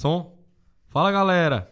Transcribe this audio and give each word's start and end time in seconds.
Som. 0.00 0.32
Fala, 0.88 1.12
galera. 1.12 1.70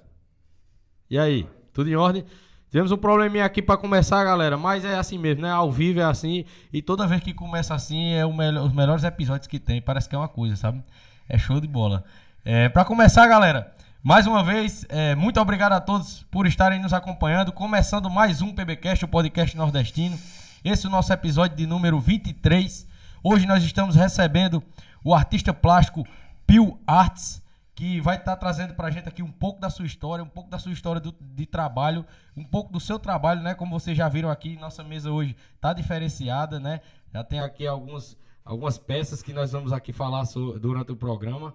E 1.08 1.18
aí? 1.18 1.48
Tudo 1.72 1.88
em 1.88 1.96
ordem? 1.96 2.26
Tivemos 2.68 2.92
um 2.92 2.98
probleminha 2.98 3.46
aqui 3.46 3.62
para 3.62 3.78
começar, 3.78 4.22
galera, 4.22 4.58
mas 4.58 4.84
é 4.84 4.98
assim 4.98 5.16
mesmo, 5.16 5.40
né? 5.40 5.50
Ao 5.50 5.72
vivo 5.72 6.00
é 6.00 6.04
assim 6.04 6.44
e 6.70 6.82
toda 6.82 7.06
vez 7.06 7.22
que 7.22 7.32
começa 7.32 7.74
assim 7.74 8.12
é 8.12 8.26
melhor, 8.26 8.66
os 8.66 8.74
melhores 8.74 9.02
episódios 9.02 9.46
que 9.46 9.58
tem. 9.58 9.80
Parece 9.80 10.10
que 10.10 10.14
é 10.14 10.18
uma 10.18 10.28
coisa, 10.28 10.56
sabe? 10.56 10.84
É 11.26 11.38
show 11.38 11.58
de 11.58 11.66
bola. 11.66 12.04
É, 12.44 12.68
para 12.68 12.84
começar, 12.84 13.26
galera, 13.26 13.72
mais 14.02 14.26
uma 14.26 14.44
vez, 14.44 14.84
é, 14.90 15.14
muito 15.14 15.40
obrigado 15.40 15.72
a 15.72 15.80
todos 15.80 16.22
por 16.30 16.46
estarem 16.46 16.82
nos 16.82 16.92
acompanhando. 16.92 17.50
Começando 17.50 18.10
mais 18.10 18.42
um 18.42 18.52
PBcast, 18.52 19.06
o 19.06 19.08
podcast 19.08 19.56
nordestino. 19.56 20.18
Esse 20.62 20.84
é 20.84 20.88
o 20.90 20.92
nosso 20.92 21.10
episódio 21.10 21.56
de 21.56 21.66
número 21.66 21.98
23. 21.98 22.86
Hoje 23.24 23.46
nós 23.46 23.64
estamos 23.64 23.96
recebendo 23.96 24.62
o 25.02 25.14
artista 25.14 25.54
plástico 25.54 26.06
Pio 26.46 26.78
Arts 26.86 27.47
que 27.78 28.00
vai 28.00 28.16
estar 28.16 28.32
tá 28.32 28.36
trazendo 28.36 28.74
para 28.74 28.88
a 28.88 28.90
gente 28.90 29.08
aqui 29.08 29.22
um 29.22 29.30
pouco 29.30 29.60
da 29.60 29.70
sua 29.70 29.86
história, 29.86 30.24
um 30.24 30.28
pouco 30.28 30.50
da 30.50 30.58
sua 30.58 30.72
história 30.72 31.00
do, 31.00 31.14
de 31.20 31.46
trabalho, 31.46 32.04
um 32.36 32.42
pouco 32.42 32.72
do 32.72 32.80
seu 32.80 32.98
trabalho, 32.98 33.40
né? 33.40 33.54
Como 33.54 33.78
vocês 33.78 33.96
já 33.96 34.08
viram 34.08 34.28
aqui, 34.28 34.56
nossa 34.56 34.82
mesa 34.82 35.12
hoje 35.12 35.36
está 35.54 35.72
diferenciada, 35.72 36.58
né? 36.58 36.80
Já 37.14 37.22
tem 37.22 37.38
aqui 37.38 37.68
alguns, 37.68 38.18
algumas 38.44 38.78
peças 38.78 39.22
que 39.22 39.32
nós 39.32 39.52
vamos 39.52 39.72
aqui 39.72 39.92
falar 39.92 40.24
durante 40.60 40.90
o 40.90 40.96
programa 40.96 41.54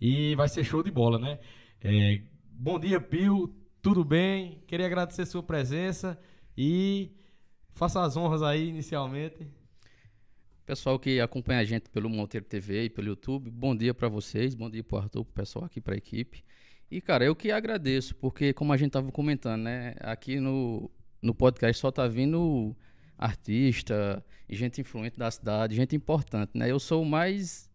e 0.00 0.34
vai 0.36 0.48
ser 0.48 0.64
show 0.64 0.82
de 0.82 0.90
bola, 0.90 1.18
né? 1.18 1.38
É, 1.82 2.22
bom 2.50 2.80
dia, 2.80 2.98
Pio, 2.98 3.54
tudo 3.82 4.02
bem? 4.02 4.62
Queria 4.66 4.86
agradecer 4.86 5.26
sua 5.26 5.42
presença 5.42 6.18
e 6.56 7.12
faça 7.74 8.00
as 8.00 8.16
honras 8.16 8.42
aí 8.42 8.70
inicialmente. 8.70 9.46
Pessoal 10.68 10.98
que 10.98 11.18
acompanha 11.18 11.60
a 11.60 11.64
gente 11.64 11.88
pelo 11.88 12.10
Monteiro 12.10 12.44
TV 12.44 12.84
e 12.84 12.90
pelo 12.90 13.08
YouTube, 13.08 13.50
bom 13.50 13.74
dia 13.74 13.94
para 13.94 14.06
vocês, 14.06 14.54
bom 14.54 14.68
dia 14.68 14.84
para 14.84 14.98
Arthur, 14.98 15.24
pro 15.24 15.32
pessoal 15.32 15.64
aqui 15.64 15.80
para 15.80 15.94
a 15.94 15.96
equipe. 15.96 16.44
E 16.90 17.00
cara, 17.00 17.24
eu 17.24 17.34
que 17.34 17.50
agradeço, 17.50 18.14
porque 18.16 18.52
como 18.52 18.70
a 18.70 18.76
gente 18.76 18.90
tava 18.90 19.10
comentando, 19.10 19.62
né, 19.62 19.94
aqui 19.98 20.38
no, 20.38 20.90
no 21.22 21.34
podcast 21.34 21.80
só 21.80 21.90
tá 21.90 22.06
vindo 22.06 22.76
artista, 23.16 24.22
gente 24.46 24.82
influente 24.82 25.18
da 25.18 25.30
cidade, 25.30 25.74
gente 25.74 25.96
importante, 25.96 26.50
né? 26.54 26.70
Eu 26.70 26.78
sou 26.78 27.00
o 27.00 27.06
mais 27.06 27.66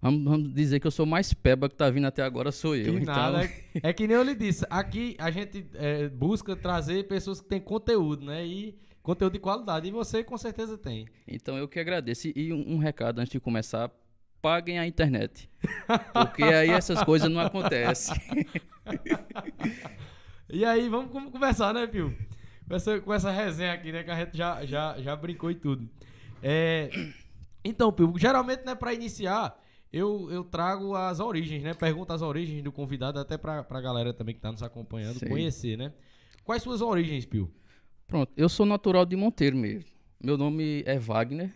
Vamos, 0.00 0.22
vamos, 0.22 0.54
dizer 0.54 0.78
que 0.78 0.86
eu 0.86 0.92
sou 0.92 1.04
mais 1.04 1.34
peba 1.34 1.68
que 1.68 1.74
tá 1.74 1.90
vindo 1.90 2.06
até 2.06 2.22
agora, 2.22 2.52
sou 2.52 2.76
eu. 2.76 2.94
Que 2.94 3.00
então... 3.00 3.16
nada. 3.16 3.50
É, 3.82 3.88
é 3.88 3.92
que 3.92 4.06
nem 4.06 4.16
eu 4.16 4.22
lhe 4.22 4.36
disse, 4.36 4.64
aqui 4.70 5.16
a 5.18 5.28
gente 5.28 5.66
é, 5.74 6.08
busca 6.08 6.54
trazer 6.54 7.08
pessoas 7.08 7.40
que 7.40 7.48
têm 7.48 7.60
conteúdo, 7.60 8.24
né? 8.24 8.46
E 8.46 8.78
conteúdo 9.02 9.32
de 9.32 9.38
qualidade. 9.38 9.88
E 9.88 9.90
você 9.90 10.22
com 10.24 10.36
certeza 10.36 10.76
tem. 10.76 11.06
Então 11.26 11.56
eu 11.56 11.68
que 11.68 11.78
agradeço. 11.78 12.28
E 12.34 12.52
um, 12.52 12.74
um 12.74 12.78
recado 12.78 13.20
antes 13.20 13.32
de 13.32 13.40
começar: 13.40 13.90
paguem 14.40 14.78
a 14.78 14.86
internet. 14.86 15.48
Porque 16.12 16.42
aí 16.42 16.70
essas 16.70 17.02
coisas 17.02 17.30
não 17.30 17.40
acontecem. 17.40 18.16
e 20.48 20.64
aí, 20.64 20.88
vamos, 20.88 21.10
conversar, 21.30 21.74
né, 21.74 21.86
Pio? 21.86 22.16
Com 22.66 22.74
essa, 22.74 23.00
com 23.00 23.14
essa 23.14 23.30
resenha 23.30 23.72
aqui, 23.72 23.92
né? 23.92 24.02
Que 24.02 24.10
a 24.10 24.16
gente 24.16 24.36
já, 24.36 24.64
já, 24.64 25.00
já 25.00 25.16
brincou 25.16 25.50
e 25.50 25.54
tudo. 25.54 25.88
É, 26.42 26.90
então, 27.64 27.92
Pio, 27.92 28.12
geralmente, 28.16 28.64
né, 28.64 28.74
para 28.74 28.94
iniciar, 28.94 29.58
eu, 29.92 30.30
eu 30.30 30.44
trago 30.44 30.94
as 30.94 31.20
origens, 31.20 31.62
né? 31.62 31.74
Pergunto 31.74 32.12
as 32.12 32.22
origens 32.22 32.62
do 32.62 32.70
convidado, 32.70 33.18
até 33.18 33.36
pra, 33.36 33.64
pra 33.64 33.80
galera 33.80 34.12
também 34.12 34.34
que 34.34 34.40
tá 34.40 34.52
nos 34.52 34.62
acompanhando 34.62 35.18
Sim. 35.18 35.28
conhecer, 35.28 35.76
né? 35.76 35.92
Quais 36.44 36.62
suas 36.62 36.80
origens, 36.80 37.24
Pio? 37.26 37.50
Pronto, 38.08 38.32
eu 38.38 38.48
sou 38.48 38.64
natural 38.64 39.04
de 39.04 39.14
Monteiro 39.14 39.54
mesmo. 39.54 39.84
Meu 40.18 40.38
nome 40.38 40.82
é 40.86 40.98
Wagner, 40.98 41.54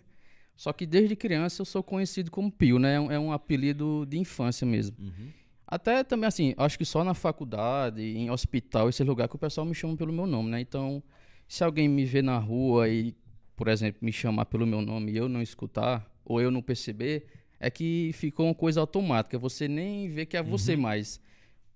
só 0.54 0.70
que 0.70 0.84
desde 0.84 1.16
criança 1.16 1.62
eu 1.62 1.64
sou 1.64 1.82
conhecido 1.82 2.30
como 2.30 2.52
Pio, 2.52 2.78
né? 2.78 2.96
É 2.96 3.18
um 3.18 3.32
apelido 3.32 4.06
de 4.06 4.18
infância 4.18 4.66
mesmo. 4.66 4.94
Uhum. 5.00 5.30
Até 5.66 6.04
também, 6.04 6.28
assim, 6.28 6.54
acho 6.58 6.76
que 6.76 6.84
só 6.84 7.02
na 7.02 7.14
faculdade, 7.14 8.02
em 8.02 8.30
hospital, 8.30 8.90
esse 8.90 9.02
lugar 9.02 9.28
que 9.28 9.34
o 9.34 9.38
pessoal 9.38 9.66
me 9.66 9.74
chama 9.74 9.96
pelo 9.96 10.12
meu 10.12 10.26
nome, 10.26 10.50
né? 10.50 10.60
Então, 10.60 11.02
se 11.48 11.64
alguém 11.64 11.88
me 11.88 12.04
vê 12.04 12.20
na 12.20 12.36
rua 12.36 12.86
e, 12.86 13.16
por 13.56 13.68
exemplo, 13.68 13.98
me 14.02 14.12
chamar 14.12 14.44
pelo 14.44 14.66
meu 14.66 14.82
nome 14.82 15.12
e 15.12 15.16
eu 15.16 15.30
não 15.30 15.40
escutar, 15.40 16.06
ou 16.22 16.38
eu 16.38 16.50
não 16.50 16.60
perceber, 16.60 17.28
é 17.58 17.70
que 17.70 18.10
ficou 18.12 18.44
uma 18.44 18.54
coisa 18.54 18.78
automática. 18.78 19.38
Você 19.38 19.66
nem 19.66 20.10
vê 20.10 20.26
que 20.26 20.36
é 20.36 20.42
você 20.42 20.74
uhum. 20.74 20.82
mais. 20.82 21.18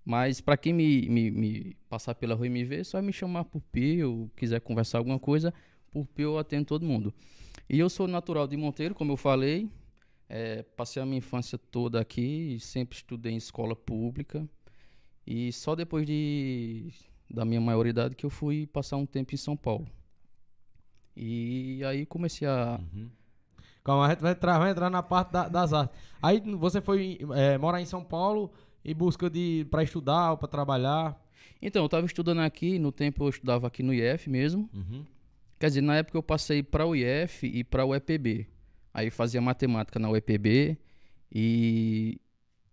Mas 0.06 0.40
para 0.40 0.56
quem 0.56 0.72
me, 0.72 1.08
me, 1.08 1.30
me, 1.32 1.76
passar 1.88 2.14
pela 2.14 2.36
rua 2.36 2.46
e 2.46 2.48
me 2.48 2.62
ver, 2.62 2.84
só 2.84 3.02
me 3.02 3.12
chamar 3.12 3.44
por 3.44 3.60
Pio, 3.60 4.30
quiser 4.36 4.60
conversar 4.60 4.98
alguma 4.98 5.18
coisa, 5.18 5.52
por 5.90 6.06
Pio 6.06 6.30
eu 6.30 6.38
atendo 6.38 6.64
todo 6.64 6.86
mundo. 6.86 7.12
E 7.68 7.76
eu 7.76 7.90
sou 7.90 8.06
natural 8.06 8.46
de 8.46 8.56
Monteiro, 8.56 8.94
como 8.94 9.10
eu 9.10 9.16
falei. 9.16 9.68
É, 10.28 10.62
passei 10.62 11.02
a 11.02 11.06
minha 11.06 11.18
infância 11.18 11.58
toda 11.58 12.00
aqui, 12.00 12.56
sempre 12.60 12.94
estudei 12.96 13.32
em 13.32 13.36
escola 13.36 13.74
pública. 13.74 14.48
E 15.26 15.52
só 15.52 15.74
depois 15.74 16.06
de, 16.06 16.92
da 17.28 17.44
minha 17.44 17.60
maioridade 17.60 18.14
que 18.14 18.24
eu 18.24 18.30
fui 18.30 18.64
passar 18.64 18.96
um 18.98 19.06
tempo 19.06 19.34
em 19.34 19.36
São 19.36 19.56
Paulo. 19.56 19.88
E 21.16 21.82
aí 21.84 22.06
comecei 22.06 22.46
a. 22.46 22.78
Uhum. 22.94 23.10
Calma, 23.82 24.06
a 24.06 24.10
gente 24.10 24.20
vai 24.20 24.32
entrar, 24.32 24.58
vai 24.60 24.70
entrar 24.70 24.88
na 24.88 25.02
parte 25.02 25.32
da, 25.32 25.48
das 25.48 25.72
artes. 25.72 25.98
Aí 26.22 26.40
você 26.40 26.80
foi 26.80 27.18
é, 27.34 27.58
morar 27.58 27.80
em 27.80 27.86
São 27.86 28.04
Paulo 28.04 28.52
em 28.86 28.94
busca 28.94 29.28
de 29.28 29.66
para 29.70 29.82
estudar 29.82 30.30
ou 30.30 30.38
para 30.38 30.46
trabalhar? 30.46 31.20
Então, 31.60 31.82
eu 31.82 31.86
estava 31.86 32.06
estudando 32.06 32.40
aqui, 32.40 32.78
no 32.78 32.92
tempo 32.92 33.24
eu 33.24 33.28
estudava 33.28 33.66
aqui 33.66 33.82
no 33.82 33.92
IF 33.92 34.30
mesmo. 34.30 34.70
Uhum. 34.72 35.04
Quer 35.58 35.66
dizer, 35.68 35.80
na 35.80 35.96
época 35.96 36.16
eu 36.16 36.22
passei 36.22 36.62
para 36.62 36.86
o 36.86 36.94
IF 36.94 37.46
e 37.46 37.64
para 37.64 37.84
o 37.84 37.94
EPB. 37.94 38.46
Aí 38.94 39.10
fazia 39.10 39.40
matemática 39.40 39.98
na 39.98 40.08
UEPB 40.08 40.78
e 41.32 42.20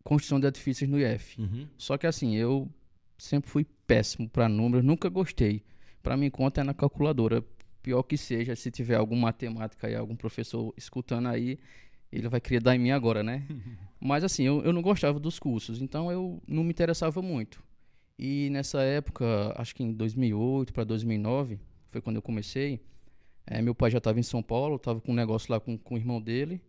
construção 0.03 0.39
de 0.39 0.47
edifícios 0.47 0.89
no 0.89 0.99
IF. 0.99 1.41
Uhum. 1.41 1.67
Só 1.77 1.97
que 1.97 2.05
assim, 2.05 2.35
eu 2.35 2.69
sempre 3.17 3.49
fui 3.49 3.65
péssimo 3.87 4.29
para 4.29 4.47
números, 4.47 4.85
nunca 4.85 5.09
gostei. 5.09 5.63
Para 6.01 6.15
mim, 6.15 6.29
conta 6.29 6.61
é 6.61 6.63
na 6.63 6.73
calculadora. 6.73 7.43
Pior 7.81 8.03
que 8.03 8.17
seja, 8.17 8.55
se 8.55 8.69
tiver 8.69 8.95
algum 8.95 9.15
matemática 9.15 9.89
e 9.89 9.95
algum 9.95 10.15
professor 10.15 10.73
escutando 10.77 11.27
aí, 11.27 11.57
ele 12.13 12.29
vai 12.29 12.39
querer 12.39 12.61
dar 12.61 12.75
em 12.75 12.79
mim 12.79 12.91
agora, 12.91 13.23
né? 13.23 13.43
Mas 13.99 14.23
assim, 14.23 14.43
eu, 14.43 14.61
eu 14.63 14.73
não 14.73 14.81
gostava 14.81 15.19
dos 15.19 15.39
cursos, 15.39 15.81
então 15.81 16.11
eu 16.11 16.41
não 16.47 16.63
me 16.63 16.69
interessava 16.69 17.21
muito. 17.21 17.63
E 18.17 18.49
nessa 18.51 18.81
época, 18.81 19.53
acho 19.57 19.73
que 19.73 19.83
em 19.83 19.91
2008 19.91 20.73
para 20.73 20.83
2009, 20.83 21.59
foi 21.89 22.01
quando 22.01 22.17
eu 22.17 22.21
comecei, 22.21 22.81
é, 23.45 23.61
meu 23.61 23.73
pai 23.73 23.89
já 23.89 23.97
estava 23.97 24.19
em 24.19 24.23
São 24.23 24.43
Paulo, 24.43 24.75
estava 24.75 25.01
com 25.01 25.11
um 25.11 25.15
negócio 25.15 25.51
lá 25.51 25.59
com, 25.59 25.77
com 25.77 25.95
o 25.95 25.97
irmão 25.97 26.21
dele, 26.21 26.61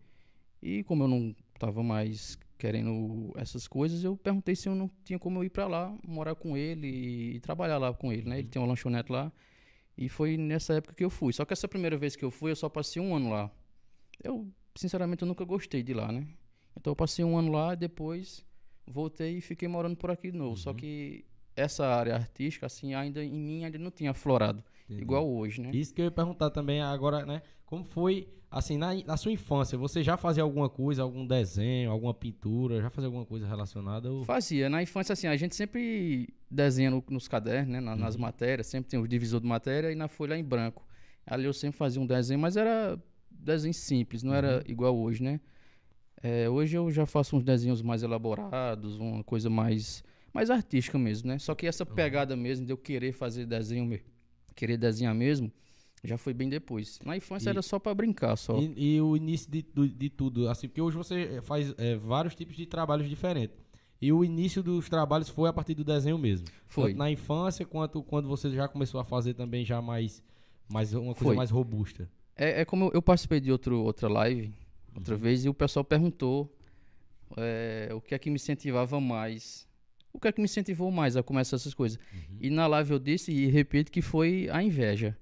e 0.62 0.82
como 0.84 1.04
eu 1.04 1.08
não 1.08 1.34
estava 1.54 1.82
mais 1.82 2.38
querendo 2.56 3.32
essas 3.36 3.68
coisas, 3.68 4.02
eu 4.04 4.16
perguntei 4.16 4.56
se 4.56 4.68
eu 4.68 4.74
não 4.74 4.90
tinha 5.04 5.18
como 5.18 5.40
eu 5.40 5.44
ir 5.44 5.50
para 5.50 5.66
lá, 5.66 5.94
morar 6.06 6.34
com 6.34 6.56
ele 6.56 6.86
e, 6.86 7.36
e, 7.36 7.40
trabalhar 7.40 7.78
lá 7.78 7.92
com 7.92 8.12
ele, 8.12 8.28
né? 8.28 8.38
Ele 8.38 8.48
tem 8.48 8.62
uma 8.62 8.68
lanchonete 8.68 9.12
lá, 9.12 9.30
e 9.98 10.08
foi 10.08 10.36
nessa 10.36 10.74
época 10.74 10.94
que 10.94 11.04
eu 11.04 11.10
fui. 11.10 11.32
Só 11.32 11.44
que 11.44 11.52
essa 11.52 11.68
primeira 11.68 11.96
vez 11.96 12.16
que 12.16 12.24
eu 12.24 12.30
fui, 12.30 12.50
eu 12.50 12.56
só 12.56 12.68
passei 12.68 13.02
um 13.02 13.14
ano 13.14 13.30
lá. 13.30 13.50
Eu 14.22 14.48
sinceramente, 14.74 15.22
eu 15.22 15.28
nunca 15.28 15.44
gostei 15.44 15.82
de 15.82 15.94
lá, 15.94 16.10
né? 16.10 16.26
Então 16.76 16.90
eu 16.90 16.96
passei 16.96 17.24
um 17.24 17.36
ano 17.36 17.52
lá, 17.52 17.74
depois 17.74 18.44
voltei 18.86 19.38
e 19.38 19.40
fiquei 19.40 19.68
morando 19.68 19.96
por 19.96 20.10
aqui 20.10 20.30
de 20.30 20.38
novo. 20.38 20.50
Uhum. 20.50 20.56
Só 20.56 20.72
que 20.72 21.24
essa 21.56 21.86
área 21.86 22.14
artística, 22.14 22.66
assim, 22.66 22.94
ainda 22.94 23.24
em 23.24 23.32
mim 23.32 23.64
ainda 23.64 23.78
não 23.78 23.90
tinha 23.90 24.10
aflorado. 24.10 24.62
Entendi. 24.84 25.02
Igual 25.02 25.28
hoje, 25.28 25.60
né? 25.60 25.70
Isso 25.72 25.94
que 25.94 26.00
eu 26.00 26.06
ia 26.06 26.10
perguntar 26.10 26.50
também 26.50 26.80
agora, 26.82 27.24
né? 27.24 27.42
Como 27.64 27.84
foi, 27.84 28.28
assim, 28.50 28.76
na, 28.76 28.94
na, 28.94 29.16
sua 29.16 29.32
infância, 29.32 29.78
você 29.78 30.02
já 30.02 30.16
fazia 30.16 30.42
alguma 30.42 30.68
coisa, 30.68 31.02
algum 31.02 31.26
desenho, 31.26 31.90
alguma 31.90 32.12
pintura, 32.12 32.82
já 32.82 32.90
fazia 32.90 33.06
alguma 33.06 33.24
coisa 33.24 33.46
relacionada? 33.46 34.10
Ou... 34.10 34.24
Fazia. 34.24 34.68
Na 34.68 34.82
infância, 34.82 35.14
assim, 35.14 35.26
a 35.26 35.36
gente 35.36 35.54
sempre 35.54 36.28
desenha 36.50 36.90
no, 36.90 37.02
nos 37.08 37.26
cadernos, 37.26 37.70
né? 37.70 37.80
Na, 37.80 37.92
uhum. 37.92 37.98
Nas 37.98 38.16
matérias, 38.16 38.66
sempre 38.66 38.90
tem 38.90 39.00
o 39.00 39.08
divisor 39.08 39.40
de 39.40 39.46
matéria 39.46 39.90
e 39.90 39.94
na 39.94 40.08
folha 40.08 40.36
em 40.36 40.44
branco. 40.44 40.86
Ali 41.26 41.46
eu 41.46 41.54
sempre 41.54 41.78
fazia 41.78 42.02
um 42.02 42.06
desenho, 42.06 42.38
mas 42.38 42.56
era 42.56 43.00
desenho 43.44 43.74
simples, 43.74 44.22
não 44.22 44.32
uhum. 44.32 44.38
era 44.38 44.64
igual 44.66 44.96
hoje, 44.96 45.22
né? 45.22 45.40
É, 46.22 46.48
hoje 46.48 46.76
eu 46.76 46.90
já 46.90 47.04
faço 47.04 47.36
uns 47.36 47.44
desenhos 47.44 47.82
mais 47.82 48.02
elaborados, 48.02 48.98
uma 48.98 49.22
coisa 49.22 49.50
mais, 49.50 50.02
mais 50.32 50.48
artística 50.50 50.98
mesmo, 50.98 51.28
né? 51.28 51.38
Só 51.38 51.54
que 51.54 51.66
essa 51.66 51.84
uhum. 51.86 51.94
pegada 51.94 52.34
mesmo 52.34 52.64
de 52.64 52.72
eu 52.72 52.78
querer 52.78 53.12
fazer 53.12 53.46
desenho, 53.46 54.00
querer 54.54 54.78
desenhar 54.78 55.14
mesmo, 55.14 55.52
já 56.02 56.16
foi 56.16 56.32
bem 56.32 56.48
depois. 56.48 56.98
Na 57.04 57.16
infância 57.16 57.48
e, 57.48 57.50
era 57.50 57.62
só 57.62 57.78
para 57.78 57.94
brincar, 57.94 58.36
só. 58.36 58.58
E, 58.58 58.96
e, 58.96 59.00
o 59.00 59.16
início 59.16 59.50
de, 59.50 59.62
de, 59.62 59.88
de, 59.88 60.10
tudo, 60.10 60.48
assim, 60.48 60.68
porque 60.68 60.80
hoje 60.80 60.96
você 60.96 61.40
faz 61.42 61.74
é, 61.78 61.96
vários 61.96 62.34
tipos 62.34 62.56
de 62.56 62.66
trabalhos 62.66 63.08
diferentes. 63.08 63.56
E 64.00 64.12
o 64.12 64.24
início 64.24 64.62
dos 64.62 64.88
trabalhos 64.88 65.28
foi 65.28 65.48
a 65.48 65.52
partir 65.52 65.74
do 65.74 65.84
desenho 65.84 66.18
mesmo. 66.18 66.46
Foi. 66.66 66.90
Tanto 66.90 66.98
na 66.98 67.10
infância, 67.10 67.64
quanto 67.64 68.02
quando 68.02 68.28
você 68.28 68.50
já 68.50 68.68
começou 68.68 69.00
a 69.00 69.04
fazer 69.04 69.34
também 69.34 69.64
já 69.64 69.80
mais, 69.80 70.22
mais 70.68 70.92
uma 70.92 71.14
coisa 71.14 71.24
foi. 71.24 71.36
mais 71.36 71.50
robusta. 71.50 72.08
É, 72.36 72.62
é 72.62 72.64
como 72.64 72.90
eu 72.92 73.02
participei 73.02 73.40
de 73.40 73.52
outro, 73.52 73.82
outra 73.82 74.08
live, 74.08 74.52
outra 74.94 75.14
uhum. 75.14 75.20
vez, 75.20 75.44
e 75.44 75.48
o 75.48 75.54
pessoal 75.54 75.84
perguntou 75.84 76.52
é, 77.36 77.90
o 77.92 78.00
que 78.00 78.14
é 78.14 78.18
que 78.18 78.30
me 78.30 78.36
incentivava 78.36 79.00
mais. 79.00 79.66
O 80.12 80.20
que 80.20 80.28
é 80.28 80.32
que 80.32 80.40
me 80.40 80.44
incentivou 80.44 80.90
mais 80.90 81.16
a 81.16 81.22
começar 81.22 81.56
essas 81.56 81.74
coisas? 81.74 81.98
Uhum. 82.12 82.38
E 82.40 82.50
na 82.50 82.66
live 82.66 82.92
eu 82.92 82.98
disse 82.98 83.32
e 83.32 83.46
repito 83.46 83.90
que 83.90 84.00
foi 84.00 84.48
a 84.52 84.62
inveja. 84.62 85.16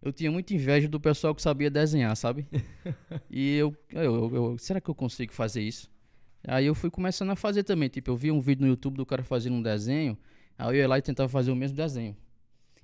Eu 0.00 0.12
tinha 0.12 0.30
muita 0.30 0.54
inveja 0.54 0.88
do 0.88 1.00
pessoal 1.00 1.34
que 1.34 1.42
sabia 1.42 1.70
desenhar, 1.70 2.16
sabe? 2.16 2.46
e 3.28 3.56
eu, 3.56 3.76
eu, 3.92 4.02
eu, 4.02 4.34
eu, 4.34 4.58
será 4.58 4.80
que 4.80 4.88
eu 4.88 4.94
consigo 4.94 5.32
fazer 5.32 5.60
isso? 5.60 5.90
Aí 6.46 6.66
eu 6.66 6.74
fui 6.74 6.88
começando 6.88 7.30
a 7.30 7.36
fazer 7.36 7.64
também. 7.64 7.88
Tipo, 7.88 8.12
eu 8.12 8.16
vi 8.16 8.30
um 8.30 8.40
vídeo 8.40 8.62
no 8.62 8.68
YouTube 8.68 8.96
do 8.96 9.04
cara 9.04 9.22
fazendo 9.22 9.56
um 9.56 9.62
desenho, 9.62 10.16
aí 10.56 10.68
eu 10.68 10.74
ia 10.74 10.88
lá 10.88 10.98
e 10.98 11.02
tentava 11.02 11.28
fazer 11.28 11.50
o 11.50 11.56
mesmo 11.56 11.76
desenho. 11.76 12.16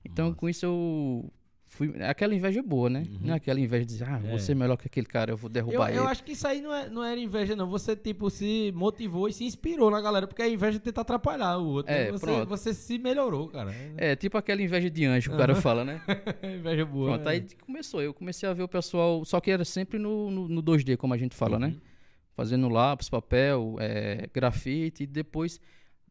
Então, 0.04 0.26
Nossa. 0.26 0.38
com 0.38 0.48
isso 0.48 0.66
eu 0.66 1.32
fui. 1.74 1.92
Aquela 2.02 2.34
inveja 2.34 2.62
boa, 2.62 2.88
né? 2.88 3.00
Uhum. 3.10 3.18
Não 3.22 3.34
é 3.34 3.36
aquela 3.36 3.60
inveja 3.60 3.84
de 3.84 3.92
dizer, 3.92 4.08
ah, 4.08 4.20
É. 4.24 4.30
vou 4.30 4.38
ser 4.38 4.54
melhor 4.54 4.76
que 4.76 4.86
aquele 4.86 5.06
cara, 5.06 5.32
eu 5.32 5.36
vou 5.36 5.48
Eu, 5.48 5.52
derrubar 5.52 5.90
eu 5.92 6.02
ele. 6.02 6.10
acho 6.10 6.22
que 6.24 6.32
isso 6.32 6.46
aí 6.46 6.60
não, 6.60 6.72
é, 6.74 6.88
não 6.88 7.04
era 7.04 7.20
inveja, 7.20 7.54
não. 7.54 7.68
Você, 7.68 7.94
tipo, 7.96 8.30
se 8.30 8.72
motivou 8.74 9.28
e 9.28 9.32
se 9.32 9.44
inspirou 9.44 9.90
na 9.90 10.00
galera, 10.00 10.26
porque 10.26 10.40
a 10.42 10.48
inveja 10.48 10.78
tenta 10.78 11.00
atrapalhar 11.00 11.58
o 11.58 11.66
outro. 11.66 11.92
É, 11.92 12.06
né? 12.06 12.12
você, 12.12 12.26
pronto. 12.26 12.48
você 12.48 12.72
se 12.72 12.98
melhorou, 12.98 13.48
cara. 13.48 13.74
É, 13.96 14.14
tipo 14.16 14.38
aquela 14.38 14.62
inveja 14.62 14.88
de 14.88 15.04
anjo 15.04 15.30
que 15.30 15.34
o 15.36 15.38
cara 15.38 15.54
fala, 15.54 15.84
né? 15.84 16.00
inveja 16.42 16.84
boa. 16.86 17.14
Pronto, 17.14 17.28
é. 17.28 17.32
aí 17.32 17.46
começou. 17.66 18.00
Eu 18.00 18.14
comecei 18.14 18.48
a 18.48 18.52
ver 18.52 18.62
o 18.62 18.68
pessoal, 18.68 19.24
só 19.24 19.40
que 19.40 19.50
era 19.50 19.64
sempre 19.64 19.98
no, 19.98 20.30
no, 20.30 20.48
no 20.48 20.62
2D, 20.62 20.96
como 20.96 21.12
a 21.12 21.18
gente 21.18 21.34
fala, 21.34 21.58
né? 21.58 21.66
Uhum. 21.68 21.80
Fazendo 22.36 22.68
lápis, 22.68 23.08
papel, 23.08 23.76
é, 23.80 24.28
grafite. 24.32 25.02
E 25.04 25.06
depois, 25.06 25.60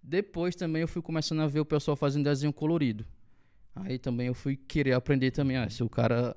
depois 0.02 0.56
também 0.56 0.82
eu 0.82 0.88
fui 0.88 1.02
começando 1.02 1.42
a 1.42 1.48
ver 1.48 1.60
o 1.60 1.66
pessoal 1.66 1.96
fazendo 1.98 2.24
desenho 2.26 2.54
colorido. 2.54 3.06
Aí 3.76 3.98
também 3.98 4.28
eu 4.28 4.34
fui 4.34 4.56
querer 4.56 4.94
aprender 4.94 5.32
também. 5.32 5.58
Ah, 5.58 5.70
se 5.70 5.84
o 5.84 5.90
cara 5.90 6.36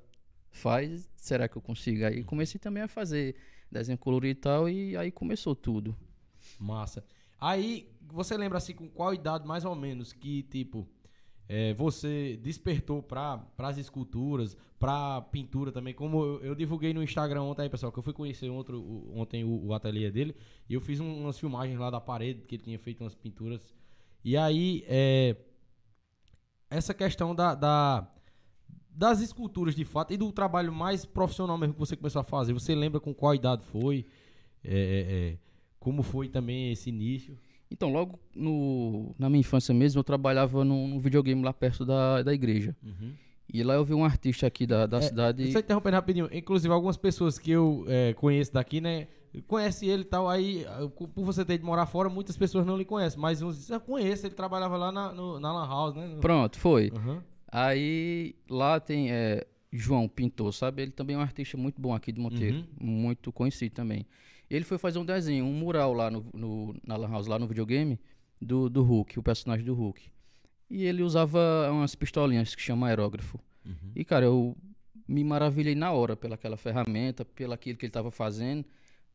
faz, 0.50 1.08
será 1.16 1.48
que 1.48 1.56
eu 1.56 1.62
consigo? 1.62 2.04
Aí 2.04 2.24
comecei 2.24 2.58
também 2.58 2.82
a 2.82 2.88
fazer 2.88 3.36
desenho 3.70 3.98
colorido 3.98 4.38
e 4.38 4.40
tal. 4.40 4.68
E 4.68 4.96
aí 4.96 5.10
começou 5.10 5.54
tudo. 5.54 5.96
Massa. 6.58 7.04
Aí, 7.38 7.88
você 8.10 8.36
lembra 8.36 8.58
assim, 8.58 8.74
com 8.74 8.88
qual 8.88 9.12
idade 9.12 9.46
mais 9.46 9.64
ou 9.64 9.74
menos 9.74 10.12
que, 10.12 10.42
tipo, 10.44 10.88
é, 11.48 11.74
você 11.74 12.38
despertou 12.42 13.02
para 13.02 13.44
as 13.58 13.76
esculturas, 13.76 14.56
pra 14.78 15.20
pintura 15.20 15.70
também? 15.70 15.92
Como 15.92 16.24
eu, 16.24 16.42
eu 16.42 16.54
divulguei 16.54 16.94
no 16.94 17.02
Instagram 17.02 17.42
ontem 17.42 17.62
aí, 17.62 17.68
pessoal, 17.68 17.92
que 17.92 17.98
eu 17.98 18.02
fui 18.02 18.14
conhecer 18.14 18.48
outro, 18.48 18.80
o- 18.80 19.12
ontem 19.18 19.44
o, 19.44 19.66
o 19.66 19.74
ateliê 19.74 20.10
dele, 20.10 20.34
e 20.68 20.74
eu 20.74 20.80
fiz 20.80 20.98
um- 21.00 21.22
umas 21.22 21.38
filmagens 21.38 21.78
lá 21.78 21.90
da 21.90 22.00
parede, 22.00 22.42
que 22.46 22.54
ele 22.56 22.62
tinha 22.62 22.78
feito 22.78 23.02
umas 23.02 23.14
pinturas. 23.14 23.74
E 24.24 24.36
aí, 24.36 24.82
é, 24.88 25.36
essa 26.70 26.92
questão 26.94 27.34
da, 27.34 27.54
da- 27.54 28.06
das 28.90 29.20
esculturas 29.20 29.74
de 29.74 29.84
fato 29.84 30.12
e 30.14 30.16
do 30.16 30.32
trabalho 30.32 30.72
mais 30.72 31.04
profissional 31.04 31.56
mesmo 31.58 31.74
que 31.74 31.80
você 31.80 31.96
começou 31.96 32.20
a 32.20 32.24
fazer, 32.24 32.52
você 32.52 32.74
lembra 32.74 32.98
com 33.00 33.12
qual 33.14 33.34
idade 33.34 33.62
foi? 33.64 34.06
É, 34.64 34.70
é, 34.70 35.30
é, 35.32 35.38
como 35.78 36.02
foi 36.02 36.28
também 36.28 36.72
esse 36.72 36.88
início? 36.88 37.38
Então, 37.70 37.90
logo 37.92 38.18
no, 38.34 39.14
na 39.18 39.28
minha 39.28 39.40
infância 39.40 39.74
mesmo, 39.74 39.98
eu 39.98 40.04
trabalhava 40.04 40.64
num, 40.64 40.86
num 40.88 40.98
videogame 41.00 41.42
lá 41.42 41.52
perto 41.52 41.84
da, 41.84 42.22
da 42.22 42.32
igreja. 42.32 42.74
E 43.52 43.62
lá 43.62 43.74
eu 43.74 43.84
vi 43.84 43.92
um 43.94 44.04
artista 44.04 44.46
aqui 44.46 44.66
da, 44.66 44.86
da 44.86 44.98
É, 44.98 45.02
cidade. 45.02 45.52
Só 45.52 45.58
interrompendo 45.60 45.94
rapidinho, 45.96 46.28
inclusive 46.32 46.72
algumas 46.72 46.96
pessoas 46.96 47.38
que 47.38 47.50
eu 47.50 47.84
é, 47.88 48.12
conheço 48.14 48.52
daqui, 48.52 48.80
né? 48.80 49.06
Conhece 49.46 49.86
ele 49.86 50.02
e 50.02 50.04
tal, 50.06 50.28
aí 50.28 50.64
ah, 50.66 50.88
por 50.88 51.24
você 51.24 51.44
ter 51.44 51.58
de 51.58 51.64
morar 51.64 51.86
fora, 51.86 52.08
muitas 52.08 52.36
pessoas 52.36 52.64
não 52.66 52.76
lhe 52.76 52.84
conhecem, 52.84 53.20
mas 53.20 53.42
uns 53.42 53.56
dizem, 53.56 53.74
eu 53.74 53.80
conheço, 53.80 54.26
ele 54.26 54.34
trabalhava 54.34 54.76
lá 54.76 54.90
na, 54.90 55.12
no- 55.12 55.38
na 55.38 55.52
Lan 55.52 55.66
House, 55.68 55.94
né? 55.94 56.16
Pronto, 56.20 56.58
foi. 56.58 56.90
Aham. 56.96 57.22
Aí 57.50 58.34
lá 58.48 58.80
tem 58.80 59.10
é, 59.12 59.46
João 59.72 60.08
Pintor, 60.08 60.52
sabe? 60.52 60.82
Ele 60.82 60.90
também 60.90 61.14
é 61.16 61.18
um 61.18 61.22
artista 61.22 61.56
muito 61.56 61.80
bom 61.80 61.94
aqui 61.94 62.12
de 62.12 62.20
Monteiro, 62.20 62.58
Uhum. 62.58 62.66
muito 62.80 63.32
conhecido 63.32 63.74
também. 63.74 64.06
Ele 64.48 64.64
foi 64.64 64.78
fazer 64.78 64.98
um 64.98 65.04
desenho, 65.04 65.44
um 65.44 65.52
mural 65.52 65.92
lá 65.92 66.10
no, 66.10 66.24
no- 66.34 66.74
na 66.84 66.96
Lan 66.96 67.08
House, 67.10 67.26
lá 67.26 67.38
no 67.38 67.46
videogame, 67.46 67.98
do, 68.40 68.68
do 68.68 68.82
Hulk, 68.82 69.18
o 69.18 69.22
personagem 69.22 69.64
do 69.64 69.74
Hulk. 69.74 70.02
E 70.70 70.84
ele 70.84 71.02
usava 71.02 71.38
umas 71.70 71.94
pistolinhas 71.94 72.54
que 72.54 72.60
chama 72.62 72.88
aerógrafo. 72.88 73.38
Uhum. 73.64 73.92
E 73.94 74.04
cara, 74.04 74.24
eu 74.26 74.56
me 75.06 75.22
maravilhei 75.22 75.74
na 75.74 75.92
hora 75.92 76.16
pelaquela 76.16 76.56
ferramenta, 76.56 77.24
pelo 77.24 77.52
aquilo 77.52 77.78
que 77.78 77.86
ele 77.86 77.90
estava 77.90 78.10
fazendo. 78.10 78.64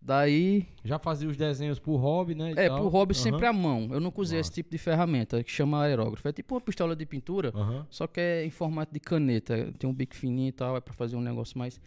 Daí, 0.02 0.66
Já 0.84 0.98
fazia 0.98 1.30
os 1.30 1.38
desenhos 1.38 1.78
por 1.78 1.98
hobby, 1.98 2.34
né? 2.34 2.54
é, 2.56 2.68
tal. 2.68 2.80
pro 2.80 2.88
hobby 2.90 3.14
Aham. 3.14 3.22
sempre 3.24 3.46
à 3.46 3.54
mão. 3.54 3.88
Eu 3.92 4.00
nunca 4.00 4.20
usei 4.20 4.40
esse 4.40 4.50
Massa. 4.50 4.54
tipo 4.56 4.72
de 4.72 4.78
ferramenta 4.80 5.44
que 5.44 5.52
chama 5.52 5.84
aerógrafo. 5.84 6.28
É 6.28 6.32
tipo 6.34 6.56
uma 6.56 6.62
pistola 6.62 6.96
de 6.96 7.06
pintura, 7.06 7.52
Aham. 7.54 7.86
só 7.90 8.08
que 8.08 8.20
é 8.20 8.44
em 8.44 8.50
formato 8.50 8.92
de 8.92 9.00
caneta. 9.00 9.72
Tem 9.78 9.88
um 9.88 9.94
bico 9.94 10.16
fininho 10.16 10.50
e 10.50 10.52
tal, 10.52 10.76
é 10.76 10.82
pra 10.82 10.94
fazer 10.94 11.16
um 11.16 11.22
negócio 11.22 11.58
mais. 11.58 11.80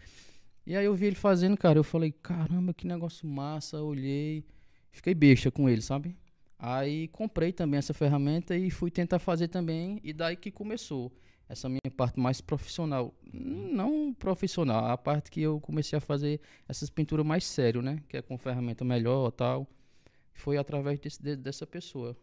E 0.65 0.75
aí 0.77 0.85
eu 0.85 0.95
vi 0.95 1.07
ele 1.07 1.15
fazendo, 1.15 1.57
cara. 1.57 1.77
Eu 1.77 1.83
falei, 1.83 2.11
caramba, 2.23 2.73
que 2.73 2.87
negócio 2.87 3.27
massa. 3.27 3.81
Olhei, 3.83 4.45
fiquei 4.93 5.13
besta 5.13 5.51
com 5.51 5.67
ele, 5.67 5.81
sabe? 5.81 6.15
Aí 6.57 7.09
comprei 7.09 7.51
também 7.51 7.77
essa 7.77 7.93
ferramenta 7.93 8.55
e 8.55 8.71
fui 8.71 8.89
tentar 8.89 9.19
fazer 9.19 9.49
também. 9.49 9.99
E 10.03 10.13
daí 10.13 10.37
que 10.37 10.49
começou 10.49 11.11
essa 11.47 11.67
minha 11.69 11.79
parte 11.95 12.19
mais 12.19 12.41
profissional. 12.41 13.13
Não 13.31 14.13
profissional, 14.13 14.85
a 14.85 14.97
parte 14.97 15.29
que 15.31 15.41
eu 15.41 15.59
comecei 15.59 15.97
a 15.97 16.01
fazer 16.01 16.39
essas 16.67 16.89
pinturas 16.89 17.25
mais 17.25 17.43
sério, 17.45 17.81
né? 17.81 18.01
Que 18.09 18.17
é 18.17 18.21
com 18.21 18.37
ferramenta 18.37 18.83
melhor 18.83 19.31
tal. 19.31 19.67
Foi 20.33 20.57
através 20.57 20.99
desse- 20.99 21.21
de- 21.21 21.35
dessa 21.35 21.65
pessoa. 21.67 22.15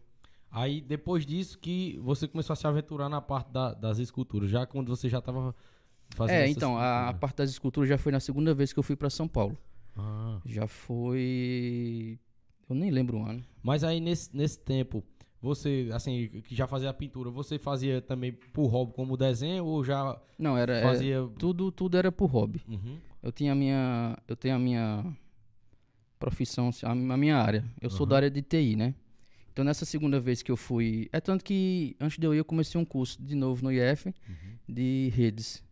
Aí 0.51 0.81
depois 0.83 1.25
disso 1.25 1.59
que 1.59 1.99
você 2.03 2.29
começou 2.29 2.53
a 2.53 2.57
se 2.57 2.67
aventurar 2.67 3.09
na 3.09 3.21
parte 3.23 3.51
da- 3.51 3.73
das 3.73 3.99
esculturas, 3.99 4.51
já 4.51 4.67
quando 4.67 4.89
você 4.95 5.09
já 5.09 5.21
tava 5.21 5.55
fazendo 6.11 6.37
é, 6.37 6.49
então, 6.51 6.77
a, 6.77 7.09
a 7.09 7.15
parte 7.15 7.37
das 7.37 7.49
esculturas 7.51 7.89
já 7.89 7.97
foi 7.97 8.13
na 8.13 8.21
segunda 8.21 8.53
vez 8.53 8.71
que 8.73 8.79
eu 8.79 8.83
fui 8.83 8.95
para 8.97 9.09
São 9.09 9.27
Paulo. 9.27 9.57
Ah. 9.97 10.41
Já 10.45 10.67
foi. 10.67 12.19
Eu 12.69 12.75
nem 12.75 12.91
lembro 12.91 13.19
o 13.19 13.25
ano. 13.25 13.43
Mas 13.63 13.85
aí 13.85 14.01
nesse, 14.01 14.35
nesse 14.37 14.59
tempo, 14.59 15.03
você, 15.43 15.91
assim, 15.93 16.29
que 16.45 16.55
já 16.55 16.67
fazia 16.69 16.89
a 16.89 16.95
pintura, 16.95 17.29
você 17.31 17.59
fazia 17.59 18.01
também 18.01 18.33
por 18.33 18.67
hobby 18.69 18.93
como 18.95 19.17
desenho 19.17 19.65
ou 19.67 19.83
já 19.85 20.17
Não, 20.39 20.57
era. 20.57 20.77
é, 20.79 20.83
fazia. 20.83 21.29
tudo, 21.39 21.73
tudo 21.73 21.97
era 21.99 22.13
por 22.13 22.27
hobby. 22.31 22.63
Uhum. 22.69 22.99
Eu 23.23 23.33
tinha 23.33 23.51
a 23.53 23.55
minha. 23.55 24.17
Eu 24.29 24.37
tenho 24.37 24.55
a 24.55 24.59
minha 24.59 25.05
profissão, 26.19 26.69
assim, 26.69 26.87
a, 26.87 26.95
minha 26.95 27.37
área. 27.37 27.65
Eu 27.81 27.91
sou 27.91 28.05
Aham. 28.05 28.11
da 28.11 28.17
área 28.17 28.31
de 28.31 28.43
TI, 28.43 28.77
né? 28.77 28.95
Então 29.53 29.65
nessa 29.65 29.85
segunda 29.85 30.19
vez 30.21 30.43
que 30.43 30.51
eu 30.51 30.57
fui. 30.57 31.09
É 31.13 31.21
tanto 31.21 31.45
que 31.45 31.95
antes 32.01 32.19
de 32.19 32.27
eu 32.27 32.35
ir, 32.35 32.39
eu 32.39 32.45
comecei 32.45 32.81
um 32.81 32.85
curso 32.85 33.21
de 33.23 33.35
novo 33.35 33.63
no 33.65 33.71
IF 33.73 34.07
Uhum. 34.09 34.15
de 34.69 35.11
redes. 35.15 35.63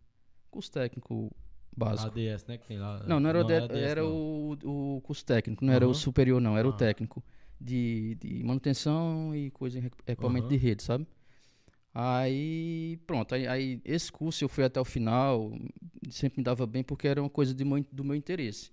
Curso 0.51 0.71
técnico 0.71 1.31
básico. 1.75 2.07
ADS, 2.07 2.45
né? 2.45 2.57
Que 2.57 2.67
tem 2.67 2.77
lá. 2.77 3.03
Não, 3.07 3.19
não 3.19 3.29
era, 3.29 3.39
o, 3.41 3.43
de- 3.43 3.53
ADS, 3.53 3.77
era 3.77 4.01
não. 4.03 4.11
o, 4.11 4.97
o 4.97 5.01
curso 5.01 5.25
técnico, 5.25 5.63
não 5.65 5.73
era 5.73 5.87
o 5.87 5.93
superior, 5.93 6.39
não, 6.41 6.57
era 6.57 6.67
o 6.67 6.71
Ah. 6.71 6.75
técnico 6.75 7.23
de, 7.61 8.15
de 8.15 8.43
manutenção 8.43 9.35
e 9.35 9.51
coisa 9.51 9.79
equipamento 9.79 10.47
Aham. 10.47 10.49
de 10.49 10.57
rede, 10.57 10.83
sabe? 10.83 11.07
Aí, 11.93 12.97
pronto, 13.05 13.35
aí, 13.35 13.45
aí 13.47 13.81
esse 13.83 14.11
curso 14.11 14.43
eu 14.43 14.49
fui 14.49 14.63
até 14.63 14.79
o 14.79 14.85
final, 14.85 15.51
sempre 16.09 16.39
me 16.39 16.43
dava 16.43 16.65
bem 16.65 16.83
porque 16.83 17.07
era 17.07 17.21
uma 17.21 17.29
coisa 17.29 17.53
de 17.53 17.63
do 17.91 18.03
meu 18.03 18.15
interesse. 18.15 18.71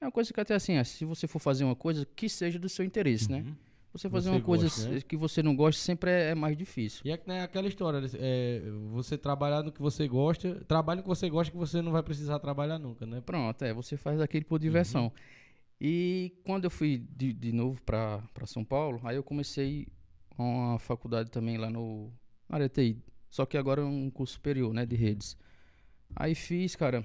É 0.00 0.06
uma 0.06 0.12
coisa 0.12 0.32
que 0.32 0.40
até 0.40 0.54
assim, 0.54 0.76
ah, 0.76 0.84
se 0.84 1.04
você 1.04 1.26
for 1.26 1.38
fazer 1.38 1.64
uma 1.64 1.76
coisa, 1.76 2.06
que 2.16 2.28
seja 2.28 2.58
do 2.58 2.68
seu 2.68 2.84
interesse, 2.84 3.30
né? 3.30 3.38
Uhum. 3.38 3.54
Você 3.92 4.10
fazer 4.10 4.28
Você 4.28 4.34
uma 4.34 4.42
coisa 4.42 4.64
gosta, 4.64 4.88
né? 4.88 5.00
que 5.02 5.16
você 5.16 5.40
não 5.42 5.54
gosta 5.54 5.80
sempre 5.80 6.10
é, 6.10 6.30
é 6.30 6.34
mais 6.34 6.56
difícil. 6.56 7.02
E 7.04 7.12
é 7.12 7.20
né, 7.26 7.42
aquela 7.42 7.68
história, 7.68 8.02
é, 8.14 8.60
você 8.90 9.16
trabalhar 9.16 9.62
no 9.62 9.70
que 9.70 9.80
você 9.80 10.08
gosta, 10.08 10.64
trabalha 10.66 10.96
no 10.96 11.02
que 11.04 11.08
você 11.08 11.30
gosta 11.30 11.52
que 11.52 11.56
você 11.56 11.80
não 11.80 11.92
vai 11.92 12.02
precisar 12.02 12.40
trabalhar 12.40 12.78
nunca, 12.78 13.06
né? 13.06 13.20
Pronto, 13.20 13.62
é, 13.62 13.72
você 13.72 13.96
faz 13.96 14.20
aquilo 14.20 14.46
por 14.46 14.58
diversão. 14.58 15.12
E 15.80 16.32
quando 16.44 16.64
eu 16.64 16.70
fui 16.70 16.98
de, 17.16 17.32
de 17.32 17.52
novo 17.52 17.80
para 17.82 18.22
São 18.46 18.64
Paulo, 18.64 19.00
aí 19.04 19.16
eu 19.16 19.22
comecei 19.22 19.88
uma 20.38 20.78
faculdade 20.78 21.30
também 21.30 21.56
lá 21.56 21.70
no 21.70 22.12
na 22.48 22.56
área 22.56 22.68
TI, 22.68 23.02
só 23.30 23.46
que 23.46 23.56
agora 23.56 23.80
é 23.80 23.84
um 23.84 24.10
curso 24.10 24.34
superior, 24.34 24.72
né, 24.72 24.84
de 24.84 24.94
redes. 24.96 25.36
Aí 26.14 26.34
fiz, 26.34 26.76
cara, 26.76 27.04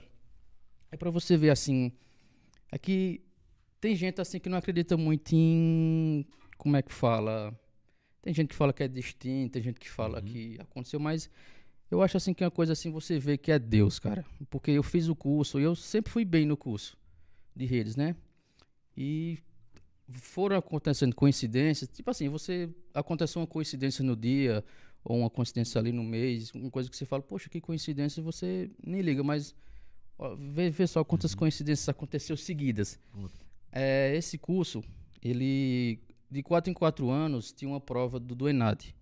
é 0.92 0.98
para 0.98 1.10
você 1.10 1.38
ver 1.38 1.50
assim, 1.50 1.92
é 2.72 2.78
que 2.78 3.22
tem 3.80 3.96
gente 3.96 4.20
assim 4.20 4.40
que 4.40 4.50
não 4.50 4.58
acredita 4.58 4.98
muito 4.98 5.34
em 5.34 6.26
como 6.58 6.76
é 6.76 6.82
que 6.82 6.94
fala? 6.94 7.58
Tem 8.22 8.34
gente 8.34 8.50
que 8.50 8.56
fala 8.56 8.74
que 8.74 8.84
é 8.84 8.88
destino, 8.88 9.50
tem 9.50 9.62
gente 9.64 9.80
que 9.80 9.90
fala 9.90 10.20
Uhum. 10.20 10.26
que 10.26 10.58
aconteceu, 10.60 11.00
mas 11.00 11.30
eu 11.90 12.02
acho 12.02 12.18
assim 12.18 12.34
que 12.34 12.44
é 12.44 12.48
uma 12.48 12.52
coisa 12.52 12.74
assim 12.74 12.92
você 12.92 13.18
vê 13.18 13.38
que 13.38 13.52
é 13.52 13.58
Deus, 13.58 13.98
cara. 13.98 14.26
Porque 14.50 14.72
eu 14.72 14.84
fiz 14.84 15.08
o 15.08 15.16
curso 15.16 15.60
e 15.60 15.64
eu 15.64 15.74
sempre 15.76 16.12
fui 16.12 16.26
bem 16.26 16.46
no 16.46 16.58
curso 16.58 16.98
de 17.56 17.66
redes, 17.66 17.96
né? 17.96 18.16
E 19.02 19.40
foram 20.12 20.58
acontecendo 20.58 21.16
coincidências, 21.16 21.90
tipo 21.90 22.12
assim, 22.12 22.28
você 22.28 22.70
aconteceu 22.94 23.40
uma 23.40 23.48
coincidência 23.48 24.04
no 24.04 24.14
dia 24.14 24.62
ou 25.06 25.20
uma 25.20 25.30
coincidência 25.30 25.80
ali 25.80 25.94
no 25.94 26.04
mês, 26.04 26.52
uma 26.54 26.70
coisa 26.70 26.90
que 26.90 26.98
você 26.98 27.06
fala, 27.06 27.24
poxa, 27.24 27.48
que 27.48 27.62
coincidência, 27.62 28.22
você 28.22 28.70
nem 28.86 29.00
liga, 29.00 29.24
mas 29.24 29.56
ó, 30.18 30.36
vê, 30.36 30.70
vê 30.70 30.86
só 30.86 31.02
quantas 31.02 31.34
coincidências 31.34 31.88
aconteceu 31.88 32.36
seguidas. 32.36 33.00
Puta. 33.14 33.40
É, 33.72 34.14
esse 34.18 34.38
curso, 34.38 34.84
ele 35.22 36.00
de 36.30 36.44
quatro 36.44 36.70
em 36.70 36.74
quatro 36.74 37.10
anos 37.10 37.54
tinha 37.54 37.70
uma 37.70 37.80
prova 37.80 38.20
do, 38.20 38.36
do 38.36 38.50
ENAD, 38.50 38.94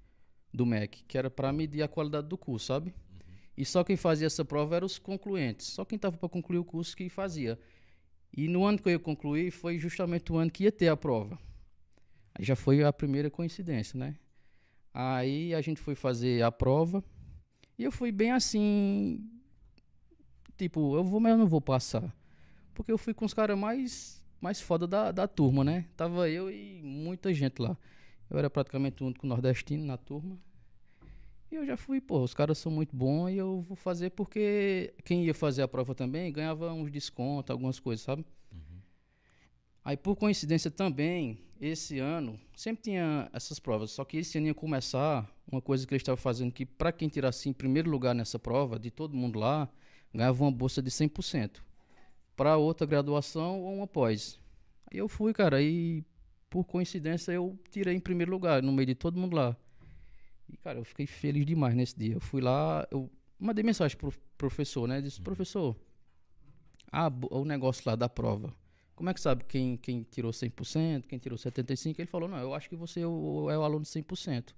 do 0.53 0.63
MEC, 0.63 1.05
que 1.07 1.17
era 1.17 1.31
para 1.31 1.51
medir 1.51 1.81
a 1.81 1.87
qualidade 1.87 2.27
do 2.27 2.37
curso, 2.37 2.67
sabe? 2.67 2.93
E 3.57 3.65
só 3.65 3.83
quem 3.83 3.97
fazia 3.97 4.27
essa 4.27 4.45
prova 4.45 4.75
eram 4.75 4.85
os 4.85 4.99
concluentes, 4.99 5.65
só 5.65 5.83
quem 5.83 5.95
estava 5.95 6.15
para 6.17 6.29
concluir 6.29 6.59
o 6.59 6.63
curso 6.63 6.95
que 6.95 7.09
fazia. 7.09 7.57
E 8.35 8.47
no 8.47 8.65
ano 8.65 8.77
que 8.77 8.87
eu 8.87 8.93
ia 8.93 8.99
concluir 8.99 9.51
foi 9.51 9.79
justamente 9.79 10.31
o 10.31 10.37
ano 10.37 10.51
que 10.51 10.63
ia 10.63 10.71
ter 10.71 10.87
a 10.87 10.97
prova. 10.97 11.39
Aí 12.35 12.45
já 12.45 12.55
foi 12.55 12.83
a 12.83 12.93
primeira 12.93 13.29
coincidência, 13.29 13.97
né? 13.97 14.15
Aí 14.93 15.53
a 15.53 15.61
gente 15.61 15.79
foi 15.79 15.95
fazer 15.95 16.43
a 16.43 16.51
prova 16.51 17.03
e 17.77 17.83
eu 17.83 17.91
fui 17.91 18.11
bem 18.11 18.31
assim, 18.31 19.23
tipo, 20.57 20.95
eu 20.95 21.03
vou, 21.03 21.19
mas 21.19 21.31
eu 21.31 21.37
não 21.37 21.47
vou 21.47 21.61
passar. 21.61 22.13
Porque 22.73 22.91
eu 22.91 22.97
fui 22.97 23.13
com 23.13 23.25
os 23.25 23.33
caras 23.33 23.57
mais 23.57 24.17
mais 24.39 24.61
foda 24.61 24.87
da, 24.87 25.11
da 25.11 25.27
turma, 25.27 25.63
né? 25.63 25.85
Tava 25.95 26.29
eu 26.29 26.49
e 26.51 26.81
muita 26.83 27.33
gente 27.33 27.61
lá. 27.61 27.75
Eu 28.29 28.37
era 28.37 28.49
praticamente 28.49 29.03
o 29.03 29.07
único 29.07 29.25
nordestino 29.25 29.85
na 29.85 29.97
turma. 29.97 30.37
E 31.51 31.55
eu 31.55 31.65
já 31.65 31.77
fui, 31.77 32.01
pô, 32.01 32.21
os 32.21 32.33
caras 32.33 32.57
são 32.57 32.71
muito 32.71 32.95
bons 32.95 33.29
e 33.29 33.37
eu 33.37 33.61
vou 33.61 33.75
fazer 33.75 34.09
porque 34.11 34.93
quem 35.05 35.23
ia 35.23 35.33
fazer 35.33 35.61
a 35.61 35.67
prova 35.67 35.95
também 35.95 36.31
ganhava 36.31 36.73
uns 36.73 36.91
descontos, 36.91 37.51
algumas 37.51 37.79
coisas, 37.79 38.03
sabe? 38.03 38.25
Uhum. 38.51 38.81
Aí, 39.83 39.95
por 39.95 40.17
coincidência 40.17 40.69
também, 40.69 41.39
esse 41.59 41.99
ano, 41.99 42.37
sempre 42.55 42.83
tinha 42.83 43.29
essas 43.31 43.59
provas, 43.59 43.91
só 43.91 44.03
que 44.03 44.17
esse 44.17 44.37
ano 44.37 44.47
ia 44.47 44.53
começar 44.53 45.25
uma 45.49 45.61
coisa 45.61 45.87
que 45.87 45.93
eles 45.93 46.01
estavam 46.01 46.17
fazendo 46.17 46.51
que 46.51 46.65
para 46.65 46.91
quem 46.91 47.07
tirasse 47.07 47.47
em 47.47 47.53
primeiro 47.53 47.89
lugar 47.89 48.13
nessa 48.13 48.37
prova, 48.37 48.77
de 48.77 48.91
todo 48.91 49.15
mundo 49.15 49.39
lá, 49.39 49.69
ganhava 50.13 50.43
uma 50.43 50.51
bolsa 50.51 50.81
de 50.81 50.91
100%. 50.91 51.61
Para 52.35 52.57
outra 52.57 52.85
graduação 52.85 53.61
ou 53.61 53.75
uma 53.75 53.87
pós. 53.87 54.37
Aí 54.91 54.99
eu 54.99 55.07
fui, 55.07 55.33
cara, 55.33 55.61
e 55.61 56.03
por 56.49 56.65
coincidência 56.65 57.31
eu 57.31 57.57
tirei 57.71 57.95
em 57.95 57.99
primeiro 57.99 58.31
lugar, 58.31 58.61
no 58.61 58.71
meio 58.71 58.87
de 58.87 58.95
todo 58.95 59.17
mundo 59.17 59.35
lá. 59.35 59.55
E, 60.49 60.57
cara, 60.57 60.79
eu 60.79 60.85
fiquei 60.85 61.05
feliz 61.05 61.45
demais 61.45 61.75
nesse 61.75 61.97
dia. 61.97 62.15
Eu 62.15 62.21
fui 62.21 62.41
lá, 62.41 62.87
eu 62.91 63.09
mandei 63.39 63.63
mensagem 63.63 63.97
pro 63.97 64.13
professor, 64.37 64.87
né? 64.87 65.01
Disse, 65.01 65.19
uhum. 65.19 65.23
professor, 65.23 65.75
ah, 66.91 67.11
o 67.31 67.43
negócio 67.43 67.83
lá 67.85 67.95
da 67.95 68.07
prova. 68.07 68.53
Como 68.95 69.09
é 69.09 69.13
que 69.13 69.21
sabe 69.21 69.43
quem, 69.43 69.77
quem 69.77 70.03
tirou 70.03 70.31
100%, 70.31 71.05
quem 71.07 71.19
tirou 71.19 71.37
75%? 71.37 71.99
Ele 71.99 72.07
falou, 72.07 72.27
não, 72.27 72.39
eu 72.39 72.53
acho 72.53 72.67
que 72.67 72.75
você 72.75 73.01
é 73.01 73.07
o, 73.07 73.49
é 73.51 73.57
o 73.57 73.61
aluno 73.61 73.83
de 73.83 73.89
100%. 73.89 74.53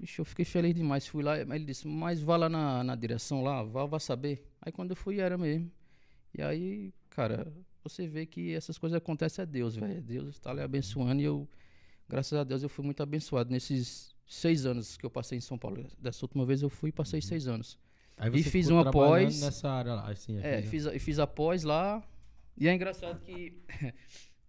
Ixi, 0.00 0.20
eu 0.20 0.24
fiquei 0.24 0.44
feliz 0.44 0.74
demais. 0.74 1.06
Fui 1.06 1.22
lá, 1.22 1.38
ele 1.38 1.64
disse, 1.64 1.86
mas 1.86 2.20
vá 2.20 2.36
lá 2.36 2.48
na, 2.48 2.84
na 2.84 2.94
direção 2.94 3.42
lá, 3.42 3.62
vá, 3.62 3.84
vá 3.84 3.98
saber. 3.98 4.46
Aí 4.62 4.72
quando 4.72 4.90
eu 4.90 4.96
fui, 4.96 5.18
era 5.18 5.36
mesmo. 5.36 5.70
E 6.32 6.40
aí, 6.40 6.94
cara, 7.10 7.52
você 7.82 8.06
vê 8.06 8.24
que 8.24 8.54
essas 8.54 8.78
coisas 8.78 8.96
acontecem 8.96 9.42
a 9.42 9.44
Deus, 9.44 9.76
velho. 9.76 10.00
Deus 10.00 10.36
está 10.36 10.52
lhe 10.52 10.62
abençoando 10.62 11.20
e 11.20 11.24
eu, 11.24 11.48
graças 12.08 12.38
a 12.38 12.44
Deus, 12.44 12.62
eu 12.62 12.68
fui 12.68 12.84
muito 12.84 13.02
abençoado 13.02 13.50
nesses 13.50 14.14
seis 14.28 14.66
anos 14.66 14.96
que 14.96 15.06
eu 15.06 15.10
passei 15.10 15.38
em 15.38 15.40
São 15.40 15.58
Paulo. 15.58 15.86
Dessa 15.98 16.24
última 16.24 16.44
vez 16.44 16.62
eu 16.62 16.68
fui 16.68 16.90
e 16.90 16.92
passei 16.92 17.18
uhum. 17.18 17.26
seis 17.26 17.48
anos. 17.48 17.78
e 18.32 18.42
fiz 18.42 18.68
uma 18.68 18.90
pós. 18.90 19.40
Nessa 19.40 19.70
área 19.70 19.94
lá, 19.94 20.10
assim, 20.10 20.38
é, 20.38 20.62
fiz, 20.62 20.86
fiz 21.02 21.18
a 21.18 21.26
pós 21.26 21.64
lá. 21.64 22.02
E 22.56 22.68
é 22.68 22.74
engraçado 22.74 23.18
que. 23.20 23.56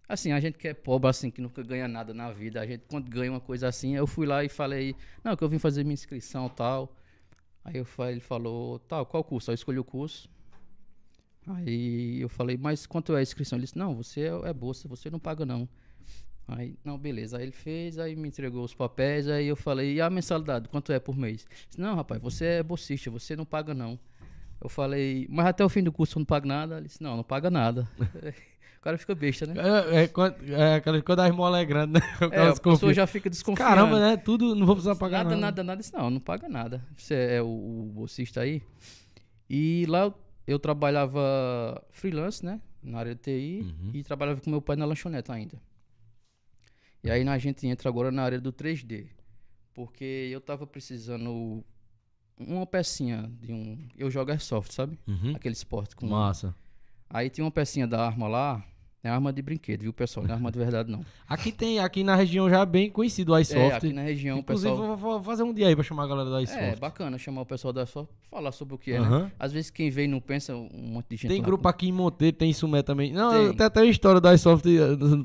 Assim, 0.08 0.32
a 0.32 0.40
gente 0.40 0.58
que 0.58 0.66
é 0.66 0.74
pobre, 0.74 1.08
assim, 1.08 1.30
que 1.30 1.40
nunca 1.40 1.62
ganha 1.62 1.86
nada 1.86 2.12
na 2.12 2.32
vida, 2.32 2.60
a 2.60 2.66
gente 2.66 2.82
quando 2.88 3.08
ganha 3.08 3.30
uma 3.30 3.40
coisa 3.40 3.68
assim, 3.68 3.94
eu 3.94 4.08
fui 4.08 4.26
lá 4.26 4.42
e 4.42 4.48
falei, 4.48 4.96
não, 5.22 5.36
que 5.36 5.44
eu 5.44 5.48
vim 5.48 5.60
fazer 5.60 5.84
minha 5.84 5.94
inscrição 5.94 6.48
tal. 6.48 6.96
Aí 7.64 7.76
eu 7.76 7.84
falei, 7.84 8.14
ele 8.14 8.20
falou, 8.20 8.80
tal, 8.80 9.06
qual 9.06 9.22
curso? 9.22 9.52
Aí 9.52 9.52
eu 9.52 9.54
escolhi 9.54 9.78
o 9.78 9.84
curso. 9.84 10.28
Aí 11.46 12.20
eu 12.20 12.28
falei, 12.28 12.56
mas 12.56 12.86
quanto 12.86 13.14
é 13.14 13.20
a 13.20 13.22
inscrição? 13.22 13.56
Ele 13.56 13.66
disse, 13.66 13.78
não, 13.78 13.94
você 13.94 14.22
é, 14.22 14.48
é 14.48 14.52
bolsa, 14.52 14.88
você 14.88 15.08
não 15.08 15.20
paga 15.20 15.46
não. 15.46 15.68
Aí, 16.56 16.76
não, 16.84 16.98
beleza. 16.98 17.38
Aí 17.38 17.44
ele 17.44 17.52
fez, 17.52 17.98
aí 17.98 18.16
me 18.16 18.28
entregou 18.28 18.64
os 18.64 18.74
papéis, 18.74 19.28
aí 19.28 19.46
eu 19.46 19.56
falei, 19.56 19.94
e 19.94 20.00
a 20.00 20.10
mensalidade, 20.10 20.68
quanto 20.68 20.92
é 20.92 20.98
por 20.98 21.16
mês? 21.16 21.46
Disse, 21.68 21.80
não, 21.80 21.94
rapaz, 21.94 22.20
você 22.20 22.44
é 22.44 22.62
bolsista, 22.62 23.10
você 23.10 23.36
não 23.36 23.44
paga 23.44 23.72
não. 23.72 23.98
Eu 24.60 24.68
falei, 24.68 25.26
mas 25.30 25.46
até 25.46 25.64
o 25.64 25.68
fim 25.68 25.82
do 25.82 25.90
curso 25.90 26.18
eu 26.18 26.20
não 26.20 26.26
pago 26.26 26.46
nada? 26.46 26.76
Ele 26.76 26.86
disse, 26.86 27.02
não, 27.02 27.16
não 27.16 27.24
paga 27.24 27.50
nada. 27.50 27.88
o 28.78 28.82
cara 28.82 28.98
fica 28.98 29.14
besta, 29.14 29.46
né? 29.46 29.54
É, 29.56 30.00
é, 30.00 30.02
é 30.04 31.02
quando 31.02 31.20
a 31.20 31.28
esmola 31.28 31.60
é 31.60 31.64
grande, 31.64 31.94
né? 31.94 32.00
O 32.20 32.34
é, 32.34 32.48
a 32.48 32.54
pessoa 32.54 32.92
já 32.92 33.06
fica 33.06 33.30
desconfiada. 33.30 33.70
Caramba, 33.70 33.98
né? 33.98 34.16
Tudo, 34.18 34.54
não 34.54 34.66
vou 34.66 34.74
precisar 34.74 34.96
pagar 34.96 35.24
nada. 35.24 35.36
Nada, 35.36 35.40
nada, 35.40 35.64
nada. 35.64 35.80
Disse, 35.80 35.94
não, 35.94 36.10
não 36.10 36.20
paga 36.20 36.48
nada. 36.48 36.84
Você 36.96 37.14
é 37.14 37.42
o, 37.42 37.46
o 37.46 37.90
bolsista 37.94 38.42
aí. 38.42 38.62
E 39.48 39.86
lá 39.88 40.12
eu 40.46 40.58
trabalhava 40.58 41.82
freelance, 41.90 42.44
né? 42.44 42.60
Na 42.82 42.98
área 42.98 43.14
de 43.14 43.20
TI 43.20 43.62
uhum. 43.62 43.90
e 43.94 44.02
trabalhava 44.02 44.40
com 44.40 44.50
meu 44.50 44.60
pai 44.60 44.76
na 44.76 44.84
lanchonete 44.84 45.30
ainda. 45.30 45.58
E 47.02 47.10
aí 47.10 47.26
a 47.26 47.38
gente 47.38 47.66
entra 47.66 47.88
agora 47.88 48.10
na 48.10 48.22
área 48.22 48.40
do 48.40 48.52
3D. 48.52 49.06
Porque 49.72 50.28
eu 50.30 50.40
tava 50.40 50.66
precisando 50.66 51.64
uma 52.36 52.66
pecinha 52.66 53.30
de 53.40 53.52
um. 53.52 53.78
Eu 53.96 54.10
jogo 54.10 54.30
Airsoft, 54.30 54.72
sabe? 54.72 54.98
Uhum. 55.06 55.34
Aquele 55.34 55.54
esporte 55.54 55.94
com. 55.94 56.06
Massa. 56.06 56.54
Aí 57.08 57.28
tinha 57.28 57.44
uma 57.44 57.50
pecinha 57.50 57.86
da 57.86 58.06
arma 58.06 58.28
lá, 58.28 58.64
é 59.02 59.08
arma 59.08 59.32
de 59.32 59.40
brinquedo, 59.40 59.82
viu, 59.82 59.92
pessoal? 59.92 60.26
Não 60.26 60.32
é 60.32 60.36
arma 60.36 60.52
de 60.52 60.58
verdade, 60.58 60.90
não. 60.90 61.04
Aqui 61.26 61.50
tem, 61.50 61.78
aqui 61.78 62.04
na 62.04 62.14
região 62.14 62.50
já 62.50 62.60
é 62.60 62.66
bem 62.66 62.90
conhecido 62.90 63.32
o 63.32 63.38
iSoft. 63.38 63.58
É, 63.58 63.74
aqui 63.76 63.92
na 63.92 64.02
região, 64.02 64.38
Inclusive, 64.38 64.70
pessoal... 64.70 64.96
vou, 64.96 65.14
vou 65.14 65.22
fazer 65.22 65.42
um 65.42 65.54
dia 65.54 65.68
aí 65.68 65.74
pra 65.74 65.84
chamar 65.84 66.04
a 66.04 66.06
galera 66.08 66.28
do 66.28 66.40
iSoft. 66.40 66.62
É, 66.62 66.76
bacana 66.76 67.16
chamar 67.16 67.42
o 67.42 67.46
pessoal 67.46 67.72
da 67.72 67.84
iSoft 67.84 68.12
falar 68.30 68.52
sobre 68.52 68.74
o 68.74 68.78
que 68.78 68.92
é, 68.92 69.00
uhum. 69.00 69.20
né? 69.22 69.32
Às 69.38 69.52
vezes 69.52 69.70
quem 69.70 69.90
vem 69.90 70.08
não 70.08 70.20
pensa, 70.20 70.54
um 70.54 70.68
monte 70.72 71.10
de 71.10 71.16
gente 71.16 71.30
Tem 71.30 71.42
grupo 71.42 71.66
aqui 71.68 71.88
em 71.88 71.92
Monteiro, 71.92 72.36
tem 72.36 72.52
Sumé 72.52 72.82
também. 72.82 73.12
Não, 73.12 73.30
tem. 73.32 73.56
tem 73.56 73.66
até 73.66 73.80
a 73.80 73.84
história 73.84 74.20
da 74.20 74.34
iSoft, 74.34 74.64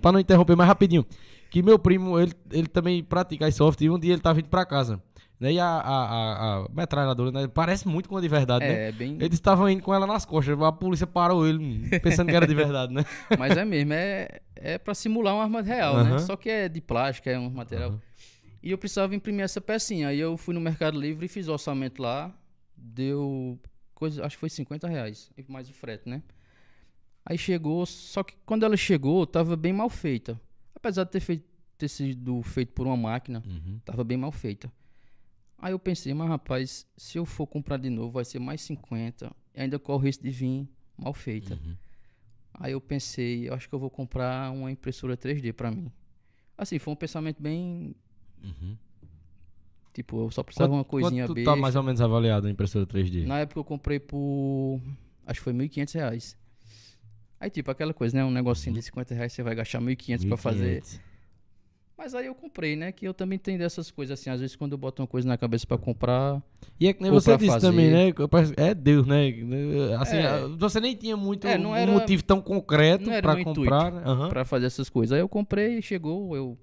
pra 0.01 0.11
não 0.11 0.19
interromper 0.19 0.55
mais 0.55 0.67
rapidinho. 0.67 1.05
Que 1.49 1.61
meu 1.61 1.77
primo, 1.79 2.19
ele, 2.19 2.33
ele 2.51 2.67
também 2.67 3.03
pratica 3.03 3.47
iSoft 3.47 3.83
e 3.83 3.89
um 3.89 3.99
dia 3.99 4.13
ele 4.13 4.21
tava 4.21 4.35
vindo 4.35 4.49
pra 4.49 4.65
casa. 4.65 5.01
Né? 5.39 5.53
E 5.53 5.59
a, 5.59 5.65
a, 5.65 5.79
a, 5.79 6.55
a 6.57 6.69
metralhadora, 6.69 7.31
né? 7.31 7.47
Parece 7.47 7.87
muito 7.87 8.07
com 8.07 8.17
a 8.17 8.21
de 8.21 8.27
verdade, 8.27 8.65
é, 8.65 8.67
né? 8.67 8.87
É, 8.87 8.91
bem... 8.91 9.17
Eles 9.19 9.33
estavam 9.33 9.69
indo 9.69 9.83
com 9.83 9.93
ela 9.93 10.07
nas 10.07 10.25
costas, 10.25 10.59
a 10.61 10.71
polícia 10.71 11.05
parou 11.05 11.47
ele, 11.47 11.89
pensando 11.99 12.29
que 12.29 12.35
era 12.35 12.47
de 12.47 12.55
verdade, 12.55 12.93
né? 12.93 13.03
Mas 13.37 13.57
é 13.57 13.65
mesmo, 13.65 13.93
é, 13.93 14.41
é 14.55 14.77
pra 14.77 14.93
simular 14.93 15.35
uma 15.35 15.43
arma 15.43 15.61
real, 15.61 16.03
né? 16.03 16.19
Só 16.19 16.35
que 16.35 16.49
é 16.49 16.69
de 16.69 16.81
plástico, 16.81 17.29
é 17.29 17.37
um 17.37 17.49
material. 17.49 17.99
E 18.63 18.71
eu 18.71 18.77
precisava 18.79 19.13
imprimir 19.13 19.45
essa 19.45 19.61
pecinha. 19.61 20.07
Aí 20.07 20.19
eu 20.19 20.35
fui 20.37 20.53
no 20.53 20.59
Mercado 20.59 20.99
Livre 20.99 21.27
e 21.27 21.29
fiz 21.29 21.47
o 21.47 21.51
orçamento 21.51 22.01
lá. 22.01 22.33
Deu 22.75 23.59
coisa, 23.93 24.25
acho 24.25 24.35
que 24.35 24.39
foi 24.39 24.49
50 24.49 24.87
reais, 24.87 25.31
mais 25.47 25.69
o 25.69 25.73
frete, 25.73 26.09
né? 26.09 26.23
Aí 27.23 27.37
chegou, 27.37 27.85
só 27.85 28.23
que 28.23 28.35
quando 28.45 28.63
ela 28.63 28.75
chegou, 28.75 29.25
tava 29.25 29.55
bem 29.55 29.71
mal 29.71 29.89
feita. 29.89 30.39
Apesar 30.75 31.03
de 31.03 31.11
ter, 31.11 31.19
feito, 31.19 31.45
ter 31.77 31.87
sido 31.87 32.41
feito 32.43 32.73
por 32.73 32.85
uma 32.87 32.97
máquina, 32.97 33.43
uhum. 33.45 33.79
tava 33.85 34.03
bem 34.03 34.17
mal 34.17 34.31
feita. 34.31 34.71
Aí 35.57 35.71
eu 35.71 35.79
pensei, 35.79 36.13
mas 36.13 36.27
rapaz, 36.27 36.87
se 36.97 37.17
eu 37.17 37.25
for 37.25 37.47
comprar 37.47 37.77
de 37.77 37.89
novo, 37.89 38.11
vai 38.11 38.25
ser 38.25 38.39
mais 38.39 38.61
50. 38.61 39.31
E 39.53 39.61
ainda 39.61 39.79
corre 39.79 39.97
o 39.97 40.05
risco 40.05 40.23
de 40.23 40.31
vir 40.31 40.67
mal 40.97 41.13
feita. 41.13 41.55
Uhum. 41.55 41.75
Aí 42.53 42.71
eu 42.71 42.81
pensei, 42.81 43.49
eu 43.49 43.53
acho 43.53 43.67
que 43.67 43.75
eu 43.75 43.79
vou 43.79 43.89
comprar 43.89 44.51
uma 44.51 44.71
impressora 44.71 45.17
3D 45.17 45.53
para 45.53 45.71
mim. 45.71 45.91
Assim, 46.57 46.79
foi 46.79 46.93
um 46.93 46.95
pensamento 46.95 47.41
bem. 47.41 47.95
Uhum. 48.43 48.77
Tipo, 49.93 50.25
eu 50.25 50.31
só 50.31 50.43
precisava 50.43 50.69
de 50.69 50.77
uma 50.77 50.83
coisinha 50.83 51.23
quanto 51.23 51.35
besta. 51.35 51.51
tá 51.51 51.55
mais 51.55 51.75
ou 51.75 51.83
menos 51.83 52.01
avaliado 52.01 52.47
a 52.47 52.51
impressora 52.51 52.85
3D? 52.85 53.25
Na 53.25 53.39
época 53.39 53.59
eu 53.59 53.63
comprei 53.63 53.99
por. 53.99 54.81
Acho 55.25 55.39
que 55.39 55.43
foi 55.43 55.53
1.500 55.53 55.93
reais. 55.93 56.37
Aí, 57.39 57.49
tipo, 57.49 57.71
aquela 57.71 57.93
coisa, 57.93 58.17
né? 58.17 58.23
Um 58.23 58.31
negocinho 58.31 58.73
uhum. 58.73 58.79
de 58.79 58.85
50 58.85 59.15
reais, 59.15 59.33
você 59.33 59.43
vai 59.43 59.55
gastar 59.55 59.81
1.500 59.81 60.27
para 60.27 60.37
fazer. 60.37 60.83
Mas 61.97 62.13
aí 62.13 62.25
eu 62.25 62.36
comprei, 62.36 62.75
né? 62.75 62.91
Que 62.91 63.08
eu 63.08 63.13
também 63.13 63.39
tenho 63.39 63.58
dessas 63.58 63.89
coisas 63.89 64.19
assim. 64.19 64.29
Às 64.29 64.41
vezes 64.41 64.55
quando 64.55 64.73
eu 64.73 64.77
boto 64.77 65.01
uma 65.01 65.08
coisa 65.08 65.27
na 65.27 65.38
cabeça 65.38 65.65
para 65.65 65.77
comprar. 65.77 66.41
E 66.77 66.88
é 66.88 66.93
que 66.93 67.01
nem 67.01 67.10
você 67.10 67.38
disse 67.38 67.51
fazer... 67.51 67.67
também, 67.67 67.89
né? 67.89 68.13
É 68.58 68.73
Deus, 68.73 69.08
né? 69.08 69.31
Assim, 69.99 70.17
é. 70.17 70.45
você 70.58 70.81
nem 70.81 70.93
tinha 70.93 71.15
muito 71.15 71.47
é, 71.47 71.58
um 71.58 71.73
era, 71.73 71.89
motivo 71.89 72.21
tão 72.21 72.41
concreto 72.41 73.10
para 73.21 73.41
comprar. 73.43 73.91
Né? 73.91 74.03
Uhum. 74.05 74.29
Para 74.29 74.43
fazer 74.43 74.65
essas 74.65 74.89
coisas. 74.89 75.13
Aí 75.13 75.21
eu 75.21 75.29
comprei, 75.29 75.81
chegou, 75.81 76.36
eu. 76.36 76.58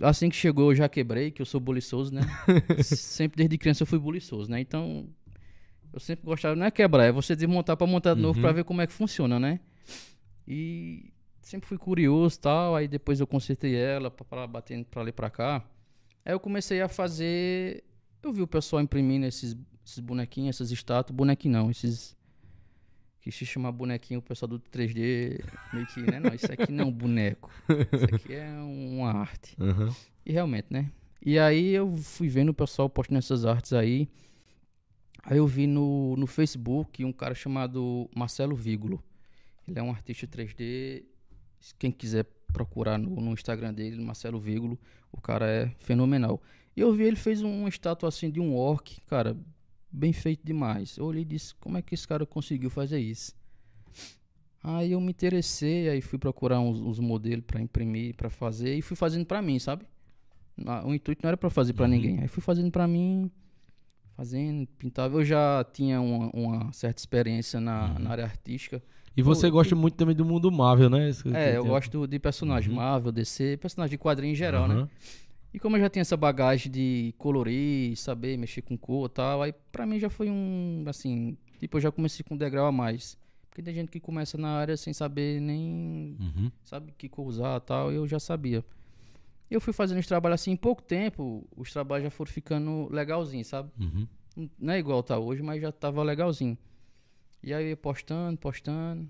Assim 0.00 0.30
que 0.30 0.36
chegou, 0.36 0.72
eu 0.72 0.74
já 0.74 0.88
quebrei, 0.88 1.30
que 1.30 1.42
eu 1.42 1.46
sou 1.46 1.60
buliçoso, 1.60 2.14
né? 2.14 2.22
sempre 2.82 3.36
desde 3.36 3.58
criança 3.58 3.82
eu 3.82 3.86
fui 3.86 3.98
buliçoso, 3.98 4.50
né? 4.50 4.60
Então. 4.60 5.06
Eu 5.92 6.00
sempre 6.00 6.24
gostava, 6.24 6.56
não 6.56 6.64
é 6.64 6.70
quebrar, 6.70 7.04
é 7.04 7.12
você 7.12 7.36
desmontar 7.36 7.76
para 7.76 7.86
montar 7.86 8.14
de 8.14 8.22
novo 8.22 8.38
uhum. 8.38 8.42
para 8.42 8.52
ver 8.52 8.64
como 8.64 8.80
é 8.80 8.86
que 8.86 8.94
funciona, 8.94 9.38
né? 9.38 9.60
E 10.48 11.11
sempre 11.42 11.68
fui 11.68 11.78
curioso 11.78 12.38
tal, 12.40 12.74
aí 12.74 12.88
depois 12.88 13.20
eu 13.20 13.26
consertei 13.26 13.74
ela 13.74 14.10
para 14.10 14.46
bater 14.46 14.84
para 14.86 15.02
ali 15.02 15.12
para 15.12 15.30
cá. 15.30 15.64
Aí 16.24 16.32
eu 16.32 16.40
comecei 16.40 16.80
a 16.80 16.88
fazer, 16.88 17.84
eu 18.22 18.32
vi 18.32 18.42
o 18.42 18.46
pessoal 18.46 18.80
imprimindo 18.80 19.26
esses, 19.26 19.56
esses 19.84 19.98
bonequinhos, 19.98 20.56
essas 20.56 20.70
estátuas, 20.70 21.14
bonequinho 21.14 21.52
não, 21.52 21.70
esses 21.70 22.16
que 23.20 23.30
se 23.30 23.46
chama 23.46 23.70
bonequinho, 23.70 24.18
o 24.18 24.22
pessoal 24.22 24.48
do 24.48 24.58
3D 24.58 25.44
meio 25.72 25.86
que, 25.86 26.00
né, 26.00 26.18
não, 26.18 26.34
isso 26.34 26.50
aqui 26.52 26.72
não 26.72 26.84
é 26.84 26.86
um 26.88 26.92
boneco. 26.92 27.50
Isso 27.92 28.14
aqui 28.16 28.34
é 28.34 28.50
uma 28.50 29.12
arte. 29.12 29.56
Uhum. 29.60 29.94
E 30.26 30.32
realmente, 30.32 30.66
né? 30.70 30.90
E 31.24 31.38
aí 31.38 31.70
eu 31.70 31.96
fui 31.96 32.28
vendo 32.28 32.48
o 32.48 32.54
pessoal 32.54 32.90
postando 32.90 33.18
essas 33.18 33.44
artes 33.44 33.72
aí. 33.72 34.08
Aí 35.22 35.38
eu 35.38 35.46
vi 35.46 35.68
no, 35.68 36.16
no 36.16 36.26
Facebook 36.26 37.04
um 37.04 37.12
cara 37.12 37.32
chamado 37.32 38.10
Marcelo 38.12 38.56
Vígulo. 38.56 39.00
Ele 39.68 39.78
é 39.78 39.82
um 39.82 39.90
artista 39.90 40.26
3D 40.26 41.04
quem 41.78 41.90
quiser 41.90 42.24
procurar 42.52 42.98
no, 42.98 43.20
no 43.20 43.32
Instagram 43.32 43.72
dele, 43.72 44.00
Marcelo 44.02 44.40
Vígulo, 44.40 44.78
o 45.10 45.20
cara 45.20 45.46
é 45.48 45.68
fenomenal. 45.78 46.42
E 46.76 46.80
eu 46.80 46.92
vi 46.92 47.04
ele 47.04 47.16
fez 47.16 47.42
uma 47.42 47.68
estátua 47.68 48.08
assim 48.08 48.30
de 48.30 48.40
um 48.40 48.54
orc, 48.54 49.00
cara, 49.06 49.36
bem 49.90 50.12
feito 50.12 50.44
demais. 50.44 50.96
Eu 50.96 51.04
olhei 51.04 51.22
e 51.22 51.26
disse, 51.26 51.54
como 51.56 51.76
é 51.76 51.82
que 51.82 51.94
esse 51.94 52.06
cara 52.08 52.24
conseguiu 52.26 52.70
fazer 52.70 52.98
isso? 52.98 53.34
Aí 54.62 54.92
eu 54.92 55.00
me 55.00 55.10
interessei, 55.10 55.88
aí 55.88 56.00
fui 56.00 56.18
procurar 56.18 56.60
uns, 56.60 56.80
uns 56.80 56.98
modelos 56.98 57.44
para 57.44 57.60
imprimir, 57.60 58.14
para 58.14 58.30
fazer, 58.30 58.76
e 58.76 58.82
fui 58.82 58.96
fazendo 58.96 59.26
para 59.26 59.42
mim, 59.42 59.58
sabe? 59.58 59.84
O 60.84 60.94
intuito 60.94 61.20
não 61.22 61.28
era 61.28 61.36
para 61.36 61.50
fazer 61.50 61.72
para 61.72 61.84
uhum. 61.84 61.90
ninguém. 61.90 62.20
Aí 62.20 62.28
fui 62.28 62.42
fazendo 62.42 62.70
para 62.70 62.86
mim, 62.86 63.30
fazendo, 64.16 64.66
pintava. 64.78 65.18
Eu 65.18 65.24
já 65.24 65.64
tinha 65.72 66.00
uma, 66.00 66.30
uma 66.30 66.72
certa 66.72 67.00
experiência 67.00 67.60
na, 67.60 67.92
Uhum. 67.92 67.98
na 67.98 68.10
área 68.10 68.24
artística. 68.24 68.82
E 69.16 69.22
você 69.22 69.46
Pô, 69.48 69.52
gosta 69.54 69.74
muito 69.74 69.94
também 69.94 70.14
do 70.16 70.24
mundo 70.24 70.50
Marvel, 70.50 70.88
né? 70.88 71.10
Isso 71.10 71.28
É, 71.34 71.56
eu 71.56 71.62
tem- 71.62 71.70
gosto 71.70 72.06
de 72.06 72.18
personagem 72.18 72.70
Uhum. 72.70 72.76
Marvel, 72.76 73.12
DC, 73.12 73.56
personagem 73.58 73.90
de 73.90 73.98
quadrinho 73.98 74.32
em 74.32 74.36
geral, 74.36 74.66
né? 74.66 74.74
Aham. 74.74 74.88
E 75.54 75.58
como 75.58 75.76
eu 75.76 75.80
já 75.80 75.90
tinha 75.90 76.00
essa 76.00 76.16
bagagem 76.16 76.72
de 76.72 77.14
colorir, 77.18 77.94
saber 77.96 78.38
mexer 78.38 78.62
com 78.62 78.76
cor 78.76 79.06
e 79.06 79.12
tal, 79.12 79.42
aí 79.42 79.52
pra 79.70 79.84
mim 79.84 79.98
já 79.98 80.08
foi 80.08 80.30
um, 80.30 80.82
assim, 80.86 81.36
tipo, 81.60 81.76
eu 81.76 81.80
já 81.82 81.92
comecei 81.92 82.24
com 82.26 82.34
um 82.34 82.38
degrau 82.38 82.66
a 82.66 82.72
mais. 82.72 83.18
Porque 83.50 83.62
tem 83.62 83.74
gente 83.74 83.90
que 83.90 84.00
começa 84.00 84.38
na 84.38 84.48
área 84.48 84.78
sem 84.78 84.94
saber 84.94 85.38
nem, 85.42 86.16
Uhum. 86.18 86.50
sabe, 86.64 86.94
que 86.96 87.06
cor 87.06 87.26
usar 87.26 87.58
e 87.58 87.60
tal, 87.60 87.92
eu 87.92 88.08
já 88.08 88.18
sabia. 88.18 88.64
Eu 89.50 89.60
fui 89.60 89.74
fazendo 89.74 89.98
os 89.98 90.06
trabalhos 90.06 90.40
assim, 90.40 90.52
em 90.52 90.56
pouco 90.56 90.80
tempo, 90.82 91.46
os 91.54 91.70
trabalhos 91.70 92.04
já 92.04 92.10
foram 92.10 92.32
ficando 92.32 92.88
legalzinhos, 92.90 93.46
sabe? 93.48 93.68
Uhum. 93.78 94.48
Não 94.58 94.72
é 94.72 94.78
igual 94.78 95.02
tá 95.02 95.18
hoje, 95.18 95.42
mas 95.42 95.60
já 95.60 95.70
tava 95.70 96.02
legalzinho. 96.02 96.56
E 97.42 97.52
aí 97.52 97.64
eu 97.64 97.68
ia 97.70 97.76
postando, 97.76 98.38
postando. 98.38 99.08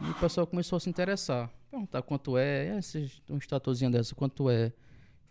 E 0.00 0.10
o 0.10 0.14
pessoal 0.20 0.46
começou 0.46 0.76
a 0.76 0.80
se 0.80 0.90
interessar. 0.90 1.50
Perguntar 1.70 2.02
quanto 2.02 2.36
é, 2.36 2.68
é 2.68 2.78
esse, 2.78 3.10
uma 3.28 3.38
estatuazinha 3.38 3.90
dessa, 3.90 4.14
quanto 4.14 4.50
é? 4.50 4.72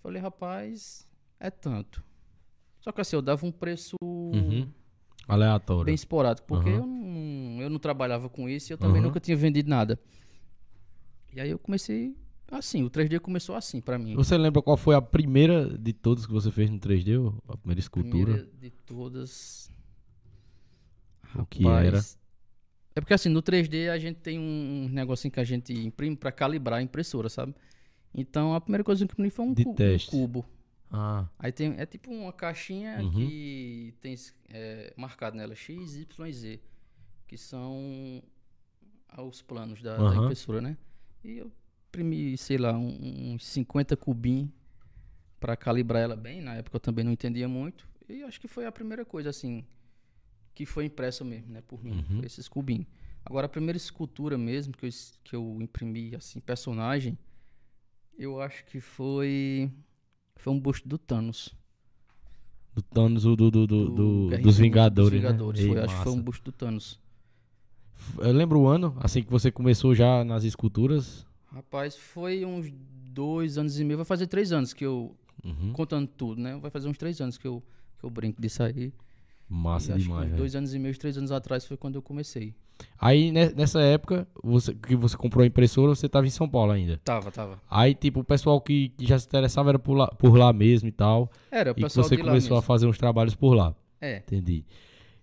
Falei, 0.01 0.21
rapaz, 0.21 1.07
é 1.39 1.49
tanto. 1.49 2.03
Só 2.79 2.91
que 2.91 3.01
assim, 3.01 3.15
eu 3.15 3.21
dava 3.21 3.45
um 3.45 3.51
preço 3.51 3.95
Uhum. 4.01 4.67
Aleatório. 5.27 5.85
bem 5.85 5.95
esporádico, 5.95 6.47
porque 6.47 6.69
Aham. 6.69 6.77
eu, 6.77 6.85
não, 6.85 7.61
eu 7.61 7.69
não 7.69 7.79
trabalhava 7.79 8.29
com 8.29 8.47
isso 8.47 8.71
e 8.71 8.73
eu 8.73 8.77
também 8.77 8.97
Aham. 8.97 9.07
nunca 9.07 9.19
tinha 9.19 9.35
vendido 9.35 9.69
nada. 9.69 9.99
E 11.33 11.39
aí 11.41 11.49
eu 11.49 11.57
comecei 11.59 12.15
assim, 12.51 12.83
o 12.83 12.89
3D 12.89 13.19
começou 13.19 13.55
assim 13.55 13.81
pra 13.81 13.97
mim. 13.97 14.15
Você 14.15 14.37
lembra 14.37 14.61
qual 14.61 14.77
foi 14.77 14.93
a 14.95 15.01
primeira 15.01 15.77
de 15.77 15.91
todas 15.93 16.25
que 16.25 16.31
você 16.31 16.51
fez 16.51 16.69
no 16.69 16.77
3D? 16.79 17.17
ou 17.19 17.33
A 17.47 17.57
primeira 17.57 17.79
escultura? 17.79 18.33
Primeira 18.37 18.51
de 18.59 18.69
todas. 18.69 19.64
O 21.37 21.45
que 21.45 21.67
era? 21.67 22.05
É 22.95 23.01
porque 23.01 23.13
assim, 23.13 23.29
no 23.29 23.41
3D 23.41 23.89
a 23.89 23.97
gente 23.99 24.19
tem 24.21 24.39
um, 24.39 24.85
um 24.85 24.89
negocinho 24.89 25.31
que 25.31 25.39
a 25.39 25.43
gente 25.43 25.73
imprime 25.73 26.15
pra 26.15 26.31
calibrar 26.31 26.79
a 26.79 26.81
impressora, 26.81 27.29
sabe? 27.29 27.53
Então 28.13 28.53
a 28.55 28.61
primeira 28.61 28.83
coisa 28.83 28.99
que 28.99 29.11
eu 29.11 29.13
imprimi 29.13 29.29
foi 29.29 29.45
um, 29.45 29.55
cu- 29.55 29.71
um 29.71 29.99
cubo. 29.99 30.45
Ah, 30.91 31.25
Aí 31.39 31.51
tem, 31.51 31.75
é 31.77 31.85
tipo 31.85 32.11
uma 32.11 32.31
caixinha 32.33 33.03
Uhum. 33.03 33.11
que 33.13 33.93
tem 34.01 34.15
é, 34.49 34.93
marcado 34.97 35.37
nela 35.37 35.55
X, 35.55 35.95
Y 35.97 36.27
e 36.29 36.33
Z, 36.33 36.59
que 37.27 37.37
são 37.37 38.23
os 39.17 39.41
planos 39.41 39.81
da, 39.81 39.97
da 39.97 40.05
Aham. 40.05 40.23
impressora, 40.23 40.61
né? 40.61 40.77
E 41.23 41.37
eu 41.37 41.51
imprimi, 41.89 42.37
sei 42.37 42.57
lá, 42.57 42.73
um- 42.73 43.33
uns 43.33 43.45
50 43.45 43.95
cubinhos 43.97 44.49
pra 45.39 45.55
calibrar 45.55 46.01
ela 46.03 46.15
bem. 46.15 46.41
Na 46.41 46.55
época 46.55 46.77
eu 46.77 46.81
também 46.81 47.05
não 47.05 47.11
entendia 47.11 47.47
muito. 47.47 47.87
E 48.09 48.23
acho 48.23 48.39
que 48.39 48.47
foi 48.47 48.65
a 48.65 48.71
primeira 48.71 49.05
coisa, 49.05 49.29
assim, 49.29 49.65
que 50.55 50.65
foi 50.65 50.85
impressa 50.85 51.23
mesmo, 51.23 51.51
né, 51.53 51.61
por 51.61 51.83
mim. 51.83 52.03
Uhum. 52.09 52.21
Esses 52.23 52.47
cubinhos. 52.47 52.87
Agora, 53.25 53.45
a 53.45 53.49
primeira 53.49 53.77
escultura 53.77 54.37
mesmo 54.37 54.73
que 54.75 54.85
eu, 54.85 54.89
que 55.23 55.35
eu 55.35 55.57
imprimi, 55.61 56.15
assim, 56.15 56.39
personagem, 56.39 57.17
eu 58.17 58.41
acho 58.41 58.63
que 58.65 58.79
foi. 58.79 59.69
Foi 60.37 60.53
um 60.53 60.59
busto 60.59 60.87
do 60.87 60.97
Thanos. 60.97 61.53
do 62.73 62.81
Thanos, 62.81 63.25
o 63.25 63.35
do, 63.35 63.49
do, 63.51 63.65
do, 63.67 63.89
do- 63.89 64.37
dos 64.41 64.57
Vingadores, 64.57 65.11
Dos 65.11 65.19
Vingadores, 65.21 65.61
né? 65.61 65.67
foi, 65.67 65.77
Ei, 65.77 65.83
acho 65.83 65.97
que 65.97 66.03
foi 66.03 66.11
um 66.13 66.21
busto 66.21 66.43
do 66.45 66.51
Thanos. 66.51 66.99
Eu 68.19 68.31
lembro 68.33 68.59
o 68.59 68.67
ano, 68.67 68.95
assim 68.99 69.23
que 69.23 69.31
você 69.31 69.51
começou 69.51 69.95
já 69.95 70.23
nas 70.23 70.43
esculturas. 70.43 71.25
Rapaz, 71.47 71.95
foi 71.95 72.45
uns 72.45 72.69
dois 73.11 73.57
anos 73.57 73.79
e 73.79 73.83
meio, 73.83 73.97
vai 73.97 74.05
fazer 74.05 74.27
três 74.27 74.51
anos 74.51 74.73
que 74.73 74.85
eu, 74.85 75.15
Uhum. 75.43 75.73
contando 75.73 76.07
tudo, 76.07 76.41
né? 76.41 76.57
Vai 76.57 76.69
fazer 76.71 76.87
uns 76.89 76.97
três 76.97 77.19
anos 77.21 77.37
que 77.37 77.47
eu, 77.47 77.63
que 77.99 78.05
eu 78.05 78.09
brinco 78.09 78.41
disso 78.41 78.61
aí. 78.63 78.91
E 79.49 79.53
Massa 79.53 79.93
demais, 79.97 80.31
dois 80.37 80.55
anos 80.55 80.73
e 80.73 80.79
meio, 80.79 80.97
três 80.97 81.17
anos 81.17 81.31
atrás 81.31 81.65
foi 81.65 81.77
quando 81.77 81.95
eu 81.95 82.01
comecei. 82.01 82.53
Aí, 82.99 83.31
ne- 83.31 83.51
nessa 83.55 83.79
época, 83.79 84.27
você, 84.43 84.73
que 84.73 84.95
você 84.95 85.15
comprou 85.15 85.43
a 85.43 85.47
impressora, 85.47 85.95
você 85.95 86.09
tava 86.09 86.25
em 86.27 86.29
São 86.31 86.49
Paulo 86.49 86.71
ainda. 86.71 86.99
Tava, 87.03 87.31
tava. 87.31 87.61
Aí, 87.69 87.93
tipo, 87.95 88.19
o 88.19 88.23
pessoal 88.23 88.59
que, 88.59 88.89
que 88.97 89.05
já 89.05 89.17
se 89.19 89.25
interessava 89.27 89.69
era 89.69 89.79
por 89.79 89.93
lá, 89.93 90.07
por 90.07 90.35
lá 90.37 90.51
mesmo 90.51 90.89
e 90.89 90.91
tal. 90.91 91.31
Era, 91.51 91.69
o 91.69 91.73
E 91.73 91.75
que 91.75 91.81
pessoal 91.83 92.03
você 92.05 92.15
de 92.17 92.21
lá 92.21 92.27
começou 92.29 92.57
a 92.57 92.61
fazer 92.61 92.85
uns 92.87 92.97
trabalhos 92.97 93.35
por 93.35 93.53
lá. 93.53 93.73
É, 94.01 94.17
Entendi. 94.17 94.65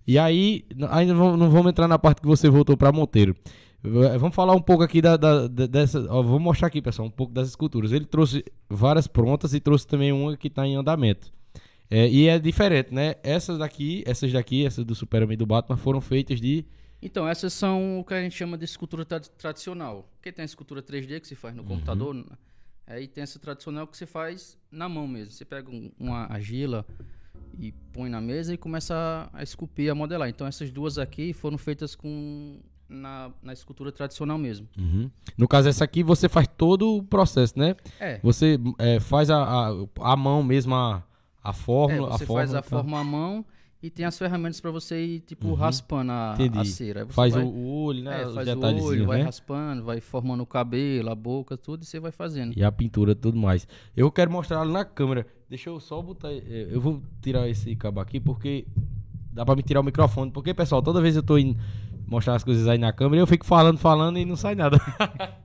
E 0.06 0.18
aí, 0.18 0.64
ainda 0.90 1.12
não 1.14 1.50
vamos 1.50 1.68
entrar 1.70 1.86
na 1.86 1.98
parte 1.98 2.20
que 2.22 2.26
você 2.26 2.48
voltou 2.48 2.76
pra 2.76 2.90
Monteiro. 2.90 3.36
V- 3.82 4.16
Vamos 4.18 4.34
falar 4.34 4.54
um 4.54 4.60
pouco 4.62 4.82
aqui 4.82 5.02
da, 5.02 5.16
da- 5.16 5.46
dessa. 5.48 6.06
Ó, 6.08 6.22
vou 6.22 6.38
mostrar 6.40 6.68
aqui, 6.68 6.80
pessoal, 6.80 7.06
um 7.06 7.10
pouco 7.10 7.32
das 7.34 7.48
esculturas. 7.48 7.92
Ele 7.92 8.04
trouxe 8.06 8.44
várias 8.70 9.06
prontas 9.06 9.52
e 9.54 9.60
trouxe 9.60 9.86
também 9.86 10.10
uma 10.12 10.36
que 10.36 10.48
tá 10.48 10.66
em 10.66 10.74
andamento. 10.76 11.32
É, 11.94 12.08
e 12.08 12.26
é 12.26 12.38
diferente, 12.38 12.94
né? 12.94 13.16
Essas 13.22 13.58
daqui, 13.58 14.02
essas 14.06 14.32
daqui, 14.32 14.64
essas 14.64 14.82
do 14.82 14.94
Superman 14.94 15.34
e 15.34 15.36
do 15.36 15.44
Batman, 15.44 15.76
foram 15.76 16.00
feitas 16.00 16.40
de. 16.40 16.64
Então, 17.02 17.28
essas 17.28 17.52
são 17.52 18.00
o 18.00 18.04
que 18.04 18.14
a 18.14 18.22
gente 18.22 18.34
chama 18.34 18.56
de 18.56 18.64
escultura 18.64 19.04
tra- 19.04 19.20
tradicional. 19.20 20.08
Porque 20.14 20.32
tem 20.32 20.42
a 20.42 20.46
escultura 20.46 20.80
3D 20.82 21.20
que 21.20 21.26
se 21.28 21.34
faz 21.34 21.54
no 21.54 21.62
computador, 21.62 22.14
né? 22.14 22.24
aí 22.86 23.06
tem 23.06 23.22
essa 23.22 23.38
tradicional 23.38 23.86
que 23.86 23.96
se 23.96 24.06
faz 24.06 24.56
na 24.70 24.88
mão 24.88 25.06
mesmo. 25.06 25.32
Você 25.32 25.44
pega 25.44 25.70
um- 25.70 25.90
uma 25.98 26.24
argila 26.32 26.86
e 27.58 27.72
põe 27.92 28.08
na 28.08 28.20
mesa 28.20 28.54
e 28.54 28.56
começa 28.56 28.94
a, 29.32 29.40
a 29.40 29.42
esculpir, 29.42 29.90
a 29.90 29.94
modelar. 29.94 30.28
Então, 30.30 30.46
essas 30.46 30.70
duas 30.70 30.96
aqui 30.96 31.32
foram 31.34 31.58
feitas 31.58 31.94
com 31.94 32.58
na, 32.88 33.30
na 33.42 33.52
escultura 33.52 33.90
tradicional 33.92 34.38
mesmo. 34.38 34.66
Uhum. 34.78 35.10
No 35.36 35.46
caso, 35.48 35.68
essa 35.68 35.84
aqui 35.84 36.02
você 36.02 36.28
faz 36.28 36.46
todo 36.56 36.96
o 36.96 37.02
processo, 37.02 37.58
né? 37.58 37.74
É, 38.00 38.18
Você 38.22 38.58
é, 38.78 39.00
faz 39.00 39.28
a, 39.30 39.42
a, 39.42 39.70
a 40.00 40.16
mão 40.16 40.42
mesmo, 40.42 40.74
a, 40.74 41.02
a 41.42 41.50
é 41.50 41.52
fórmula. 41.52 42.08
você 42.10 42.24
a 42.24 42.26
fórmula 42.26 42.40
faz 42.40 42.54
a 42.54 42.62
tá? 42.62 42.68
forma 42.68 43.00
à 43.00 43.04
mão 43.04 43.44
e 43.82 43.90
tem 43.90 44.04
as 44.04 44.16
ferramentas 44.16 44.60
para 44.60 44.70
você 44.70 45.04
ir, 45.04 45.20
tipo, 45.20 45.48
Uhum. 45.48 45.54
raspando 45.54 46.12
a, 46.12 46.34
a 46.54 46.64
cera. 46.64 47.04
Faz 47.08 47.34
vai- 47.34 47.42
o, 47.42 47.66
olho, 47.66 48.04
né? 48.04 48.22
É, 48.22 48.30
faz 48.30 48.48
o 48.48 48.84
olho, 48.84 49.06
vai 49.06 49.18
né? 49.18 49.24
raspando, 49.24 49.82
vai 49.82 50.00
formando 50.00 50.42
o 50.42 50.46
cabelo, 50.46 51.10
a 51.10 51.14
boca, 51.16 51.56
tudo, 51.56 51.82
e 51.82 51.86
você 51.86 51.98
vai 51.98 52.12
fazendo. 52.12 52.52
E 52.56 52.62
a 52.62 52.70
pintura 52.70 53.10
e 53.12 53.14
tudo 53.16 53.36
mais. 53.36 53.66
Eu 53.96 54.10
quero 54.12 54.30
mostrar 54.30 54.64
na 54.64 54.84
câmera. 54.84 55.26
Deixa 55.48 55.68
eu 55.68 55.80
só 55.80 56.00
botar. 56.00 56.32
eh, 56.32 56.68
Eu 56.70 56.80
vou 56.80 57.02
tirar 57.20 57.48
esse 57.48 57.74
cabo 57.74 57.98
aqui 58.00 58.20
porque 58.20 58.66
dá 59.32 59.44
pra 59.44 59.56
me 59.56 59.62
tirar 59.62 59.80
o 59.80 59.84
microfone. 59.84 60.30
Porque, 60.30 60.54
pessoal, 60.54 60.80
toda 60.80 61.00
vez 61.00 61.16
eu 61.16 61.22
tô 61.22 61.36
indo 61.36 61.58
mostrar 62.06 62.36
as 62.36 62.44
coisas 62.44 62.68
aí 62.68 62.78
na 62.78 62.92
câmera, 62.92 63.20
eu 63.22 63.26
fico 63.26 63.44
falando, 63.44 63.78
falando 63.78 64.16
e 64.18 64.24
não 64.24 64.36
sai 64.36 64.54
nada. 64.54 64.78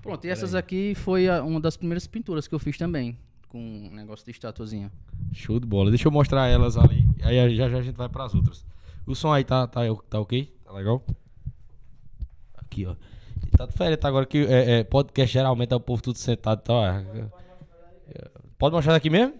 Pronto, 0.00 0.24
e 0.24 0.30
essas 0.30 0.54
aqui 0.54 0.94
foi 0.94 1.28
a- 1.28 1.42
uma 1.44 1.60
das 1.60 1.76
primeiras 1.76 2.06
pinturas 2.06 2.48
que 2.48 2.54
eu 2.54 2.58
fiz 2.58 2.76
também, 2.76 3.16
com 3.52 3.58
um 3.58 3.90
negócio 3.90 4.24
de 4.24 4.30
estatuazinha. 4.30 4.90
Show 5.30 5.60
de 5.60 5.66
bola. 5.66 5.90
Deixa 5.90 6.08
eu 6.08 6.12
mostrar 6.12 6.48
elas 6.48 6.78
ali. 6.78 7.06
Aí 7.22 7.54
já 7.54 7.68
já 7.68 7.78
a 7.78 7.82
gente 7.82 7.96
vai 7.96 8.08
pras 8.08 8.34
outras. 8.34 8.64
O 9.06 9.14
som 9.14 9.30
aí 9.30 9.44
tá, 9.44 9.66
tá, 9.66 9.82
tá 10.08 10.18
ok? 10.18 10.50
Tá 10.64 10.72
legal? 10.72 11.04
Aqui, 12.54 12.86
ó. 12.86 12.96
Tá 13.54 13.66
diferente 13.66 14.06
agora 14.06 14.24
que 14.24 14.38
é, 14.38 14.78
é, 14.78 14.84
podcast 14.84 15.30
geralmente 15.30 15.70
é 15.70 15.76
o 15.76 15.80
povo 15.80 16.02
tudo 16.02 16.16
sentado 16.16 16.72
é. 16.72 17.28
É, 18.08 18.30
Pode 18.56 18.74
mostrar 18.74 18.94
daqui 18.94 19.10
mesmo? 19.10 19.34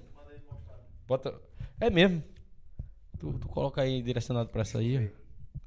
Bota... 1.08 1.34
É 1.80 1.88
mesmo. 1.88 2.22
Tu, 3.18 3.32
tu 3.38 3.48
coloca 3.48 3.80
aí 3.80 4.02
direcionado 4.02 4.50
pra 4.50 4.60
essa 4.60 4.78
aí. 4.78 5.10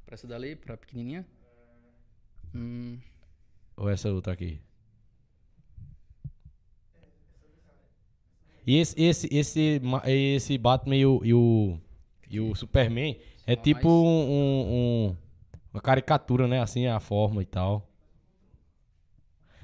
Pra 0.05 0.13
essa 0.13 0.27
dali, 0.27 0.55
pra 0.55 0.77
pequenininha. 0.77 1.25
Hum, 2.53 2.99
Ou 3.75 3.89
essa 3.89 4.11
outra 4.11 4.33
aqui? 4.33 4.59
E 8.65 8.77
esse, 8.77 8.99
esse, 9.01 9.27
esse, 9.31 9.81
esse 10.07 10.57
Batman 10.57 10.95
e 10.95 11.05
o, 11.05 11.21
e 11.23 11.33
o, 11.33 11.77
e 12.29 12.39
o 12.39 12.55
Superman 12.55 13.15
é 13.45 13.55
Só 13.55 13.61
tipo 13.61 13.87
mais- 13.87 14.07
um, 14.07 14.31
um- 14.31 14.65
um- 15.11 15.15
uma 15.73 15.81
caricatura, 15.81 16.47
né? 16.47 16.61
Assim, 16.61 16.87
a 16.87 16.99
forma 16.99 17.41
e 17.41 17.45
tal. 17.45 17.87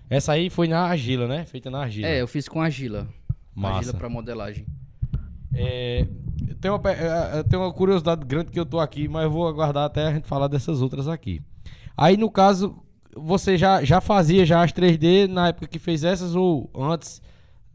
Essa 0.09 0.33
aí 0.33 0.49
foi 0.49 0.67
na 0.67 0.81
argila, 0.81 1.27
né? 1.27 1.45
Feita 1.45 1.69
na 1.69 1.81
argila. 1.81 2.07
é, 2.07 2.21
eu 2.21 2.27
fiz 2.27 2.47
com 2.47 2.61
argila. 2.61 3.07
Massa. 3.55 3.77
Argila 3.77 3.93
pra 3.93 4.09
modelagem. 4.09 4.65
É, 5.53 6.05
eu, 6.47 6.55
tenho 6.55 6.75
uma, 6.75 6.91
é, 6.91 7.39
eu 7.39 7.43
tenho 7.43 7.61
uma 7.61 7.73
curiosidade 7.73 8.25
grande 8.25 8.51
que 8.51 8.59
eu 8.59 8.65
tô 8.65 8.79
aqui, 8.79 9.07
mas 9.07 9.23
eu 9.23 9.31
vou 9.31 9.47
aguardar 9.47 9.85
até 9.85 10.07
a 10.07 10.13
gente 10.13 10.27
falar 10.27 10.47
dessas 10.47 10.81
outras 10.81 11.07
aqui. 11.07 11.41
Aí, 11.97 12.17
no 12.17 12.29
caso, 12.29 12.77
você 13.15 13.57
já, 13.57 13.83
já 13.83 13.99
fazia 14.01 14.45
já 14.45 14.63
as 14.63 14.71
3D 14.73 15.27
na 15.27 15.47
época 15.49 15.67
que 15.67 15.79
fez 15.79 16.03
essas 16.03 16.35
ou 16.35 16.69
antes 16.75 17.21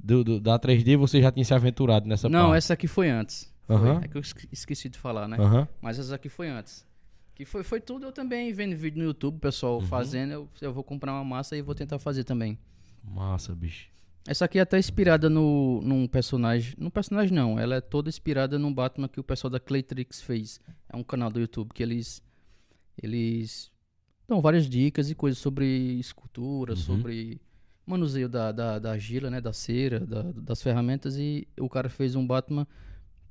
do, 0.06 0.22
do- 0.24 0.40
da 0.40 0.58
3D 0.58 0.96
você 0.96 1.20
já 1.20 1.30
tinha 1.32 1.44
se 1.44 1.52
aventurado 1.52 2.06
nessa 2.08 2.28
Não, 2.28 2.46
parte? 2.50 2.58
essa 2.58 2.74
aqui 2.74 2.86
foi 2.86 3.10
antes. 3.10 3.52
Foi. 3.66 3.76
É 4.04 4.08
que 4.08 4.16
eu 4.16 4.20
esque- 4.20 4.48
esqueci 4.52 4.88
de 4.88 4.98
falar, 4.98 5.26
né? 5.26 5.36
Aham. 5.38 5.66
Mas 5.82 5.98
essa 5.98 6.14
aqui 6.14 6.28
foi 6.28 6.48
antes. 6.48 6.86
Que 7.34 7.44
foi, 7.44 7.62
foi 7.64 7.80
tudo 7.80 8.06
eu 8.06 8.12
também 8.12 8.52
vendo 8.52 8.76
vídeo 8.76 8.98
no 8.98 9.04
YouTube, 9.04 9.38
pessoal 9.40 9.74
Uhum. 9.80 9.86
fazendo. 9.86 10.30
Eu, 10.32 10.48
eu 10.60 10.72
vou 10.72 10.84
comprar 10.84 11.12
uma 11.12 11.24
massa 11.24 11.56
e 11.56 11.62
vou 11.62 11.74
tentar 11.74 11.98
fazer 11.98 12.22
também. 12.24 12.56
Massa, 13.02 13.54
bicho. 13.54 13.88
Essa 14.28 14.44
aqui 14.46 14.58
é 14.58 14.62
até 14.62 14.78
inspirada 14.78 15.28
no, 15.28 15.80
num 15.82 16.06
personagem. 16.06 16.74
Num 16.78 16.90
personagem 16.90 17.34
não, 17.34 17.58
ela 17.58 17.76
é 17.76 17.80
toda 17.80 18.08
inspirada 18.08 18.58
num 18.58 18.72
Batman 18.72 19.08
que 19.08 19.20
o 19.20 19.24
pessoal 19.24 19.50
da 19.50 19.60
Claytrix 19.60 20.20
fez. 20.22 20.60
É 20.88 20.96
um 20.96 21.02
canal 21.04 21.30
do 21.30 21.38
YouTube 21.40 21.72
que 21.74 21.82
eles. 21.82 22.22
Eles 23.00 23.70
dão 24.28 24.40
várias 24.40 24.68
dicas 24.68 25.10
e 25.10 25.14
coisas 25.14 25.38
sobre 25.38 25.66
escultura, 25.98 26.72
Uhum. 26.72 26.76
sobre 26.78 27.40
manuseio 27.86 28.28
da, 28.28 28.50
da, 28.52 28.78
da 28.78 28.90
argila, 28.92 29.30
né? 29.30 29.40
Da 29.40 29.52
cera, 29.52 30.00
da- 30.00 30.32
das 30.34 30.60
ferramentas. 30.62 31.16
E 31.16 31.46
o 31.60 31.68
cara 31.68 31.88
fez 31.88 32.14
um 32.16 32.26
Batman 32.26 32.66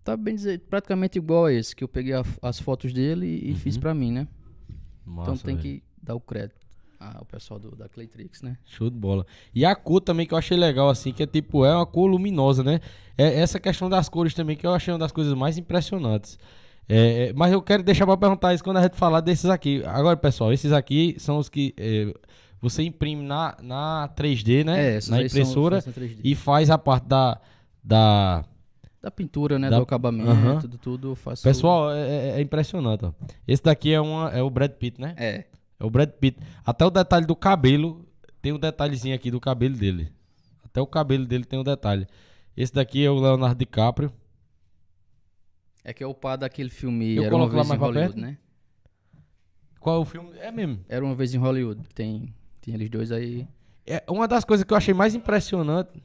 Tá 0.04 0.16
bem 0.16 0.36
dizer, 0.36 0.60
praticamente 0.70 1.18
igual 1.18 1.46
a 1.46 1.52
esse, 1.52 1.76
que 1.76 1.84
eu 1.84 1.88
peguei 1.88 2.14
a- 2.14 2.24
as 2.44 2.60
fotos 2.60 2.94
dele 2.94 3.26
e, 3.26 3.50
e 3.50 3.56
fiz 3.56 3.74
Uhum. 3.74 3.82
pra 3.82 3.92
mim, 3.96 4.12
né? 4.12 4.28
Massa, 5.04 5.32
então 5.32 5.44
tem 5.44 5.56
velho. 5.56 5.80
que 5.80 5.84
dar 6.00 6.14
o 6.14 6.20
crédito 6.20 6.56
ao 7.00 7.26
pessoal 7.26 7.60
do, 7.60 7.76
da 7.76 7.90
Claytrix, 7.90 8.44
né? 8.44 8.56
Show 8.66 8.92
de 8.92 8.96
bola. 8.98 9.26
E 9.52 9.66
a 9.66 9.76
cor 9.76 10.00
também 10.00 10.28
que 10.28 10.34
eu 10.36 10.38
achei 10.38 10.56
legal, 10.56 10.90
assim, 10.90 11.12
que 11.12 11.24
é 11.24 11.26
tipo, 11.26 11.66
é 11.66 11.74
uma 11.76 11.88
cor 11.88 12.06
luminosa, 12.06 12.64
né? 12.64 12.82
É 13.18 13.40
essa 13.40 13.60
questão 13.60 13.90
das 13.90 14.08
cores 14.08 14.36
também 14.36 14.56
que 14.56 14.68
eu 14.68 14.76
achei 14.76 14.94
uma 14.94 15.00
das 15.00 15.12
coisas 15.12 15.34
mais 15.34 15.58
impressionantes. 15.58 16.38
É, 16.88 17.30
é, 17.30 17.34
mas 17.34 17.52
eu 17.52 17.60
quero 17.60 17.82
deixar 17.82 18.06
pra 18.06 18.16
perguntar 18.16 18.54
isso 18.54 18.64
quando 18.64 18.78
a 18.78 18.84
gente 18.84 18.96
falar 18.96 19.22
desses 19.22 19.46
aqui. 19.50 19.84
Agora, 19.86 20.16
pessoal, 20.16 20.54
esses 20.54 20.72
aqui 20.72 21.16
são 21.18 21.40
os 21.40 21.50
que 21.50 21.74
é, 21.78 22.14
você 22.70 22.84
imprime 22.84 23.22
na, 23.24 23.56
na 23.62 24.10
3D, 24.16 24.64
né? 24.66 24.92
É, 24.92 24.96
na 24.96 25.02
são- 25.02 25.22
impressora 25.22 25.82
são 25.82 25.94
3D. 25.94 26.20
e 26.24 26.36
faz 26.36 26.70
a 26.70 26.78
parte 26.78 27.06
da. 27.08 27.40
da... 27.84 28.44
Da 29.02 29.12
pintura, 29.12 29.60
né? 29.60 29.70
Da- 29.70 29.78
Do 29.78 29.84
acabamento, 29.84 30.30
Aham. 30.32 30.60
tudo, 30.82 31.16
faço. 31.16 31.44
Pessoal, 31.44 31.92
é, 31.92 32.08
é- 32.10 32.30
é 32.38 32.42
impressionante, 32.42 33.06
ó. 33.06 33.14
Esse 33.48 33.62
daqui 33.64 33.94
é, 33.94 34.02
uma, 34.02 34.30
é 34.32 34.42
o 34.42 34.50
Brad 34.50 34.72
Pitt, 34.72 35.00
né? 35.00 35.14
É. 35.18 35.46
É 35.80 35.86
o 35.86 35.90
Brad 35.92 36.10
Pitt. 36.10 36.40
Até 36.66 36.84
o 36.86 36.90
detalhe 36.90 37.26
do 37.28 37.36
cabelo, 37.36 38.04
tem 38.42 38.52
um 38.52 38.58
detalhezinho 38.60 39.14
aqui 39.14 39.30
do 39.30 39.40
cabelo 39.40 39.76
dele. 39.76 40.12
Até 40.64 40.82
o 40.82 40.88
cabelo 40.88 41.26
dele 41.26 41.46
tem 41.46 41.60
um 41.60 41.64
detalhe. 41.64 42.08
Esse 42.58 42.74
daqui 42.74 43.06
é 43.06 43.10
o 43.12 43.20
Leonardo 43.20 43.60
DiCaprio. 43.60 44.12
É 45.84 45.94
que 45.94 46.04
é 46.04 46.08
o 46.08 46.14
pá 46.16 46.36
daquele 46.36 46.70
filme 46.70 47.16
Eu 47.16 47.30
coloco 47.30 47.56
lá 47.56 47.64
mais 47.64 47.80
Hollywood, 47.80 48.14
perto? 48.14 48.20
né? 48.20 48.38
Qual 49.80 49.98
é 49.98 50.00
o 50.00 50.06
filme? 50.06 50.32
É 50.40 50.52
mesmo. 50.52 50.80
Era 50.90 51.06
uma 51.06 51.14
vez 51.14 51.34
em 51.36 51.38
Hollywood. 51.38 51.84
Tem, 51.94 52.34
tem 52.66 52.74
eles 52.74 52.90
dois 52.90 53.12
aí. 53.12 53.48
É 53.86 54.04
uma 54.10 54.28
das 54.28 54.44
coisas 54.44 54.64
que 54.66 54.74
eu 54.74 54.78
achei 54.78 54.94
mais 54.94 55.14
impressionante. 55.14 56.02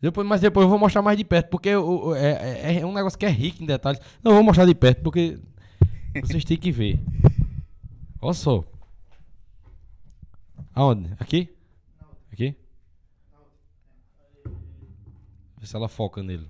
Depois, 0.00 0.26
mas 0.26 0.40
depois 0.40 0.64
eu 0.64 0.68
vou 0.70 0.78
mostrar 0.78 1.02
mais 1.02 1.16
de 1.16 1.24
perto, 1.24 1.48
porque 1.50 1.74
o- 1.74 2.08
o- 2.08 2.14
é, 2.14 2.74
é- 2.76 2.80
é 2.80 2.86
um 2.86 2.92
negócio 2.92 3.18
que 3.18 3.24
é 3.26 3.30
rico 3.30 3.62
em 3.62 3.66
detalhes. 3.66 4.00
Não, 4.22 4.32
eu 4.32 4.36
vou 4.36 4.44
mostrar 4.44 4.66
de 4.66 4.74
perto, 4.74 5.02
porque 5.02 5.38
vocês 6.22 6.44
têm 6.44 6.56
que 6.58 6.70
ver. 6.70 7.00
Olha 8.20 8.34
só. 8.34 8.64
Aonde? 10.74 11.10
Aqui? 11.18 11.48
Aqui? 12.30 12.54
Vê 15.58 15.66
se 15.66 15.74
ela 15.74 15.88
foca 15.88 16.22
nele. 16.22 16.46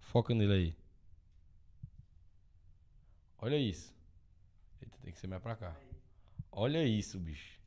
Foca 0.00 0.34
nele 0.34 0.52
aí. 0.52 0.74
Olha 3.46 3.56
isso. 3.56 3.94
Eita, 4.82 4.98
tem 5.04 5.12
que 5.12 5.20
ser 5.20 5.28
mais 5.28 5.40
pra 5.40 5.54
cá. 5.54 5.76
Olha 6.50 6.84
isso, 6.84 7.16
bicho. 7.16 7.60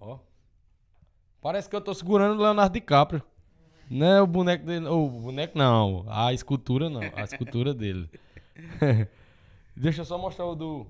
Ó. 0.00 0.18
Parece 1.40 1.70
que 1.70 1.76
eu 1.76 1.80
tô 1.80 1.94
segurando 1.94 2.40
o 2.40 2.42
Leonardo 2.42 2.72
DiCaprio. 2.72 3.22
Não 3.88 4.04
é 4.04 4.20
o 4.20 4.26
boneco 4.26 4.66
dele. 4.66 4.84
O 4.86 5.08
boneco 5.08 5.56
não. 5.56 6.04
A 6.08 6.32
escultura 6.32 6.90
não. 6.90 7.02
A 7.02 7.22
escultura 7.22 7.72
dele. 7.72 8.10
Deixa 9.76 10.00
eu 10.00 10.04
só 10.04 10.18
mostrar 10.18 10.46
o 10.46 10.56
do. 10.56 10.88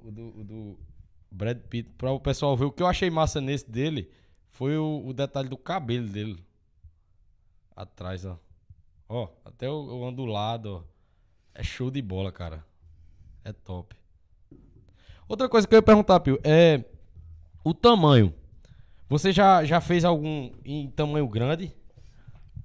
O 0.00 0.12
do, 0.12 0.28
o 0.28 0.44
do 0.44 0.78
Brad 1.28 1.58
Pitt. 1.58 1.90
Pra 1.98 2.12
o 2.12 2.20
pessoal 2.20 2.56
ver. 2.56 2.66
O 2.66 2.72
que 2.72 2.84
eu 2.84 2.86
achei 2.86 3.10
massa 3.10 3.40
nesse 3.40 3.68
dele 3.68 4.12
foi 4.46 4.78
o, 4.78 5.04
o 5.04 5.12
detalhe 5.12 5.48
do 5.48 5.58
cabelo 5.58 6.08
dele. 6.08 6.38
Atrás, 7.74 8.24
ó. 8.24 8.38
Ó, 9.08 9.28
até 9.44 9.68
o, 9.68 9.74
o 9.74 10.02
ondulado, 10.02 10.68
ó. 10.70 10.94
É 11.54 11.62
show 11.62 11.90
de 11.90 12.02
bola, 12.02 12.32
cara. 12.32 12.64
É 13.44 13.52
top. 13.52 13.94
Outra 15.28 15.48
coisa 15.48 15.66
que 15.66 15.74
eu 15.74 15.78
ia 15.78 15.82
perguntar, 15.82 16.20
Pio, 16.20 16.38
é 16.42 16.84
o 17.62 17.72
tamanho. 17.72 18.34
Você 19.08 19.32
já, 19.32 19.64
já 19.64 19.80
fez 19.80 20.04
algum 20.04 20.50
em 20.64 20.90
tamanho 20.90 21.28
grande? 21.28 21.74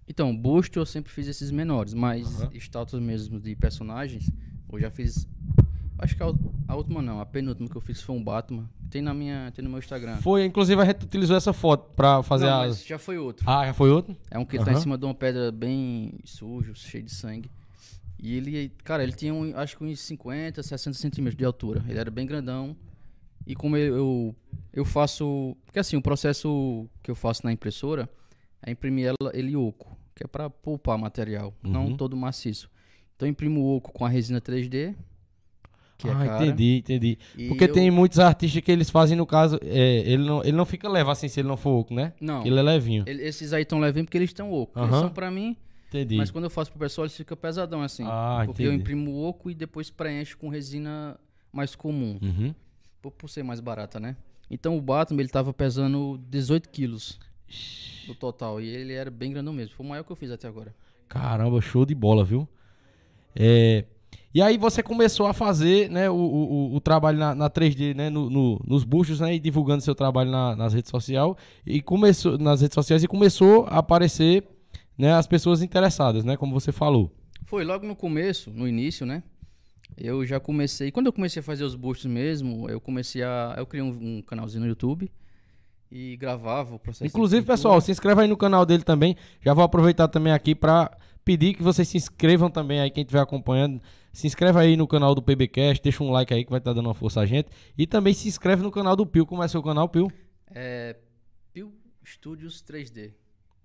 Então, 0.07 0.35
busto 0.35 0.79
eu 0.79 0.85
sempre 0.85 1.11
fiz 1.11 1.27
esses 1.27 1.51
menores, 1.51 1.93
mas 1.93 2.41
Aham. 2.41 2.49
estátuas 2.53 3.01
mesmo 3.01 3.39
de 3.39 3.55
personagens, 3.55 4.31
eu 4.71 4.79
já 4.79 4.89
fiz. 4.89 5.27
Acho 6.01 6.15
que 6.15 6.23
a, 6.23 6.27
a 6.67 6.75
última 6.75 7.01
não, 7.01 7.19
a 7.19 7.25
penúltima 7.25 7.67
que 7.69 7.75
eu 7.75 7.81
fiz 7.81 8.01
foi 8.01 8.15
um 8.15 8.23
Batman. 8.23 8.69
Tem 8.89 9.01
na 9.01 9.13
minha, 9.13 9.51
tem 9.53 9.63
no 9.63 9.69
meu 9.69 9.79
Instagram. 9.79 10.17
Foi, 10.17 10.45
inclusive 10.45 10.81
a 10.81 10.85
gente 10.85 11.03
utilizou 11.03 11.35
essa 11.35 11.51
foto 11.53 11.93
pra 11.93 12.23
fazer 12.23 12.45
não, 12.45 12.61
as. 12.61 12.67
mas 12.77 12.85
já 12.85 12.97
foi 12.97 13.17
outro. 13.17 13.43
Ah, 13.47 13.65
já 13.65 13.73
foi 13.73 13.89
outro? 13.91 14.15
É 14.31 14.39
um 14.39 14.45
que 14.45 14.55
ele 14.55 14.63
tá 14.65 14.71
em 14.71 14.77
cima 14.79 14.97
de 14.97 15.05
uma 15.05 15.13
pedra 15.13 15.51
bem 15.51 16.13
sujo, 16.23 16.73
cheio 16.73 17.03
de 17.03 17.13
sangue. 17.13 17.51
E 18.17 18.35
ele, 18.35 18.69
cara, 18.83 19.03
ele 19.03 19.11
tinha 19.13 19.33
um, 19.33 19.55
acho 19.57 19.77
que 19.77 19.83
uns 19.83 19.99
50, 20.01 20.61
60 20.63 20.97
centímetros 20.97 21.37
de 21.37 21.45
altura. 21.45 21.83
Ele 21.87 21.99
era 21.99 22.09
bem 22.09 22.25
grandão. 22.25 22.75
E 23.45 23.55
como 23.55 23.75
eu, 23.77 23.95
eu, 23.95 24.35
eu 24.73 24.85
faço. 24.85 25.55
Porque 25.65 25.79
assim, 25.79 25.95
o 25.95 26.01
processo 26.01 26.87
que 27.03 27.09
eu 27.11 27.15
faço 27.15 27.45
na 27.45 27.51
impressora 27.51 28.09
é 28.61 28.71
imprimir 28.71 29.07
ela, 29.07 29.31
ele 29.33 29.55
oco, 29.55 29.97
que 30.15 30.23
é 30.23 30.27
pra 30.27 30.49
poupar 30.49 30.97
material, 30.97 31.53
Uhum. 31.63 31.71
não 31.71 31.95
todo 31.95 32.15
maciço. 32.17 32.69
Então 33.15 33.27
eu 33.27 33.31
imprimo 33.31 33.65
oco 33.75 33.91
com 33.91 34.05
a 34.05 34.09
resina 34.09 34.39
3D. 34.41 34.95
Que 35.99 36.07
é 36.07 36.11
ah, 36.11 36.15
cara, 36.25 36.45
entendi, 36.47 36.77
entendi. 36.77 37.17
e 37.37 37.47
Porque 37.49 37.65
eu- 37.65 37.71
tem 37.73 37.91
muitos 37.91 38.19
artistas 38.19 38.61
que 38.63 38.71
eles 38.71 38.89
fazem, 38.89 39.17
no 39.17 39.25
caso, 39.25 39.59
é, 39.61 39.99
ele, 40.09 40.23
não, 40.23 40.41
ele 40.41 40.53
não 40.53 40.65
fica 40.65 40.87
leve 40.89 41.11
assim 41.11 41.27
se 41.27 41.41
ele 41.41 41.47
não 41.49 41.57
for 41.57 41.71
oco, 41.71 41.93
né? 41.93 42.13
Não, 42.21 42.45
Ele 42.45 42.57
é 42.57 42.61
levinho. 42.63 43.03
ele- 43.05 43.21
esses 43.21 43.51
aí 43.51 43.63
estão 43.63 43.79
levinhos 43.79 44.05
porque 44.05 44.17
eles 44.17 44.29
estão 44.29 44.51
oco. 44.51 44.79
Eles 44.79 44.91
são 44.91 45.09
pra 45.09 45.29
mim, 45.29 45.55
Entendi. 45.89 46.17
Mas 46.17 46.29
quando 46.29 46.43
eu 46.43 46.49
faço 46.51 46.69
pro 46.71 46.79
pessoal, 46.79 47.05
eles 47.05 47.17
ficam 47.17 47.35
pesadão 47.35 47.81
assim. 47.81 48.03
Ah, 48.07 48.43
porque 48.45 48.61
eu 48.61 48.67
entendi. 48.67 48.81
imprimo 48.81 49.09
o 49.11 49.27
oco 49.27 49.49
e 49.49 49.55
depois 49.55 49.89
preencho 49.89 50.37
com 50.37 50.47
resina 50.47 51.19
mais 51.51 51.75
comum. 51.75 52.19
Uhum. 52.21 52.53
Por, 53.01 53.11
por 53.11 53.27
ser 53.27 53.41
mais 53.43 53.59
barata, 53.59 53.99
né? 53.99 54.15
Então 54.51 54.77
o 54.77 54.81
Batman, 54.81 55.19
ele 55.21 55.29
tava 55.29 55.51
pesando 55.51 56.19
18 56.29 56.69
quilos 56.69 57.19
no 58.07 58.13
total. 58.13 58.61
E 58.61 58.67
ele 58.69 58.93
era 58.93 59.09
bem 59.09 59.31
grandão 59.31 59.51
mesmo. 59.51 59.73
Foi 59.75 59.83
o 59.85 59.89
maior 59.89 60.03
que 60.03 60.11
eu 60.11 60.15
fiz 60.15 60.29
até 60.29 60.47
agora. 60.47 60.75
Caramba, 61.07 61.59
show 61.59 61.83
de 61.87 61.95
bola, 61.95 62.23
viu? 62.23 62.47
É, 63.35 63.83
E 64.33 64.41
aí 64.41 64.57
você 64.57 64.83
começou 64.83 65.25
a 65.25 65.33
fazer 65.33 65.89
né, 65.89 66.07
o, 66.09 66.13
o, 66.15 66.75
o- 66.75 66.79
trabalho 66.79 67.17
na, 67.17 67.33
na 67.33 67.49
3D, 67.49 67.95
né? 67.95 68.09
no- 68.11 68.29
no- 68.29 68.61
nos 68.65 68.83
bustos, 68.83 69.19
né? 69.19 69.33
E 69.33 69.39
divulgando 69.39 69.81
seu 69.83 69.95
trabalho 69.95 70.29
na- 70.29 70.55
nas 70.55 70.73
redes 70.73 70.91
sociais. 70.91 71.33
E 71.65 71.81
começou 71.81 72.37
nas 72.37 72.61
redes 72.61 72.75
sociais 72.75 73.03
e 73.03 73.07
começou 73.07 73.65
a 73.65 73.79
aparecer 73.79 74.43
né, 74.97 75.13
as 75.13 75.25
pessoas 75.25 75.61
interessadas, 75.63 76.23
né? 76.23 76.37
Como 76.37 76.53
você 76.53 76.71
falou. 76.71 77.11
Foi 77.45 77.63
logo 77.63 77.87
no 77.87 77.95
começo, 77.95 78.51
no 78.51 78.67
início, 78.67 79.03
né? 79.05 79.23
Eu 79.97 80.23
já 80.25 80.39
comecei. 80.39 80.91
Quando 80.91 81.07
eu 81.07 81.13
comecei 81.13 81.39
a 81.39 81.43
fazer 81.43 81.63
os 81.63 81.73
bustos 81.73 82.05
mesmo, 82.05 82.69
eu 82.69 82.79
comecei 82.79 83.23
a. 83.23 83.55
Eu 83.57 83.65
criei 83.65 83.83
um, 83.83 84.17
um 84.19 84.21
canalzinho 84.21 84.61
no 84.61 84.67
YouTube 84.69 85.09
e 85.91 86.15
gravava 86.17 86.75
o 86.75 86.79
processo. 86.79 87.05
Inclusive, 87.05 87.45
pessoal, 87.45 87.79
se 87.81 87.91
inscreva 87.91 88.21
aí 88.21 88.27
no 88.27 88.37
canal 88.37 88.65
dele 88.65 88.83
também. 88.83 89.15
Já 89.41 89.53
vou 89.53 89.63
aproveitar 89.63 90.07
também 90.07 90.33
aqui 90.33 90.53
para 90.53 90.95
pedir 91.25 91.53
que 91.53 91.63
vocês 91.63 91.87
se 91.87 91.97
inscrevam 91.97 92.49
também 92.49 92.79
aí, 92.79 92.89
quem 92.91 93.01
estiver 93.01 93.21
acompanhando. 93.21 93.81
Se 94.11 94.27
inscreve 94.27 94.59
aí 94.59 94.75
no 94.75 94.87
canal 94.87 95.13
do 95.13 95.21
PBcast, 95.21 95.83
deixa 95.83 96.03
um 96.03 96.11
like 96.11 96.33
aí 96.33 96.43
que 96.43 96.49
vai 96.49 96.59
estar 96.59 96.73
dando 96.73 96.87
uma 96.87 96.93
força 96.93 97.21
a 97.21 97.25
gente. 97.25 97.49
E 97.77 97.85
também 97.85 98.13
se 98.13 98.27
inscreve 98.27 98.63
no 98.63 98.71
canal 98.71 98.95
do 98.95 99.05
Pio. 99.05 99.25
Como 99.25 99.43
é 99.43 99.47
seu 99.47 99.61
canal, 99.61 99.87
Pio? 99.87 100.11
É. 100.51 100.95
Pio 101.53 101.73
Studios 102.03 102.63
3D. 102.63 103.13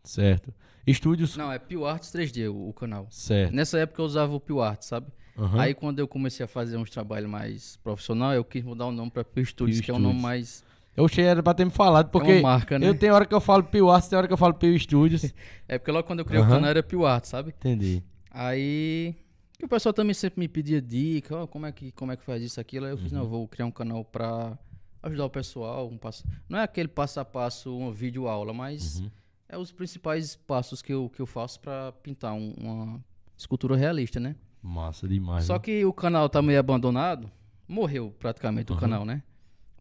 Certo. 0.02 0.52
Estúdios. 0.86 1.36
Não, 1.36 1.50
é 1.50 1.58
Pio 1.58 1.86
Arts 1.86 2.10
3D 2.10 2.50
o, 2.50 2.68
o 2.68 2.72
canal. 2.72 3.06
Certo. 3.10 3.54
Nessa 3.54 3.78
época 3.78 4.02
eu 4.02 4.06
usava 4.06 4.34
o 4.34 4.40
Pio 4.40 4.60
Arts, 4.60 4.88
sabe? 4.88 5.06
Aham. 5.36 5.60
Aí 5.60 5.74
quando 5.74 5.98
eu 5.98 6.06
comecei 6.06 6.44
a 6.44 6.46
fazer 6.46 6.76
uns 6.76 6.90
trabalhos 6.90 7.28
mais 7.28 7.76
profissional, 7.76 8.32
eu 8.32 8.44
quis 8.44 8.62
mudar 8.62 8.86
o 8.86 8.92
nome 8.92 9.10
pra 9.10 9.24
Pio 9.24 9.44
Studios, 9.44 9.78
Pio 9.78 9.84
que 9.84 9.90
é 9.90 9.94
um 9.94 9.98
nome 9.98 10.20
mais. 10.20 10.63
Eu 10.96 11.06
achei 11.06 11.24
era 11.24 11.42
pra 11.42 11.52
ter 11.54 11.64
me 11.64 11.70
falado, 11.70 12.08
porque 12.10 12.30
é 12.30 12.34
uma 12.36 12.42
marca, 12.42 12.78
né? 12.78 12.88
eu 12.88 12.94
tenho 12.96 13.12
hora 13.14 13.26
que 13.26 13.34
eu 13.34 13.40
falo 13.40 13.64
Pio 13.64 13.90
Arts, 13.90 14.08
tem 14.08 14.16
hora 14.16 14.26
que 14.28 14.32
eu 14.32 14.36
falo 14.38 14.54
Pio 14.54 14.74
Estúdios. 14.74 15.32
É 15.66 15.78
porque 15.78 15.90
logo 15.90 16.06
quando 16.06 16.18
eu 16.20 16.24
criei 16.24 16.40
o 16.40 16.44
Aham. 16.44 16.54
canal 16.56 16.70
era 16.70 16.82
Pio 16.82 17.04
Arts, 17.06 17.30
sabe? 17.30 17.50
Entendi. 17.50 18.02
Aí. 18.30 19.14
o 19.62 19.66
pessoal 19.68 19.92
também 19.92 20.12
sempre 20.14 20.38
me 20.40 20.46
pedia 20.48 20.80
dica, 20.82 21.36
ó, 21.36 21.46
como, 21.46 21.64
é 21.66 21.72
que, 21.72 21.90
como 21.92 22.12
é 22.12 22.16
que 22.16 22.22
faz 22.24 22.42
isso, 22.42 22.60
aquilo. 22.60 22.84
Aí 22.86 22.92
eu 22.92 22.98
fiz, 22.98 23.10
Uhum. 23.12 23.18
não, 23.18 23.24
eu 23.24 23.30
vou 23.30 23.48
criar 23.48 23.64
um 23.66 23.70
canal 23.70 24.04
pra 24.04 24.58
ajudar 25.02 25.24
o 25.24 25.30
pessoal. 25.30 25.88
Um 25.88 25.96
passo... 25.96 26.24
Não 26.48 26.58
é 26.58 26.62
aquele 26.62 26.88
passo 26.88 27.18
a 27.18 27.24
passo, 27.24 27.74
uma 27.76 27.92
vídeo 27.92 28.28
aula, 28.28 28.52
mas 28.52 29.00
Uhum. 29.00 29.10
é 29.48 29.56
os 29.58 29.72
principais 29.72 30.36
passos 30.36 30.82
que 30.82 30.92
eu, 30.92 31.08
que 31.08 31.20
eu 31.20 31.26
faço 31.26 31.58
pra 31.60 31.92
pintar 32.02 32.34
um- 32.34 32.52
uma 32.58 33.04
escultura 33.38 33.74
realista, 33.76 34.20
né? 34.20 34.36
Massa 34.62 35.08
demais. 35.08 35.44
Só 35.44 35.54
né? 35.54 35.58
que 35.60 35.84
o 35.84 35.92
canal 35.92 36.28
tá 36.28 36.42
meio 36.42 36.58
abandonado. 36.60 37.30
Morreu 37.66 38.14
praticamente 38.18 38.70
o 38.70 38.74
Aham. 38.74 38.80
canal, 38.80 39.04
né? 39.06 39.22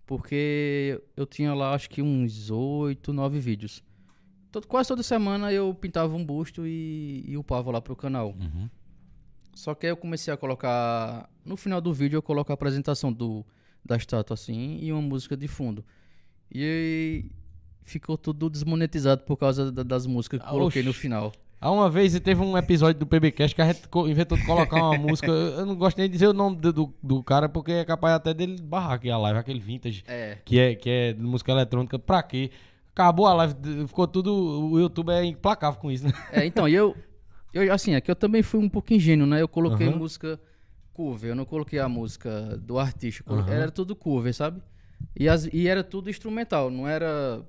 Porque 0.05 1.01
eu 1.15 1.25
tinha 1.25 1.53
lá 1.53 1.73
acho 1.73 1.89
que 1.89 2.01
uns 2.01 2.49
8, 2.51 3.13
9 3.13 3.39
vídeos. 3.39 3.83
Todo, 4.51 4.67
quase 4.67 4.89
toda 4.89 5.01
semana 5.01 5.51
eu 5.51 5.73
pintava 5.73 6.13
um 6.15 6.23
busto 6.23 6.67
e, 6.67 7.23
e 7.27 7.37
upava 7.37 7.71
lá 7.71 7.81
pro 7.81 7.95
canal. 7.95 8.35
Uhum. 8.39 8.69
Só 9.55 9.73
que 9.73 9.85
aí 9.85 9.91
eu 9.91 9.97
comecei 9.97 10.33
a 10.33 10.37
colocar. 10.37 11.29
No 11.45 11.55
final 11.57 11.79
do 11.79 11.93
vídeo 11.93 12.17
eu 12.17 12.21
coloco 12.21 12.51
a 12.51 12.55
apresentação 12.55 13.11
do, 13.13 13.45
da 13.83 13.95
estátua 13.95 14.33
assim 14.33 14.77
e 14.81 14.91
uma 14.91 15.01
música 15.01 15.37
de 15.37 15.47
fundo. 15.47 15.83
E 16.51 16.61
aí 16.63 17.31
ficou 17.83 18.17
tudo 18.17 18.49
desmonetizado 18.49 19.23
por 19.23 19.37
causa 19.37 19.71
da- 19.71 19.83
das 19.83 20.05
músicas 20.05 20.39
que 20.39 20.45
eu 20.45 20.49
coloquei 20.59 20.83
no 20.83 20.93
final. 20.93 21.31
Há 21.63 21.71
uma 21.71 21.89
vez 21.89 22.19
teve 22.19 22.41
um 22.41 22.57
episódio 22.57 22.99
do 22.99 23.07
PBcast 23.07 23.55
que 23.55 23.61
a 23.61 23.65
gente 23.71 23.87
inventou 24.09 24.37
de 24.37 24.45
colocar 24.45 24.75
uma 24.75 24.97
música. 24.99 25.31
Eu 25.31 25.65
não 25.65 25.77
gosto 25.77 25.97
nem 25.97 26.07
de 26.07 26.11
dizer 26.11 26.27
o 26.27 26.33
nome 26.33 26.57
do, 26.57 26.73
do, 26.73 26.93
do 27.01 27.23
cara, 27.23 27.47
porque 27.47 27.71
é 27.71 27.85
capaz 27.85 28.15
até 28.15 28.33
dele 28.33 28.61
barrar 28.61 28.95
aqui 28.95 29.09
a 29.09 29.17
live, 29.17 29.39
aquele 29.39 29.61
vintage, 29.61 30.03
É. 30.05 30.39
que 30.43 30.59
é, 30.59 30.75
que 30.75 30.89
é 30.89 31.13
música 31.13 31.53
eletrônica. 31.53 31.97
Pra 31.97 32.21
quê? 32.21 32.51
Acabou 32.91 33.27
a 33.27 33.33
live, 33.35 33.55
ficou 33.87 34.05
tudo. 34.05 34.33
O 34.73 34.77
YouTube 34.77 35.09
é 35.11 35.23
implacável 35.23 35.79
com 35.79 35.89
isso, 35.89 36.05
né? 36.05 36.11
É, 36.33 36.45
então, 36.45 36.67
eu, 36.67 36.97
eu. 37.53 37.71
Assim, 37.71 37.93
é 37.95 38.01
que 38.01 38.11
eu 38.11 38.15
também 38.15 38.43
fui 38.43 38.59
um 38.59 38.67
pouco 38.67 38.93
ingênuo, 38.93 39.25
né? 39.25 39.41
Eu 39.41 39.47
coloquei 39.47 39.87
Aham. 39.87 39.95
música 39.99 40.37
cover, 40.91 41.29
eu 41.29 41.35
não 41.35 41.45
coloquei 41.45 41.79
a 41.79 41.87
música 41.87 42.57
do 42.57 42.77
artista. 42.77 43.23
Aham. 43.33 43.49
Era 43.49 43.71
tudo 43.71 43.95
cover, 43.95 44.33
sabe? 44.33 44.61
E, 45.17 45.29
as, 45.29 45.45
e 45.45 45.65
era 45.69 45.81
tudo 45.81 46.09
instrumental, 46.09 46.69
não 46.69 46.85
era 46.85 47.41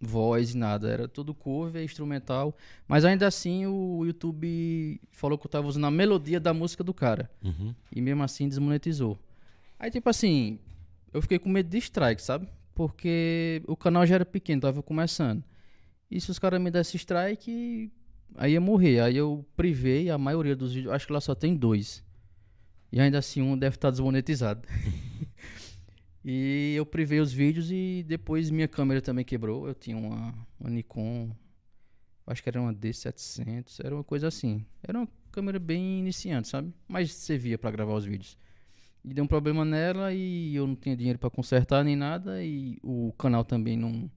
voz 0.00 0.54
e 0.54 0.56
nada, 0.56 0.88
era 0.88 1.06
tudo 1.06 1.34
cover, 1.34 1.84
instrumental. 1.84 2.56
Mas 2.88 3.04
ainda 3.04 3.26
assim 3.26 3.66
o 3.66 4.04
YouTube 4.06 5.00
falou 5.10 5.36
que 5.36 5.46
eu 5.46 5.50
tava 5.50 5.66
usando 5.66 5.86
a 5.86 5.90
melodia 5.90 6.40
da 6.40 6.54
música 6.54 6.82
do 6.82 6.94
cara. 6.94 7.30
Uhum. 7.44 7.74
E 7.94 8.00
mesmo 8.00 8.22
assim 8.22 8.48
desmonetizou. 8.48 9.18
Aí, 9.78 9.90
tipo 9.90 10.08
assim, 10.08 10.58
eu 11.12 11.20
fiquei 11.20 11.38
com 11.38 11.48
medo 11.48 11.68
de 11.68 11.78
strike, 11.78 12.22
sabe? 12.22 12.48
Porque 12.74 13.62
o 13.66 13.76
canal 13.76 14.06
já 14.06 14.14
era 14.14 14.24
pequeno, 14.24 14.62
tava 14.62 14.82
começando. 14.82 15.44
E 16.10 16.20
se 16.20 16.30
os 16.30 16.38
caras 16.38 16.60
me 16.60 16.70
dessem 16.70 16.96
strike, 16.96 17.92
aí 18.36 18.52
ia 18.52 18.60
morrer. 18.60 19.00
Aí 19.00 19.16
eu 19.16 19.44
privei 19.56 20.10
a 20.10 20.16
maioria 20.16 20.56
dos 20.56 20.72
vídeos, 20.72 20.92
acho 20.92 21.06
que 21.06 21.12
lá 21.12 21.20
só 21.20 21.34
tem 21.34 21.54
dois. 21.54 22.02
E 22.90 23.00
ainda 23.00 23.18
assim 23.18 23.40
um 23.42 23.56
deve 23.56 23.76
estar 23.76 23.90
desmonetizado. 23.90 24.66
e 26.24 26.74
eu 26.76 26.84
privei 26.84 27.20
os 27.20 27.32
vídeos 27.32 27.70
e 27.70 28.04
depois 28.06 28.50
minha 28.50 28.68
câmera 28.68 29.00
também 29.00 29.24
quebrou. 29.24 29.66
Eu 29.66 29.74
tinha 29.74 29.96
uma, 29.96 30.34
uma 30.58 30.70
Nikon, 30.70 31.30
acho 32.26 32.42
que 32.42 32.48
era 32.48 32.60
uma 32.60 32.74
D700, 32.74 33.80
era 33.84 33.94
uma 33.94 34.04
coisa 34.04 34.28
assim. 34.28 34.64
Era 34.82 34.98
uma 34.98 35.08
câmera 35.32 35.58
bem 35.58 35.98
iniciante, 35.98 36.48
sabe? 36.48 36.72
Mas 36.86 37.12
servia 37.14 37.58
pra 37.58 37.70
gravar 37.70 37.94
os 37.94 38.04
vídeos. 38.04 38.36
E 39.04 39.14
deu 39.14 39.24
um 39.24 39.28
problema 39.28 39.64
nela 39.64 40.12
e 40.12 40.54
eu 40.54 40.66
não 40.66 40.76
tinha 40.76 40.96
dinheiro 40.96 41.18
pra 41.18 41.30
consertar 41.30 41.82
nem 41.82 41.96
nada 41.96 42.44
e 42.44 42.78
o 42.82 43.12
canal 43.16 43.44
também 43.44 43.76
não 43.76 44.10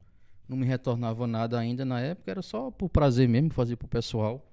não 0.47 0.57
me 0.57 0.65
retornava 0.65 1.25
nada 1.25 1.57
ainda 1.57 1.85
na 1.85 2.01
época, 2.01 2.29
era 2.29 2.41
só 2.41 2.69
por 2.69 2.89
prazer 2.89 3.27
mesmo, 3.27 3.49
fazer 3.49 3.75
pro 3.75 3.87
pessoal. 3.87 4.45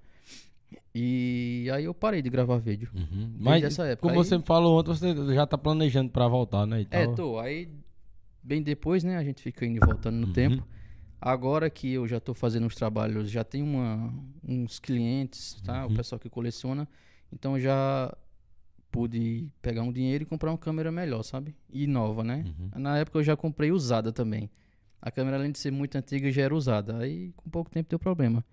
E 0.93 1.69
aí 1.73 1.85
eu 1.85 1.93
parei 1.93 2.21
de 2.21 2.29
gravar 2.29 2.57
vídeo. 2.57 2.89
Uhum. 2.93 3.33
Mas, 3.39 3.63
essa 3.63 3.85
época. 3.85 4.07
como 4.07 4.19
Aí- 4.19 4.25
você 4.25 4.37
me 4.37 4.43
falou 4.43 4.79
ontem, 4.79 4.89
você 4.93 5.33
já 5.35 5.45
tá 5.45 5.57
planejando 5.57 6.09
pra 6.11 6.27
voltar, 6.27 6.65
né? 6.65 6.85
É, 6.91 7.07
tô. 7.07 7.39
Aí, 7.39 7.69
bem 8.43 8.61
depois, 8.61 9.03
né, 9.03 9.17
a 9.17 9.23
gente 9.23 9.41
fica 9.41 9.65
indo 9.65 9.77
e 9.77 9.79
voltando 9.85 10.17
no 10.17 10.27
Uhum. 10.27 10.33
tempo. 10.33 10.67
Agora 11.19 11.69
que 11.69 11.91
eu 11.93 12.07
já 12.07 12.19
tô 12.19 12.33
fazendo 12.33 12.65
os 12.65 12.75
trabalhos, 12.75 13.29
já 13.29 13.43
tenho 13.43 13.65
uma, 13.65 14.13
uns 14.43 14.79
clientes, 14.79 15.61
tá? 15.63 15.85
Uhum. 15.85 15.93
O 15.93 15.95
pessoal 15.95 16.19
que 16.19 16.29
coleciona. 16.29 16.87
Então 17.31 17.59
já 17.59 18.11
pude 18.91 19.47
pegar 19.61 19.83
um 19.83 19.91
dinheiro 19.91 20.23
e 20.23 20.25
comprar 20.25 20.51
uma 20.51 20.57
câmera 20.57 20.91
melhor, 20.91 21.23
sabe? 21.23 21.55
E 21.69 21.87
nova, 21.87 22.23
né? 22.23 22.43
Uhum. 22.45 22.81
Na 22.81 22.97
época 22.97 23.19
eu 23.19 23.23
já 23.23 23.37
comprei 23.37 23.71
usada 23.71 24.11
também. 24.11 24.49
A 25.01 25.09
câmera, 25.09 25.37
além 25.37 25.51
de 25.51 25.59
ser 25.59 25.71
muito 25.71 25.95
antiga, 25.97 26.29
já 26.31 26.41
era 26.41 26.53
usada. 26.55 26.97
Aí, 26.97 27.31
com 27.37 27.49
pouco 27.49 27.69
tempo, 27.71 27.89
deu 27.89 27.97
problema. 27.99 28.43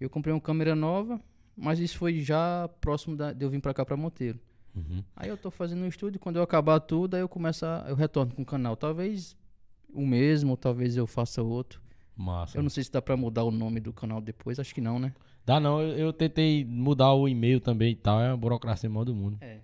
Eu 0.00 0.08
comprei 0.08 0.32
uma 0.32 0.40
câmera 0.40 0.74
nova, 0.76 1.20
mas 1.60 1.78
isso 1.78 1.98
foi 1.98 2.20
já 2.20 2.68
próximo 2.80 3.16
da- 3.16 3.32
de 3.32 3.44
eu 3.44 3.50
vir 3.50 3.60
pra 3.60 3.74
cá, 3.74 3.84
pra 3.84 3.96
Monteiro. 3.96 4.38
Uhum. 4.74 5.02
Aí 5.16 5.28
eu 5.28 5.36
tô 5.36 5.50
fazendo 5.50 5.82
um 5.82 5.86
estúdio, 5.88 6.20
quando 6.20 6.36
eu 6.36 6.42
acabar 6.42 6.78
tudo, 6.80 7.14
aí 7.14 7.20
eu 7.20 7.28
começo 7.28 7.66
a, 7.66 7.84
eu 7.88 7.94
retorno 7.96 8.34
com 8.34 8.42
o 8.42 8.46
canal. 8.46 8.76
Talvez 8.76 9.36
o 9.92 10.06
mesmo, 10.06 10.52
ou 10.52 10.56
talvez 10.56 10.96
eu 10.96 11.06
faça 11.06 11.42
outro. 11.42 11.80
Massa. 12.16 12.58
Eu 12.58 12.62
não 12.62 12.70
sei 12.70 12.84
se 12.84 12.90
dá 12.92 13.00
pra 13.02 13.16
mudar 13.16 13.44
o 13.44 13.50
nome 13.50 13.80
do 13.80 13.92
canal 13.92 14.20
depois, 14.20 14.58
acho 14.60 14.74
que 14.74 14.80
não, 14.80 14.98
né? 14.98 15.12
Dá 15.44 15.58
não, 15.58 15.80
eu, 15.80 15.96
eu 15.96 16.12
tentei 16.12 16.64
mudar 16.64 17.12
o 17.14 17.26
e-mail 17.28 17.60
também 17.60 17.92
e 17.92 17.96
tal, 17.96 18.20
é 18.20 18.28
uma 18.28 18.36
burocracia 18.36 18.88
maior 18.90 19.04
do 19.04 19.14
mundo. 19.14 19.38
É. 19.40 19.58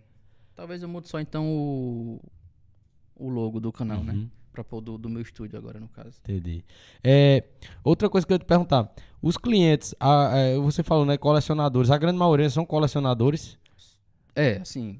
Talvez 0.55 0.82
eu 0.82 0.88
mude 0.88 1.09
só 1.09 1.20
então 1.20 1.47
o, 1.47 2.20
o 3.14 3.28
logo 3.28 3.61
do 3.61 3.70
canal, 3.70 4.03
né? 4.03 4.26
Pra 4.57 4.65
pôr 4.65 4.81
do, 4.81 4.97
do 4.97 5.11
meu 5.11 5.21
estúdio 5.21 5.59
agora, 5.59 5.79
no 5.79 5.87
caso. 5.89 6.19
Entendi. 6.25 6.65
É, 7.05 7.45
outra 7.85 8.09
coisa 8.09 8.27
que 8.27 8.33
eu 8.33 8.37
ia 8.37 8.39
te 8.39 8.47
perguntar. 8.47 8.91
Os 9.21 9.37
clientes, 9.37 9.95
a- 10.01 10.31
é, 10.35 10.57
você 10.57 10.83
falou, 10.83 11.05
né, 11.05 11.19
colecionadores. 11.19 11.91
A 11.91 11.99
grande 11.99 12.17
maioria 12.19 12.49
são 12.49 12.65
colecionadores. 12.65 13.59
É, 14.35 14.57
assim, 14.57 14.99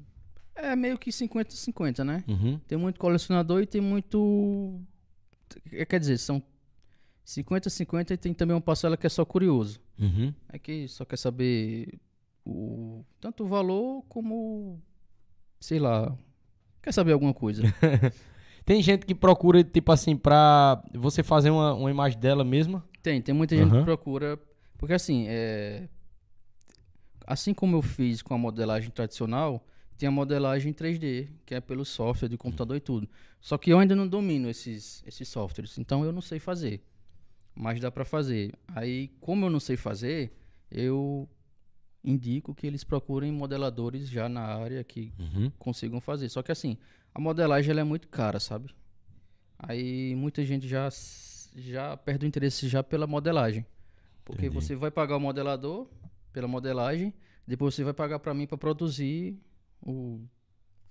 é 0.53 0.75
meio 0.75 0.95
que 0.99 1.09
50-50, 1.11 2.03
né? 2.03 2.23
Uhum. 2.27 2.59
Tem 2.67 2.77
muito 2.77 2.99
colecionador 2.99 3.63
e 3.63 3.65
tem 3.65 3.81
muito. 3.81 4.79
é, 5.71 5.83
Quer 5.85 5.99
dizer, 6.01 6.19
são 6.19 6.39
50-50 7.25 8.11
e 8.11 8.17
tem 8.17 8.33
também 8.35 8.53
uma 8.55 8.61
parcela 8.61 8.95
que 8.95 9.07
é 9.07 9.09
só 9.09 9.25
curioso. 9.25 9.79
Uhum. 9.99 10.31
É 10.49 10.59
que 10.59 10.87
só 10.87 11.03
quer 11.03 11.17
saber 11.17 11.99
o 12.45 13.03
tanto 13.19 13.43
o 13.43 13.47
valor 13.47 14.03
como 14.07 14.79
sei 15.59 15.79
lá, 15.79 16.15
quer 16.83 16.91
saber 16.91 17.13
alguma 17.13 17.33
coisa. 17.33 17.63
Tem 18.67 18.81
gente 18.83 19.05
que 19.05 19.15
procura, 19.15 19.63
tipo 19.63 19.93
assim, 19.93 20.17
pra 20.17 20.83
você 20.93 21.23
fazer 21.23 21.49
uma, 21.51 21.73
uma 21.73 21.89
imagem 21.89 22.19
dela 22.19 22.43
mesma. 22.43 22.83
tem, 23.01 23.21
tem 23.21 23.33
muita 23.33 23.55
gente 23.55 23.69
Aham. 23.71 23.79
que 23.79 23.85
procura, 23.85 24.37
porque 24.77 24.93
assim, 24.93 25.25
é 25.29 25.87
assim 27.25 27.53
como 27.53 27.77
eu 27.77 27.81
fiz 27.81 28.21
com 28.21 28.33
a 28.33 28.37
modelagem 28.37 28.89
tradicional, 28.89 29.65
tem 29.97 30.07
a 30.07 30.11
modelagem 30.11 30.73
3D, 30.73 31.29
que 31.45 31.55
é 31.55 31.61
pelo 31.61 31.85
software 31.85 32.27
de 32.27 32.35
computador 32.37 32.75
e 32.75 32.81
tudo. 32.81 33.07
Só 33.39 33.57
que 33.57 33.69
eu 33.71 33.79
ainda 33.79 33.95
não 33.95 34.05
domino 34.05 34.49
esses 34.49 35.01
esses 35.07 35.29
softwares, 35.29 35.77
então 35.77 36.03
eu 36.03 36.11
não 36.11 36.21
sei 36.21 36.37
fazer. 36.37 36.83
Mas 37.55 37.79
dá 37.79 37.89
pra 37.89 38.03
fazer. 38.03 38.53
Aí, 38.75 39.07
como 39.21 39.45
eu 39.45 39.49
não 39.49 39.61
sei 39.61 39.77
fazer, 39.77 40.37
eu 40.69 41.25
indico 42.03 42.53
que 42.53 42.67
eles 42.67 42.83
procurem 42.83 43.31
modeladores 43.31 44.09
já 44.09 44.27
na 44.27 44.41
área 44.41 44.83
que 44.83 45.13
Uhum. 45.17 45.49
consigam 45.57 46.01
fazer. 46.01 46.27
Só 46.27 46.43
que 46.43 46.51
assim, 46.51 46.77
a 47.17 47.19
modelagem 47.19 47.71
ela 47.71 47.81
é 47.81 47.83
muito 47.83 48.07
cara, 48.07 48.39
sabe? 48.39 48.69
Aí 49.57 50.13
muita 50.15 50.45
gente 50.45 50.67
já 50.67 50.87
já 51.55 51.97
perde 51.97 52.25
o 52.25 52.27
interesse 52.27 52.69
já 52.69 52.83
pela 52.83 53.07
modelagem. 53.07 53.65
Porque 54.23 54.45
Entendi. 54.45 54.53
você 54.63 54.75
vai 54.75 54.91
pagar 54.91 55.17
o 55.17 55.19
modelador 55.19 55.87
pela 56.31 56.47
modelagem, 56.47 57.11
depois 57.47 57.73
você 57.73 57.83
vai 57.83 57.93
pagar 57.93 58.19
pra 58.19 58.35
mim 58.35 58.45
pra 58.45 58.55
produzir 58.55 59.35
o 59.81 60.21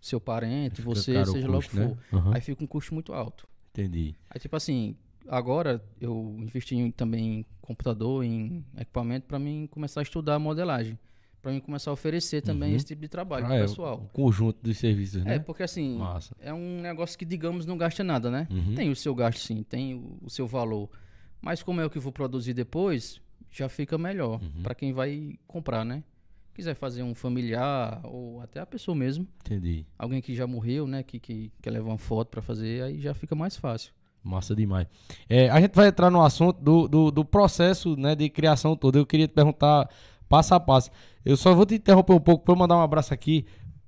seu 0.01 0.21
parente, 0.21 0.77
Fica 0.83 0.89
você, 0.89 1.25
seja 1.25 1.47
lá 1.49 1.59
o 1.59 1.61
custo, 1.61 1.71
que 1.71 1.77
né? 1.77 1.97
for. 2.11 2.17
Uhum. 2.17 2.35
Aí 2.35 2.41
fica 2.41 2.65
um 2.65 2.67
custo 2.67 2.93
muito 2.93 3.13
alto. 3.13 3.47
Entendi. 3.71 4.17
Aí 4.29 4.41
tipo 4.41 4.57
assim, 4.57 4.97
agora 5.29 5.81
eu 6.01 6.35
investi 6.41 6.91
também 6.97 7.41
em 7.41 7.47
computador, 7.61 8.25
em 8.25 8.65
equipamento 8.77 9.29
pra 9.29 9.39
mim 9.39 9.69
começar 9.71 10.01
a 10.01 10.03
estudar 10.03 10.41
modelagem, 10.41 10.99
Pra 11.43 11.53
mim 11.53 11.61
começar 11.61 11.91
a 11.91 11.95
oferecer 11.95 12.43
também 12.43 12.71
Uhum. 12.71 12.77
esse 12.77 12.87
tipo 12.87 13.01
de 13.03 13.09
trabalho 13.09 13.45
Ah, 13.45 13.49
pro 13.49 13.57
é, 13.57 13.61
pessoal. 13.61 14.03
o 14.05 14.09
conjunto 14.09 14.59
dos 14.63 14.77
serviços, 14.79 15.23
É, 15.23 15.25
né? 15.25 15.39
porque 15.39 15.63
assim, 15.63 15.97
Massa. 15.97 16.35
é 16.41 16.53
um 16.53 16.81
negócio 16.81 17.17
que, 17.17 17.25
digamos, 17.25 17.65
não 17.67 17.79
gasta 17.79 18.03
nada, 18.03 18.31
né? 18.31 18.49
Uhum. 18.51 18.75
Tem 18.75 18.91
o 18.91 18.97
seu 18.97 19.15
gasto, 19.15 19.39
sim, 19.39 19.63
tem 19.63 19.95
o, 19.95 20.19
o 20.23 20.29
seu 20.31 20.47
valor. 20.47 20.89
Mas 21.41 21.63
como 21.63 21.81
é 21.81 21.87
o 21.87 21.91
que 21.91 21.99
vou 22.01 22.11
produzir 22.11 22.53
depois, 22.53 23.21
já 23.51 23.69
fica 23.69 23.97
melhor 23.97 24.41
Uhum. 24.43 24.63
pra 24.63 24.75
quem 24.75 24.93
vai 24.93 25.39
comprar, 25.47 25.85
né? 25.85 26.03
Quiser 26.53 26.75
fazer 26.75 27.03
um 27.03 27.15
familiar 27.15 28.01
ou 28.05 28.41
até 28.41 28.59
a 28.61 28.67
pessoa 28.67 28.95
mesmo, 28.97 29.29
Entendi. 29.45 29.87
alguém 29.99 30.21
que 30.23 30.35
já 30.35 30.47
morreu, 30.47 30.87
né? 30.87 31.03
Que, 31.03 31.21
que 31.21 31.53
quer 31.63 31.71
levar 31.71 31.91
uma 31.91 31.99
foto 31.99 32.29
pra 32.29 32.41
fazer, 32.43 32.83
aí 32.83 32.99
já 33.01 33.15
fica 33.15 33.35
mais 33.37 33.57
fácil. 33.57 33.93
Massa 34.25 34.57
demais. 34.57 34.89
É, 35.29 35.49
a 35.51 35.61
gente 35.61 35.75
vai 35.77 35.87
entrar 35.89 36.11
no 36.11 36.21
assunto 36.25 36.61
do, 36.61 36.89
do, 36.89 37.11
do 37.13 37.25
processo 37.25 37.95
né, 37.97 38.17
de 38.17 38.29
criação 38.29 38.75
todo. 38.75 38.97
Eu 38.99 39.07
queria 39.07 39.29
te 39.29 39.35
perguntar 39.35 39.89
passo 40.29 40.55
a 40.55 40.61
passo. 40.61 40.91
Eu 41.25 41.37
só 41.37 41.55
vou 41.55 41.67
te 41.67 41.75
interromper 41.75 42.13
um 42.13 42.21
pouco 42.21 42.45
para 42.45 42.55
mandar 42.55 42.77
um 42.77 42.83
abraço 42.83 43.13
aqui. 43.13 43.45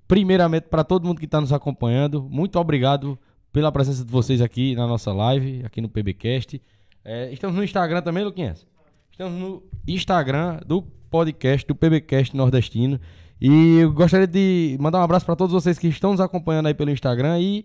Primeiramente, 0.07 0.65
para 0.65 0.83
todo 0.83 1.07
mundo 1.07 1.19
que 1.19 1.25
está 1.25 1.41
nos 1.41 1.53
acompanhando. 1.53 2.27
Muito 2.31 2.59
obrigado 2.59 3.19
pela 3.53 3.71
presença 3.73 4.05
de 4.05 4.11
vocês 4.11 4.41
aqui 4.41 4.75
na 4.75 4.87
nossa 4.87 5.13
live, 5.13 5.63
aqui 5.65 5.81
no 5.81 5.89
PBcast. 5.89 6.61
É, 7.05 7.33
estamos 7.33 7.57
no 7.57 7.65
Instagram 7.65 8.03
também, 8.03 8.25
Luquinhas? 8.25 8.67
Estamos 9.11 9.39
no 9.39 9.63
Instagram 9.87 10.61
do 10.67 10.83
podcast, 10.83 11.67
do 11.67 11.75
PBcast 11.75 12.37
Nordestino. 12.37 13.01
E 13.41 13.79
eu 13.79 13.93
gostaria 13.93 14.27
de 14.27 14.77
mandar 14.81 14.99
um 14.99 15.03
abraço 15.03 15.25
para 15.25 15.37
todos 15.37 15.53
vocês 15.53 15.79
que 15.79 15.87
estão 15.87 16.11
nos 16.11 16.21
acompanhando 16.21 16.67
aí 16.67 16.75
pelo 16.75 16.91
Instagram 16.91 17.41
e 17.41 17.65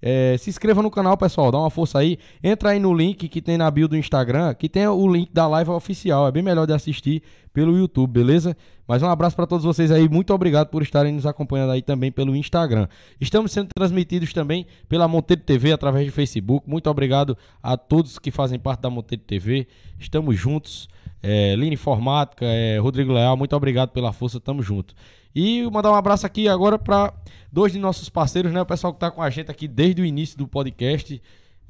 é, 0.00 0.36
se 0.38 0.48
inscreva 0.48 0.82
no 0.82 0.90
canal, 0.90 1.16
pessoal. 1.16 1.50
Dá 1.50 1.58
uma 1.58 1.70
força 1.70 1.98
aí. 1.98 2.18
Entra 2.42 2.70
aí 2.70 2.78
no 2.78 2.94
link 2.94 3.28
que 3.28 3.42
tem 3.42 3.58
na 3.58 3.70
bio 3.70 3.88
do 3.88 3.96
Instagram, 3.96 4.54
que 4.54 4.68
tem 4.68 4.86
o 4.86 5.08
link 5.12 5.32
da 5.32 5.46
live 5.46 5.70
oficial. 5.70 6.28
É 6.28 6.32
bem 6.32 6.42
melhor 6.42 6.66
de 6.66 6.72
assistir 6.72 7.22
pelo 7.52 7.76
YouTube, 7.76 8.12
beleza? 8.12 8.56
Mas 8.86 9.02
um 9.02 9.08
abraço 9.08 9.34
para 9.34 9.46
todos 9.46 9.64
vocês 9.64 9.90
aí. 9.90 10.08
Muito 10.08 10.32
obrigado 10.32 10.68
por 10.68 10.82
estarem 10.82 11.12
nos 11.12 11.26
acompanhando 11.26 11.72
aí 11.72 11.82
também 11.82 12.12
pelo 12.12 12.34
Instagram. 12.36 12.86
Estamos 13.20 13.52
sendo 13.52 13.68
transmitidos 13.76 14.32
também 14.32 14.66
pela 14.88 15.08
Monteiro 15.08 15.42
TV 15.42 15.72
através 15.72 16.06
de 16.06 16.12
Facebook. 16.12 16.68
Muito 16.68 16.88
obrigado 16.88 17.36
a 17.62 17.76
todos 17.76 18.18
que 18.18 18.30
fazem 18.30 18.58
parte 18.58 18.80
da 18.80 18.90
Monteiro 18.90 19.24
TV. 19.24 19.66
Estamos 19.98 20.36
juntos. 20.38 20.88
É, 21.20 21.56
Line 21.56 21.74
Informática, 21.74 22.44
é, 22.44 22.78
Rodrigo 22.78 23.12
Leal, 23.12 23.36
muito 23.36 23.54
obrigado 23.56 23.90
pela 23.90 24.12
força, 24.12 24.38
tamo 24.38 24.62
junto. 24.62 24.94
E 25.34 25.62
mandar 25.70 25.92
um 25.92 25.94
abraço 25.94 26.26
aqui 26.26 26.48
agora 26.48 26.78
para 26.78 27.12
dois 27.52 27.72
de 27.72 27.78
nossos 27.78 28.08
parceiros, 28.08 28.52
né? 28.52 28.60
O 28.60 28.66
pessoal 28.66 28.92
que 28.92 29.00
tá 29.00 29.10
com 29.10 29.22
a 29.22 29.30
gente 29.30 29.50
aqui 29.50 29.68
desde 29.68 30.02
o 30.02 30.04
início 30.04 30.36
do 30.36 30.48
podcast 30.48 31.20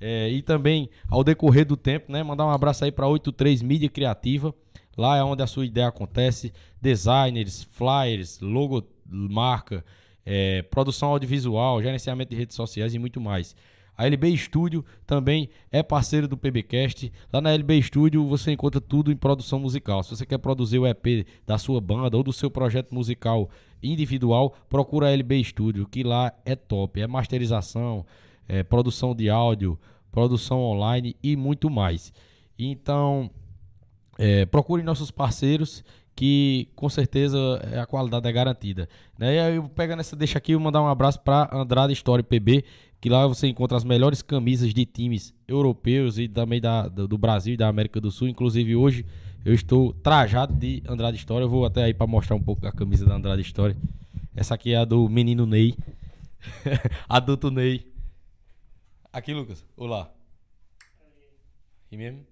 é, 0.00 0.28
e 0.30 0.42
também 0.42 0.88
ao 1.08 1.24
decorrer 1.24 1.66
do 1.66 1.76
tempo, 1.76 2.10
né? 2.10 2.22
Mandar 2.22 2.46
um 2.46 2.50
abraço 2.50 2.84
aí 2.84 2.92
para 2.92 3.06
83 3.06 3.62
Mídia 3.62 3.88
Criativa, 3.88 4.54
Lá 4.98 5.16
é 5.16 5.22
onde 5.22 5.40
a 5.44 5.46
sua 5.46 5.64
ideia 5.64 5.86
acontece. 5.86 6.52
Designers, 6.82 7.62
flyers, 7.70 8.40
logo, 8.40 8.84
marca, 9.06 9.84
é, 10.26 10.62
produção 10.62 11.10
audiovisual, 11.10 11.80
gerenciamento 11.80 12.30
de 12.30 12.36
redes 12.36 12.56
sociais 12.56 12.92
e 12.94 12.98
muito 12.98 13.20
mais. 13.20 13.54
A 13.98 14.06
LB 14.06 14.36
Studio 14.36 14.84
também 15.04 15.48
é 15.72 15.82
parceiro 15.82 16.28
do 16.28 16.36
PBcast. 16.36 17.12
Lá 17.32 17.40
na 17.40 17.50
LB 17.52 17.82
Studio 17.82 18.24
você 18.28 18.52
encontra 18.52 18.80
tudo 18.80 19.10
em 19.10 19.16
produção 19.16 19.58
musical. 19.58 20.04
Se 20.04 20.10
você 20.10 20.24
quer 20.24 20.38
produzir 20.38 20.78
o 20.78 20.86
EP 20.86 21.26
da 21.44 21.58
sua 21.58 21.80
banda 21.80 22.16
ou 22.16 22.22
do 22.22 22.32
seu 22.32 22.48
projeto 22.48 22.94
musical 22.94 23.50
individual, 23.82 24.54
procura 24.68 25.08
a 25.08 25.10
LB 25.10 25.42
Studio, 25.42 25.88
que 25.88 26.04
lá 26.04 26.32
é 26.44 26.54
top. 26.54 27.00
É 27.00 27.08
masterização, 27.08 28.06
é 28.46 28.62
produção 28.62 29.16
de 29.16 29.28
áudio, 29.28 29.76
produção 30.12 30.60
online 30.60 31.16
e 31.20 31.34
muito 31.34 31.68
mais. 31.68 32.12
Então, 32.56 33.28
é, 34.16 34.46
procure 34.46 34.84
nossos 34.84 35.10
parceiros 35.10 35.82
que 36.18 36.68
com 36.74 36.88
certeza 36.88 37.38
a 37.80 37.86
qualidade 37.86 38.28
é 38.28 38.32
garantida. 38.32 38.88
Né? 39.16 39.36
E 39.36 39.38
aí 39.38 39.54
eu 39.54 39.68
pegando 39.68 40.00
essa 40.00 40.16
deixa 40.16 40.36
aqui, 40.36 40.50
eu 40.50 40.58
mandar 40.58 40.82
um 40.82 40.88
abraço 40.88 41.20
para 41.20 41.48
Andrade 41.52 41.92
Story 41.92 42.24
PB, 42.24 42.64
que 43.00 43.08
lá 43.08 43.26
você 43.26 43.46
encontra 43.46 43.76
as 43.76 43.84
melhores 43.84 44.22
camisas 44.22 44.74
de 44.74 44.84
times 44.84 45.32
europeus 45.46 46.18
e 46.18 46.28
também 46.28 46.60
da, 46.60 46.88
do 46.88 47.16
Brasil 47.16 47.54
e 47.54 47.56
da 47.56 47.68
América 47.68 48.00
do 48.00 48.10
Sul. 48.10 48.28
Inclusive 48.28 48.74
hoje 48.74 49.06
eu 49.44 49.54
estou 49.54 49.92
trajado 49.92 50.52
de 50.54 50.82
Andrade 50.86 51.16
História. 51.16 51.44
Eu 51.44 51.48
vou 51.48 51.64
até 51.64 51.84
aí 51.84 51.94
para 51.94 52.06
mostrar 52.06 52.36
um 52.36 52.42
pouco 52.42 52.66
a 52.66 52.72
camisa 52.72 53.06
da 53.06 53.14
Andrade 53.14 53.42
História. 53.42 53.76
Essa 54.34 54.54
aqui 54.54 54.72
é 54.72 54.78
a 54.78 54.84
do 54.84 55.08
menino 55.08 55.46
Ney. 55.46 55.74
Adulto 57.08 57.50
Ney. 57.50 57.86
Aqui, 59.12 59.32
Lucas. 59.32 59.64
Olá. 59.76 60.10
E 61.90 61.96
mesmo? 61.96 62.26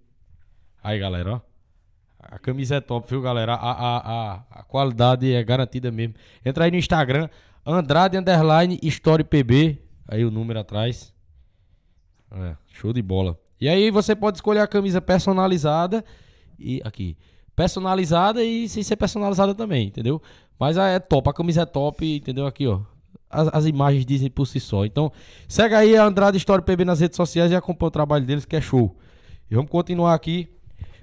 Aí, 0.83 0.99
galera, 0.99 1.35
ó. 1.35 1.41
A 2.19 2.39
camisa 2.39 2.77
é 2.77 2.81
top, 2.81 3.09
viu, 3.09 3.23
galera? 3.23 3.55
A, 3.55 3.71
a, 3.71 3.97
a, 3.99 4.45
a 4.51 4.63
qualidade 4.65 5.33
é 5.33 5.43
garantida 5.43 5.91
mesmo. 5.93 6.15
Entra 6.45 6.65
aí 6.65 6.71
no 6.71 6.77
Instagram, 6.77 7.29
Andrade 7.65 8.17
Underline 8.17 8.79
Story 8.83 9.25
PB. 9.25 9.86
Aí 10.09 10.25
o 10.25 10.31
número 10.31 10.59
atrás. 10.59 11.15
É, 12.31 12.57
show 12.73 12.93
de 12.93 13.03
bola. 13.03 13.39
E 13.61 13.69
aí 13.69 13.91
você 13.91 14.15
pode 14.15 14.39
escolher 14.39 14.61
a 14.61 14.67
camisa 14.67 15.01
personalizada 15.01 16.05
e 16.59 16.81
aqui. 16.85 17.17
Personalizada 17.55 18.45
e 18.45 18.69
sem 18.69 18.83
ser 18.83 18.97
personalizada 18.97 19.55
também, 19.55 19.87
entendeu? 19.87 20.21
Mas 20.59 20.77
é 20.77 20.99
top, 20.99 21.31
a 21.31 21.33
camisa 21.33 21.63
é 21.63 21.67
top, 21.67 22.17
entendeu? 22.17 22.47
Aqui, 22.47 22.67
ó. 22.67 22.81
As, 23.31 23.49
as, 23.53 23.67
imagens 23.67 24.05
dizem 24.05 24.31
por 24.31 24.47
si 24.47 24.61
só. 24.61 24.85
Então, 24.85 25.11
segue 25.49 25.75
aí 25.75 25.97
a 25.97 26.05
Andrade 26.05 26.37
História 26.37 26.63
PB 26.63 26.85
nas 26.85 27.01
redes 27.01 27.17
sociais 27.17 27.51
e 27.51 27.57
acompanha 27.57 27.89
o 27.89 27.91
trabalho 27.91 28.25
deles, 28.25 28.45
que 28.45 28.57
é 28.57 28.61
show. 28.61 28.95
E 29.51 29.55
vamos 29.55 29.71
continuar 29.71 30.15
aqui 30.15 30.49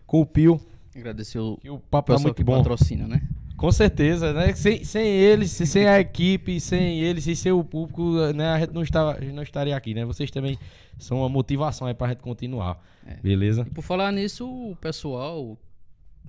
com 0.05 0.21
o 0.21 0.25
Pio. 0.25 0.59
Agradecer 0.95 1.39
o, 1.39 1.59
o 1.67 1.79
papo 1.79 2.13
é 2.13 2.19
muito 2.19 2.43
bom. 2.43 2.57
patrocina, 2.57 3.07
né? 3.07 3.21
Com 3.63 3.71
certeza, 3.71 4.33
né? 4.33 4.53
Sem, 4.55 4.83
sem 4.83 5.07
eles, 5.07 5.49
sem 5.51 5.87
a 5.87 5.97
equipe, 5.97 6.59
sem 6.59 6.99
eles, 6.99 7.23
sem 7.23 7.33
ser 7.33 7.53
o 7.53 7.63
público, 7.63 8.11
né? 8.33 8.49
A 8.49 8.59
gente 8.59 8.73
não, 8.73 8.83
está, 8.83 9.17
não 9.21 9.41
estaria 9.41 9.73
aqui, 9.73 9.93
né? 9.93 10.03
Vocês 10.03 10.29
também 10.29 10.59
são 10.99 11.19
uma 11.19 11.29
motivação 11.29 11.87
aí 11.87 11.93
pra 11.93 12.09
gente 12.09 12.19
continuar. 12.19 12.85
É. 13.07 13.15
Beleza? 13.21 13.65
E 13.65 13.69
por 13.69 13.81
falar 13.81 14.11
nisso, 14.11 14.45
o 14.45 14.75
pessoal. 14.75 15.57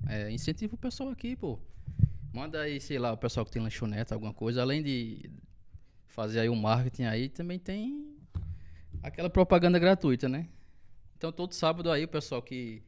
É, 0.07 0.31
incentiva 0.31 0.75
o 0.75 0.77
pessoal 0.77 1.09
aqui, 1.09 1.35
pô. 1.35 1.59
Manda 2.31 2.61
aí, 2.61 2.79
sei 2.79 2.97
lá, 2.97 3.11
o 3.11 3.17
pessoal 3.17 3.45
que 3.45 3.51
tem 3.51 3.61
lanchonete, 3.61 4.13
alguma 4.13 4.33
coisa. 4.33 4.61
Além 4.61 4.81
de 4.81 5.29
fazer 6.07 6.39
aí 6.39 6.47
o 6.47 6.55
marketing 6.55 7.03
aí, 7.03 7.27
também 7.27 7.59
tem 7.59 8.15
aquela 9.03 9.29
propaganda 9.29 9.77
gratuita, 9.77 10.29
né? 10.29 10.47
Então 11.17 11.33
todo 11.33 11.51
sábado 11.51 11.91
aí 11.91 12.05
o 12.05 12.07
pessoal 12.07 12.41
que 12.41 12.81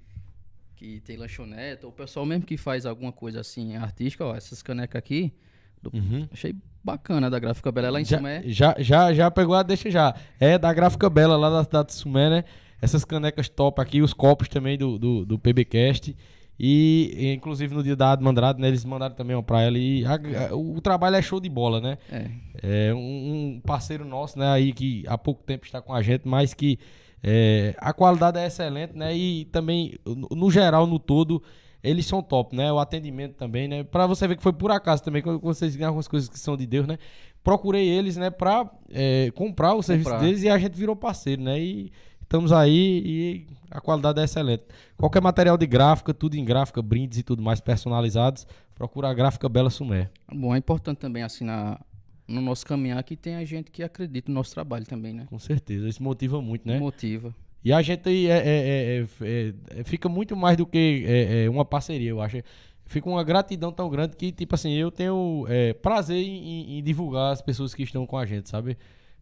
que 0.78 1.02
tem 1.02 1.18
lanchonete, 1.18 1.86
ou 1.86 1.92
o 1.92 1.94
pessoal 1.94 2.26
mesmo 2.26 2.46
que 2.46 2.56
faz 2.56 2.86
alguma 2.86 3.12
coisa 3.12 3.42
assim 3.42 3.76
artística, 3.76 4.24
ó, 4.24 4.36
essas 4.36 4.62
canecas 4.62 4.98
aqui, 4.98 5.34
do, 5.82 5.92
uhum. 5.94 6.28
achei 6.32 6.56
bacana 6.84 7.30
da 7.30 7.40
Gráfica 7.40 7.72
Bela, 7.72 7.90
lá 7.90 8.00
em 8.00 8.06
já, 8.06 8.18
Sumé. 8.18 8.44
Já, 8.46 8.76
já, 8.80 9.14
já 9.14 9.32
pegou 9.32 9.56
a 9.56 9.64
deixa 9.64 9.90
já. 9.90 10.16
É 10.40 10.58
da 10.58 10.72
Gráfica 10.72 11.10
Bela, 11.10 11.36
lá 11.36 11.50
da 11.50 11.64
cidade 11.64 11.90
de 11.90 11.96
Sumé, 11.96 12.30
né? 12.30 12.44
Essas 12.80 13.04
canecas 13.04 13.50
top 13.50 13.82
aqui, 13.82 14.02
os 14.02 14.14
copos 14.14 14.48
também 14.48 14.78
do, 14.78 14.98
do, 14.98 15.26
do 15.26 15.40
PBcast. 15.40 16.16
E, 16.60 17.34
inclusive, 17.36 17.74
no 17.74 17.84
dia 17.84 17.96
da 17.96 18.14
Adma 18.14 18.30
Andrade, 18.30 18.62
né, 18.62 18.68
eles 18.68 18.86
mandaram 18.86 19.16
também 19.16 19.36
uma 19.36 19.44
pra 19.44 19.62
ela. 19.62 19.78
E 19.78 20.06
a, 20.06 20.14
a, 20.50 20.56
o 20.56 20.80
trabalho 20.80 21.16
é 21.16 21.22
show 21.22 21.40
de 21.40 21.50
bola, 21.50 21.82
né? 21.82 21.98
É. 22.12 22.90
é 22.90 22.94
um, 22.94 23.56
um, 23.56 23.62
parceiro 23.62 24.06
nosso, 24.06 24.40
né, 24.40 24.48
aí 24.48 24.74
que 24.74 25.04
há 25.08 25.18
pouco 25.18 25.44
tempo 25.44 25.66
está 25.66 25.82
com 25.82 25.94
a 25.94 26.02
gente, 26.02 26.28
mas 26.28 26.54
que 26.54 26.80
é, 27.24 27.76
a 27.78 27.94
qualidade 27.94 28.38
é 28.38 28.46
excelente, 28.46 28.96
né? 28.96 29.16
E 29.16 29.46
também, 29.46 29.96
no 30.06 30.50
geral, 30.52 30.86
no 30.86 31.00
todo, 31.00 31.42
eles 31.84 32.06
são 32.06 32.22
top, 32.22 32.56
né? 32.56 32.72
O 32.72 32.80
atendimento 32.80 33.36
também, 33.36 33.68
né? 33.68 33.84
Pra 33.84 34.06
você 34.06 34.28
ver 34.28 34.38
que 34.38 34.44
foi 34.44 34.54
por 34.54 34.72
acaso 34.72 35.04
também, 35.04 35.22
quando 35.22 35.40
vocês 35.40 35.76
ganham 35.76 35.90
algumas 35.90 36.08
coisas 36.08 36.30
que 36.30 36.40
são 36.40 36.56
de 36.56 36.66
Deus, 36.66 36.88
né? 36.88 36.98
Procurei 37.44 37.88
eles, 37.88 38.18
né, 38.18 38.30
pra 38.30 38.70
é, 38.92 39.32
comprar 39.34 39.74
o 39.74 39.82
serviço 39.82 40.10
comprar. 40.10 40.26
deles 40.26 40.44
e 40.44 40.50
a 40.50 40.58
gente 40.58 40.74
virou 40.74 40.96
parceiro, 40.96 41.42
né? 41.42 41.60
E 41.60 41.92
estamos 42.22 42.52
aí 42.52 43.02
e 43.06 43.48
a 43.72 43.80
qualidade 43.80 44.20
é 44.20 44.26
excelente. 44.26 44.66
Qualquer 44.98 45.22
material 45.22 45.58
de 45.58 45.66
gráfica, 45.66 46.14
tudo 46.14 46.36
em 46.36 46.44
gráfica, 46.44 46.82
brindes 46.82 47.20
e 47.20 47.24
tudo 47.24 47.42
mais 47.42 47.62
personalizados, 47.62 48.46
procura 48.76 49.10
a 49.10 49.14
gráfica 49.14 49.48
Bela 49.48 49.70
Sumé. 49.70 50.10
Bom, 50.30 50.54
é 50.54 50.58
importante 50.58 50.98
também 50.98 51.24
assinar 51.24 51.80
no 52.28 52.42
nosso 52.42 52.66
caminhar 52.66 53.02
que 53.04 53.16
tem 53.16 53.36
a 53.36 53.46
gente 53.46 53.72
que 53.72 53.82
acredita 53.82 54.32
no 54.32 54.36
nosso 54.36 54.54
trabalho 54.54 54.86
também, 54.86 55.14
né? 55.14 55.26
Com 55.30 55.40
certeza, 55.40 55.88
isso 55.88 56.04
motiva 56.04 56.42
muito, 56.42 56.68
né? 56.68 56.78
Motiva. 56.78 57.34
E 57.64 57.74
a 57.74 57.82
gente 57.82 58.30
é, 58.30 58.38
é, 58.38 59.06
é, 59.22 59.54
é 59.80 59.84
fica 59.84 60.08
muito 60.08 60.36
mais 60.36 60.58
do 60.58 60.66
que 60.66 61.06
uma 61.52 61.66
parceria, 61.66 62.10
eu 62.10 62.22
acho. 62.22 62.38
Fica 62.86 63.10
uma 63.10 63.24
gratidão 63.24 63.72
tão 63.72 63.90
grande 63.90 64.16
que, 64.16 64.32
tipo 64.32 64.56
assim, 64.56 64.72
eu 64.72 64.90
tenho 64.90 65.46
prazer 65.82 66.18
em, 66.18 66.78
em, 66.78 66.84
divulgar 66.84 67.34
as 67.34 67.42
pessoas 67.42 67.74
que 67.74 67.84
estão 67.84 68.06
com 68.06 68.18
a 68.18 68.26
gente, 68.26 68.48
sabe? 68.48 68.78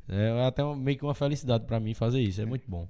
É 0.08 0.46
até 0.46 0.64
meio 0.76 0.98
que 0.98 1.04
uma 1.04 1.16
felicidade 1.16 1.66
para 1.66 1.80
mim 1.80 1.94
fazer 1.94 2.22
isso, 2.22 2.42
é 2.42 2.46
muito 2.46 2.66
bom. 2.68 2.88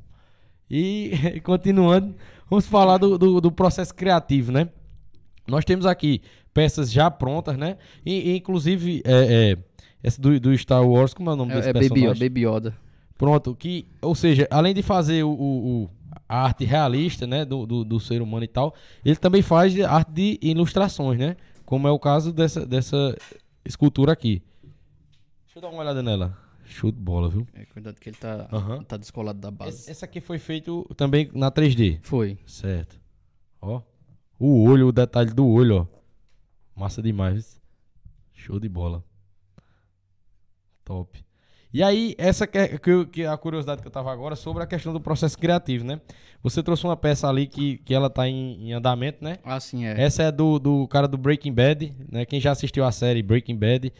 E 0.69 1.11
continuando, 1.43 2.15
vamos 2.49 2.67
falar 2.67 2.97
do, 2.97 3.17
do, 3.17 3.39
do, 3.39 3.51
processo 3.51 3.93
criativo, 3.93 4.51
né? 4.51 4.69
Nós 5.47 5.63
temos 5.63 5.85
aqui 5.85 6.21
peças 6.53 6.91
já 6.91 7.09
prontas, 7.11 7.55
né? 7.57 7.77
E, 8.05 8.31
e 8.31 8.37
inclusive, 8.37 9.01
é, 9.05 9.51
é, 9.51 9.57
essa 10.05 10.21
do, 10.21 10.39
do 10.39 10.55
Star 10.55 10.87
Wars, 10.87 11.15
como 11.15 11.31
é 11.31 11.33
o 11.33 11.35
nome 11.35 11.51
é, 11.53 11.55
desse 11.55 11.69
é 11.69 11.73
personagem? 11.73 12.07
Baby, 12.07 12.29
Baby 12.29 12.45
Yoda. 12.45 12.77
Pronto, 13.17 13.55
que, 13.55 13.87
ou 14.03 14.13
seja, 14.13 14.47
além 14.51 14.71
de 14.71 14.83
fazer 14.83 15.23
o, 15.23 15.29
o, 15.29 15.83
o 15.83 15.89
a 16.29 16.43
arte 16.43 16.63
realista, 16.63 17.25
né, 17.25 17.43
do, 17.43 17.65
do, 17.65 17.83
do, 17.83 17.99
ser 17.99 18.21
humano 18.21 18.43
e 18.43 18.47
tal, 18.47 18.75
ele 19.03 19.15
também 19.15 19.41
faz 19.41 19.79
arte 19.81 20.11
de 20.11 20.39
ilustrações, 20.43 21.17
né? 21.17 21.35
Como 21.65 21.87
é 21.87 21.91
o 21.91 21.97
caso 21.97 22.31
dessa, 22.31 22.63
dessa 22.67 23.17
escultura 23.65 24.11
aqui. 24.11 24.43
Deixa 25.45 25.57
eu 25.57 25.61
dar 25.63 25.69
uma 25.69 25.81
olhada 25.81 26.03
nela. 26.03 26.37
Show 26.65 26.91
de 26.91 26.99
bola, 26.99 27.27
viu? 27.27 27.47
É, 27.55 27.65
cuidado 27.65 27.99
que 27.99 28.09
ele 28.09 28.17
tá, 28.17 28.47
uhum. 28.51 28.83
tá 28.83 28.97
descolado 28.97 29.39
da 29.39 29.49
base. 29.49 29.89
Esse 29.89 30.05
aqui 30.05 30.21
foi 30.21 30.37
feito 30.37 30.85
também 30.95 31.31
na 31.33 31.51
3D. 31.51 31.97
Foi. 32.03 32.37
Certo. 32.45 32.99
Ó. 33.59 33.81
O 34.37 34.69
olho, 34.69 34.87
o 34.87 34.91
detalhe 34.91 35.33
do 35.33 35.47
olho, 35.47 35.77
ó. 35.77 36.79
Massa 36.79 37.01
demais. 37.01 37.59
Show 38.33 38.59
de 38.59 38.69
bola. 38.69 39.03
Top. 40.85 41.25
E 41.73 41.83
aí, 41.83 42.15
essa 42.17 42.47
que, 42.47 42.57
é, 42.57 42.77
que, 43.11 43.23
é 43.23 43.27
a 43.27 43.35
curiosidade 43.35 43.81
que 43.81 43.87
eu 43.87 43.91
tava 43.91 44.09
agora 44.09 44.37
sobre 44.37 44.63
a 44.63 44.65
questão 44.65 44.93
do 44.93 45.01
processo 45.01 45.37
criativo, 45.37 45.83
né? 45.83 45.99
Você 46.41 46.63
trouxe 46.63 46.85
uma 46.85 46.95
peça 46.95 47.27
ali 47.27 47.47
que, 47.47 47.79
que 47.79 47.93
ela 47.93 48.09
tá 48.09 48.29
em, 48.29 48.69
em 48.69 48.71
andamento, 48.71 49.21
né? 49.21 49.39
Ah, 49.43 49.59
sim, 49.59 49.85
é. 49.85 50.01
Essa 50.01 50.23
é 50.23 50.31
do, 50.31 50.57
do 50.57 50.87
cara 50.87 51.05
do 51.05 51.17
Breaking 51.17 51.51
Bad, 51.51 51.93
né? 52.09 52.23
Quem 52.23 52.39
já 52.39 52.51
assistiu 52.51 52.85
a 52.85 52.93
série 52.93 53.21
Breaking 53.21 53.57
Bad, 53.57 53.91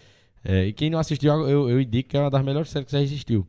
é, 0.42 0.68
e 0.68 0.72
quem 0.72 0.90
não 0.90 1.00
assistiu, 1.00 1.34
eu, 1.50 1.70
eu 1.70 1.82
indico 1.82 2.10
que 2.10 2.16
é 2.16 2.20
uma 2.22 2.30
das 2.30 2.46
melhores 2.46 2.70
séries 2.70 2.86
que 2.86 2.94
já 2.94 3.02
existiu. 3.02 3.46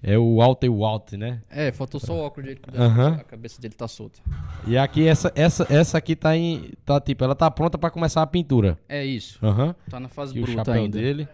É 0.00 0.18
o 0.18 0.36
Walter 0.36 0.68
White, 0.68 1.16
né? 1.16 1.40
É, 1.50 1.72
faltou 1.72 1.98
só 1.98 2.14
o 2.14 2.18
óculos 2.18 2.46
dele, 2.46 2.60
uhum. 2.78 3.14
a 3.14 3.24
cabeça 3.24 3.60
dele 3.60 3.74
tá 3.74 3.88
solta. 3.88 4.20
E 4.68 4.76
aqui, 4.76 5.08
essa, 5.08 5.32
essa, 5.34 5.66
essa 5.70 5.98
aqui 5.98 6.14
tá 6.14 6.36
em. 6.36 6.74
Tá 6.84 7.00
tipo, 7.00 7.24
ela 7.24 7.34
tá 7.34 7.50
pronta 7.50 7.78
pra 7.78 7.90
começar 7.90 8.20
a 8.20 8.26
pintura. 8.26 8.78
É 8.86 9.02
isso. 9.02 9.44
Uhum. 9.44 9.74
Tá 9.88 9.98
na 9.98 10.08
fase 10.08 10.38
e 10.38 10.42
bruta 10.42 10.52
o 10.52 10.54
chapéu 10.56 10.74
ainda. 10.74 10.98
dele. 10.98 11.26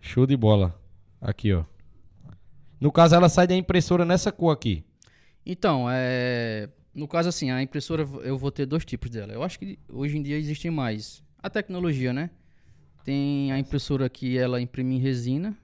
Show 0.00 0.26
de 0.26 0.36
bola. 0.36 0.78
Aqui, 1.20 1.52
ó. 1.52 1.64
No 2.80 2.90
caso, 2.90 3.14
ela 3.14 3.28
sai 3.28 3.46
da 3.46 3.54
impressora 3.54 4.04
nessa 4.04 4.32
cor 4.32 4.50
aqui. 4.50 4.82
Então, 5.44 5.86
é... 5.90 6.68
no 6.94 7.06
caso 7.06 7.28
assim, 7.28 7.50
a 7.50 7.62
impressora 7.62 8.02
eu 8.22 8.38
vou 8.38 8.50
ter 8.50 8.66
dois 8.66 8.84
tipos 8.84 9.10
dela. 9.10 9.32
Eu 9.32 9.42
acho 9.42 9.58
que 9.58 9.78
hoje 9.88 10.16
em 10.16 10.22
dia 10.22 10.36
existem 10.36 10.70
mais. 10.70 11.22
A 11.42 11.50
tecnologia, 11.50 12.12
né? 12.12 12.30
Tem 13.04 13.52
a 13.52 13.58
impressora 13.58 14.08
que 14.08 14.38
ela 14.38 14.60
imprime 14.60 14.96
em 14.96 14.98
resina, 14.98 15.56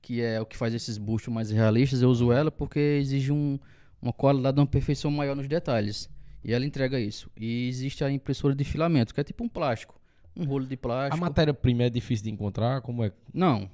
que 0.00 0.20
é 0.20 0.40
o 0.40 0.46
que 0.46 0.56
faz 0.56 0.74
esses 0.74 0.98
bustos 0.98 1.32
mais 1.32 1.50
realistas. 1.50 2.02
Eu 2.02 2.10
uso 2.10 2.32
ela 2.32 2.50
porque 2.50 2.78
exige 2.78 3.32
um, 3.32 3.58
uma 4.00 4.12
qualidade, 4.12 4.58
uma 4.58 4.66
perfeição 4.66 5.10
maior 5.10 5.36
nos 5.36 5.48
detalhes. 5.48 6.08
E 6.42 6.52
ela 6.52 6.64
entrega 6.64 6.98
isso. 7.00 7.30
E 7.36 7.68
existe 7.68 8.04
a 8.04 8.10
impressora 8.10 8.54
de 8.54 8.64
filamento, 8.64 9.12
que 9.12 9.20
é 9.20 9.24
tipo 9.24 9.44
um 9.44 9.48
plástico. 9.48 9.97
Um 10.38 10.44
rolo 10.44 10.66
de 10.66 10.76
plástico. 10.76 11.16
A 11.16 11.20
matéria-prima 11.20 11.82
é 11.82 11.90
difícil 11.90 12.24
de 12.24 12.30
encontrar? 12.30 12.80
Como 12.80 13.04
é? 13.04 13.12
Não. 13.34 13.68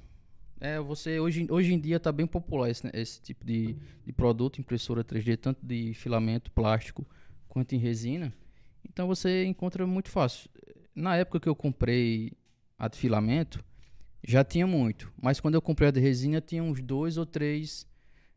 É, 0.59 0.79
você 0.79 1.19
hoje, 1.19 1.45
hoje 1.49 1.73
em 1.73 1.79
dia 1.79 1.97
está 1.97 2.11
bem 2.11 2.25
popular 2.25 2.69
esse, 2.69 2.89
esse 2.93 3.21
tipo 3.21 3.45
de, 3.45 3.75
de 4.05 4.11
produto, 4.11 4.59
impressora 4.59 5.03
3D, 5.03 5.37
tanto 5.37 5.63
de 5.63 5.93
filamento 5.93 6.51
plástico 6.51 7.05
quanto 7.47 7.73
em 7.75 7.77
resina. 7.77 8.33
Então 8.89 9.07
você 9.07 9.45
encontra 9.45 9.85
muito 9.85 10.09
fácil. 10.09 10.49
Na 10.95 11.15
época 11.15 11.39
que 11.39 11.49
eu 11.49 11.55
comprei 11.55 12.31
a 12.79 12.87
de 12.87 12.97
filamento, 12.97 13.63
já 14.25 14.43
tinha 14.43 14.65
muito. 14.65 15.11
Mas 15.21 15.39
quando 15.39 15.55
eu 15.55 15.61
comprei 15.61 15.89
a 15.89 15.91
de 15.91 15.99
resina, 15.99 16.41
tinha 16.41 16.63
uns 16.63 16.81
dois 16.81 17.17
ou 17.17 17.25
três, 17.25 17.85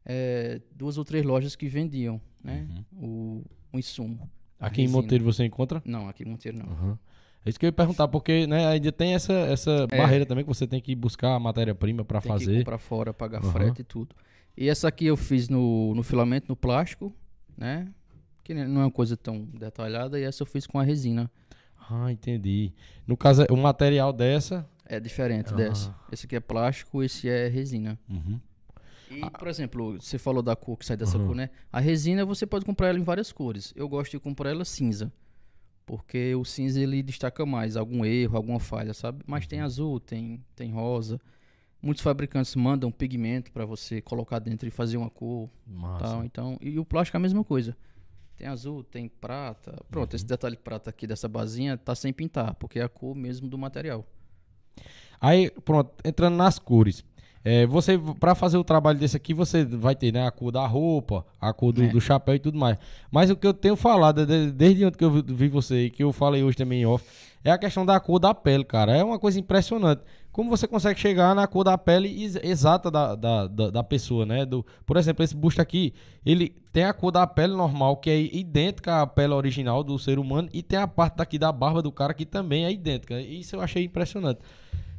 é, 0.05 0.61
duas 0.75 0.99
ou 0.99 1.05
três 1.05 1.25
lojas 1.25 1.57
que 1.57 1.67
vendiam, 1.67 2.21
né? 2.43 2.85
O, 2.93 3.43
o 3.73 3.79
insumo. 3.79 4.31
Aqui 4.59 4.83
em. 4.83 4.89
Monteiro 4.89 5.25
você 5.25 5.45
encontra? 5.45 5.83
Não, 5.85 6.09
aqui 6.09 6.25
em 6.25 6.27
Monteiro 6.27 6.59
não. 6.59 6.67
Uhum. 6.67 6.99
É 7.45 7.51
isso 7.51 7.59
que 7.59 7.65
eu 7.65 7.69
ia 7.69 7.73
perguntar, 7.73 8.09
porque 8.09 8.47
né, 8.47 8.67
ainda 8.67 8.93
tem 8.93 9.15
essa, 9.15 9.33
essa 9.33 9.87
É. 9.91 9.97
barreira 9.97 10.27
também 10.27 10.45
que 10.45 10.49
você 10.49 10.67
tem 10.67 10.81
que 10.81 10.95
buscar 10.95 11.35
a 11.35 11.41
matéria-prima 11.41 12.05
para 12.05 12.21
Tem 12.21 12.33
que 12.33 12.39
fazer. 12.39 12.59
comprar 12.59 12.79
fora, 12.79 13.15
pagar 13.15 13.43
Aham. 13.43 13.53
frete 13.53 13.81
e 13.81 13.85
tudo. 13.85 14.15
E 14.57 14.69
essa 14.69 14.89
aqui 14.89 15.07
eu 15.07 15.17
fiz 15.17 15.49
no, 15.49 15.95
no 15.95 16.03
filamento, 16.03 16.47
no 16.49 16.57
plástico, 16.57 17.15
né? 17.57 17.89
Que 18.45 18.53
não 18.55 18.81
é 18.81 18.85
uma 18.85 18.91
coisa 18.91 19.17
tão 19.17 19.43
detalhada. 19.45 20.19
E 20.19 20.25
essa 20.25 20.43
eu 20.43 20.47
fiz 20.47 20.67
com 20.67 20.79
a 20.79 20.83
resina. 20.83 21.31
Ah, 21.91 22.11
entendi. 22.13 22.73
No 23.07 23.17
caso, 23.17 23.47
o 23.51 23.57
material 23.57 24.13
dessa. 24.13 24.69
É 24.85 24.99
diferente 24.99 25.53
Ah. 25.53 25.57
dessa. 25.57 25.95
Esse 26.11 26.27
aqui 26.27 26.37
é 26.37 26.41
plástico, 26.41 27.03
esse 27.03 27.29
é 27.29 27.47
resina. 27.49 27.99
Uhum. 28.11 28.41
E, 29.11 29.31
por 29.31 29.49
exemplo, 29.49 29.99
você 30.01 30.19
falou 30.19 30.43
da 30.43 30.55
cor 30.57 30.77
que 30.77 30.85
sai 30.85 30.97
dessa 30.97 31.17
Aham. 31.17 31.27
cor, 31.29 31.37
né? 31.37 31.51
A 31.73 31.81
resina 31.81 32.25
você 32.27 32.45
pode 32.47 32.65
comprar 32.67 32.89
ela 32.89 32.99
em 32.99 33.03
várias 33.03 33.33
cores. 33.33 33.73
Eu 33.77 33.89
gosto 33.89 34.11
de 34.13 34.19
comprar 34.19 34.51
ela 34.51 34.65
cinza. 34.67 35.11
Porque 35.89 36.35
o 36.35 36.45
cinza 36.45 36.79
ele 36.79 37.03
destaca 37.03 37.47
mais 37.47 37.75
algum 37.75 38.05
erro, 38.05 38.37
alguma 38.37 38.61
falha, 38.61 38.93
sabe? 38.93 39.25
Mas 39.27 39.47
tem 39.47 39.61
azul, 39.61 39.99
tem, 39.99 40.45
tem 40.55 40.71
rosa. 40.71 41.19
Muitos 41.81 42.03
fabricantes 42.03 42.55
mandam 42.55 42.93
pigmento 42.93 43.51
para 43.51 43.65
você 43.65 44.03
colocar 44.03 44.39
dentro 44.39 44.69
e 44.69 44.71
fazer 44.71 44.99
uma 44.99 45.09
cor. 45.09 45.49
Massa. 45.67 46.05
Tal, 46.05 46.25
então, 46.25 46.59
e 46.61 46.79
o 46.79 46.85
plástico 46.85 47.17
é 47.17 47.19
a 47.19 47.23
mesma 47.23 47.43
coisa. 47.43 47.75
Tem 48.37 48.47
azul, 48.47 48.85
tem 48.85 49.09
prata. 49.09 49.83
Pronto, 49.91 50.15
esse 50.15 50.27
detalhe 50.27 50.59
prata 50.59 50.91
aqui 50.91 51.07
dessa 51.07 51.27
basinha 51.27 51.79
tá 51.79 51.95
sem 51.95 52.13
pintar, 52.13 52.55
porque 52.57 52.81
é 52.81 52.83
a 52.83 52.89
cor 52.89 53.17
mesmo 53.17 53.49
do 53.49 53.57
material. 53.57 54.05
Aí, 55.19 55.51
pronto, 55.65 55.91
entrando 56.05 56.37
nas 56.37 56.59
cores. 56.59 57.03
É, 57.45 57.65
você, 57.67 57.99
para 58.19 58.35
fazer 58.35 58.59
o 58.59 58.65
trabalho 58.65 58.99
desse 58.99 59.17
aqui, 59.17 59.33
você 59.33 59.65
vai 59.65 59.95
ter 59.95 60.13
né, 60.13 60.27
a 60.27 60.31
cor 60.31 60.51
da 60.53 60.67
roupa, 60.67 61.25
a 61.41 61.53
cor 61.53 61.73
do, 61.73 61.85
É. 61.85 61.89
do 61.89 62.01
chapéu 62.01 62.35
e 62.35 62.39
tudo 62.39 62.59
mais. 62.59 62.77
Mas 63.11 63.31
o 63.31 63.37
que 63.37 63.47
eu 63.47 63.55
tenho 63.55 63.77
falado, 63.77 64.27
de- 64.27 64.51
desde 64.51 64.85
ontem 64.85 64.99
que 64.99 65.05
eu 65.05 65.11
vi- 65.23 65.49
você 65.49 65.87
e 65.87 65.91
que 65.91 66.03
eu 66.03 66.13
falei 66.13 66.43
hoje 66.43 66.57
também 66.57 66.83
em 66.83 66.87
off, 66.87 67.05
é 67.45 67.51
a 67.51 67.57
questão 67.59 67.87
da 67.87 67.99
cor 68.01 68.19
da 68.19 68.35
pele, 68.35 68.65
cara. 68.65 68.95
É 68.97 69.03
uma 69.05 69.19
coisa 69.19 69.39
impressionante. 69.39 70.03
Como 70.33 70.51
você 70.51 70.67
consegue 70.69 71.01
chegar 71.01 71.35
na 71.35 71.47
cor 71.47 71.65
da 71.65 71.79
pele 71.79 72.09
ex- 72.23 72.37
exata 72.43 72.91
da, 72.91 73.15
da, 73.15 73.47
da, 73.47 73.71
da 73.71 73.83
pessoa, 73.85 74.27
né? 74.27 74.45
Do, 74.45 74.65
por 74.85 74.97
exemplo, 74.97 75.25
esse 75.25 75.35
busto 75.35 75.61
aqui, 75.63 75.95
ele 76.27 76.51
tem 76.73 76.85
a 76.85 76.93
cor 76.93 77.11
da 77.13 77.27
pele 77.27 77.55
normal, 77.55 77.97
que 77.97 78.11
é 78.11 78.21
idêntica 78.21 79.01
à 79.01 79.07
pele 79.07 79.33
original 79.33 79.83
do 79.83 79.99
ser 79.99 80.19
humano, 80.19 80.49
e 80.53 80.63
tem 80.63 80.79
a 80.79 80.87
parte 80.87 81.17
daqui 81.17 81.39
da 81.39 81.51
barba 81.51 81.81
do 81.81 81.91
cara 81.91 82.13
que 82.13 82.27
também 82.27 82.65
é 82.67 82.73
idêntica. 82.73 83.21
Isso 83.21 83.57
eu 83.57 83.61
achei 83.61 83.85
impressionante. 83.85 84.41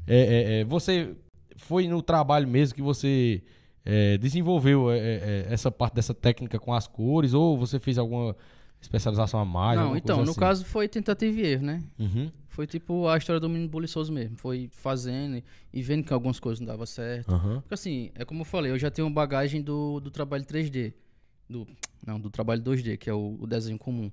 É, 0.08 0.18
é, 0.18 0.60
é, 0.62 0.64
você 0.66 1.16
foi 1.60 1.88
no 1.88 2.02
trabalho 2.02 2.48
mesmo 2.48 2.76
que 2.76 2.82
você 2.82 3.42
é, 3.86 4.18
desenvolveu 4.18 4.90
é, 4.92 4.98
é, 4.98 5.02
é, 5.02 5.54
essa 5.54 5.70
parte 5.72 5.94
dessa 5.96 6.14
técnica 6.14 6.60
com 6.60 6.74
as 6.74 6.88
cores, 6.88 7.34
ou 7.34 7.58
você 7.58 7.80
fez 7.80 7.98
alguma 7.98 8.36
especialização 8.82 9.40
a 9.40 9.46
mais? 9.46 9.80
Não, 9.80 9.96
então, 9.96 10.24
no 10.24 10.32
assim? 10.32 10.40
caso 10.40 10.66
foi 10.66 10.88
tentativa 10.88 11.40
e 11.40 11.46
erro, 11.46 11.64
né? 11.66 11.84
Uhum, 12.00 12.32
Foi 12.48 12.66
tipo 12.66 13.08
a 13.08 13.18
história 13.18 13.40
do 13.40 13.48
menino 13.50 13.70
buliçoso 13.70 14.12
mesmo. 14.12 14.38
Foi 14.38 14.70
fazendo 14.72 15.42
e- 15.74 15.82
vendo 15.82 16.04
que 16.04 16.14
algumas 16.14 16.40
coisas 16.40 16.60
não 16.60 16.68
davam 16.68 16.86
certo. 16.86 17.34
aham, 17.34 17.62
Porque 17.62 17.74
assim, 17.74 18.12
é 18.16 18.24
como 18.26 18.42
eu 18.42 18.46
falei, 18.46 18.72
eu 18.72 18.80
já 18.80 18.90
tenho 18.90 19.08
uma 19.08 19.14
bagagem 19.14 19.62
do, 19.62 20.00
do 20.00 20.10
trabalho 20.10 20.46
3D. 20.46 20.94
Do, 21.50 21.68
não, 22.06 22.20
do 22.20 22.30
trabalho 22.30 22.62
2D, 22.62 22.98
que 22.98 23.10
é 23.10 23.14
o, 23.14 23.38
o 23.40 23.48
desenho 23.48 23.78
comum. 23.78 24.10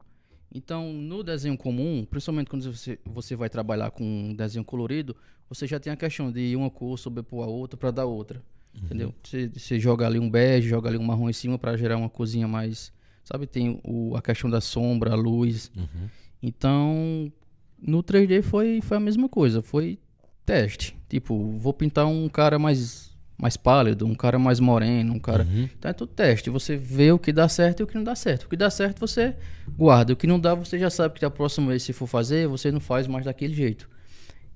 Então, 0.56 0.90
no 0.90 1.22
desenho 1.22 1.56
comum, 1.56 2.06
principalmente 2.08 2.48
quando 2.48 2.72
você, 2.72 2.98
você 3.04 3.36
vai 3.36 3.50
trabalhar 3.50 3.90
com 3.90 4.02
um 4.02 4.34
desenho 4.34 4.64
colorido, 4.64 5.14
você 5.50 5.66
já 5.66 5.78
tem 5.78 5.92
a 5.92 5.96
questão 5.96 6.32
de 6.32 6.56
uma 6.56 6.70
cor 6.70 6.98
sobrepor 6.98 7.44
a 7.44 7.46
outra 7.46 7.76
para 7.76 7.90
dar 7.90 8.06
outra. 8.06 8.42
Entendeu? 8.74 9.14
Você, 9.22 9.48
você 9.48 9.78
joga 9.78 10.06
ali 10.06 10.18
um 10.18 10.30
bege, 10.30 10.68
joga 10.68 10.88
ali 10.88 10.96
um 10.96 11.02
marrom 11.02 11.28
em 11.28 11.32
cima 11.32 11.58
para 11.58 11.76
gerar 11.76 11.98
uma 11.98 12.08
cozinha 12.08 12.48
mais. 12.48 12.90
Sabe? 13.22 13.46
Tem 13.46 13.80
o, 13.84 14.16
a 14.16 14.22
questão 14.22 14.48
da 14.48 14.60
sombra, 14.60 15.12
a 15.12 15.14
luz. 15.14 15.70
uhum. 15.76 16.08
Então, 16.42 17.32
no 17.78 18.02
3D 18.02 18.42
foi, 18.42 18.80
foi 18.80 18.96
a 18.96 19.00
mesma 19.00 19.28
coisa, 19.28 19.60
foi 19.60 19.98
teste. 20.44 20.96
Tipo, 21.08 21.58
vou 21.58 21.74
pintar 21.74 22.06
um 22.06 22.28
cara 22.28 22.58
mais, 22.58 23.15
mais 23.38 23.56
pálido, 23.56 24.06
um 24.06 24.14
cara 24.14 24.38
mais 24.38 24.58
moreno, 24.60 25.12
um 25.12 25.18
cara. 25.18 25.44
Uhum. 25.44 25.68
Então 25.78 25.90
é 25.90 25.94
tudo 25.94 26.12
teste. 26.12 26.48
Você 26.48 26.76
vê 26.76 27.12
o 27.12 27.18
que 27.18 27.32
dá 27.32 27.48
certo 27.48 27.80
e 27.80 27.82
o 27.82 27.86
que 27.86 27.94
não 27.94 28.04
dá 28.04 28.14
certo. 28.14 28.44
O 28.44 28.48
que 28.48 28.56
dá 28.56 28.70
certo 28.70 28.98
você 29.00 29.34
guarda. 29.76 30.12
O 30.12 30.16
que 30.16 30.26
não 30.26 30.40
dá, 30.40 30.54
você 30.54 30.78
já 30.78 30.88
sabe 30.88 31.14
que 31.14 31.20
da 31.20 31.30
próxima 31.30 31.68
vez, 31.68 31.82
se 31.82 31.92
for 31.92 32.06
fazer, 32.06 32.48
você 32.48 32.72
não 32.72 32.80
faz 32.80 33.06
mais 33.06 33.24
daquele 33.24 33.54
jeito. 33.54 33.88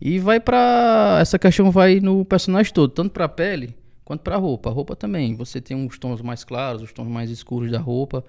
E 0.01 0.19
vai 0.19 0.41
pra. 0.41 1.19
Essa 1.21 1.39
questão 1.39 1.71
vai 1.71 2.01
no 2.01 2.25
personagem 2.25 2.73
todo, 2.73 2.91
tanto 2.91 3.11
pra 3.11 3.29
pele 3.29 3.75
quanto 4.03 4.23
pra 4.23 4.37
roupa. 4.37 4.71
A 4.71 4.73
roupa 4.73 4.97
também. 4.97 5.35
Você 5.35 5.61
tem 5.61 5.87
os 5.87 5.99
tons 5.99 6.23
mais 6.23 6.43
claros, 6.43 6.83
os 6.83 6.93
tons 6.93 7.07
mais 7.07 7.31
escuros 7.31 7.71
da 7.71 7.79
roupa. 7.79 8.25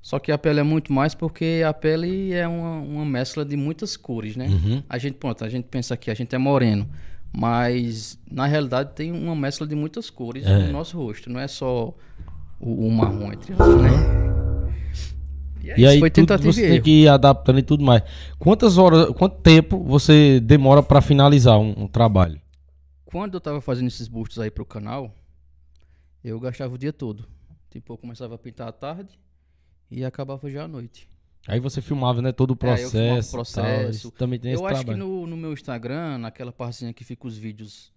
Só 0.00 0.18
que 0.18 0.32
a 0.32 0.38
pele 0.38 0.60
é 0.60 0.62
muito 0.62 0.92
mais 0.94 1.14
porque 1.14 1.62
a 1.66 1.74
pele 1.74 2.32
é 2.32 2.48
uma, 2.48 2.78
uma 2.80 3.04
mescla 3.04 3.44
de 3.44 3.54
muitas 3.54 3.98
cores, 3.98 4.34
né? 4.34 4.46
Uhum. 4.46 4.82
A 4.88 4.96
gente, 4.96 5.14
pronto, 5.14 5.44
a 5.44 5.48
gente 5.48 5.64
pensa 5.64 5.94
que 5.94 6.10
a 6.10 6.14
gente 6.14 6.34
é 6.34 6.38
moreno. 6.38 6.88
Mas 7.32 8.18
na 8.30 8.46
realidade 8.46 8.92
tem 8.94 9.12
uma 9.12 9.36
mescla 9.36 9.66
de 9.66 9.74
muitas 9.74 10.10
cores 10.10 10.44
É. 10.46 10.66
no 10.66 10.72
nosso 10.72 10.98
rosto. 10.98 11.30
Não 11.30 11.38
é 11.38 11.46
só 11.46 11.94
o, 12.58 12.86
o 12.86 12.90
marrom, 12.90 13.32
entre 13.32 13.52
aspas, 13.52 13.82
né? 13.82 13.90
E, 15.62 15.70
é 15.70 15.78
E 15.78 15.86
aí 15.86 16.10
tudo 16.10 16.38
você 16.42 16.66
e 16.66 16.70
tem 16.70 16.82
que 16.82 17.02
ir 17.02 17.08
adaptando 17.08 17.58
e 17.58 17.62
tudo 17.62 17.84
mais. 17.84 18.02
Quantas 18.38 18.78
horas, 18.78 19.10
quanto 19.10 19.36
tempo 19.40 19.82
você 19.84 20.40
demora 20.40 20.82
pra 20.82 21.00
finalizar 21.00 21.58
um, 21.58 21.84
um 21.84 21.86
trabalho? 21.86 22.40
Quando 23.04 23.34
eu 23.34 23.40
tava 23.40 23.60
fazendo 23.60 23.88
esses 23.88 24.08
bustos 24.08 24.38
aí 24.38 24.50
pro 24.50 24.64
canal, 24.64 25.12
eu 26.24 26.38
gastava 26.40 26.74
o 26.74 26.78
dia 26.78 26.92
todo. 26.92 27.26
Tipo, 27.70 27.92
eu 27.92 27.98
começava 27.98 28.34
a 28.34 28.38
pintar 28.38 28.68
à 28.68 28.72
tarde 28.72 29.18
e 29.90 30.04
acabava 30.04 30.48
já 30.50 30.64
à 30.64 30.68
noite. 30.68 31.08
Aí 31.52 31.60
você 31.60 31.80
filmava, 31.82 32.22
né, 32.22 32.32
todo 32.32 32.50
o 32.52 32.52
É, 32.52 32.54
eu 32.54 32.56
o 32.56 32.90
processo. 32.90 33.30
tal, 33.32 33.38
processo. 33.44 34.10
também 34.12 34.38
tem 34.38 34.52
esse 34.52 34.62
eu 34.62 34.66
acho 34.66 34.84
trabalho. 34.84 34.98
que 34.98 35.04
no, 35.10 35.26
no 35.26 35.36
meu 35.36 35.52
Instagram, 35.52 36.18
naquela 36.18 36.52
partezinha 36.52 36.92
que 36.92 37.02
fica 37.04 37.26
os 37.26 37.36
vídeos, 37.36 37.92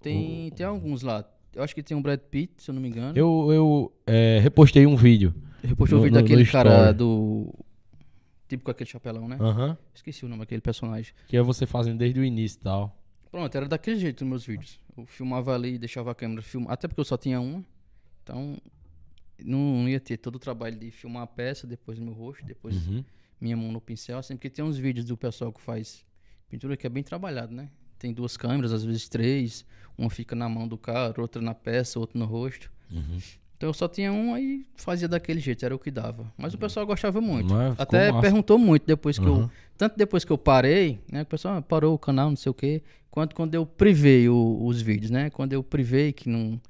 tem, 0.00 0.50
tem 0.52 0.64
alguns 0.66 1.02
lá. 1.02 1.24
Eu 1.54 1.62
acho 1.62 1.74
que 1.74 1.82
tem 1.82 1.96
um 1.96 2.02
Brad 2.02 2.18
Pitt, 2.18 2.62
se 2.62 2.70
eu 2.70 2.74
não 2.74 2.80
me 2.82 2.88
engano. 2.88 3.16
Eu, 3.16 3.48
eu 3.52 3.92
é, 4.06 4.38
repostei 4.42 4.86
um 4.86 4.96
vídeo. 4.96 5.34
Repostei 5.62 5.96
o 5.96 5.98
no- 5.98 6.04
vídeo 6.04 6.16
no- 6.16 6.22
daquele 6.22 6.44
cara 6.46 6.70
story. 6.90 6.96
do. 6.98 7.54
Tipo 8.48 8.64
com 8.64 8.70
aquele 8.70 8.90
chapelão, 8.90 9.28
né? 9.28 9.36
Aham. 9.40 9.76
Esqueci 9.94 10.24
o 10.24 10.28
nome 10.28 10.40
daquele 10.40 10.60
personagem. 10.60 11.12
Que 11.28 11.36
é 11.36 11.42
você 11.42 11.64
fazendo 11.66 11.98
desde 11.98 12.20
o 12.20 12.24
início 12.24 12.58
e 12.58 12.62
tal. 12.64 12.96
Pronto, 13.30 13.54
era 13.56 13.66
daquele 13.68 13.98
jeito 13.98 14.22
os 14.22 14.28
meus 14.28 14.44
vídeos. 14.46 14.78
Eu 14.96 15.06
filmava 15.06 15.54
ali, 15.54 15.78
deixava 15.78 16.10
a 16.10 16.14
câmera 16.14 16.42
filmar. 16.42 16.72
Até 16.72 16.86
porque 16.86 17.00
eu 17.00 17.04
só 17.04 17.16
tinha 17.16 17.40
uma. 17.40 17.64
Então, 18.22 18.56
não, 19.42 19.88
ia 19.88 19.98
ter 20.00 20.16
todo 20.16 20.36
o 20.36 20.38
trabalho 20.38 20.76
de 20.76 20.90
filmar 20.90 21.22
a 21.22 21.26
peça, 21.26 21.66
depois 21.66 21.98
meu 21.98 22.12
rosto, 22.12 22.44
depois 22.44 22.86
Uhum. 22.86 23.04
minha 23.40 23.56
mão 23.56 23.72
no 23.72 23.80
pincel. 23.80 24.18
Assim, 24.18 24.36
porque 24.36 24.50
tem 24.50 24.64
uns 24.64 24.76
vídeos 24.76 25.06
do 25.06 25.16
pessoal 25.16 25.52
que 25.52 25.60
faz 25.60 26.04
pintura 26.48 26.76
que 26.76 26.86
é 26.86 26.90
bem 26.90 27.02
trabalhado, 27.02 27.54
né? 27.54 27.68
Tem 27.98 28.12
duas 28.12 28.36
câmeras, 28.36 28.72
às 28.72 28.84
vezes 28.84 29.08
três. 29.08 29.64
Uma 29.96 30.10
fica 30.10 30.34
na 30.36 30.48
mão 30.48 30.66
do 30.68 30.76
cara, 30.76 31.20
outra 31.20 31.40
na 31.40 31.54
peça, 31.54 31.98
outra 31.98 32.18
no 32.18 32.24
rosto. 32.26 32.70
Uhum. 32.90 33.18
Então 33.56 33.68
eu 33.70 33.72
só 33.74 33.88
tinha 33.88 34.12
uma 34.12 34.40
e 34.40 34.66
fazia 34.74 35.06
daquele 35.08 35.40
jeito, 35.40 35.64
era 35.64 35.74
o 35.74 35.78
que 35.78 35.90
dava. 35.90 36.30
Mas 36.36 36.52
o 36.52 36.58
pessoal 36.58 36.84
gostava 36.84 37.20
muito. 37.20 37.54
Até 37.78 38.10
massa. 38.10 38.20
perguntou 38.20 38.58
muito 38.58 38.84
depois 38.84 39.18
que 39.18 39.24
Uhum. 39.24 39.42
eu. 39.42 39.50
Tanto 39.78 39.96
depois 39.96 40.24
que 40.24 40.32
eu 40.32 40.36
parei, 40.38 40.98
né? 41.10 41.22
O 41.22 41.26
pessoal 41.26 41.56
ah, 41.56 41.62
parou 41.62 41.94
o 41.94 41.98
canal, 41.98 42.28
não 42.28 42.36
sei 42.36 42.50
o 42.50 42.54
quê. 42.54 42.82
Quanto 43.10 43.34
quando 43.34 43.54
eu 43.54 43.64
privei 43.64 44.28
o- 44.28 44.64
os 44.66 44.82
vídeos, 44.82 45.10
né? 45.10 45.30
Quando 45.30 45.52
eu 45.52 45.62
privei 45.62 46.12
que 46.12 46.28
não. 46.28 46.60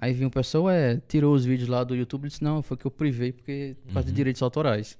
Aí 0.00 0.12
vinha 0.12 0.28
o 0.28 0.30
pessoal, 0.30 0.70
é, 0.70 1.00
tirou 1.08 1.34
os 1.34 1.44
vídeos 1.44 1.68
lá 1.68 1.82
do 1.82 1.94
YouTube 1.94 2.24
e 2.26 2.28
disse, 2.28 2.42
não, 2.42 2.62
foi 2.62 2.76
que 2.76 2.86
eu 2.86 2.90
privei 2.90 3.32
porque 3.32 3.76
por 3.82 3.88
Uhum. 3.88 3.94
causa 3.94 4.08
de 4.08 4.14
direitos 4.14 4.40
autorais. 4.42 4.96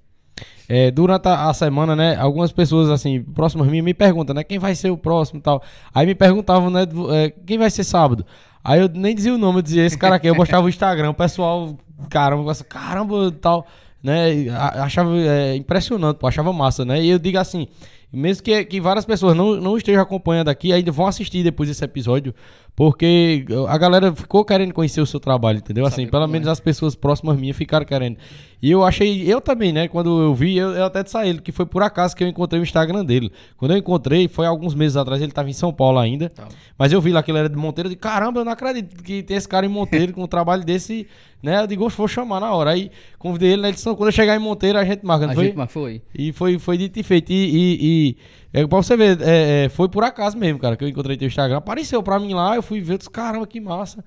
É, 0.69 0.91
durante 0.91 1.27
a, 1.27 1.49
a 1.49 1.55
semana, 1.55 1.97
né, 1.97 2.15
algumas 2.17 2.53
pessoas, 2.53 2.89
assim, 2.91 3.23
próximas 3.23 3.67
a 3.67 3.71
mim, 3.71 3.83
me 3.83 3.95
perguntam, 3.95 4.35
né, 4.35 4.45
quem 4.45 4.59
vai 4.59 4.75
ser 4.75 4.91
o 4.91 4.97
próximo 4.97 5.41
e 5.41 5.43
tal. 5.43 5.63
Aí 5.95 6.07
me 6.07 6.15
perguntavam, 6.15 6.71
né, 6.71 6.83
é, 7.13 7.31
quem 7.45 7.59
vai 7.59 7.71
ser 7.71 7.85
sábado. 7.85 8.25
Aí 8.63 8.81
eu 8.81 8.89
nem 8.89 9.15
dizia 9.15 9.35
o 9.35 9.39
nome, 9.39 9.59
eu 9.59 9.63
dizia 9.63 9.85
esse 9.85 9.97
cara 9.99 10.17
aqui, 10.17 10.27
eu 10.29 10.35
mostrava 10.35 10.67
o 10.67 10.69
Instagram, 10.69 11.11
o 11.11 11.15
pessoal, 11.15 11.77
caramba, 12.11 12.55
caramba, 12.69 13.33
tal, 13.33 13.67
né, 14.03 14.49
achava 14.51 15.17
é, 15.17 15.57
impressionante, 15.57 16.19
pô, 16.19 16.27
achava 16.27 16.53
massa, 16.53 16.85
né, 16.85 17.03
e 17.03 17.09
eu 17.09 17.19
digo 17.19 17.39
assim, 17.39 17.67
mesmo 18.13 18.43
que, 18.43 18.65
que 18.65 18.81
várias 18.81 19.05
pessoas 19.05 19.37
não, 19.37 19.57
não 19.57 19.77
estejam 19.77 20.03
acompanhando 20.03 20.49
aqui, 20.49 20.73
ainda 20.73 20.93
vão 20.93 21.07
assistir 21.07 21.43
depois 21.43 21.69
desse 21.69 21.85
episódio, 21.85 22.35
porque 22.79 23.45
a 23.69 23.77
galera 23.77 24.15
ficou 24.15 24.45
querendo 24.45 24.73
conhecer 24.73 25.01
o 25.01 25.07
seu 25.07 25.19
trabalho, 25.19 25.59
entendeu? 25.59 25.85
Assim, 25.85 26.07
pelo 26.07 26.23
como 26.23 26.33
menos 26.33 26.47
é. 26.47 26.53
as 26.53 26.61
pessoas 26.61 26.95
próximas 26.95 27.37
minhas 27.37 27.57
ficaram 27.57 27.85
querendo. 27.85 28.19
E 28.61 28.71
eu 28.71 28.85
achei, 28.85 29.23
eu 29.33 29.41
também, 29.41 29.73
né? 29.73 29.87
Quando 29.87 30.21
eu 30.21 30.35
vi, 30.35 30.57
eu, 30.57 30.71
eu 30.71 30.85
até 30.85 31.03
ele 31.25 31.41
que 31.41 31.53
foi 31.53 31.65
por 31.65 31.83
acaso 31.83 32.17
que 32.17 32.25
eu 32.25 32.29
encontrei 32.29 32.61
o 32.61 32.65
Instagram 32.65 33.05
dele. 33.05 33.31
Quando 33.57 33.71
eu 33.71 33.79
encontrei, 33.79 34.27
foi 34.27 34.47
alguns 34.47 34.75
meses 34.75 34.97
atrás, 34.97 35.23
ele 35.23 35.31
tava 35.31 35.49
em 35.49 35.53
São 35.53 35.73
Paulo 35.73 35.99
ainda. 35.99 36.29
Tá. 36.29 36.49
Mas 36.77 36.93
eu 36.93 37.01
vi 37.01 37.13
lá 37.13 37.23
que 37.23 37.31
ele 37.31 37.39
era 37.39 37.49
de 37.49 37.57
Monteiro, 37.57 37.87
eu 37.87 37.91
disse, 37.91 38.01
caramba, 38.01 38.41
eu 38.41 38.45
não 38.45 38.53
acredito 38.53 39.03
que 39.03 39.23
tem 39.23 39.37
esse 39.37 39.49
cara 39.49 39.65
em 39.65 39.69
Monteiro 39.69 40.13
com 40.13 40.25
um 40.25 40.27
trabalho 40.27 40.65
desse, 40.65 41.07
né? 41.41 41.61
Eu 41.63 41.67
digo, 41.69 41.85
"Oxe, 41.85 41.97
vou 41.97 42.09
chamar 42.09 42.41
na 42.41 42.53
hora. 42.53 42.71
Aí 42.71 42.91
convidei 43.17 43.53
ele, 43.53 43.63
né? 43.63 43.69
Ele 43.69 43.75
disse, 43.75 43.87
"Não, 43.87 43.95
quando 43.95 44.09
eu 44.09 44.13
chegar 44.13 44.35
em 44.35 44.41
Monteiro, 44.41 44.77
a 44.77 44.85
gente 44.85 45.07
marca, 45.07 45.27
não 45.27 45.33
A 45.33 45.37
foi? 45.37 45.45
gente, 45.47 45.57
mas 45.57 45.71
foi. 45.71 46.03
E 46.13 46.33
foi, 46.33 46.59
foi 46.59 46.77
dito 46.77 46.99
e 46.99 47.03
feito. 47.05 47.31
E, 47.31 47.35
e, 47.35 47.79
e 47.81 48.17
é, 48.53 48.67
pra 48.67 48.79
você 48.79 48.97
ver, 48.97 49.21
é, 49.23 49.65
é, 49.67 49.69
foi 49.69 49.89
por 49.89 50.03
acaso 50.03 50.37
mesmo, 50.37 50.59
cara, 50.59 50.77
que 50.77 50.83
eu 50.83 50.89
encontrei 50.89 51.17
teu 51.17 51.29
Instagram. 51.29 51.59
Apareceu 51.59 52.03
pra 52.03 52.19
mim 52.19 52.35
lá, 52.35 52.57
eu 52.57 52.63
fui 52.63 52.81
ver, 52.81 52.95
eu 52.95 52.99
disse, 52.99 53.11
caramba, 53.11 53.47
que 53.47 53.61
massa. 53.61 54.05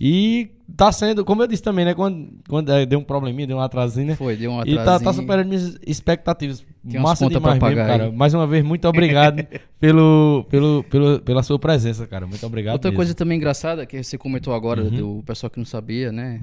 E 0.00 0.50
tá 0.76 0.90
sendo, 0.90 1.24
como 1.24 1.42
eu 1.42 1.46
disse 1.46 1.62
também, 1.62 1.84
né? 1.84 1.94
Quando, 1.94 2.28
quando 2.48 2.72
é, 2.72 2.84
deu 2.84 2.98
um 2.98 3.04
probleminha, 3.04 3.46
deu 3.46 3.56
um 3.56 3.60
atrasinho, 3.60 4.08
né? 4.08 4.16
Foi, 4.16 4.36
deu 4.36 4.50
um 4.50 4.62
E 4.62 4.74
tá, 4.74 4.84
tá 4.84 4.94
atrasinho. 4.96 5.12
superando 5.22 5.46
minhas 5.48 5.78
expectativas. 5.86 6.64
Tem 6.88 6.98
Massa 7.00 7.28
demais 7.28 7.60
mesmo, 7.62 7.76
cara. 7.76 8.04
aí. 8.06 8.12
Mais 8.12 8.34
uma 8.34 8.46
vez, 8.46 8.64
muito 8.64 8.88
obrigado 8.88 9.46
pelo, 9.78 10.44
pelo, 10.50 10.82
pelo, 10.84 11.20
pela 11.20 11.42
sua 11.44 11.58
presença, 11.58 12.04
cara. 12.06 12.26
Muito 12.26 12.44
obrigado 12.44 12.72
Outra 12.74 12.90
mesmo. 12.90 12.96
coisa 12.96 13.14
também 13.14 13.36
engraçada 13.36 13.86
que 13.86 14.02
você 14.02 14.18
comentou 14.18 14.52
agora, 14.54 14.82
Uhum. 14.82 14.90
do 15.18 15.22
pessoal 15.24 15.48
que 15.50 15.58
não 15.58 15.64
sabia, 15.66 16.10
né? 16.10 16.40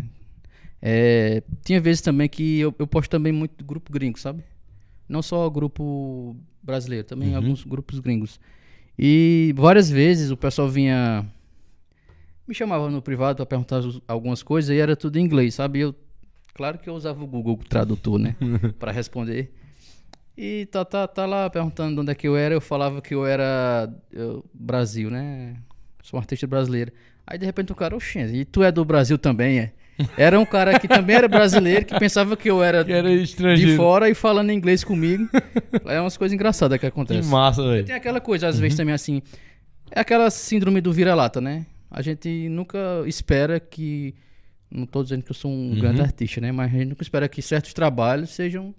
É, 0.82 1.44
tinha 1.66 1.82
vezes 1.82 2.02
também 2.02 2.30
que 2.30 2.60
eu, 2.60 2.74
eu 2.80 2.88
posto 2.88 3.10
também 3.10 3.34
muito 3.34 3.66
grupo 3.66 3.92
gringo, 3.92 4.18
sabe? 4.18 4.42
Não 5.10 5.22
só 5.22 5.50
grupo 5.50 6.38
brasileiro, 6.64 7.06
também 7.06 7.32
Uhum. 7.32 7.36
alguns 7.36 7.66
grupos 7.66 8.00
gringos. 8.00 8.40
E 8.98 9.54
várias 9.58 9.90
vezes 9.90 10.32
o 10.32 10.38
pessoal 10.38 10.70
vinha. 10.70 11.26
Me 12.50 12.56
chamava 12.56 12.90
no 12.90 13.00
privado 13.00 13.36
para 13.38 13.46
perguntar 13.46 13.80
algumas 14.08 14.42
coisas 14.42 14.76
e 14.76 14.80
era 14.80 14.96
tudo 14.96 15.18
em 15.20 15.24
inglês, 15.24 15.54
sabe? 15.54 15.82
Eu, 15.82 15.94
claro 16.56 16.80
que 16.80 16.90
eu 16.90 16.96
usava 16.96 17.24
o 17.24 17.28
Google 17.28 17.60
Tradutor, 17.70 18.18
né? 18.18 18.36
para 18.80 18.92
responder. 18.92 19.54
E 20.36 20.66
tá, 20.72 20.84
tá, 20.84 21.08
tá 21.08 21.28
lá 21.28 21.48
perguntando 21.48 21.94
de 21.94 22.02
onde 22.02 22.12
é 22.12 22.16
que 22.16 22.28
eu 22.28 22.36
era, 22.36 22.56
eu 22.56 22.60
falava 22.60 23.04
que 23.04 23.14
eu 23.14 23.24
era 23.24 23.88
eu- 24.12 24.44
Brasil, 24.52 25.12
né? 25.12 25.58
Sou 26.02 26.18
um 26.18 26.22
artista 26.22 26.48
brasileiro. 26.48 26.92
Aí 27.28 27.38
de 27.38 27.46
repente 27.46 27.72
o 27.72 27.76
cara, 27.76 27.96
oxê, 27.96 28.26
e 28.26 28.44
tu 28.46 28.64
é 28.64 28.72
do 28.72 28.84
Brasil 28.84 29.20
também, 29.20 29.60
é? 29.60 29.72
Era 30.18 30.40
um 30.40 30.46
cara 30.46 30.80
que 30.80 30.88
também 30.88 31.18
era 31.18 31.28
brasileiro, 31.28 31.86
que 31.86 32.00
pensava 32.00 32.36
que 32.36 32.50
eu 32.50 32.64
era, 32.64 32.84
Que 32.84 32.94
era 32.94 33.10
de 33.56 33.76
fora 33.76 34.10
e 34.10 34.16
falando 34.16 34.50
inglês 34.50 34.82
comigo. 34.84 35.30
É 35.86 36.00
umas 36.02 36.18
coisas 36.18 36.34
engraçadas 36.34 36.78
que 36.78 36.80
Que 36.80 36.86
acontecem. 36.88 37.30
massa, 37.30 37.62
velho. 37.62 37.86
Tem 37.86 37.94
aquela 37.94 38.20
coisa, 38.22 38.48
às 38.48 38.58
vezes, 38.58 38.76
também 38.76 38.94
assim. 38.96 39.22
É 39.92 40.00
aquela 40.00 40.30
síndrome 40.32 40.80
do 40.82 40.92
vira-lata, 40.94 41.40
né? 41.40 41.66
A 41.90 42.02
gente 42.02 42.48
nunca 42.50 42.78
espera 43.06 43.60
que. 43.60 44.14
Não 44.70 44.86
tô 44.86 45.02
dizendo 45.02 45.24
que 45.24 45.32
eu 45.32 45.36
sou 45.36 45.50
um 45.52 45.74
grande 45.80 46.00
artista, 46.02 46.40
né? 46.40 46.52
Mas 46.52 46.72
a 46.74 46.78
gente 46.78 46.90
nunca 46.90 47.02
espera 47.02 47.28
que 47.28 47.42
certos 47.42 47.74
trabalhos 47.74 48.30
sejam. 48.30 48.74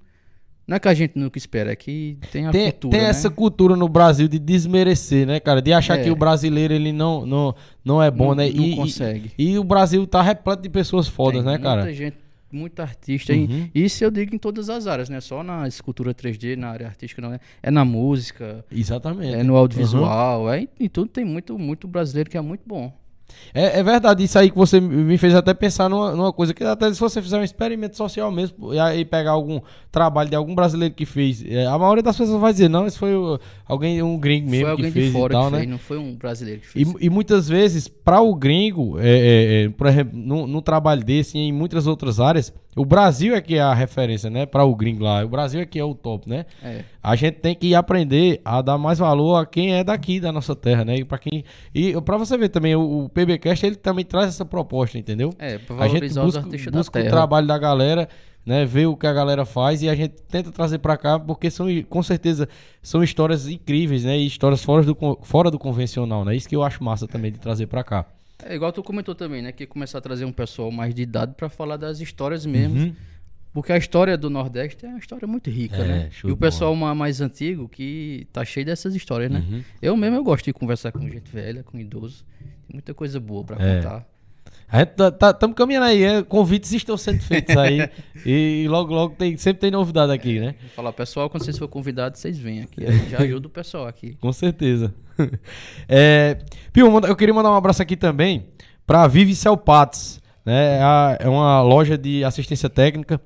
Não 0.68 0.76
é 0.76 0.78
que 0.78 0.86
a 0.86 0.94
gente 0.94 1.18
nunca 1.18 1.36
espera, 1.36 1.72
é 1.72 1.74
que 1.76 2.16
tem 2.30 2.46
a 2.46 2.52
Tem, 2.52 2.70
cultura. 2.70 2.92
tem 2.92 3.00
né? 3.02 3.08
essa 3.10 3.28
cultura 3.28 3.74
no 3.74 3.88
Brasil 3.88 4.28
de 4.28 4.38
desmerecer, 4.38 5.26
né, 5.26 5.40
cara? 5.40 5.60
De 5.60 5.72
achar 5.72 5.98
É. 5.98 6.04
que 6.04 6.10
o 6.10 6.14
brasileiro 6.14 6.72
ele 6.72 6.92
não, 6.92 7.26
não, 7.26 7.52
não 7.84 8.00
é 8.00 8.08
bom, 8.08 8.28
Não- 8.28 8.34
né? 8.36 8.48
não 8.54 8.62
e, 8.62 8.72
e- 8.74 8.76
consegue. 8.76 9.32
E, 9.36 9.58
o 9.58 9.64
Brasil 9.64 10.06
tá 10.06 10.22
repleto 10.22 10.62
de 10.62 10.68
pessoas 10.68 11.08
fodas, 11.08 11.42
Tem 11.42 11.52
né, 11.54 11.58
cara? 11.58 11.82
Muita 11.82 11.96
gente, 11.96 12.16
muito 12.52 12.78
artista. 12.78 13.32
Uhum. 13.32 13.68
E 13.74 13.84
isso 13.84 14.04
eu 14.04 14.12
digo 14.12 14.32
em 14.32 14.38
todas 14.38 14.70
as 14.70 14.86
áreas, 14.86 15.08
né? 15.08 15.20
Só 15.20 15.42
na 15.42 15.66
escultura 15.66 16.14
3D, 16.14 16.54
na 16.54 16.68
área 16.70 16.86
artística, 16.86 17.20
não 17.20 17.32
é? 17.34 17.40
É 17.60 17.70
na 17.72 17.84
música, 17.84 18.64
Exatamente. 18.70 19.34
é 19.34 19.42
no 19.42 19.56
audiovisual, 19.56 20.52
é 20.52 20.60
em, 20.60 20.68
em 20.78 20.88
tudo 20.88 21.08
tem 21.08 21.24
muito, 21.24 21.58
muito 21.58 21.88
brasileiro 21.88 22.30
que 22.30 22.36
é 22.36 22.40
muito 22.40 22.62
bom. 22.64 22.92
É, 23.52 23.80
é 23.80 23.82
verdade, 23.82 24.22
isso 24.24 24.38
aí 24.38 24.50
que 24.50 24.56
você 24.56 24.80
me 24.80 25.18
fez 25.18 25.34
até 25.34 25.52
pensar 25.52 25.88
numa, 25.88 26.12
numa 26.12 26.32
coisa 26.32 26.54
que 26.54 26.62
até 26.62 26.92
se 26.92 27.00
você 27.00 27.20
fizer 27.20 27.38
um 27.38 27.42
experimento 27.44 27.96
social 27.96 28.30
mesmo 28.30 28.72
e 28.72 28.78
aí 28.78 29.04
pegar 29.04 29.32
algum 29.32 29.60
trabalho 29.90 30.30
de 30.30 30.36
algum 30.36 30.54
brasileiro 30.54 30.94
que 30.94 31.04
fez, 31.04 31.44
é, 31.44 31.66
a 31.66 31.76
maioria 31.78 32.02
das 32.02 32.16
pessoas 32.16 32.40
vai 32.40 32.52
dizer, 32.52 32.68
não, 32.68 32.86
isso 32.86 32.98
foi 32.98 33.12
alguém, 33.66 34.02
um 34.02 34.18
gringo 34.18 34.48
mesmo 34.48 34.66
foi 34.66 34.70
alguém 34.70 34.86
que 34.86 34.92
fez 34.92 35.06
de 35.06 35.12
fora 35.12 35.32
e 35.32 35.36
tal, 35.36 35.44
que 35.46 35.50
né? 35.52 35.58
fez, 35.58 35.70
não 35.70 35.78
foi 35.78 35.98
um 35.98 36.14
brasileiro 36.14 36.60
que 36.60 36.80
E, 36.80 36.84
fez. 36.84 36.96
e 37.00 37.10
muitas 37.10 37.48
vezes, 37.48 37.88
para 37.88 38.20
o 38.20 38.34
gringo, 38.34 38.98
é, 38.98 39.08
é, 39.08 39.64
é, 39.64 39.68
por 39.70 39.86
exemplo, 39.86 40.18
no, 40.18 40.46
no 40.46 40.62
trabalho 40.62 41.02
desse 41.04 41.36
e 41.36 41.40
em 41.40 41.52
muitas 41.52 41.86
outras 41.86 42.20
áreas, 42.20 42.52
o 42.76 42.84
Brasil 42.84 43.34
é 43.34 43.40
que 43.40 43.56
é 43.56 43.60
a 43.60 43.74
referência, 43.74 44.30
né? 44.30 44.46
Para 44.46 44.64
o 44.64 44.74
gringo 44.74 45.02
lá. 45.02 45.24
O 45.24 45.28
Brasil 45.28 45.60
é 45.60 45.66
que 45.66 45.78
é 45.78 45.84
o 45.84 45.94
top, 45.94 46.28
né? 46.28 46.46
É. 46.62 46.84
A 47.02 47.16
gente 47.16 47.34
tem 47.34 47.54
que 47.54 47.74
aprender 47.74 48.40
a 48.44 48.62
dar 48.62 48.78
mais 48.78 48.98
valor 48.98 49.36
a 49.36 49.44
quem 49.46 49.74
é 49.74 49.82
daqui 49.82 50.20
da 50.20 50.30
nossa 50.30 50.54
terra, 50.54 50.84
né? 50.84 50.96
E 50.96 51.04
para 51.04 51.18
quem 51.18 51.44
e 51.74 52.00
para 52.00 52.16
você 52.16 52.38
ver 52.38 52.48
também 52.48 52.76
o, 52.76 53.04
o 53.04 53.08
PBcast 53.08 53.66
ele 53.66 53.76
também 53.76 54.04
traz 54.04 54.28
essa 54.28 54.44
proposta, 54.44 54.98
entendeu? 54.98 55.30
É, 55.38 55.58
A 55.78 55.88
gente 55.88 56.14
busca, 56.26 56.40
busca 56.78 56.98
o 57.00 57.02
trabalho 57.10 57.46
da 57.46 57.58
galera, 57.58 58.08
né? 58.46 58.64
Ver 58.64 58.86
o 58.86 58.96
que 58.96 59.06
a 59.06 59.12
galera 59.12 59.44
faz 59.44 59.82
e 59.82 59.88
a 59.88 59.94
gente 59.94 60.14
tenta 60.28 60.52
trazer 60.52 60.78
pra 60.78 60.96
cá 60.96 61.18
porque 61.18 61.50
são 61.50 61.66
com 61.88 62.02
certeza 62.02 62.48
são 62.80 63.02
histórias 63.02 63.48
incríveis, 63.48 64.04
né? 64.04 64.16
E 64.16 64.26
histórias 64.26 64.62
fora 64.62 64.84
do 64.84 64.96
fora 65.22 65.50
do 65.50 65.58
convencional, 65.58 66.24
né? 66.24 66.36
Isso 66.36 66.48
que 66.48 66.54
eu 66.54 66.62
acho 66.62 66.84
massa 66.84 67.08
também 67.08 67.32
de 67.32 67.38
trazer 67.38 67.66
pra 67.66 67.82
cá. 67.82 68.06
É 68.46 68.54
igual 68.54 68.72
tu 68.72 68.82
comentou 68.82 69.14
também, 69.14 69.42
né? 69.42 69.52
Que 69.52 69.66
começar 69.66 69.98
a 69.98 70.00
trazer 70.00 70.24
um 70.24 70.32
pessoal 70.32 70.70
mais 70.70 70.94
de 70.94 71.02
idade 71.02 71.34
pra 71.36 71.48
falar 71.48 71.76
das 71.76 72.00
histórias 72.00 72.44
mesmo. 72.46 72.78
Uhum. 72.78 72.94
Porque 73.52 73.72
a 73.72 73.76
história 73.76 74.16
do 74.16 74.30
Nordeste 74.30 74.86
é 74.86 74.88
uma 74.88 74.98
história 74.98 75.26
muito 75.26 75.50
rica, 75.50 75.76
É, 75.76 75.86
né? 75.88 76.10
E 76.12 76.26
o 76.26 76.36
bola. 76.36 76.36
pessoal 76.38 76.74
ma- 76.76 76.94
mais 76.94 77.20
antigo 77.20 77.68
que 77.68 78.28
tá 78.32 78.44
cheio 78.44 78.64
dessas 78.64 78.94
histórias, 78.94 79.30
né? 79.30 79.44
Uhum. 79.48 79.62
Eu 79.82 79.96
mesmo 79.96 80.16
eu 80.16 80.22
gosto 80.22 80.44
de 80.44 80.52
conversar 80.52 80.92
com 80.92 81.00
gente 81.08 81.28
velha, 81.32 81.64
com 81.64 81.76
idoso. 81.78 82.24
Tem 82.38 82.74
muita 82.74 82.94
coisa 82.94 83.18
boa 83.18 83.42
pra 83.42 83.56
É. 83.60 83.76
contar. 83.76 84.06
Gente 84.72 84.88
tá, 84.88 85.10
tá, 85.10 85.48
caminhando 85.52 85.86
aí, 85.86 86.02
é, 86.02 86.22
convites 86.22 86.72
estão 86.72 86.96
sendo 86.96 87.20
feitos 87.22 87.56
aí 87.56 87.88
e 88.24 88.66
logo 88.68 88.94
logo 88.94 89.14
tem, 89.16 89.36
sempre 89.36 89.60
tem 89.60 89.70
novidade 89.70 90.12
aqui, 90.12 90.38
né? 90.38 90.54
Vou 90.60 90.70
falar, 90.70 90.92
pessoal, 90.92 91.28
quando 91.28 91.44
vocês 91.44 91.58
forem 91.58 91.72
convidados, 91.72 92.20
vocês 92.20 92.38
vêm 92.38 92.62
aqui. 92.62 92.84
Já 93.10 93.18
ajuda 93.18 93.48
o 93.48 93.50
pessoal 93.50 93.86
aqui. 93.86 94.16
Com 94.20 94.32
certeza. 94.32 94.94
é, 95.88 96.38
Pio, 96.72 96.86
eu 97.06 97.16
queria 97.16 97.34
mandar 97.34 97.50
um 97.50 97.56
abraço 97.56 97.82
aqui 97.82 97.96
também 97.96 98.46
para 98.86 99.06
Vive 99.08 99.34
né? 100.44 100.78
É 100.78 100.82
a- 100.82 101.16
É 101.20 101.28
uma 101.28 101.62
loja 101.62 101.98
de 101.98 102.24
assistência 102.24 102.68
técnica 102.68 103.20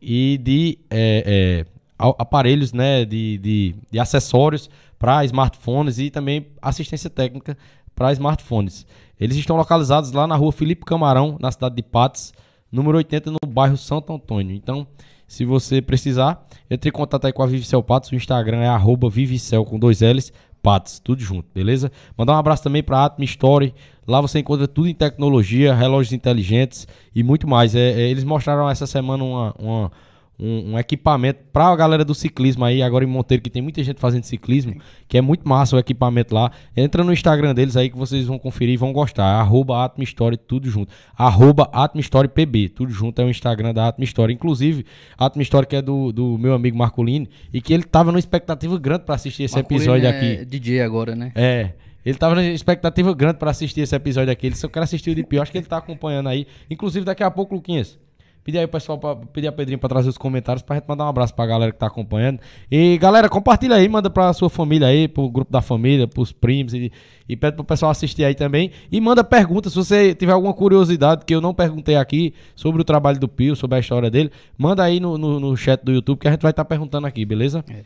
e 0.00 0.38
de 0.38 0.78
é, 0.90 1.64
é, 1.66 2.06
aparelhos, 2.18 2.72
né? 2.72 3.04
De, 3.04 3.38
de, 3.38 3.74
de 3.90 3.98
acessórios 3.98 4.70
para 4.98 5.24
smartphones 5.24 5.98
e 5.98 6.10
também 6.10 6.46
assistência 6.60 7.10
técnica 7.10 7.56
para 7.94 8.12
smartphones. 8.12 8.86
Eles 9.20 9.36
estão 9.36 9.56
localizados 9.56 10.12
lá 10.12 10.26
na 10.26 10.34
rua 10.36 10.50
Felipe 10.52 10.84
Camarão, 10.84 11.36
na 11.40 11.52
cidade 11.52 11.76
de 11.76 11.82
Patos, 11.82 12.32
número 12.72 12.96
80, 12.98 13.30
no 13.30 13.38
bairro 13.46 13.76
Santo 13.76 14.12
Antônio. 14.12 14.54
Então, 14.56 14.86
se 15.28 15.44
você 15.44 15.80
precisar, 15.82 16.44
entre 16.70 16.88
em 16.88 16.92
contato 16.92 17.26
aí 17.26 17.32
com 17.32 17.42
a 17.42 17.46
Vivicel 17.46 17.82
Patos. 17.82 18.10
O 18.10 18.14
Instagram 18.16 18.58
é 18.58 18.68
arroba 18.68 19.08
Vivicel 19.10 19.64
com 19.64 19.78
dois 19.78 20.00
L's, 20.00 20.32
Patos, 20.62 20.98
tudo 20.98 21.22
junto, 21.22 21.48
beleza? 21.54 21.90
Mandar 22.18 22.34
um 22.34 22.38
abraço 22.38 22.62
também 22.62 22.82
para 22.82 22.98
a 22.98 23.04
Atmi 23.06 23.24
Story. 23.24 23.74
Lá 24.06 24.20
você 24.20 24.38
encontra 24.40 24.68
tudo 24.68 24.88
em 24.88 24.94
tecnologia, 24.94 25.74
relógios 25.74 26.12
inteligentes 26.12 26.86
e 27.14 27.22
muito 27.22 27.48
mais. 27.48 27.74
É, 27.74 27.92
é, 27.92 28.10
eles 28.10 28.24
mostraram 28.24 28.68
essa 28.68 28.86
semana 28.86 29.24
uma- 29.24 29.54
uma- 29.58 29.92
um, 30.40 30.72
um 30.72 30.78
equipamento 30.78 31.40
para 31.52 31.66
a 31.66 31.76
galera 31.76 32.04
do 32.04 32.14
ciclismo 32.14 32.64
aí, 32.64 32.82
agora 32.82 33.04
em 33.04 33.06
Monteiro, 33.06 33.42
que 33.42 33.50
tem 33.50 33.60
muita 33.60 33.82
gente 33.84 34.00
fazendo 34.00 34.24
ciclismo, 34.24 34.74
que 35.06 35.18
é 35.18 35.20
muito 35.20 35.46
massa 35.46 35.76
o 35.76 35.78
equipamento 35.78 36.34
lá. 36.34 36.50
Entra 36.76 37.04
no 37.04 37.12
Instagram 37.12 37.54
deles 37.54 37.76
aí 37.76 37.90
que 37.90 37.96
vocês 37.96 38.26
vão 38.26 38.38
conferir 38.38 38.74
e 38.74 38.76
vão 38.76 38.92
gostar. 38.92 39.24
Arroba 39.24 39.84
Atmi 39.84 40.04
Story, 40.04 40.36
tudo 40.36 40.70
junto. 40.70 40.92
Arroba 41.16 41.70
Story 41.96 42.28
PB, 42.28 42.70
tudo 42.70 42.90
junto 42.90 43.20
é 43.20 43.24
o 43.24 43.28
Instagram 43.28 43.74
da 43.74 43.88
Atmi 43.88 44.04
Story. 44.06 44.32
Inclusive, 44.32 44.86
a 45.18 45.26
Atmi 45.26 45.42
Story 45.42 45.66
que 45.66 45.76
é 45.76 45.82
do, 45.82 46.10
do 46.10 46.38
meu 46.38 46.54
amigo 46.54 46.76
Marcolini 46.76 47.28
e 47.52 47.60
que 47.60 47.74
ele 47.74 47.84
tava 47.84 48.10
numa 48.10 48.18
expectativa 48.18 48.78
grande 48.78 49.04
para 49.04 49.16
assistir 49.16 49.42
esse 49.42 49.58
episódio 49.58 50.06
é 50.06 50.10
aqui. 50.10 50.44
DJ 50.46 50.80
agora, 50.80 51.14
né? 51.14 51.32
É. 51.34 51.70
Ele 52.04 52.16
tava 52.16 52.34
na 52.34 52.44
expectativa 52.44 53.12
grande 53.14 53.38
pra 53.38 53.50
assistir 53.50 53.82
esse 53.82 53.94
episódio 53.94 54.32
aqui. 54.32 54.46
Ele 54.46 54.56
só 54.56 54.68
quer 54.68 54.82
assistir 54.82 55.10
o 55.10 55.14
de 55.14 55.22
pior. 55.22 55.42
Acho 55.42 55.52
que 55.52 55.58
ele 55.58 55.66
tá 55.66 55.76
acompanhando 55.76 56.30
aí. 56.30 56.46
Inclusive, 56.70 57.04
daqui 57.04 57.22
a 57.22 57.30
pouco, 57.30 57.54
Luquinhas. 57.54 57.98
Pedir 58.42 58.58
aí 58.58 58.64
o 58.64 58.68
pessoal, 58.68 58.96
pra, 58.98 59.14
pedir 59.14 59.48
a 59.48 59.52
Pedrinho 59.52 59.78
pra 59.78 59.88
trazer 59.88 60.08
os 60.08 60.16
comentários 60.16 60.62
pra 60.62 60.76
gente 60.76 60.86
mandar 60.88 61.04
um 61.04 61.08
abraço 61.08 61.34
pra 61.34 61.44
galera 61.46 61.70
que 61.72 61.78
tá 61.78 61.86
acompanhando. 61.86 62.40
E 62.70 62.96
galera, 62.98 63.28
compartilha 63.28 63.76
aí, 63.76 63.86
manda 63.88 64.08
pra 64.08 64.32
sua 64.32 64.48
família 64.48 64.86
aí, 64.88 65.06
pro 65.06 65.28
grupo 65.28 65.52
da 65.52 65.60
família, 65.60 66.08
pros 66.08 66.32
primos 66.32 66.72
e, 66.72 66.90
e 67.28 67.36
pede 67.36 67.54
pro 67.56 67.64
pessoal 67.64 67.90
assistir 67.90 68.24
aí 68.24 68.34
também. 68.34 68.70
E 68.90 68.98
manda 69.00 69.22
perguntas, 69.22 69.72
se 69.74 69.78
você 69.78 70.14
tiver 70.14 70.32
alguma 70.32 70.54
curiosidade 70.54 71.24
que 71.26 71.34
eu 71.34 71.40
não 71.40 71.52
perguntei 71.52 71.96
aqui 71.96 72.32
sobre 72.56 72.80
o 72.80 72.84
trabalho 72.84 73.20
do 73.20 73.28
Pio, 73.28 73.54
sobre 73.54 73.76
a 73.76 73.80
história 73.80 74.10
dele, 74.10 74.30
manda 74.56 74.82
aí 74.82 74.98
no, 75.00 75.18
no, 75.18 75.38
no 75.38 75.54
chat 75.56 75.82
do 75.84 75.92
YouTube 75.92 76.18
que 76.20 76.26
a 76.28 76.30
gente 76.30 76.40
vai 76.42 76.50
estar 76.50 76.64
perguntando 76.64 77.06
aqui, 77.06 77.24
beleza? 77.26 77.62
É. 77.70 77.82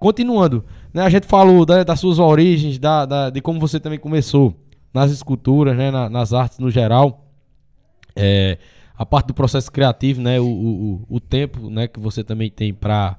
Continuando, 0.00 0.64
né, 0.92 1.02
a 1.02 1.08
gente 1.08 1.28
falou 1.28 1.64
né, 1.64 1.84
das 1.84 2.00
suas 2.00 2.18
origens, 2.18 2.76
da, 2.76 3.06
da- 3.06 3.30
de 3.30 3.40
como 3.40 3.60
você 3.60 3.78
também 3.78 4.00
começou 4.00 4.52
nas 4.92 5.12
esculturas, 5.12 5.76
né, 5.76 5.92
na- 5.92 6.10
nas 6.10 6.32
artes 6.32 6.58
no 6.58 6.68
geral. 6.72 7.24
É, 8.16 8.58
a 9.02 9.06
parte 9.06 9.26
do 9.28 9.34
processo 9.34 9.70
criativo, 9.70 10.20
né, 10.22 10.38
o, 10.40 10.44
o, 10.46 11.06
o- 11.08 11.20
tempo 11.20 11.68
né, 11.68 11.88
que 11.88 11.98
você 11.98 12.22
também 12.24 12.50
tem 12.50 12.72
para 12.72 13.16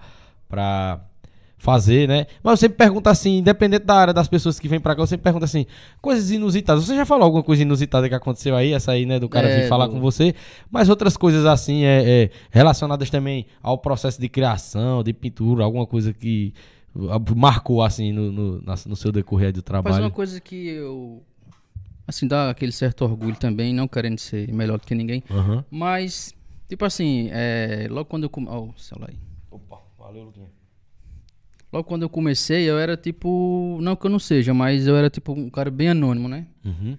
fazer, 1.57 2.07
né? 2.09 2.25
Mas 2.43 2.51
eu 2.53 2.57
sempre 2.57 2.77
pergunto 2.77 3.07
assim, 3.09 3.37
independente 3.37 3.85
da 3.85 3.95
área 3.95 4.13
das 4.13 4.27
pessoas 4.27 4.59
que 4.59 4.67
vêm 4.67 4.79
pra 4.81 4.95
cá, 4.95 5.01
eu 5.01 5.07
sempre 5.07 5.23
pergunto 5.23 5.45
assim, 5.45 5.65
coisas 6.01 6.29
inusitadas. 6.29 6.83
Você 6.85 6.95
já 6.95 7.05
falou 7.05 7.23
alguma 7.23 7.43
coisa 7.43 7.61
inusitada 7.61 8.09
que 8.09 8.15
aconteceu 8.15 8.55
aí? 8.55 8.73
Essa 8.73 8.91
aí, 8.91 9.05
né, 9.05 9.17
do 9.19 9.29
cara 9.29 9.47
É, 9.47 9.61
vir 9.61 9.67
falar 9.69 9.87
do- 9.87 9.93
com 9.93 9.99
você. 10.01 10.35
Mas 10.69 10.89
outras 10.89 11.15
coisas 11.15 11.45
assim, 11.45 11.83
é, 11.85 12.23
é, 12.23 12.29
relacionadas 12.51 13.09
também 13.09 13.45
ao 13.61 13.77
processo 13.77 14.19
de 14.19 14.27
criação, 14.27 15.01
de 15.03 15.13
pintura, 15.13 15.63
alguma 15.63 15.87
coisa 15.87 16.11
que 16.13 16.53
ah, 17.09 17.19
marcou 17.35 17.81
assim 17.81 18.11
no, 18.11 18.31
no, 18.31 18.61
no 18.85 18.95
seu 18.95 19.11
decorrer 19.11 19.51
do 19.53 19.57
Mas 19.57 19.63
trabalho. 19.63 20.03
uma 20.03 20.11
coisa 20.11 20.39
que 20.41 20.67
eu. 20.67 21.23
Assim, 22.07 22.27
dá 22.27 22.49
aquele 22.49 22.71
certo 22.71 23.03
orgulho 23.03 23.35
também, 23.37 23.73
não 23.73 23.87
querendo 23.87 24.19
ser 24.19 24.51
melhor 24.51 24.77
do 24.79 24.85
que 24.85 24.93
ninguém. 24.93 25.23
Aham. 25.31 25.63
Mas, 25.71 26.33
tipo 26.67 26.83
assim, 26.83 27.29
é, 27.31 27.87
logo 27.89 28.05
quando 28.09 28.23
eu. 28.23 28.29
come- 28.29 28.47
Ó, 28.49 28.63
o 28.65 28.73
celular 28.77 29.09
aí. 29.09 29.17
Opa, 29.49 29.79
valeu, 29.97 30.23
Luquinha. 30.25 30.47
Logo 31.71 31.87
quando 31.87 32.03
eu 32.03 32.09
comecei, 32.09 32.69
eu 32.69 32.77
era 32.77 32.95
tipo. 32.97 33.77
Não 33.81 33.95
que 33.95 34.05
eu 34.05 34.09
não 34.09 34.19
seja, 34.19 34.53
mas 34.53 34.85
eu 34.85 34.95
era 34.95 35.09
tipo 35.09 35.31
um 35.33 35.49
cara 35.49 35.71
bem 35.71 35.89
anônimo, 35.89 36.27
né? 36.27 36.45
Uhum. 36.63 36.97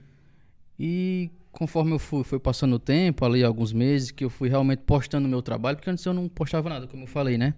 E 0.79 1.31
conforme 1.53 1.93
eu 1.93 1.99
fui, 1.99 2.25
foi 2.25 2.41
passando 2.41 2.75
o 2.75 2.79
tempo, 2.79 3.25
ali 3.25 3.45
alguns 3.45 3.73
meses, 3.73 4.11
que 4.11 4.25
eu 4.25 4.31
fui 4.31 4.49
realmente 4.49 4.81
postando 4.81 5.27
o 5.29 5.31
meu 5.31 5.41
trabalho, 5.43 5.77
porque 5.77 5.89
antes 5.91 6.05
eu 6.05 6.13
não 6.13 6.29
postava 6.29 6.69
nada, 6.69 6.87
como 6.89 7.05
eu 7.05 7.07
falei, 7.07 7.39
né? 7.39 7.55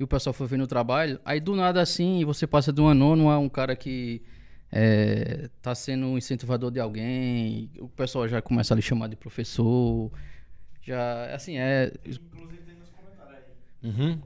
E 0.00 0.04
o 0.04 0.06
pessoal 0.06 0.32
foi 0.32 0.46
vendo 0.46 0.62
o 0.62 0.66
trabalho, 0.66 1.20
aí 1.24 1.40
do 1.40 1.54
nada 1.54 1.82
assim, 1.82 2.24
você 2.24 2.46
passa 2.46 2.72
de 2.72 2.80
um 2.80 2.88
anônimo 2.88 3.28
a 3.30 3.38
um 3.38 3.48
cara 3.48 3.74
que 3.76 4.22
é, 4.70 5.48
tá 5.62 5.74
sendo 5.74 6.06
um 6.06 6.18
incentivador 6.18 6.70
de 6.70 6.80
alguém, 6.80 7.70
o 7.78 7.88
pessoal 7.88 8.28
já 8.28 8.42
começa 8.42 8.74
a 8.74 8.76
lhe 8.76 8.82
chamar 8.82 9.08
de 9.08 9.16
professor, 9.16 10.10
já, 10.82 11.34
assim, 11.34 11.58
é, 11.58 11.92
Uhum. 13.82 14.20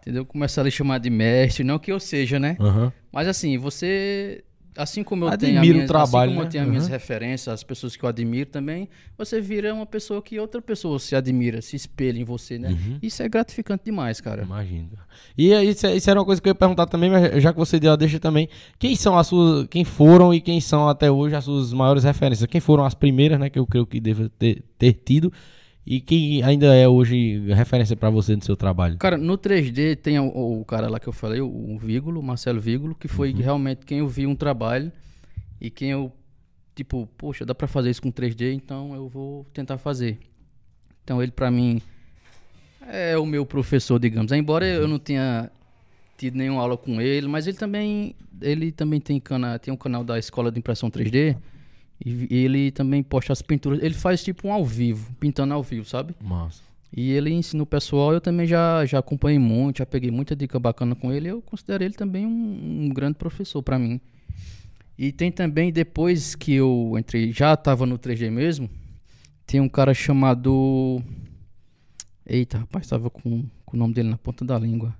entendeu? 0.00 0.24
Começa 0.24 0.60
a 0.60 0.64
lhe 0.64 0.70
chamar 0.70 0.98
de 0.98 1.10
mestre, 1.10 1.64
não 1.64 1.78
que 1.78 1.90
eu 1.90 1.98
seja, 1.98 2.38
né? 2.38 2.56
Aham. 2.60 2.92
Mas 3.12 3.26
assim, 3.28 3.58
você. 3.58 4.44
Assim 4.76 5.02
como 5.02 5.24
eu 5.24 5.28
Admira 5.28 5.54
tenho, 5.54 5.58
o 5.58 5.60
as 5.62 5.74
minhas, 5.74 5.88
trabalho, 5.88 6.30
assim 6.30 6.34
como 6.34 6.40
né? 6.40 6.46
eu 6.46 6.50
tenho 6.50 6.64
as 6.64 6.68
minhas 6.70 6.84
Uhum. 6.84 6.90
referências, 6.90 7.48
as 7.48 7.62
pessoas 7.62 7.96
que 7.96 8.04
eu 8.04 8.08
admiro 8.08 8.50
também, 8.50 8.88
você 9.16 9.40
vira 9.40 9.72
uma 9.74 9.86
pessoa 9.86 10.20
que 10.22 10.38
outra 10.38 10.60
pessoa 10.60 10.98
se 10.98 11.16
admira, 11.16 11.62
se 11.62 11.76
espelha 11.76 12.18
em 12.18 12.24
você, 12.24 12.58
né? 12.58 12.68
Uhum. 12.70 12.98
Isso 13.02 13.22
é 13.22 13.28
gratificante 13.28 13.84
demais, 13.84 14.20
cara. 14.20 14.42
Imagina. 14.42 14.88
E 15.36 15.52
aí, 15.54 15.70
isso, 15.70 15.86
isso 15.86 16.10
era 16.10 16.18
uma 16.20 16.26
coisa 16.26 16.40
que 16.42 16.48
eu 16.48 16.50
ia 16.50 16.54
perguntar 16.54 16.86
também, 16.86 17.10
mas 17.10 17.42
já 17.42 17.52
que 17.52 17.58
você 17.58 17.78
deu 17.80 17.92
a 17.92 17.96
deixa 17.96 18.18
também. 18.20 18.48
Quem 18.78 18.94
são 18.94 19.16
as 19.18 19.26
suas. 19.26 19.66
Quem 19.68 19.84
foram 19.84 20.32
e 20.34 20.40
quem 20.40 20.60
são 20.60 20.88
até 20.88 21.10
hoje 21.10 21.34
as 21.34 21.44
suas 21.44 21.72
maiores 21.72 22.04
referências? 22.04 22.46
Quem 22.48 22.60
foram 22.60 22.84
as 22.84 22.94
primeiras, 22.94 23.38
né? 23.40 23.48
Que 23.50 23.58
eu 23.58 23.66
creio 23.66 23.86
que 23.86 23.98
deva 24.00 24.30
ter, 24.38 24.62
ter 24.78 24.92
tido. 24.92 25.32
E 25.86 26.00
quem 26.00 26.42
ainda 26.42 26.74
é 26.74 26.88
hoje 26.88 27.38
referência 27.54 27.96
pra 27.96 28.10
você 28.10 28.34
no 28.34 28.42
seu 28.42 28.56
trabalho? 28.56 28.96
Cara, 28.98 29.16
no 29.16 29.38
3D 29.38 29.94
tem 29.96 30.18
o, 30.18 30.26
o 30.60 30.64
cara 30.64 30.88
lá 30.88 30.98
que 30.98 31.06
eu 31.06 31.12
falei, 31.12 31.40
o, 31.40 31.46
o 31.46 31.78
Vígulo, 31.78 32.20
Marcelo 32.22 32.60
Vígulo, 32.60 32.94
que 32.94 33.06
foi 33.06 33.30
Uhum. 33.32 33.38
realmente 33.38 33.86
quem 33.86 33.98
eu 33.98 34.08
vi 34.08 34.26
um 34.26 34.34
trabalho 34.34 34.90
e 35.60 35.70
quem 35.70 35.90
eu, 35.92 36.12
tipo, 36.74 37.08
poxa, 37.16 37.44
dá 37.46 37.54
pra 37.54 37.68
fazer 37.68 37.90
isso 37.90 38.02
com 38.02 38.10
3D, 38.10 38.52
então 38.52 38.94
eu 38.96 39.08
vou 39.08 39.46
tentar 39.54 39.78
fazer. 39.78 40.18
Então 41.04 41.22
ele 41.22 41.30
pra 41.30 41.52
mim 41.52 41.80
é 42.88 43.16
o 43.16 43.24
meu 43.24 43.46
professor, 43.46 43.98
digamos. 44.00 44.32
Embora 44.32 44.66
eu 44.66 44.88
não 44.88 44.98
tenha 44.98 45.48
tido 46.18 46.36
nenhuma 46.36 46.62
aula 46.62 46.76
com 46.76 47.00
ele, 47.00 47.28
mas 47.28 47.46
ele 47.46 47.56
também, 47.56 48.16
ele 48.42 48.72
também 48.72 49.00
tem, 49.00 49.20
cana, 49.20 49.56
tem 49.58 49.72
um 49.72 49.76
canal 49.76 50.02
da 50.02 50.18
Escola 50.18 50.50
de 50.50 50.58
Impressão 50.58 50.90
3D 50.90 51.14
e, 51.32 51.36
e 52.04 52.26
ele 52.30 52.70
também 52.70 53.02
posta 53.02 53.32
as 53.32 53.42
pinturas. 53.42 53.82
Ele 53.82 53.94
faz 53.94 54.22
tipo 54.22 54.48
um 54.48 54.52
ao 54.52 54.64
vivo, 54.64 55.14
pintando 55.18 55.54
ao 55.54 55.62
vivo, 55.62 55.88
sabe? 55.88 56.14
Massa. 56.20 56.62
E 56.92 57.10
ele 57.10 57.30
ensina 57.30 57.62
o 57.62 57.66
pessoal, 57.66 58.12
eu 58.12 58.20
também 58.20 58.46
já, 58.46 58.84
já 58.86 58.98
acompanhei 58.98 59.38
muito, 59.38 59.78
já 59.78 59.86
peguei 59.86 60.10
muita 60.10 60.36
dica 60.36 60.58
bacana 60.58 60.94
com 60.94 61.12
ele. 61.12 61.28
Eu 61.28 61.42
considero 61.42 61.84
ele 61.84 61.94
também 61.94 62.26
um, 62.26 62.84
um 62.84 62.88
grande 62.88 63.16
professor 63.18 63.62
pra 63.62 63.78
mim. 63.78 64.00
E 64.98 65.12
tem 65.12 65.30
também, 65.30 65.70
depois 65.70 66.34
que 66.34 66.54
eu 66.54 66.94
entrei, 66.98 67.32
já 67.32 67.54
tava 67.56 67.84
no 67.84 67.98
3D 67.98 68.30
mesmo, 68.30 68.70
tem 69.46 69.60
um 69.60 69.68
cara 69.68 69.92
chamado. 69.92 71.02
Eita, 72.24 72.58
rapaz, 72.58 72.88
tava 72.88 73.10
com, 73.10 73.44
com 73.64 73.76
o 73.76 73.78
nome 73.78 73.92
dele 73.92 74.08
na 74.08 74.18
ponta 74.18 74.44
da 74.44 74.58
língua. 74.58 74.96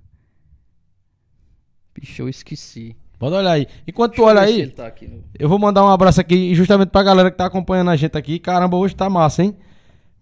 Bicho, 1.95 2.21
eu 2.21 2.29
esqueci. 2.29 2.95
Pode 3.19 3.35
olhar 3.35 3.51
aí. 3.51 3.67
Enquanto 3.87 4.13
tu 4.13 4.17
Deixa 4.17 4.21
eu 4.21 4.27
olha 4.27 4.41
aí, 4.41 4.67
tá 4.67 4.91
no- 5.01 5.23
eu 5.39 5.49
vou 5.49 5.57
mandar 5.57 5.83
um 5.83 5.89
abraço 5.89 6.21
aqui 6.21 6.53
justamente 6.53 6.89
pra 6.89 7.01
galera 7.03 7.31
que 7.31 7.37
tá 7.37 7.45
acompanhando 7.45 7.89
a 7.89 7.95
gente 7.95 8.17
aqui. 8.17 8.37
Caramba, 8.39 8.77
hoje 8.77 8.95
tá 8.95 9.09
massa, 9.09 9.43
hein? 9.43 9.55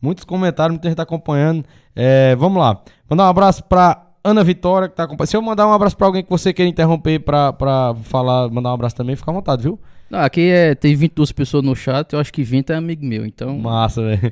Muitos 0.01 0.23
comentários, 0.23 0.73
muita 0.73 0.87
gente 0.87 0.97
tá 0.97 1.03
acompanhando. 1.03 1.65
É, 1.95 2.35
vamos 2.35 2.59
lá. 2.61 2.81
Mandar 3.09 3.25
um 3.25 3.29
abraço 3.29 3.63
pra 3.63 4.01
Ana 4.23 4.43
Vitória, 4.43 4.87
que 4.87 4.95
tá 4.95 5.03
acompanhando. 5.03 5.29
Se 5.29 5.37
eu 5.37 5.41
mandar 5.41 5.67
um 5.67 5.73
abraço 5.73 5.97
pra 5.97 6.07
alguém 6.07 6.23
que 6.23 6.29
você 6.29 6.53
queira 6.53 6.69
interromper 6.69 7.19
pra, 7.19 7.51
pra 7.53 7.93
falar, 8.03 8.49
mandar 8.49 8.71
um 8.71 8.73
abraço 8.73 8.95
também, 8.95 9.15
fica 9.15 9.29
à 9.29 9.33
vontade, 9.33 9.63
viu? 9.63 9.79
Não, 10.09 10.19
aqui 10.19 10.49
é, 10.49 10.75
tem 10.75 10.95
22 10.95 11.31
pessoas 11.31 11.63
no 11.63 11.75
chat, 11.75 12.13
eu 12.13 12.19
acho 12.19 12.31
que 12.31 12.43
20 12.43 12.69
é 12.71 12.75
amigo 12.75 13.03
meu, 13.05 13.25
então. 13.25 13.57
Massa, 13.57 14.01
velho. 14.03 14.31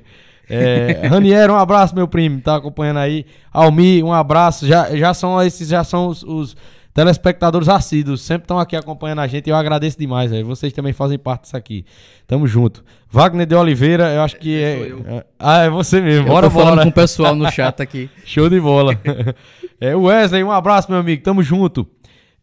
É, 0.50 1.06
Raniero, 1.08 1.54
um 1.54 1.58
abraço, 1.58 1.96
meu 1.96 2.08
primo, 2.08 2.40
tá 2.42 2.56
acompanhando 2.58 2.98
aí. 3.00 3.26
Almi, 3.52 4.04
um 4.04 4.14
abraço. 4.14 4.68
Já, 4.68 4.96
já 4.96 5.14
são 5.14 5.42
esses, 5.42 5.68
já 5.68 5.84
são 5.84 6.08
os, 6.08 6.22
os 6.24 6.56
telespectadores 6.94 7.68
assíduos, 7.68 8.22
sempre 8.22 8.44
estão 8.44 8.60
aqui 8.60 8.76
acompanhando 8.76 9.20
a 9.20 9.28
gente 9.28 9.48
e 9.48 9.50
eu 9.50 9.56
agradeço 9.56 9.98
demais, 9.98 10.30
velho. 10.32 10.46
Vocês 10.46 10.72
também 10.72 10.94
fazem 10.94 11.18
parte 11.18 11.44
disso 11.44 11.58
aqui. 11.58 11.86
Tamo 12.28 12.46
junto. 12.48 12.84
Wagner 13.10 13.46
de 13.48 13.56
Oliveira, 13.56 14.14
eu 14.14 14.22
acho 14.22 14.38
que 14.38 14.62
é. 14.62 14.78
Sou 14.78 14.86
eu. 14.88 15.06
é- 15.08 15.26
Ah, 15.40 15.64
é 15.64 15.70
você 15.70 16.00
mesmo. 16.02 16.28
Eu 16.28 16.32
Bora, 16.32 16.48
tô 16.48 16.52
falando 16.54 16.70
bora. 16.76 16.84
com 16.84 16.90
o 16.90 16.94
pessoal 16.94 17.36
no 17.36 17.50
chat 17.52 17.82
aqui. 17.82 18.10
Show 18.26 18.50
de 18.50 18.60
bola. 18.60 18.98
é, 19.82 19.96
Wesley, 19.96 20.44
um 20.44 20.52
abraço, 20.52 20.92
meu 20.92 21.00
amigo. 21.00 21.24
Tamo 21.24 21.42
junto. 21.42 21.88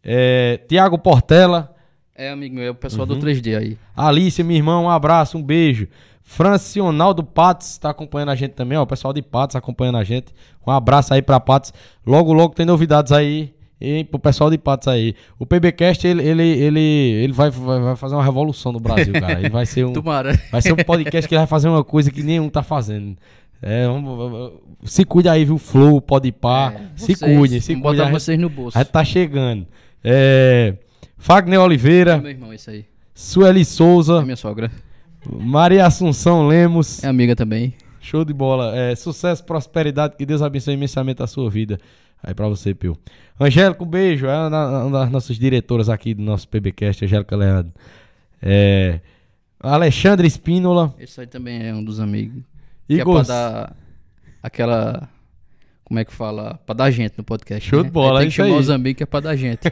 É, 0.03 0.59
Tiago 0.67 0.97
Portela. 0.97 1.73
É, 2.15 2.29
amigo 2.29 2.55
meu, 2.55 2.65
é 2.65 2.69
o 2.69 2.75
pessoal 2.75 3.05
do 3.05 3.17
3D 3.17 3.57
aí. 3.57 3.77
Alice, 3.95 4.43
minha 4.43 4.59
irmã, 4.59 4.79
um 4.79 4.89
abraço, 4.89 5.37
um 5.37 5.43
beijo. 5.43 5.87
Francionaldo 6.23 7.23
Patos 7.23 7.77
tá 7.77 7.89
acompanhando 7.89 8.29
a 8.29 8.35
gente 8.35 8.51
também, 8.51 8.77
ó. 8.77 8.83
O 8.83 8.87
pessoal 8.87 9.13
de 9.13 9.21
Patos 9.21 9.55
acompanhando 9.55 9.97
a 9.97 10.03
gente. 10.03 10.33
Um 10.65 10.71
abraço 10.71 11.13
aí 11.13 11.21
pra 11.21 11.39
Patos. 11.39 11.73
Logo, 12.05 12.31
logo 12.33 12.53
tem 12.53 12.65
novidades 12.65 13.11
aí. 13.11 13.53
E 13.81 14.03
pro 14.03 14.19
pessoal 14.19 14.49
de 14.51 14.57
Patos 14.57 14.87
aí. 14.87 15.15
O 15.39 15.45
PBcast, 15.45 16.05
ele, 16.07 16.21
ele, 16.27 16.43
ele, 16.43 16.79
ele 16.79 17.33
vai, 17.33 17.49
vai, 17.49 17.79
vai 17.81 17.95
fazer 17.95 18.13
uma 18.15 18.23
revolução 18.23 18.71
no 18.71 18.79
Brasil, 18.79 19.11
cara. 19.13 19.39
Ele 19.39 19.49
vai 19.49 19.65
ser 19.65 19.83
um, 19.87 19.93
Tomara. 19.93 20.39
vai 20.51 20.61
ser 20.61 20.71
um 20.73 20.77
podcast 20.77 21.27
que 21.27 21.33
ele 21.33 21.39
vai 21.39 21.47
fazer 21.47 21.67
uma 21.67 21.83
coisa 21.83 22.11
que 22.11 22.21
nenhum 22.21 22.47
tá 22.49 22.61
fazendo. 22.61 23.15
É, 23.61 23.85
vamos- 23.87 24.17
vamos- 24.17 24.51
se 24.85 25.03
cuida 25.05 25.31
aí, 25.31 25.45
viu? 25.45 25.57
Flow, 25.57 25.99
Podpah. 26.01 26.73
É, 26.75 26.79
se 26.95 27.15
vocês, 27.15 27.19
cuide, 27.37 27.61
se 27.61 27.73
cuide. 27.75 27.81
botar 27.97 28.11
vocês 28.11 28.37
no 28.39 28.49
bolso. 28.49 28.77
a 28.77 28.81
gente 28.81 28.91
tá 28.91 29.03
chegando. 29.03 29.65
É, 30.03 30.75
Fagner 31.17 31.59
É 31.59 31.63
Oliveira, 31.63 32.17
meu 32.17 32.31
irmão, 32.31 32.53
esse 32.53 32.69
aí. 32.69 32.85
Sueli 33.13 33.61
É 33.61 33.63
Souza, 33.63 34.21
minha 34.23 34.35
sogra. 34.35 34.71
Maria 35.29 35.85
Assunção 35.85 36.47
Lemos. 36.47 37.03
É 37.03 37.07
amiga 37.07 37.35
também. 37.35 37.73
Show 37.99 38.25
de 38.25 38.33
bola. 38.33 38.75
É, 38.75 38.95
sucesso, 38.95 39.43
prosperidade, 39.43 40.15
que 40.17 40.25
Deus 40.25 40.41
abençoe 40.41 40.73
imensamente 40.73 41.21
a 41.21 41.27
sua 41.27 41.47
vida. 41.49 41.77
Aí 42.23 42.33
pra 42.33 42.47
você, 42.47 42.73
Pio. 42.73 42.97
Angélica, 43.39 43.83
um 43.83 43.87
beijo. 43.87 44.27
É 44.27 44.47
uma 44.47 44.99
das 44.99 45.11
nossas 45.11 45.37
diretoras 45.37 45.89
aqui 45.89 46.13
do 46.13 46.21
nosso 46.21 46.47
PBcast, 46.47 47.03
Angélica 47.03 47.35
Leandro. 47.35 47.73
É, 48.41 48.99
Alexandre 49.59 50.27
Espínola. 50.27 50.93
Esse 50.99 51.21
aí 51.21 51.27
também 51.27 51.67
é 51.67 51.73
um 51.73 51.83
dos 51.83 51.99
amigos. 51.99 52.43
Que 52.87 52.95
Igor. 52.95 53.21
é 53.21 53.25
pra 53.25 53.33
dar 53.33 53.75
aquela. 54.43 55.09
Como 55.91 55.99
é 55.99 56.05
que 56.05 56.13
fala? 56.13 56.57
Pra 56.65 56.73
dar 56.73 56.89
gente 56.89 57.17
no 57.17 57.23
podcast. 57.25 57.67
Show 57.69 57.79
né? 57.79 57.83
de 57.83 57.91
bola, 57.91 58.11
Aí 58.11 58.15
é 58.15 58.19
Tem 58.21 58.29
que 58.29 58.35
chamar 58.37 58.53
aí. 58.53 58.59
os 58.61 58.69
amigos 58.69 58.95
que 58.95 59.03
é 59.03 59.05
pra 59.05 59.19
dar 59.19 59.35
gente. 59.35 59.59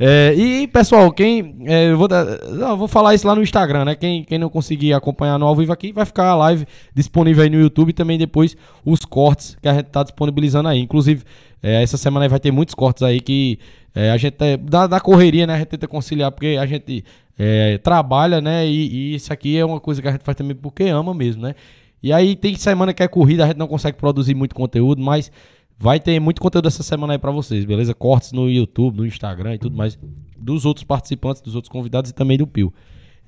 É, 0.00 0.32
e, 0.32 0.68
pessoal, 0.68 1.10
quem. 1.10 1.56
é, 1.66 1.90
eu 1.90 1.98
vou, 1.98 2.06
dar- 2.06 2.24
eu 2.24 2.76
vou 2.76 2.86
falar 2.86 3.16
isso 3.16 3.26
lá 3.26 3.34
no 3.34 3.42
Instagram, 3.42 3.84
né? 3.84 3.96
Quem, 3.96 4.22
quem 4.22 4.38
não 4.38 4.48
conseguir 4.48 4.92
acompanhar 4.92 5.36
no 5.40 5.44
ao 5.44 5.56
vivo 5.56 5.72
aqui, 5.72 5.90
vai 5.92 6.06
ficar 6.06 6.28
a 6.28 6.36
live 6.36 6.64
disponível 6.94 7.42
aí 7.42 7.50
no 7.50 7.58
YouTube 7.58 7.88
e 7.90 7.92
também 7.92 8.16
depois 8.16 8.56
os 8.84 9.04
cortes 9.04 9.56
que 9.60 9.68
a 9.68 9.74
gente 9.74 9.86
tá 9.86 10.04
disponibilizando 10.04 10.68
aí. 10.68 10.78
Inclusive, 10.78 11.24
é, 11.60 11.82
essa 11.82 11.96
semana 11.96 12.28
vai 12.28 12.38
ter 12.38 12.52
muitos 12.52 12.76
cortes 12.76 13.02
aí 13.02 13.20
que 13.20 13.58
é, 13.92 14.12
a 14.12 14.16
gente. 14.16 14.36
É, 14.38 14.56
da, 14.56 14.86
da 14.86 15.00
correria, 15.00 15.48
né? 15.48 15.54
A 15.54 15.58
gente 15.58 15.66
tenta 15.68 15.88
conciliar, 15.88 16.30
porque 16.30 16.56
a 16.60 16.64
gente 16.64 17.04
é, 17.36 17.76
trabalha, 17.78 18.40
né? 18.40 18.68
E, 18.68 19.12
e 19.12 19.14
isso 19.16 19.32
aqui 19.32 19.58
é 19.58 19.64
uma 19.64 19.80
coisa 19.80 20.00
que 20.00 20.06
a 20.06 20.12
gente 20.12 20.22
faz 20.22 20.36
também 20.38 20.54
porque 20.54 20.84
ama 20.84 21.12
mesmo, 21.12 21.42
né? 21.42 21.56
E 22.02 22.12
aí 22.12 22.36
tem 22.36 22.54
semana 22.56 22.92
que 22.94 23.02
é 23.02 23.08
corrida, 23.08 23.44
a 23.44 23.46
gente 23.48 23.56
não 23.56 23.66
consegue 23.66 23.96
produzir 23.96 24.34
muito 24.34 24.54
conteúdo, 24.54 25.02
mas 25.02 25.30
vai 25.78 25.98
ter 25.98 26.18
muito 26.20 26.40
conteúdo 26.40 26.68
essa 26.68 26.82
semana 26.82 27.14
aí 27.14 27.18
pra 27.18 27.30
vocês, 27.30 27.64
beleza? 27.64 27.94
Cortes 27.94 28.32
no 28.32 28.48
YouTube, 28.48 28.98
no 28.98 29.06
Instagram 29.06 29.54
e 29.54 29.58
tudo 29.58 29.76
mais 29.76 29.98
dos 30.36 30.64
outros 30.64 30.84
participantes, 30.84 31.42
dos 31.42 31.54
outros 31.54 31.70
convidados 31.70 32.10
e 32.10 32.14
também 32.14 32.38
do 32.38 32.46
Pio. 32.46 32.72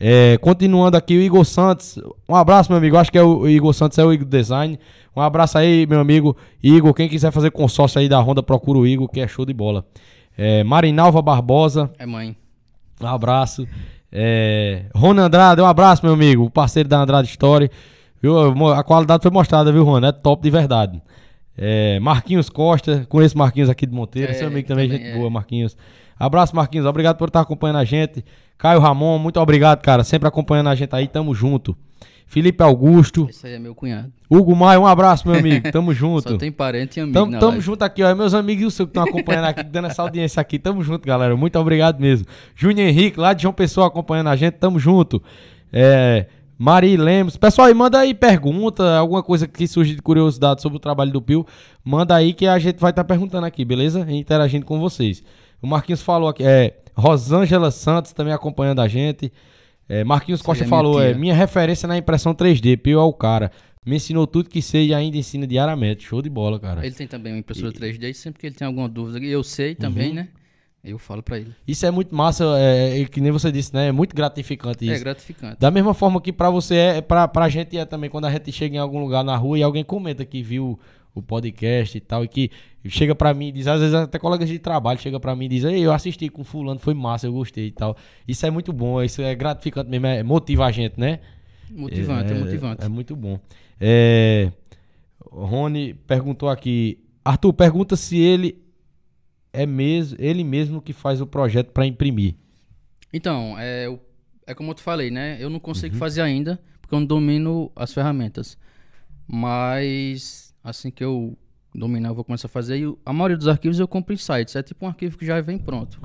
É, 0.02 0.38
continuando 0.38 0.96
aqui, 0.96 1.14
o 1.14 1.20
Igor 1.20 1.44
Santos. 1.44 1.98
Um 2.26 2.34
abraço, 2.34 2.72
meu 2.72 2.78
amigo. 2.78 2.96
Acho 2.96 3.12
que 3.12 3.18
é 3.18 3.22
o, 3.22 3.40
o 3.40 3.48
Igor 3.48 3.74
Santos, 3.74 3.98
é 3.98 4.04
o 4.04 4.10
Igor 4.10 4.26
Design. 4.26 4.78
Um 5.14 5.20
abraço 5.20 5.58
aí, 5.58 5.86
meu 5.86 6.00
amigo 6.00 6.34
Igor. 6.62 6.94
Quem 6.94 7.06
quiser 7.06 7.30
fazer 7.30 7.50
consórcio 7.50 8.00
aí 8.00 8.08
da 8.08 8.18
Honda, 8.18 8.42
procura 8.42 8.78
o 8.78 8.86
Igor, 8.86 9.08
que 9.08 9.20
é 9.20 9.28
show 9.28 9.44
de 9.44 9.52
bola. 9.52 9.84
É, 10.38 10.64
Marinalva 10.64 11.20
Barbosa. 11.20 11.90
É 11.98 12.06
mãe. 12.06 12.34
Um 12.98 13.06
abraço. 13.06 13.68
É, 14.10 14.86
Rony 14.94 15.20
Andrade, 15.20 15.60
um 15.60 15.66
abraço, 15.66 16.02
meu 16.02 16.14
amigo. 16.14 16.44
O 16.44 16.50
parceiro 16.50 16.88
da 16.88 17.02
Andrade 17.02 17.28
Story. 17.28 17.70
Viu? 18.22 18.36
A 18.72 18.84
qualidade 18.84 19.22
foi 19.22 19.30
mostrada, 19.30 19.72
viu, 19.72 19.84
Rony? 19.84 20.06
É 20.06 20.12
top 20.12 20.42
de 20.42 20.50
verdade. 20.50 21.02
É, 21.56 21.98
Marquinhos 22.00 22.48
Costa, 22.48 23.06
conheço 23.08 23.36
Marquinhos 23.36 23.68
aqui 23.68 23.86
de 23.86 23.92
Monteiro, 23.94 24.30
É, 24.30 24.34
seu 24.34 24.46
amigo 24.46 24.66
também, 24.66 24.88
também 24.88 25.04
gente 25.04 25.14
é. 25.14 25.18
boa, 25.18 25.28
Marquinhos. 25.30 25.76
Abraço, 26.18 26.54
Marquinhos, 26.54 26.86
obrigado 26.86 27.16
por 27.16 27.28
estar 27.28 27.40
acompanhando 27.40 27.76
a 27.78 27.84
gente. 27.84 28.24
Caio 28.56 28.80
Ramon, 28.80 29.18
muito 29.18 29.40
obrigado, 29.40 29.80
cara, 29.80 30.04
sempre 30.04 30.28
acompanhando 30.28 30.68
a 30.68 30.74
gente 30.74 30.94
aí, 30.94 31.08
tamo 31.08 31.34
junto. 31.34 31.76
Felipe 32.26 32.62
Augusto, 32.62 33.26
Esse 33.28 33.48
aí 33.48 33.54
é 33.54 33.58
meu 33.58 33.74
cunhado. 33.74 34.12
Hugo 34.30 34.54
Maia, 34.54 34.78
um 34.78 34.86
abraço, 34.86 35.28
meu 35.28 35.36
amigo, 35.36 35.72
tamo 35.72 35.92
junto. 35.94 36.30
Só 36.30 36.36
tem 36.38 36.52
parente 36.52 37.00
e 37.00 37.02
amigo 37.02 37.18
Tamo, 37.18 37.38
tamo 37.40 37.60
junto 37.60 37.82
aqui, 37.82 38.04
ó. 38.04 38.14
Meus 38.14 38.34
amigos 38.34 38.62
e 38.62 38.66
o 38.66 38.70
seu 38.70 38.86
que 38.86 38.90
estão 38.90 39.02
acompanhando 39.02 39.46
aqui, 39.46 39.64
dando 39.64 39.88
essa 39.88 40.00
audiência 40.02 40.40
aqui. 40.40 40.56
Tamo 40.56 40.80
junto, 40.80 41.04
galera. 41.04 41.36
Muito 41.36 41.58
obrigado 41.58 41.98
mesmo. 41.98 42.24
Júnior 42.54 42.86
Henrique, 42.86 43.18
lá 43.18 43.32
de 43.32 43.42
João 43.42 43.52
Pessoa, 43.52 43.88
acompanhando 43.88 44.28
a 44.28 44.36
gente. 44.36 44.54
Tamo 44.54 44.78
junto. 44.78 45.20
É, 45.72 46.26
Mari 46.62 46.94
Lemos. 46.94 47.38
Pessoal, 47.38 47.68
aí 47.68 47.72
manda 47.74 47.98
aí 47.98 48.12
pergunta, 48.12 48.98
alguma 48.98 49.22
coisa 49.22 49.48
que 49.48 49.66
surge 49.66 49.94
de 49.94 50.02
curiosidade 50.02 50.60
sobre 50.60 50.76
o 50.76 50.78
trabalho 50.78 51.10
do 51.10 51.22
Pio. 51.22 51.46
Manda 51.82 52.14
aí 52.14 52.34
que 52.34 52.46
a 52.46 52.58
gente 52.58 52.78
vai 52.78 52.90
estar 52.90 53.02
perguntando 53.02 53.46
aqui, 53.46 53.64
beleza? 53.64 54.04
E 54.06 54.14
Interagindo 54.14 54.66
com 54.66 54.78
vocês. 54.78 55.22
O 55.62 55.66
Marquinhos 55.66 56.02
falou 56.02 56.28
aqui. 56.28 56.44
É, 56.44 56.76
Rosângela 56.94 57.70
Santos 57.70 58.12
também 58.12 58.34
acompanhando 58.34 58.82
a 58.82 58.88
gente. 58.88 59.32
É, 59.88 60.04
Marquinhos 60.04 60.42
Costa 60.42 60.64
é 60.64 60.66
falou, 60.66 61.00
é 61.02 61.14
minha 61.14 61.34
referência 61.34 61.88
na 61.88 61.96
impressão 61.96 62.34
3D. 62.34 62.76
Pio 62.76 62.98
é 63.00 63.02
o 63.02 63.12
cara. 63.14 63.50
Me 63.86 63.96
ensinou 63.96 64.26
tudo 64.26 64.50
que 64.50 64.60
sei 64.60 64.88
e 64.88 64.94
ainda 64.94 65.16
ensina 65.16 65.46
diariamente. 65.46 66.04
Show 66.04 66.20
de 66.20 66.28
bola, 66.28 66.60
cara. 66.60 66.84
Ele 66.84 66.94
tem 66.94 67.06
também 67.06 67.32
uma 67.32 67.38
impressora 67.38 67.72
3D 67.72 68.10
e 68.10 68.12
sempre 68.14 68.38
que 68.38 68.46
ele 68.48 68.54
tem 68.54 68.66
alguma 68.66 68.86
dúvida, 68.86 69.18
eu 69.24 69.42
sei 69.42 69.74
também, 69.74 70.10
Uhum. 70.10 70.14
né? 70.16 70.28
Eu 70.82 70.98
falo 70.98 71.22
pra 71.22 71.38
ele. 71.38 71.54
Isso 71.68 71.84
é 71.84 71.90
muito 71.90 72.14
massa, 72.14 72.44
é, 72.58 73.00
é 73.00 73.04
que 73.04 73.20
nem 73.20 73.30
você 73.30 73.52
disse, 73.52 73.74
né? 73.74 73.88
É 73.88 73.92
muito 73.92 74.16
gratificante 74.16 74.88
É 74.88 74.94
isso. 74.94 75.04
gratificante. 75.04 75.58
Da 75.60 75.70
mesma 75.70 75.92
forma 75.92 76.20
que 76.20 76.32
pra 76.32 76.48
você 76.48 76.74
é, 76.74 77.00
pra, 77.02 77.28
pra 77.28 77.48
gente 77.50 77.76
é 77.76 77.84
também 77.84 78.08
quando 78.08 78.24
a 78.24 78.30
gente 78.30 78.50
chega 78.50 78.76
em 78.76 78.78
algum 78.78 78.98
lugar 78.98 79.22
na 79.22 79.36
rua 79.36 79.58
e 79.58 79.62
alguém 79.62 79.84
comenta 79.84 80.24
que 80.24 80.42
viu 80.42 80.78
o 81.14 81.20
podcast 81.20 81.98
e 81.98 82.00
tal, 82.00 82.24
e 82.24 82.28
que 82.28 82.50
chega 82.86 83.14
pra 83.16 83.34
mim 83.34 83.48
e 83.48 83.52
diz, 83.52 83.66
às 83.66 83.80
vezes 83.80 83.94
até 83.94 84.18
colegas 84.18 84.48
de 84.48 84.58
trabalho 84.60 84.98
chega 85.00 85.18
pra 85.18 85.34
mim 85.34 85.46
e 85.46 85.48
diz, 85.48 85.64
Ei, 85.64 85.80
eu 85.80 85.92
assisti 85.92 86.28
com 86.28 86.44
fulano, 86.44 86.78
foi 86.78 86.94
massa, 86.94 87.26
eu 87.26 87.32
gostei 87.32 87.66
e 87.66 87.72
tal. 87.72 87.96
Isso 88.26 88.46
é 88.46 88.50
muito 88.50 88.72
bom, 88.72 89.02
isso 89.02 89.20
é 89.20 89.34
gratificante 89.34 89.90
mesmo, 89.90 90.06
é, 90.06 90.22
motiva 90.22 90.66
a 90.66 90.70
gente, 90.70 90.98
né? 90.98 91.18
Motivante, 91.68 92.32
é, 92.32 92.38
motivante. 92.38 92.84
É, 92.84 92.88
muito 92.88 93.14
bom. 93.16 93.38
É, 93.80 94.50
Rony 95.30 95.94
perguntou 95.94 96.48
aqui, 96.48 96.98
Arthur, 97.24 97.52
pergunta 97.52 97.96
se 97.96 98.18
ele 98.18 98.59
é 99.52 99.66
mesmo, 99.66 100.16
ele 100.20 100.44
mesmo 100.44 100.80
que 100.80 100.92
faz 100.92 101.20
o 101.20 101.26
projeto 101.26 101.70
pra 101.72 101.86
imprimir. 101.86 102.34
Então, 103.12 103.56
é, 103.58 103.86
é 104.46 104.54
como 104.54 104.70
eu 104.70 104.74
te 104.74 104.82
falei, 104.82 105.10
né? 105.10 105.36
Eu 105.40 105.50
não 105.50 105.58
consigo 105.60 105.94
Uhum. 105.94 105.98
fazer 105.98 106.22
ainda, 106.22 106.60
porque 106.80 106.94
eu 106.94 107.00
não 107.00 107.06
domino 107.06 107.70
as 107.74 107.92
ferramentas. 107.92 108.56
Mas 109.26 110.54
assim 110.62 110.90
que 110.90 111.02
eu 111.04 111.36
dominar, 111.74 112.08
eu 112.10 112.14
vou 112.14 112.24
começar 112.24 112.46
a 112.46 112.50
fazer. 112.50 112.78
E 112.78 112.96
a 113.06 113.12
maioria 113.12 113.36
dos 113.36 113.48
arquivos 113.48 113.78
eu 113.78 113.86
compro 113.88 114.12
em 114.12 114.16
sites. 114.16 114.56
É 114.56 114.62
tipo 114.62 114.84
um 114.84 114.88
arquivo 114.88 115.16
que 115.16 115.24
já 115.24 115.40
vem 115.40 115.58
pronto. 115.58 116.00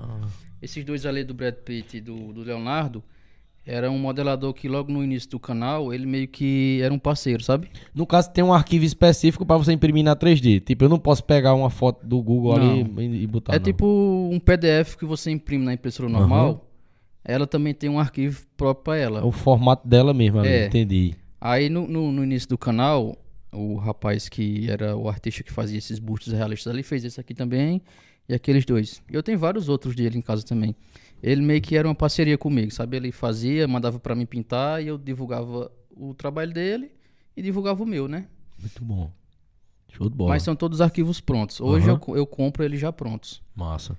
Esses 0.62 0.84
dois 0.86 1.06
ali 1.06 1.24
do 1.24 1.34
Brad 1.34 1.56
Pitt 1.56 1.98
e 1.98 2.02
do, 2.02 2.32
do 2.34 2.42
Leonardo, 2.42 3.04
era 3.66 3.90
um 3.90 3.98
modelador 3.98 4.54
que 4.54 4.68
logo 4.68 4.92
no 4.92 5.04
início 5.04 5.30
do 5.30 5.40
canal, 5.40 5.92
ele 5.94 6.06
meio 6.06 6.28
que 6.28 6.80
era 6.84 6.94
um 6.94 7.00
parceiro, 7.00 7.42
sabe? 7.44 7.68
No 7.94 8.06
caso, 8.06 8.32
tem 8.32 8.44
um 8.44 8.54
arquivo 8.54 8.86
específico 8.86 9.46
pra 9.46 9.58
você 9.58 9.72
imprimir 9.72 10.04
na 10.04 10.16
3D. 10.16 10.62
Tipo, 10.62 10.86
eu 10.86 10.90
não 10.90 11.00
posso 11.00 11.24
pegar 11.24 11.54
uma 11.56 11.70
foto 11.72 12.06
do 12.06 12.22
Google 12.22 12.54
ali 12.56 12.86
e, 13.00 13.24
e 13.24 13.28
botar. 13.28 13.54
é 13.56 13.58
não. 13.58 13.64
tipo 13.64 13.86
um 14.32 14.40
PDF 14.40 14.96
que 14.96 15.06
você 15.06 15.32
imprime 15.32 15.66
na 15.66 15.74
impressora 15.74 16.08
normal. 16.08 16.70
Ela 17.24 17.48
também 17.48 17.74
tem 17.74 17.90
um 17.90 18.00
arquivo 18.00 18.46
próprio 18.56 18.84
para 18.84 18.98
ela. 18.98 19.20
É 19.22 19.24
o 19.24 19.32
formato 19.32 19.88
dela 19.88 20.14
mesmo, 20.14 20.40
ali, 20.40 20.48
É. 20.50 20.68
entendi. 20.68 21.16
Aí 21.42 21.68
no, 21.70 21.88
no, 21.88 22.12
no 22.12 22.24
início 22.24 22.48
do 22.50 22.58
canal, 22.58 23.18
o 23.52 23.76
rapaz 23.78 24.30
que 24.30 24.70
era 24.70 24.96
o 24.96 25.10
artista 25.10 25.42
que 25.42 25.52
fazia 25.52 25.78
esses 25.80 25.98
bustos 25.98 26.34
realistas 26.34 26.72
ali 26.72 26.84
fez 26.84 27.04
esse 27.04 27.20
aqui 27.20 27.34
também 27.34 27.82
e 28.30 28.34
aqueles 28.36 28.64
dois. 28.64 29.02
Eu 29.12 29.24
tenho 29.24 29.40
vários 29.40 29.70
outros 29.70 29.96
dele 29.96 30.18
em 30.18 30.22
casa 30.22 30.44
também. 30.46 30.76
Ele 31.28 31.42
meio 31.42 31.62
que 31.62 31.76
era 31.76 31.88
uma 31.88 31.96
parceria 31.96 32.38
comigo, 32.38 32.72
sabe? 32.72 32.98
Ele 32.98 33.12
fazia, 33.12 33.68
mandava 33.68 34.00
pra 34.00 34.14
mim 34.14 34.26
pintar 34.26 34.84
e 34.84 34.88
eu 34.88 34.98
divulgava 34.98 35.72
o 35.96 36.14
trabalho 36.14 36.54
dele 36.54 36.92
e 37.36 37.42
divulgava 37.42 37.82
o 37.82 37.86
meu, 37.86 38.08
né? 38.08 38.28
Muito 38.60 38.84
bom. 38.84 39.10
Show 39.92 40.08
de 40.10 40.16
bola. 40.16 40.30
Mas 40.32 40.44
são 40.44 40.56
todos 40.56 40.82
arquivos 40.82 41.20
prontos. 41.20 41.60
Hoje 41.60 41.90
Aham. 41.90 42.00
eu, 42.10 42.18
eu 42.18 42.28
compro 42.28 42.64
eles 42.64 42.80
já 42.80 42.92
prontos. 42.92 43.42
Massa. 43.56 43.98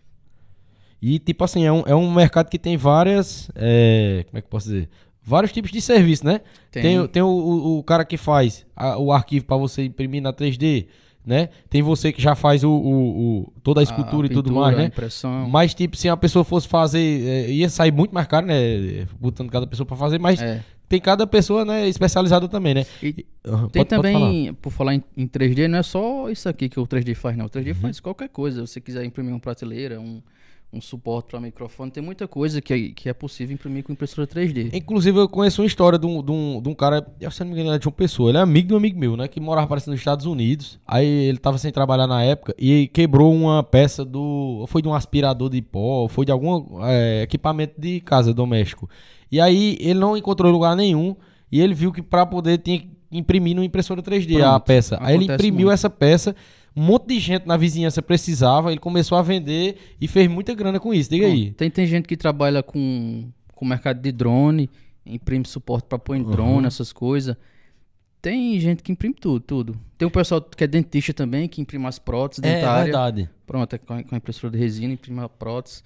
E, 1.02 1.18
tipo 1.18 1.42
assim, 1.44 1.64
é 1.64 1.72
um, 1.72 1.80
é 1.86 1.94
um 1.94 2.12
mercado 2.12 2.48
que 2.48 2.58
tem 2.58 2.76
várias. 2.76 3.50
é, 3.54 4.24
como 4.28 4.38
é 4.38 4.40
que 4.40 4.46
eu 4.46 4.50
posso 4.50 4.68
dizer? 4.68 4.88
Vários 5.22 5.52
tipos 5.52 5.72
de 5.72 5.80
serviço, 5.80 6.24
né? 6.24 6.40
Tem. 6.70 6.82
Tem, 6.82 7.00
o- 7.00 7.08
tem 7.08 7.22
o, 7.22 7.26
o, 7.26 7.78
o 7.78 7.82
cara 7.82 8.04
que 8.04 8.16
faz 8.16 8.64
a- 8.76 8.96
o 8.98 9.10
arquivo 9.10 9.44
pra 9.46 9.56
você 9.56 9.84
imprimir 9.84 10.22
na 10.22 10.32
3D, 10.32 10.86
né? 11.26 11.48
Tem 11.68 11.82
você 11.82 12.12
que 12.12 12.22
já 12.22 12.34
faz 12.36 12.62
o, 12.62 12.70
o- 12.70 13.40
o- 13.40 13.52
toda 13.62 13.80
a 13.80 13.82
escultura 13.82 14.26
e 14.28 14.30
tudo 14.30 14.44
pintura, 14.50 14.60
mais, 14.66 14.74
a 14.76 14.80
né? 14.82 14.86
impressão. 14.86 15.48
Mas, 15.50 15.74
tipo, 15.74 15.96
se 15.96 16.08
a 16.08 16.16
pessoa 16.16 16.44
fosse 16.44 16.68
fazer. 16.68 16.98
é, 17.26 17.50
ia 17.50 17.68
sair 17.68 17.90
muito 17.92 18.14
mais 18.14 18.26
caro, 18.28 18.46
né? 18.46 19.06
Botando 19.18 19.50
cada 19.50 19.66
pessoa 19.66 19.84
pra 19.84 19.96
fazer, 19.96 20.20
mas 20.20 20.40
É. 20.40 20.62
tem 20.88 21.00
cada 21.00 21.26
pessoa, 21.26 21.64
né, 21.64 21.88
especializada 21.88 22.46
também, 22.48 22.74
né? 22.74 22.86
E 23.02 23.26
Aham, 23.44 23.68
Tem 23.68 23.84
pode- 23.84 23.96
pode 24.02 24.12
falar. 24.12 24.24
também, 24.26 24.54
por 24.54 24.70
falar 24.72 24.94
em, 24.94 25.02
em 25.16 25.26
3D, 25.26 25.66
não 25.68 25.78
é 25.78 25.82
só 25.82 26.30
isso 26.30 26.48
aqui 26.48 26.68
que 26.68 26.78
o 26.78 26.86
3D 26.86 27.14
faz, 27.14 27.36
não. 27.36 27.44
O 27.44 27.48
Uhum. 27.48 27.50
3D 27.52 27.74
faz 27.74 27.98
qualquer 28.00 28.28
coisa. 28.28 28.64
Se 28.66 28.72
você 28.74 28.80
quiser 28.80 29.04
imprimir 29.04 29.32
uma 29.32 29.40
prateleira, 29.40 30.00
um, 30.00 30.22
um 30.76 30.80
suporte 30.80 31.28
para 31.30 31.40
microfone, 31.40 31.90
tem 31.90 32.02
muita 32.02 32.28
coisa 32.28 32.60
que, 32.60 32.72
é- 32.72 32.88
que 32.94 33.08
é 33.08 33.12
possível 33.12 33.54
imprimir 33.54 33.82
com 33.84 33.92
impressora 33.92 34.26
3D. 34.26 34.70
Inclusive, 34.72 35.18
eu 35.18 35.28
conheço 35.28 35.62
uma 35.62 35.66
história 35.66 35.98
de 35.98 36.06
um, 36.06 36.22
de 36.22 36.30
um, 36.30 36.60
de 36.62 36.68
um 36.68 36.74
cara, 36.74 37.06
eu, 37.20 37.30
se 37.30 37.40
não 37.40 37.46
me 37.48 37.54
engano, 37.54 37.70
era 37.70 37.78
de 37.78 37.86
uma 37.86 37.92
pessoa. 37.92 38.30
Ele 38.30 38.38
é 38.38 38.40
amigo 38.40 38.68
de 38.68 38.74
um 38.74 38.76
amigo 38.76 38.98
meu, 38.98 39.16
né? 39.16 39.26
Que 39.28 39.40
morava 39.40 39.66
parece 39.66 39.88
nos 39.90 39.98
Estados 39.98 40.26
Unidos. 40.26 40.78
Aí 40.86 41.06
ele 41.06 41.38
tava 41.38 41.58
sem 41.58 41.72
trabalhar 41.72 42.06
na 42.06 42.22
época 42.22 42.54
e 42.58 42.88
quebrou 42.88 43.34
uma 43.34 43.62
peça 43.62 44.04
do. 44.04 44.64
Foi 44.68 44.82
de 44.82 44.88
um 44.88 44.94
aspirador 44.94 45.48
de 45.50 45.60
pó, 45.62 46.02
ou 46.02 46.08
foi 46.08 46.24
de 46.26 46.32
algum 46.32 46.82
é, 46.84 47.22
equipamento 47.22 47.80
de 47.80 48.00
casa 48.00 48.32
doméstico. 48.34 48.88
E 49.32 49.40
aí 49.40 49.76
ele 49.80 49.98
não 49.98 50.16
encontrou 50.16 50.52
lugar 50.52 50.76
nenhum. 50.76 51.16
E 51.50 51.60
ele 51.60 51.74
viu 51.74 51.92
que 51.92 52.02
pra 52.02 52.26
poder 52.26 52.58
tinha 52.58 52.78
que 52.80 52.90
imprimir 53.10 53.54
no 53.54 53.62
impressora 53.62 54.02
3D 54.02 54.36
a 54.42 54.50
Pronto, 54.50 54.64
peça. 54.66 54.98
Aí 55.00 55.14
ele 55.14 55.24
imprimiu 55.32 55.66
muito. 55.66 55.70
essa 55.74 55.88
peça. 55.88 56.34
Um 56.76 56.82
monte 56.82 57.06
de 57.06 57.18
gente 57.18 57.46
na 57.46 57.56
vizinhança 57.56 58.02
precisava. 58.02 58.70
Ele 58.70 58.80
começou 58.80 59.16
a 59.16 59.22
vender 59.22 59.76
e 60.00 60.06
fez 60.06 60.28
muita 60.28 60.54
grana 60.54 60.78
com 60.78 60.92
isso. 60.92 61.08
Diga 61.10 61.26
aí. 61.26 61.50
Tem, 61.52 61.70
tem 61.70 61.86
gente 61.86 62.06
que 62.06 62.16
trabalha 62.16 62.62
com, 62.62 63.30
com 63.54 63.64
mercado 63.64 64.00
de 64.02 64.12
drone, 64.12 64.68
imprime 65.06 65.46
suporte 65.46 65.86
para 65.88 65.98
pôr 65.98 66.16
em 66.16 66.22
drone, 66.22 66.60
Uhum. 66.60 66.66
essas 66.66 66.92
coisas. 66.92 67.34
Tem 68.20 68.58
gente 68.58 68.82
que 68.82 68.90
imprime 68.90 69.14
tudo, 69.14 69.40
tudo. 69.40 69.76
Tem 69.96 70.06
um 70.06 70.10
pessoal 70.10 70.40
que 70.42 70.64
é 70.64 70.66
dentista 70.66 71.14
também, 71.14 71.48
que 71.48 71.60
imprime 71.60 71.86
as 71.86 71.98
próteses 71.98 72.42
É 72.44 72.56
dentárias. 72.56 72.84
verdade. 72.86 73.30
Pronto, 73.46 73.72
é 73.74 73.78
com 73.78 73.94
a, 73.94 74.02
com 74.02 74.14
a 74.14 74.18
impressora 74.18 74.52
de 74.52 74.58
resina, 74.58 74.92
imprime 74.94 75.20
a 75.20 75.28
prótese. 75.28 75.82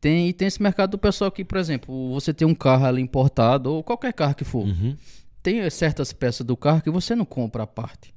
Tem, 0.00 0.28
e 0.28 0.32
tem 0.32 0.48
esse 0.48 0.62
mercado 0.62 0.92
do 0.92 0.98
pessoal 0.98 1.30
que, 1.30 1.44
por 1.44 1.58
exemplo, 1.58 2.12
você 2.12 2.32
tem 2.32 2.46
um 2.48 2.54
carro 2.54 2.86
ali 2.86 3.02
importado, 3.02 3.72
ou 3.72 3.82
qualquer 3.82 4.12
carro 4.12 4.34
que 4.34 4.44
for. 4.44 4.64
Uhum. 4.66 4.96
Tem 5.42 5.68
certas 5.68 6.12
peças 6.12 6.46
do 6.46 6.56
carro 6.56 6.80
que 6.80 6.90
você 6.90 7.14
não 7.14 7.24
compra 7.26 7.64
a 7.64 7.66
parte. 7.66 8.13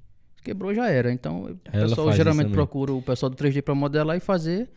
Quebrou 0.48 0.74
já 0.74 0.88
era. 0.90 1.12
Então, 1.12 1.44
o 1.44 1.60
Ela 1.74 1.90
pessoal 1.90 2.12
geralmente 2.14 2.52
procura 2.52 2.94
o 2.94 3.02
pessoal 3.02 3.30
do 3.30 3.36
3D 3.36 3.62
para 3.62 3.76
modelar 3.76 4.16
e 4.16 4.20
fazer, 4.22 4.70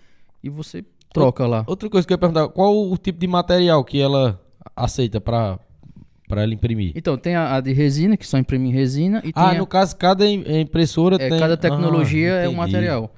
e 0.42 0.50
você 0.50 0.84
troca 1.12 1.46
lá. 1.46 1.62
Outra 1.66 1.88
coisa 1.88 2.04
que 2.04 2.12
eu 2.12 2.16
ia 2.16 2.18
perguntar, 2.18 2.48
qual 2.48 2.76
o 2.90 2.96
tipo 2.98 3.20
de 3.20 3.26
material 3.28 3.84
que 3.84 4.00
ela 4.00 4.40
aceita 4.74 5.20
pra, 5.20 5.60
pra 6.28 6.42
ela 6.42 6.52
imprimir? 6.52 6.92
Então, 6.96 7.16
tem 7.16 7.36
a, 7.36 7.54
a 7.54 7.60
de 7.60 7.72
resina, 7.72 8.16
que 8.16 8.26
só 8.26 8.36
imprime 8.36 8.68
em 8.68 8.72
resina, 8.72 9.18
e 9.24 9.32
tem 9.32 9.42
Ah, 9.42 9.50
a- 9.50 9.54
no 9.54 9.66
caso, 9.66 9.96
cada 9.96 10.26
im- 10.26 10.42
impressora 10.60 11.14
é, 11.16 11.28
tem... 11.28 11.38
cada 11.38 11.56
tecnologia 11.56 12.34
Ah, 12.34 12.44
é 12.44 12.48
um 12.48 12.54
material. 12.54 13.14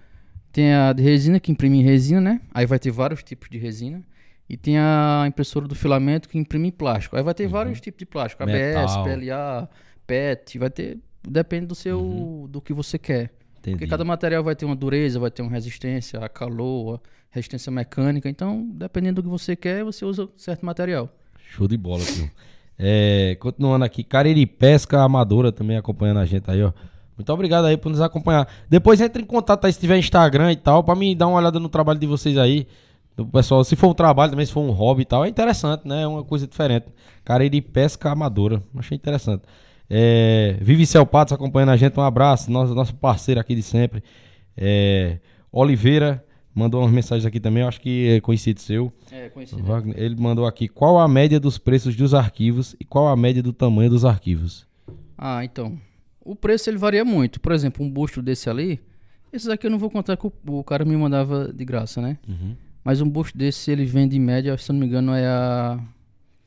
Tem 0.53 0.75
a 0.75 0.93
de 0.93 1.03
resina, 1.03 1.41
que 1.41 1.51
imprime 1.51 1.79
em 1.81 1.83
resina, 1.83 2.21
né? 2.21 2.41
Aí 2.53 2.67
vai 2.67 2.79
ter 2.79 2.91
vários 2.91 3.23
tipos 3.23 3.49
de 3.49 3.57
resina. 3.57 4.03
E 4.47 4.59
tem 4.59 4.77
a 4.77 5.25
impressora 5.27 5.67
do 5.67 5.75
filamento 5.75 6.29
que 6.29 6.37
imprime 6.37 6.69
em 6.69 6.71
plástico. 6.71 7.17
Aí 7.17 7.23
vai 7.23 7.33
ter 7.33 7.47
vários 7.47 7.81
tipos 7.81 7.99
de 7.99 8.05
plástico. 8.05 8.43
ABS, 8.43 8.53
Metal. 8.53 9.05
PLA, 9.05 9.69
PET, 10.07 10.59
vai 10.59 10.69
ter... 10.69 10.99
Depende 11.27 11.67
do 11.67 11.75
seu... 11.75 12.47
do 12.51 12.61
que 12.61 12.73
você 12.73 12.99
quer. 12.99 13.33
Entendi. 13.59 13.77
Porque 13.77 13.87
cada 13.87 14.05
material 14.05 14.43
vai 14.43 14.57
ter 14.57 14.65
uma 14.65 14.75
dureza, 14.75 15.21
vai 15.21 15.31
ter 15.31 15.43
uma 15.43 15.51
resistência 15.51 16.19
a 16.19 16.29
calor, 16.29 17.01
a 17.31 17.35
resistência 17.35 17.71
mecânica. 17.71 18.29
Então, 18.29 18.69
dependendo 18.75 19.23
do 19.23 19.27
que 19.27 19.31
você 19.31 19.55
quer, 19.55 19.85
você 19.85 20.05
usa 20.05 20.29
certo 20.37 20.67
material. 20.67 21.09
Show 21.51 21.69
de 21.69 21.77
bola, 21.77 22.05
tio. 22.05 22.29
É, 22.79 23.37
continuando 23.39 23.85
aqui, 23.85 24.03
Cariri 24.03 24.47
Pesca 24.47 25.03
Amadora 25.03 25.53
também 25.53 25.77
acompanhando 25.77 26.19
a 26.19 26.25
gente 26.25 26.51
aí, 26.51 26.63
ó. 26.63 26.73
Muito 27.17 27.33
obrigado 27.33 27.67
aí 27.67 27.77
por 27.77 27.91
nos 27.91 28.01
acompanhar. 28.01 28.49
Depois 28.69 29.01
entre 29.01 29.23
em 29.23 29.27
contato 29.27 29.65
aí 29.65 29.73
se 29.73 29.79
tiver 29.79 29.99
Instagram 29.99 30.51
e 30.51 30.57
tal, 30.57 30.83
pra 30.83 30.97
mim 30.97 31.17
dar 31.17 31.29
uma 31.29 31.39
olhada 31.39 31.61
no 31.61 31.69
trabalho 31.69 32.01
de 32.01 32.07
vocês 32.07 32.37
aí. 32.37 32.67
Do 33.17 33.27
pessoal, 33.27 33.63
se 33.63 33.77
for 33.77 33.89
um 33.89 33.95
trabalho 33.95 34.31
também, 34.33 34.47
se 34.47 34.53
for 34.53 34.63
um 34.63 34.71
hobby 34.71 35.03
e 35.03 35.05
tal, 35.05 35.25
é 35.25 35.29
interessante, 35.29 35.87
né? 35.87 36.03
É 36.03 36.07
uma 36.07 36.25
coisa 36.25 36.47
diferente. 36.47 36.87
Cariri 37.25 37.61
Pesca 37.61 38.11
Amadora. 38.11 38.63
Achei 38.77 38.97
interessante. 38.97 39.43
É, 39.95 40.57
Vive 40.63 40.87
Cel 40.87 41.05
Patos 41.05 41.35
acompanhando 41.35 41.69
a 41.69 41.77
gente. 41.77 42.01
Um 42.01 42.03
abraço, 42.03 42.51
nosso, 42.51 42.75
nosso 42.75 42.95
parceiro 42.95 43.39
aqui 43.39 43.55
de 43.55 43.63
sempre. 43.63 44.03
É, 44.57 45.19
Oliveira 45.53 46.25
mandou 46.55 46.81
umas 46.81 46.91
mensagens 46.91 47.27
aqui 47.27 47.39
também, 47.39 47.63
eu 47.63 47.69
acho 47.69 47.81
que 47.81 48.09
é 48.09 48.21
conhecido 48.21 48.59
seu. 48.61 48.91
É, 49.11 49.29
conhecido. 49.29 49.63
Ele 49.95 50.17
mandou 50.17 50.47
aqui 50.47 50.67
qual 50.67 50.99
a 50.99 51.07
média 51.07 51.39
dos 51.39 51.59
preços 51.59 51.95
dos 51.95 52.15
arquivos 52.15 52.75
e 52.81 52.85
qual 52.87 53.09
a 53.09 53.17
média 53.17 53.43
do 53.43 53.53
tamanho 53.53 53.91
dos 53.91 54.05
arquivos. 54.05 54.67
Ah, 55.17 55.45
então. 55.45 55.79
O 56.25 56.35
preço 56.35 56.71
ele 56.71 56.79
varia 56.79 57.05
muito. 57.05 57.39
Por 57.39 57.53
exemplo, 57.53 57.85
um 57.85 57.91
busto 57.91 58.23
desse 58.23 58.49
ali, 58.49 58.81
Esses 59.31 59.49
aqui 59.49 59.67
eu 59.67 59.71
não 59.71 59.79
vou 59.79 59.91
contar 59.91 60.17
que 60.17 60.27
o, 60.27 60.33
o 60.47 60.65
cara 60.65 60.85
me 60.85 60.97
mandava 60.97 61.53
de 61.53 61.65
graça, 61.65 62.01
né? 62.01 62.17
Uhum. 62.27 62.55
Mas 62.83 63.01
um 63.01 63.09
busto 63.09 63.37
desse, 63.37 63.71
ele 63.71 63.85
vende 63.85 64.17
em 64.17 64.21
média, 64.21 64.57
se 64.57 64.71
eu 64.71 64.75
não 64.75 64.81
me 64.81 64.87
engano, 64.87 65.13
é 65.13 65.27
a. 65.27 65.79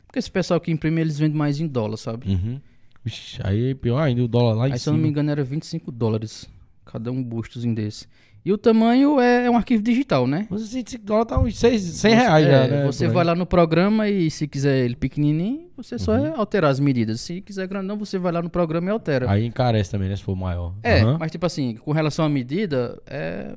Porque 0.08 0.20
esse 0.20 0.32
pessoal 0.32 0.60
que 0.60 0.72
imprime, 0.72 1.02
eles 1.02 1.20
vendem 1.20 1.38
mais 1.38 1.60
em 1.60 1.68
dólar, 1.68 1.98
sabe? 1.98 2.30
Uhum. 2.30 2.60
Vixe, 3.06 3.40
aí 3.44 3.76
pior 3.76 3.99
ainda, 4.02 4.23
o 4.23 4.27
dólar 4.27 4.56
lá 4.56 4.68
em 4.69 4.73
Aí, 4.73 4.80
se 4.80 4.90
eu 4.90 4.94
não 4.94 4.98
cima. 4.98 5.03
me 5.03 5.10
engano, 5.10 5.30
era 5.32 5.44
25 5.44 5.91
dólares 5.91 6.49
cada 6.84 7.11
um 7.11 7.23
bustozinho 7.23 7.76
desse. 7.76 8.07
E 8.44 8.52
o 8.53 8.57
tamanho 8.60 9.19
é, 9.19 9.45
é 9.45 9.49
um 9.49 9.56
arquivo 9.57 9.82
digital, 9.82 10.27
né? 10.27 10.48
Os 10.52 10.72
25 10.72 11.03
dólares 11.03 11.27
tá 11.30 11.40
uns 11.40 11.57
6, 11.57 11.82
100 11.82 12.11
Você- 12.11 12.15
reais 12.15 12.45
é, 12.48 12.52
já, 12.52 12.68
né? 12.68 12.86
Você 12.86 13.07
vai 13.07 13.22
aí. 13.23 13.27
lá 13.27 13.36
no 13.36 13.45
programa 13.45 14.07
e 14.07 14.30
se 14.30 14.48
quiser 14.48 14.86
ele 14.86 14.95
pequenininho, 14.95 15.68
você 15.76 15.98
só 15.98 16.14
Uhum. 16.14 16.36
alterar 16.40 16.69
as 16.69 16.80
medidas. 16.80 17.22
Se 17.22 17.41
quiser 17.41 17.68
grandão, 17.68 17.98
você 17.98 18.19
vai 18.19 18.32
lá 18.32 18.41
no 18.44 18.49
programa 18.49 18.88
e 18.88 18.91
altera. 18.91 19.30
Aí 19.32 19.45
encarece 19.45 19.90
também, 19.90 20.10
né? 20.10 20.15
Se 20.15 20.22
for 20.23 20.36
maior. 20.36 20.73
É, 20.84 21.02
Aham. 21.02 21.18
mas 21.19 21.32
tipo 21.32 21.44
assim, 21.45 21.76
com 21.76 21.91
relação 21.91 22.23
à 22.26 22.30
medida, 22.30 23.02
é... 23.07 23.56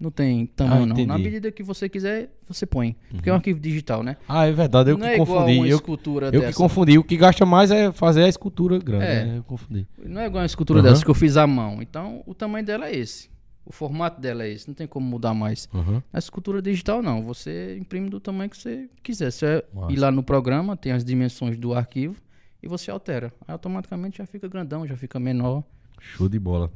não 0.00 0.10
tem 0.10 0.46
tamanho 0.46 0.82
Ah, 0.84 0.86
não. 0.86 1.06
Na 1.06 1.18
medida 1.18 1.52
que 1.52 1.62
você 1.62 1.88
quiser, 1.88 2.30
você 2.48 2.64
põe. 2.64 2.96
Porque 3.10 3.28
é 3.28 3.32
um 3.32 3.36
arquivo 3.36 3.60
digital, 3.60 4.02
né? 4.02 4.16
Ah, 4.26 4.46
é 4.46 4.52
verdade, 4.52 4.90
eu 4.90 4.96
não 4.98 5.04
que 5.06 5.12
é 5.12 5.14
igual 5.14 5.26
confundi. 5.40 5.58
uma 5.58 5.68
Eu, 5.68 5.76
escultura 5.76 6.26
eu 6.28 6.32
que 6.32 6.38
dessa. 6.46 6.56
confundi. 6.58 6.98
O 6.98 7.04
que 7.04 7.16
gasta 7.16 7.44
mais 7.44 7.70
é 7.70 7.92
fazer 7.92 8.24
a 8.24 8.28
escultura 8.28 8.78
grande, 8.78 9.04
É. 9.04 9.24
né? 9.26 9.38
Eu 9.38 9.42
confundi. 9.44 9.86
Não 10.02 10.20
é 10.22 10.26
igual 10.26 10.40
uma 10.40 10.46
escultura 10.46 10.80
Aham. 10.80 10.88
dessa 10.88 11.04
que 11.04 11.10
eu 11.10 11.14
fiz 11.14 11.36
à 11.36 11.46
mão. 11.46 11.82
Então, 11.82 12.22
o 12.26 12.32
tamanho 12.34 12.64
dela 12.64 12.88
é 12.88 12.96
esse. 12.96 13.28
O 13.64 13.72
formato 13.72 14.20
dela 14.20 14.42
é 14.44 14.50
esse. 14.50 14.66
Não 14.66 14.74
tem 14.74 14.86
como 14.86 15.06
mudar 15.06 15.34
mais. 15.34 15.68
Uhum. 15.72 16.02
Na 16.12 16.18
escultura 16.18 16.62
digital, 16.62 17.02
não. 17.02 17.22
Você 17.24 17.76
imprime 17.78 18.08
do 18.08 18.18
tamanho 18.18 18.48
que 18.50 18.56
você 18.56 18.88
quiser. 19.02 19.30
Você 19.30 19.62
Massa. 19.72 19.92
ir 19.92 19.96
lá 19.96 20.10
no 20.10 20.22
programa, 20.22 20.76
tem 20.76 20.92
as 20.92 21.04
dimensões 21.04 21.56
do 21.58 21.74
arquivo 21.74 22.16
e 22.62 22.66
você 22.66 22.90
altera. 22.90 23.32
Aí 23.46 23.52
automaticamente 23.52 24.18
já 24.18 24.26
fica 24.26 24.48
grandão, 24.48 24.86
já 24.86 24.96
fica 24.96 25.20
menor. 25.20 25.62
Show 26.00 26.28
de 26.28 26.38
bola. 26.38 26.72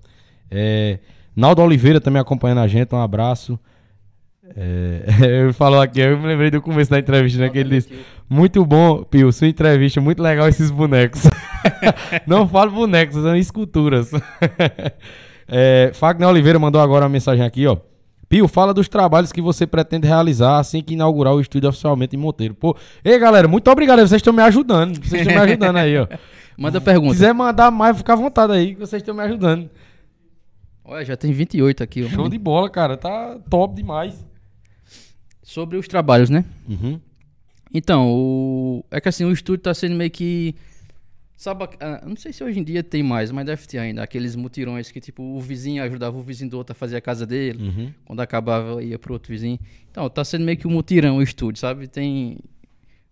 É, 0.50 0.98
Naldo 1.36 1.62
Oliveira 1.62 2.00
também 2.00 2.20
acompanhando 2.20 2.60
a 2.60 2.68
gente, 2.68 2.94
um 2.94 3.00
abraço. 3.00 3.58
É, 4.56 5.04
ele 5.42 5.52
falou 5.52 5.80
aqui, 5.80 6.00
eu 6.00 6.18
me 6.18 6.26
lembrei 6.26 6.50
do 6.50 6.60
começo 6.60 6.90
da 6.90 6.98
entrevista, 6.98 7.40
né? 7.40 7.48
Que 7.48 7.58
ele 7.58 7.70
disse: 7.70 7.88
Muito 8.28 8.64
bom, 8.64 9.02
Pio, 9.02 9.32
sua 9.32 9.48
entrevista, 9.48 10.00
muito 10.00 10.22
legal 10.22 10.48
esses 10.48 10.70
bonecos. 10.70 11.22
Não 12.26 12.46
falo 12.46 12.70
bonecos, 12.70 13.16
são 13.16 13.36
esculturas. 13.36 14.10
é, 15.48 15.90
Fagner 15.94 16.28
Oliveira 16.28 16.58
mandou 16.58 16.80
agora 16.80 17.04
uma 17.04 17.10
mensagem 17.10 17.44
aqui, 17.44 17.66
ó. 17.66 17.76
Pio, 18.28 18.48
fala 18.48 18.74
dos 18.74 18.88
trabalhos 18.88 19.32
que 19.32 19.40
você 19.40 19.66
pretende 19.66 20.06
realizar 20.06 20.58
assim 20.58 20.82
que 20.82 20.94
inaugurar 20.94 21.34
o 21.34 21.40
estúdio 21.40 21.68
oficialmente 21.68 22.16
em 22.16 22.18
Monteiro. 22.18 22.54
Pô, 22.54 22.76
ei 23.04 23.18
galera, 23.18 23.46
muito 23.46 23.70
obrigado, 23.70 23.98
vocês 23.98 24.12
estão 24.18 24.32
me 24.32 24.42
ajudando. 24.42 24.96
Vocês 24.96 25.22
estão 25.22 25.34
me 25.34 25.50
ajudando 25.50 25.76
aí, 25.76 25.98
ó. 25.98 26.06
Manda 26.56 26.78
Se 26.78 26.84
pergunta. 26.84 27.12
quiser 27.12 27.34
mandar 27.34 27.70
mais, 27.70 27.96
fica 27.96 28.12
à 28.12 28.16
vontade 28.16 28.52
aí, 28.52 28.74
que 28.74 28.80
vocês 28.80 29.02
estão 29.02 29.14
me 29.14 29.22
ajudando. 29.22 29.68
Olha, 30.84 31.04
já 31.04 31.16
tem 31.16 31.32
28 31.32 31.82
aqui. 31.82 32.04
ó. 32.04 32.08
Show 32.08 32.28
de 32.28 32.38
bola, 32.38 32.68
cara. 32.68 32.96
Tá 32.96 33.38
top 33.48 33.74
demais. 33.74 34.24
Sobre 35.42 35.76
os 35.76 35.88
trabalhos, 35.88 36.28
né? 36.28 36.44
Uhum. 36.68 37.00
Então, 37.72 38.12
o... 38.12 38.84
é 38.90 39.00
que 39.00 39.08
assim, 39.08 39.24
o 39.24 39.32
estúdio 39.32 39.62
tá 39.62 39.74
sendo 39.74 39.94
meio 39.94 40.10
que. 40.10 40.54
Sabe, 41.36 41.68
não 42.06 42.14
sei 42.16 42.32
se 42.32 42.44
hoje 42.44 42.60
em 42.60 42.64
dia 42.64 42.82
tem 42.82 43.02
mais, 43.02 43.30
mas 43.32 43.44
deve 43.44 43.66
ter 43.66 43.78
ainda. 43.78 44.02
Aqueles 44.02 44.36
mutirões 44.36 44.90
que, 44.92 45.00
tipo, 45.00 45.22
o 45.22 45.40
vizinho 45.40 45.82
ajudava 45.82 46.16
o 46.16 46.22
vizinho 46.22 46.50
do 46.50 46.56
outro 46.56 46.72
a 46.72 46.74
fazer 46.74 46.96
a 46.96 47.00
casa 47.00 47.26
dele. 47.26 47.64
Uhum. 47.66 47.92
Quando 48.04 48.20
acabava, 48.20 48.82
ia 48.82 48.98
pro 48.98 49.12
outro 49.12 49.32
vizinho. 49.32 49.58
Então, 49.90 50.08
tá 50.08 50.24
sendo 50.24 50.44
meio 50.44 50.56
que 50.56 50.66
um 50.68 50.70
mutirão 50.70 51.16
o 51.16 51.22
estúdio, 51.22 51.60
sabe? 51.60 51.88
Tem. 51.88 52.38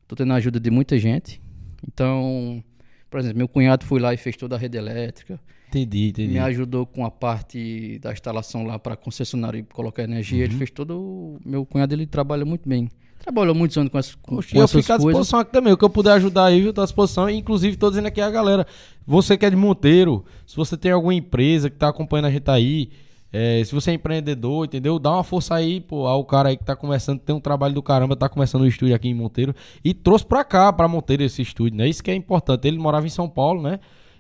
Tô 0.06 0.14
tendo 0.14 0.32
a 0.32 0.36
ajuda 0.36 0.60
de 0.60 0.70
muita 0.70 0.96
gente. 0.98 1.40
Então, 1.86 2.62
por 3.10 3.18
exemplo, 3.18 3.38
meu 3.38 3.48
cunhado 3.48 3.84
foi 3.84 3.98
lá 3.98 4.14
e 4.14 4.16
fez 4.16 4.36
toda 4.36 4.54
a 4.54 4.58
rede 4.58 4.78
elétrica. 4.78 5.40
Entendi, 5.72 6.08
entendi. 6.08 6.32
Me 6.34 6.38
ajudou 6.38 6.84
com 6.84 7.04
a 7.06 7.10
parte 7.10 7.98
da 8.00 8.12
instalação 8.12 8.66
lá 8.66 8.78
para 8.78 8.94
concessionária 8.94 9.58
e 9.58 9.62
colocar 9.62 10.02
energia. 10.02 10.38
Uhum. 10.38 10.44
Ele 10.44 10.54
fez 10.56 10.70
todo. 10.70 11.40
Meu 11.44 11.64
cunhado 11.64 11.94
ele 11.94 12.06
trabalha 12.06 12.44
muito 12.44 12.68
bem. 12.68 12.90
Trabalhou 13.18 13.54
muitos 13.54 13.78
anos 13.78 13.90
com, 13.90 13.98
as, 13.98 14.14
com, 14.16 14.36
Poxa, 14.36 14.50
com 14.50 14.58
eu 14.58 14.64
essas 14.64 14.80
fico 14.82 14.92
à 14.92 14.96
coisas. 14.96 15.08
disposição 15.08 15.38
aqui 15.40 15.52
também. 15.52 15.72
O 15.72 15.76
que 15.76 15.84
eu 15.84 15.88
puder 15.88 16.12
ajudar 16.12 16.46
aí, 16.46 16.60
viu? 16.60 16.72
Tô 16.72 16.82
à 16.82 16.84
disposição. 16.84 17.30
Inclusive, 17.30 17.76
tô 17.76 17.88
dizendo 17.88 18.06
aqui 18.06 18.20
a 18.20 18.28
galera. 18.28 18.66
Você 19.06 19.38
que 19.38 19.46
é 19.46 19.50
de 19.50 19.56
Monteiro, 19.56 20.24
se 20.46 20.56
você 20.56 20.76
tem 20.76 20.92
alguma 20.92 21.14
empresa 21.14 21.70
que 21.70 21.76
tá 21.76 21.88
acompanhando 21.88 22.26
a 22.26 22.30
gente 22.30 22.50
aí, 22.50 22.90
é, 23.32 23.62
se 23.64 23.74
você 23.74 23.92
é 23.92 23.94
empreendedor, 23.94 24.66
entendeu? 24.66 24.98
Dá 24.98 25.12
uma 25.12 25.24
força 25.24 25.54
aí, 25.54 25.80
pô, 25.80 26.06
ao 26.06 26.22
cara 26.24 26.50
aí 26.50 26.56
que 26.56 26.64
tá 26.64 26.76
começando, 26.76 27.18
tem 27.20 27.34
um 27.34 27.40
trabalho 27.40 27.72
do 27.72 27.82
caramba, 27.82 28.14
tá 28.14 28.28
começando 28.28 28.62
o 28.62 28.66
estúdio 28.66 28.94
aqui 28.94 29.08
em 29.08 29.14
Monteiro. 29.14 29.54
E 29.82 29.94
trouxe 29.94 30.26
pra 30.26 30.44
cá, 30.44 30.70
pra 30.70 30.86
Monteiro, 30.86 31.22
esse 31.22 31.40
estúdio, 31.40 31.78
né? 31.78 31.88
Isso 31.88 32.02
que 32.02 32.10
é 32.10 32.14
importante. 32.14 32.68
Ele 32.68 32.76
morava 32.76 33.06
em 33.06 33.10
São 33.10 33.28
Paulo, 33.28 33.62
né? 33.62 33.78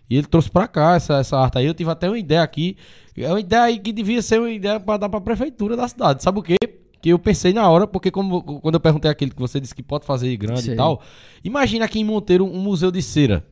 E 0.08 0.16
ele 0.16 0.26
trouxe 0.26 0.50
pra 0.50 0.68
cá 0.68 0.94
essa, 0.94 1.14
essa 1.18 1.38
arte 1.38 1.58
aí. 1.58 1.66
Eu 1.66 1.74
tive 1.74 1.90
até 1.90 2.08
uma 2.08 2.18
ideia 2.18 2.42
aqui. 2.42 2.76
É 3.16 3.28
uma 3.28 3.40
ideia 3.40 3.62
aí 3.62 3.78
que 3.78 3.92
devia 3.92 4.20
ser 4.22 4.38
uma 4.40 4.50
ideia 4.50 4.78
pra 4.78 4.96
dar 4.96 5.08
pra 5.08 5.20
prefeitura 5.20 5.76
da 5.76 5.88
cidade. 5.88 6.22
Sabe 6.22 6.38
o 6.38 6.42
quê? 6.42 6.56
Que 7.00 7.08
eu 7.08 7.18
pensei 7.18 7.52
na 7.52 7.68
hora, 7.68 7.86
porque 7.86 8.10
como, 8.10 8.42
quando 8.60 8.74
eu 8.74 8.80
perguntei 8.80 9.10
aquilo 9.10 9.32
que 9.34 9.40
você 9.40 9.58
disse 9.60 9.74
que 9.74 9.82
pode 9.82 10.06
fazer 10.06 10.36
grande 10.36 10.62
Sei. 10.62 10.74
e 10.74 10.76
tal. 10.76 11.02
Imagina 11.42 11.84
aqui 11.84 11.98
em 11.98 12.04
Monteiro 12.04 12.44
um 12.44 12.58
museu 12.60 12.90
de 12.90 13.02
cera. 13.02 13.44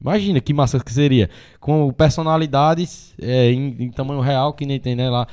Imagina 0.00 0.40
que 0.40 0.54
massa 0.54 0.78
que 0.78 0.92
seria. 0.92 1.28
Com 1.60 1.92
personalidades 1.92 3.14
é, 3.20 3.50
em, 3.50 3.76
em 3.80 3.90
tamanho 3.90 4.20
real, 4.20 4.52
que 4.52 4.64
nem 4.64 4.78
tem, 4.78 4.94
né, 4.94 5.10
lá. 5.10 5.26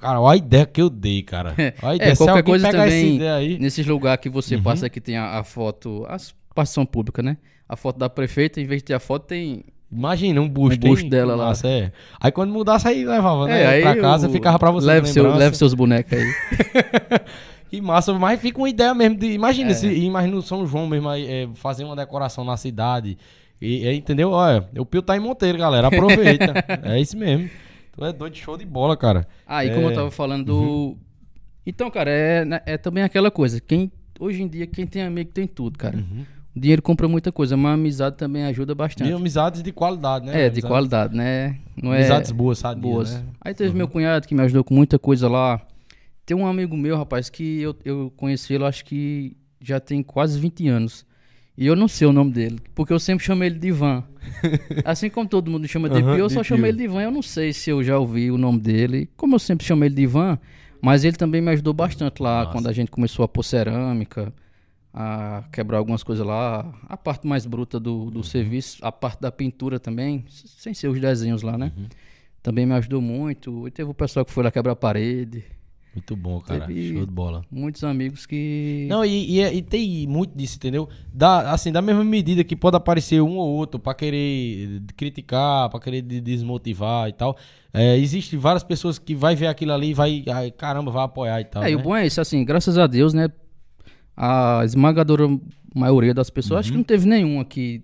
Cara, 0.00 0.20
olha 0.20 0.34
a 0.34 0.36
ideia 0.36 0.66
que 0.66 0.80
eu 0.80 0.90
dei, 0.90 1.22
cara. 1.22 1.54
Olha 1.82 1.92
a 1.92 1.96
ideia. 1.96 2.12
É, 2.12 2.16
qualquer 2.16 2.42
coisa 2.42 2.66
pegar 2.66 2.86
essa 2.86 2.96
também, 2.96 3.16
ideia 3.16 3.34
aí... 3.34 3.58
nesses 3.58 3.86
lugares 3.86 4.20
que 4.22 4.28
você 4.28 4.56
Uhum. 4.56 4.62
passa 4.62 4.88
que 4.88 5.00
tem 5.00 5.16
a, 5.16 5.38
a 5.38 5.44
foto, 5.44 6.04
as 6.08 6.34
partição 6.54 6.84
pública, 6.84 7.22
né? 7.22 7.36
A 7.70 7.76
foto 7.76 7.98
da 7.98 8.10
prefeita, 8.10 8.60
em 8.60 8.64
vez 8.66 8.80
de 8.82 8.86
ter 8.86 8.94
a 8.94 8.98
foto, 9.00 9.26
tem. 9.26 9.62
Imagina 9.92 10.40
um 10.40 10.48
busto, 10.48 10.84
Um 10.86 10.90
busto 10.90 11.04
hein? 11.04 11.10
dela 11.10 11.34
lá. 11.36 11.46
Massa, 11.46 11.68
é. 11.68 11.92
Aí 12.20 12.32
quando 12.32 12.52
mudasse, 12.52 12.86
aí 12.88 13.04
levava, 13.04 13.46
né? 13.46 13.62
É, 13.62 13.66
aí 13.66 13.82
pra 13.82 13.96
casa, 13.96 14.28
o- 14.28 14.32
ficava 14.32 14.58
pra 14.58 14.70
você. 14.70 14.86
Leve, 14.86 15.06
seu, 15.08 15.34
leve 15.36 15.56
seus 15.56 15.74
bonecos 15.74 16.12
aí. 16.18 16.26
Que 17.70 17.80
massa, 17.80 18.12
mas 18.14 18.40
fica 18.40 18.58
uma 18.58 18.68
ideia 18.68 18.92
mesmo 18.92 19.16
de. 19.16 19.30
Imagina, 19.30 19.70
É. 19.70 19.74
se, 19.74 19.86
imagina 19.86 20.36
o 20.36 20.42
São 20.42 20.66
João 20.66 20.88
mesmo 20.88 21.08
aí, 21.08 21.24
é, 21.24 21.48
fazer 21.54 21.84
uma 21.84 21.94
decoração 21.94 22.44
na 22.44 22.56
cidade. 22.56 23.16
E, 23.62 23.86
é, 23.86 23.94
entendeu? 23.94 24.30
Olha, 24.30 24.68
o 24.76 24.84
Pio 24.84 25.00
tá 25.02 25.16
em 25.16 25.20
Monteiro, 25.20 25.56
galera. 25.56 25.86
Aproveita. 25.86 26.52
é 26.82 27.00
isso 27.00 27.16
mesmo. 27.16 27.48
Tu 27.92 28.04
é 28.04 28.12
doido, 28.12 28.34
show 28.36 28.56
de 28.56 28.64
bola, 28.66 28.96
cara. 28.96 29.24
Ah, 29.46 29.64
e 29.64 29.70
como 29.70 29.86
É. 29.86 29.90
eu 29.90 29.94
tava 29.94 30.10
falando 30.10 30.46
do. 30.46 30.96
Então, 31.64 31.88
cara, 31.92 32.10
é, 32.10 32.44
né, 32.44 32.60
é 32.66 32.76
também 32.76 33.04
aquela 33.04 33.30
coisa. 33.30 33.60
Quem, 33.60 33.92
hoje 34.18 34.42
em 34.42 34.48
dia, 34.48 34.66
quem 34.66 34.84
tem 34.84 35.02
amigo 35.02 35.30
tem 35.30 35.46
tudo, 35.46 35.78
cara. 35.78 35.96
Uhum. 35.96 36.24
Dinheiro 36.54 36.82
compra 36.82 37.06
muita 37.06 37.30
coisa, 37.30 37.56
mas 37.56 37.74
amizade 37.74 38.16
também 38.16 38.44
ajuda 38.44 38.72
E 38.72 38.74
bastante. 38.74 39.12
amizades 39.12 39.62
de 39.62 39.70
qualidade, 39.72 40.26
né? 40.26 40.32
é, 40.32 40.34
de 40.34 40.40
Amizades- 40.46 40.64
qualidade, 40.64 41.16
né? 41.16 41.58
Não 41.80 41.92
é 41.94 41.98
Amizades 41.98 42.32
boas, 42.32 42.58
sabe? 42.58 42.80
boas. 42.80 43.14
Né? 43.14 43.24
Aí 43.40 43.54
teve 43.54 43.74
meu 43.76 43.86
cunhado 43.86 44.26
que 44.26 44.34
me 44.34 44.42
ajudou 44.42 44.64
com 44.64 44.74
muita 44.74 44.98
coisa 44.98 45.28
lá. 45.28 45.60
Tem 46.26 46.36
um 46.36 46.46
amigo 46.46 46.76
meu, 46.76 46.96
rapaz, 46.96 47.28
que 47.30 47.60
eu, 47.60 47.74
eu 47.84 48.12
conheci 48.16 48.52
ele, 48.54 48.64
acho 48.64 48.84
que 48.84 49.36
já 49.60 49.78
tem 49.80 50.02
quase 50.02 50.38
20 50.40 50.66
anos. 50.68 51.06
E 51.56 51.66
eu 51.66 51.76
não 51.76 51.86
sei 51.88 52.06
o 52.06 52.12
nome 52.12 52.32
dele, 52.32 52.58
porque 52.74 52.92
eu 52.92 52.98
sempre 52.98 53.24
chamei 53.24 53.48
ele 53.48 53.58
de 53.58 53.68
Ivan. 53.68 54.02
Assim 54.84 55.10
como 55.10 55.28
todo 55.28 55.50
mundo 55.50 55.66
chama 55.68 55.88
de 55.88 55.98
Aham, 55.98 56.14
Pio, 56.14 56.18
eu 56.24 56.28
de 56.28 56.34
só 56.34 56.42
chamei 56.42 56.70
ele 56.70 56.78
de 56.78 56.84
Ivan. 56.84 57.02
Eu 57.02 57.10
não 57.10 57.22
sei 57.22 57.52
se 57.52 57.70
eu 57.70 57.82
já 57.84 57.98
ouvi 57.98 58.30
o 58.30 58.38
nome 58.38 58.58
dele. 58.58 59.08
Como 59.16 59.34
eu 59.34 59.38
sempre 59.38 59.66
chamei 59.66 59.88
ele 59.88 59.94
de 59.94 60.02
Ivan, 60.02 60.38
mas 60.80 61.04
ele 61.04 61.16
também 61.16 61.40
me 61.40 61.50
ajudou 61.50 61.72
bastante 61.74 62.22
lá 62.22 62.40
Massa. 62.40 62.52
quando 62.52 62.66
a 62.68 62.72
gente 62.72 62.90
começou 62.90 63.24
a 63.24 63.28
pôr 63.28 63.42
cerâmica, 63.42 64.32
a 64.92 65.44
quebrar 65.52 65.78
algumas 65.78 66.02
coisas 66.02 66.26
lá. 66.26 66.72
A 66.88 66.96
parte 66.96 67.26
mais 67.26 67.46
bruta 67.46 67.78
do, 67.78 67.94
Uhum. 68.04 68.10
do 68.10 68.24
serviço, 68.24 68.78
a 68.84 68.90
parte 68.90 69.20
da 69.20 69.30
pintura 69.30 69.78
também, 69.78 70.24
sem 70.28 70.74
ser 70.74 70.88
os 70.88 71.00
desenhos 71.00 71.42
lá, 71.42 71.56
né? 71.56 71.72
Uhum. 71.76 71.86
Também 72.42 72.66
me 72.66 72.72
ajudou 72.74 73.00
muito. 73.00 73.68
E 73.68 73.70
teve 73.70 73.90
o 73.90 73.94
pessoal 73.94 74.24
que 74.24 74.32
foi 74.32 74.42
lá 74.42 74.50
quebrar 74.50 74.72
a 74.72 74.76
parede. 74.76 75.44
Muito 75.94 76.14
bom, 76.14 76.40
cara. 76.40 76.66
Teve- 76.68 76.92
Show 76.94 77.04
de 77.04 77.10
bola. 77.12 77.44
Muitos 77.50 77.82
amigos 77.82 78.24
que. 78.24 78.86
Não, 78.88 79.04
e, 79.04 79.32
e, 79.32 79.40
é- 79.40 79.52
e 79.52 79.60
tem 79.60 80.06
muito 80.06 80.36
disso, 80.38 80.56
entendeu? 80.56 80.88
Da, 81.12 81.50
assim, 81.52 81.72
da 81.72 81.82
mesma 81.82 82.04
medida 82.04 82.44
que 82.44 82.54
pode 82.54 82.76
aparecer 82.76 83.20
um 83.20 83.36
ou 83.36 83.48
outro 83.56 83.78
pra 83.80 83.92
querer 83.92 84.80
criticar, 84.96 85.68
pra 85.68 85.80
querer 85.80 86.00
de- 86.02 86.20
desmotivar 86.20 87.08
e 87.08 87.12
tal. 87.12 87.36
É, 87.74 87.96
existe 87.96 88.36
várias 88.36 88.62
pessoas 88.62 88.98
que 89.00 89.16
vai 89.16 89.34
ver 89.34 89.48
aquilo 89.48 89.72
ali 89.72 89.90
e 89.90 89.94
vai, 89.94 90.24
ai, 90.32 90.50
caramba, 90.52 90.92
vai 90.92 91.04
apoiar 91.04 91.40
e 91.40 91.44
tal. 91.44 91.62
É, 91.64 91.70
e 91.72 91.74
o 91.74 91.78
né? 91.78 91.84
bom 91.84 91.96
é 91.96 92.06
isso, 92.06 92.20
assim, 92.20 92.44
graças 92.44 92.78
a 92.78 92.86
Deus, 92.86 93.12
né? 93.12 93.28
A 94.16 94.62
esmagadora 94.64 95.24
maioria 95.74 96.12
das 96.12 96.28
pessoas, 96.30 96.52
Uhum. 96.52 96.58
acho 96.60 96.70
que 96.72 96.76
não 96.78 96.84
teve 96.84 97.06
nenhuma 97.08 97.44
que 97.44 97.82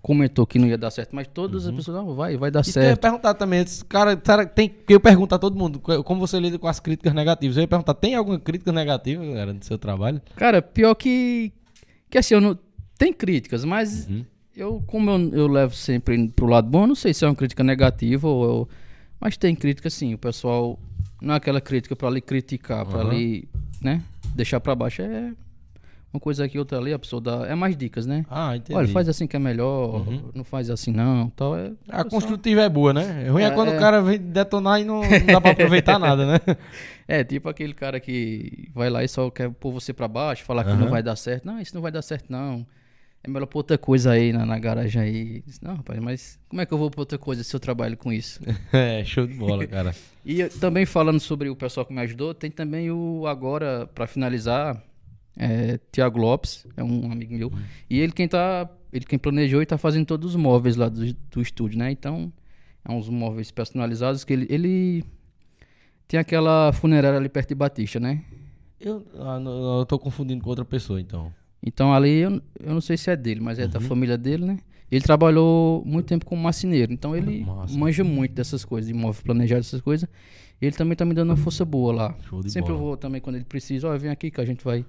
comentou 0.00 0.46
que 0.46 0.58
não 0.58 0.66
ia 0.68 0.78
dar 0.78 0.90
certo, 0.90 1.14
mas 1.14 1.26
todas 1.26 1.66
as 1.66 1.74
pessoas, 1.74 1.96
não, 1.96 2.14
vai, 2.14 2.36
vai 2.36 2.50
dar 2.50 2.60
Uhum. 2.60 2.62
Que 2.72 2.78
eu 2.78 2.82
ia 2.82 2.88
certo. 2.90 3.00
perguntar 3.00 3.34
também, 3.34 3.64
cara, 3.88 4.16
que 4.16 4.54
tem 4.54 4.68
que 4.68 4.94
eu 4.94 5.00
pergunto 5.00 5.34
a 5.34 5.38
todo 5.38 5.56
mundo, 5.58 5.80
co- 5.80 6.02
como 6.04 6.20
você 6.20 6.38
lida 6.38 6.58
com 6.58 6.68
as 6.68 6.78
críticas 6.80 7.12
negativas? 7.12 7.56
Eu 7.56 7.62
ia 7.62 7.68
perguntar, 7.68 7.94
tem 7.94 8.14
alguma 8.14 8.38
crítica 8.38 8.72
negativa, 8.72 9.24
galera, 9.24 9.52
no 9.52 9.62
seu 9.62 9.76
trabalho? 9.76 10.22
Cara, 10.36 10.62
pior 10.62 10.94
que. 10.94 11.52
Que 12.08 12.18
assim, 12.18 12.34
eu 12.34 12.40
não. 12.40 12.58
Tem 12.96 13.12
críticas, 13.12 13.64
mas 13.64 14.08
Uhum. 14.08 14.24
eu, 14.56 14.82
como 14.86 15.10
eu, 15.10 15.28
eu 15.34 15.46
levo 15.48 15.74
sempre 15.74 16.28
pro 16.28 16.46
lado 16.46 16.68
bom, 16.70 16.82
eu 16.84 16.86
não 16.88 16.94
sei 16.94 17.12
se 17.12 17.24
é 17.24 17.28
uma 17.28 17.34
crítica 17.34 17.62
negativa 17.64 18.26
ou. 18.28 18.44
eu- 18.44 18.68
mas 19.20 19.36
tem 19.36 19.54
crítica 19.54 19.90
sim, 19.90 20.14
o 20.14 20.18
pessoal. 20.18 20.78
Não 21.20 21.34
é 21.34 21.36
aquela 21.36 21.60
crítica 21.60 21.96
pra 21.96 22.08
lhe 22.08 22.20
criticar, 22.20 22.86
pra 22.86 23.00
Aham. 23.00 23.10
lhe, 23.12 23.48
né? 23.82 24.00
Deixar 24.36 24.60
pra 24.60 24.74
baixo. 24.76 25.02
É. 25.02 25.32
uma 26.12 26.20
coisa 26.20 26.44
aqui, 26.44 26.58
outra 26.58 26.78
ali, 26.78 26.92
a 26.92 26.98
pessoa 26.98 27.20
dá. 27.20 27.46
É 27.46 27.54
mais 27.54 27.76
dicas, 27.76 28.06
né? 28.06 28.24
Ah, 28.30 28.56
entendi. 28.56 28.78
Olha, 28.78 28.88
faz 28.88 29.08
assim 29.08 29.26
que 29.26 29.36
é 29.36 29.38
melhor, 29.38 30.06
não 30.34 30.42
faz 30.42 30.70
assim 30.70 30.90
não. 30.90 31.28
Tal, 31.30 31.56
é, 31.56 31.72
A 31.88 32.04
construtiva 32.04 32.62
é 32.62 32.68
boa, 32.68 32.92
né? 32.94 33.28
Ruim 33.28 33.42
é, 33.42 33.50
quando 33.50 33.70
o 33.70 33.78
cara 33.78 34.00
vem 34.00 34.18
detonar 34.18 34.80
e 34.80 34.84
não, 34.84 35.02
não 35.02 35.26
dá 35.26 35.40
pra 35.40 35.50
aproveitar 35.50 35.98
nada, 35.98 36.26
né? 36.26 36.40
É, 37.10 37.24
tipo 37.24 37.48
aquele 37.48 37.72
cara 37.72 37.98
que 37.98 38.68
vai 38.74 38.90
lá 38.90 39.02
e 39.02 39.08
só 39.08 39.30
quer 39.30 39.50
pôr 39.50 39.72
você 39.72 39.94
pra 39.94 40.06
baixo, 40.06 40.44
falar 40.44 40.62
que 40.62 40.74
não 40.74 40.90
vai 40.90 41.02
dar 41.02 41.16
certo. 41.16 41.46
Não, 41.46 41.58
isso 41.58 41.74
não 41.74 41.80
vai 41.80 41.90
dar 41.90 42.02
certo, 42.02 42.26
não. 42.28 42.66
É 43.24 43.28
melhor 43.30 43.46
pôr 43.46 43.60
outra 43.60 43.78
coisa 43.78 44.12
aí 44.12 44.30
na, 44.32 44.44
na 44.44 44.58
garagem 44.58 45.02
aí. 45.02 45.44
Não, 45.60 45.76
rapaz, 45.76 45.98
mas 46.00 46.38
como 46.48 46.60
é 46.60 46.66
que 46.66 46.72
eu 46.72 46.78
vou 46.78 46.90
pôr 46.90 47.00
outra 47.00 47.16
coisa 47.18 47.42
se 47.42 47.54
eu 47.56 47.58
trabalho 47.58 47.96
com 47.96 48.12
isso? 48.12 48.40
É, 48.72 49.02
show 49.04 49.26
de 49.26 49.34
bola, 49.34 49.66
cara. 49.66 49.94
E 50.26 50.44
também 50.46 50.84
falando 50.84 51.18
sobre 51.18 51.48
o 51.48 51.56
pessoal 51.56 51.86
que 51.86 51.92
me 51.94 52.02
ajudou, 52.02 52.34
tem 52.34 52.50
também 52.50 52.90
o 52.90 53.26
agora, 53.26 53.88
pra 53.94 54.06
finalizar, 54.06 54.78
é, 55.38 55.78
Tiago 55.92 56.18
Lopes, 56.18 56.66
é 56.76 56.82
um 56.82 57.12
amigo 57.12 57.32
meu. 57.32 57.52
E 57.88 58.00
ele 58.00 58.12
quem 58.12 58.26
tá. 58.26 58.68
Ele 58.92 59.04
quem 59.04 59.18
planejou 59.18 59.62
e 59.62 59.66
tá 59.66 59.78
fazendo 59.78 60.06
todos 60.06 60.34
os 60.34 60.36
móveis 60.36 60.74
lá 60.74 60.88
do, 60.88 61.14
do 61.30 61.40
estúdio, 61.40 61.78
né? 61.78 61.90
Então, 61.92 62.32
é 62.84 62.90
uns 62.90 63.08
móveis 63.08 63.50
personalizados 63.52 64.24
que 64.24 64.32
ele. 64.32 64.46
ele 64.50 65.04
tem 66.08 66.18
aquela 66.18 66.72
funerária 66.72 67.18
ali 67.18 67.28
perto 67.28 67.50
de 67.50 67.54
Batista, 67.54 68.00
né? 68.00 68.24
Eu, 68.80 69.06
ah, 69.18 69.38
não, 69.38 69.78
eu 69.78 69.86
tô 69.86 69.98
confundindo 69.98 70.42
com 70.42 70.50
outra 70.50 70.64
pessoa, 70.64 71.00
então. 71.00 71.32
Então 71.62 71.92
ali 71.92 72.18
eu, 72.18 72.40
eu 72.60 72.74
não 72.74 72.80
sei 72.80 72.96
se 72.96 73.10
é 73.10 73.16
dele, 73.16 73.40
mas 73.40 73.58
é 73.58 73.66
da 73.66 73.80
família 73.80 74.16
dele, 74.16 74.44
né? 74.44 74.58
Ele 74.90 75.02
trabalhou 75.02 75.84
muito 75.84 76.06
tempo 76.06 76.24
como 76.24 76.40
marceneiro, 76.40 76.92
então 76.92 77.14
ele 77.14 77.44
Massa. 77.44 77.76
manja 77.76 78.02
muito 78.02 78.32
dessas 78.32 78.64
coisas, 78.64 78.90
de 78.90 78.96
imóvel 78.96 79.22
planejado, 79.22 79.60
essas 79.60 79.82
coisas. 79.82 80.08
Ele 80.60 80.72
também 80.72 80.96
tá 80.96 81.04
me 81.04 81.12
dando 81.12 81.30
uma 81.30 81.36
força 81.36 81.64
boa 81.64 81.92
lá. 81.92 82.16
Sempre 82.46 82.70
bola. 82.70 82.74
eu 82.74 82.78
vou 82.78 82.96
também 82.96 83.20
quando 83.20 83.36
ele 83.36 83.44
precisa, 83.44 83.88
ó, 83.88 83.98
vem 83.98 84.10
aqui 84.10 84.30
que 84.30 84.40
a 84.40 84.44
gente 84.44 84.64
vai 84.64 84.84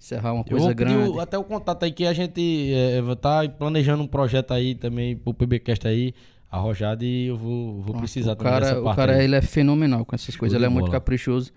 encerrar 0.00 0.32
uma 0.32 0.40
Eu 0.46 0.56
coisa 0.56 0.68
pedir 0.68 0.76
grande. 0.94 1.10
o- 1.10 1.20
até 1.20 1.36
o 1.38 1.44
contato 1.44 1.82
aí 1.84 1.92
que 1.92 2.06
a 2.06 2.12
gente 2.14 2.72
é, 2.72 3.02
vai 3.02 3.14
tá 3.16 3.46
planejando 3.48 4.02
um 4.02 4.06
projeto 4.06 4.52
aí 4.52 4.74
também 4.74 5.14
pro 5.16 5.34
PBcast 5.34 5.86
aí, 5.86 6.14
arrojado, 6.50 7.04
e 7.04 7.26
eu 7.26 7.36
vou, 7.36 7.82
vou 7.82 7.94
precisar 7.96 8.32
o 8.32 8.36
também 8.36 8.52
cara, 8.52 8.64
dessa 8.66 8.80
o 8.80 8.84
parte 8.84 8.96
cara 8.96 9.16
aí. 9.16 9.24
ele 9.24 9.36
é 9.36 9.42
fenomenal 9.42 10.04
com 10.04 10.14
essas 10.14 10.34
coisas, 10.34 10.56
ele 10.56 10.64
é 10.64 10.68
muito 10.68 10.86
bola. 10.86 10.92
caprichoso. 10.98 11.52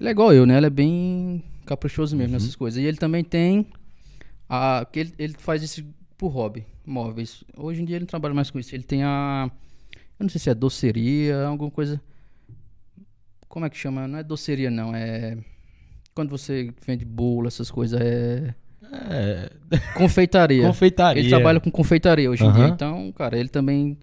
Ele 0.00 0.08
é 0.08 0.12
igual 0.12 0.32
eu, 0.34 0.44
né? 0.44 0.56
Ele 0.58 0.66
é 0.66 0.70
bem 0.70 1.42
caprichoso 1.64 2.14
Uhum. 2.14 2.18
mesmo 2.22 2.34
nessas 2.34 2.54
coisas. 2.56 2.82
E 2.82 2.84
ele 2.86 2.96
também 2.98 3.22
tem 3.24 3.66
a 4.48 4.86
que 4.92 4.98
ele, 5.00 5.14
ele 5.18 5.34
faz 5.38 5.62
isso 5.62 5.82
por 6.18 6.28
hobby, 6.28 6.66
móveis. 6.84 7.42
Hoje 7.56 7.80
em 7.80 7.84
dia 7.84 7.96
ele 7.96 8.02
não 8.02 8.06
trabalha 8.08 8.34
mais 8.34 8.50
com 8.50 8.58
isso. 8.58 8.74
Ele 8.74 8.82
tem 8.82 9.04
a 9.04 9.50
eu 10.18 10.24
não 10.24 10.28
sei 10.28 10.40
se 10.40 10.50
é 10.50 10.54
doceria, 10.54 11.44
alguma 11.46 11.70
coisa 11.70 12.00
Como 13.48 13.64
é 13.64 13.70
que 13.70 13.76
chama? 13.76 14.06
Não 14.08 14.18
é 14.18 14.22
doceria 14.22 14.70
não, 14.70 14.94
é 14.94 15.38
quando 16.16 16.30
você 16.30 16.72
vende 16.84 17.04
bolo, 17.04 17.46
essas 17.46 17.70
coisas 17.70 18.00
é 18.00 18.52
É, 19.10 19.50
confeitaria. 19.96 20.66
confeitaria. 20.66 21.20
Ele 21.22 21.28
trabalha 21.28 21.60
com 21.60 21.70
confeitaria 21.70 22.28
hoje 22.30 22.44
em 22.44 22.52
dia. 22.52 22.68
Então, 22.68 23.12
cara, 23.12 23.38
ele 23.38 23.48
também. 23.48 23.96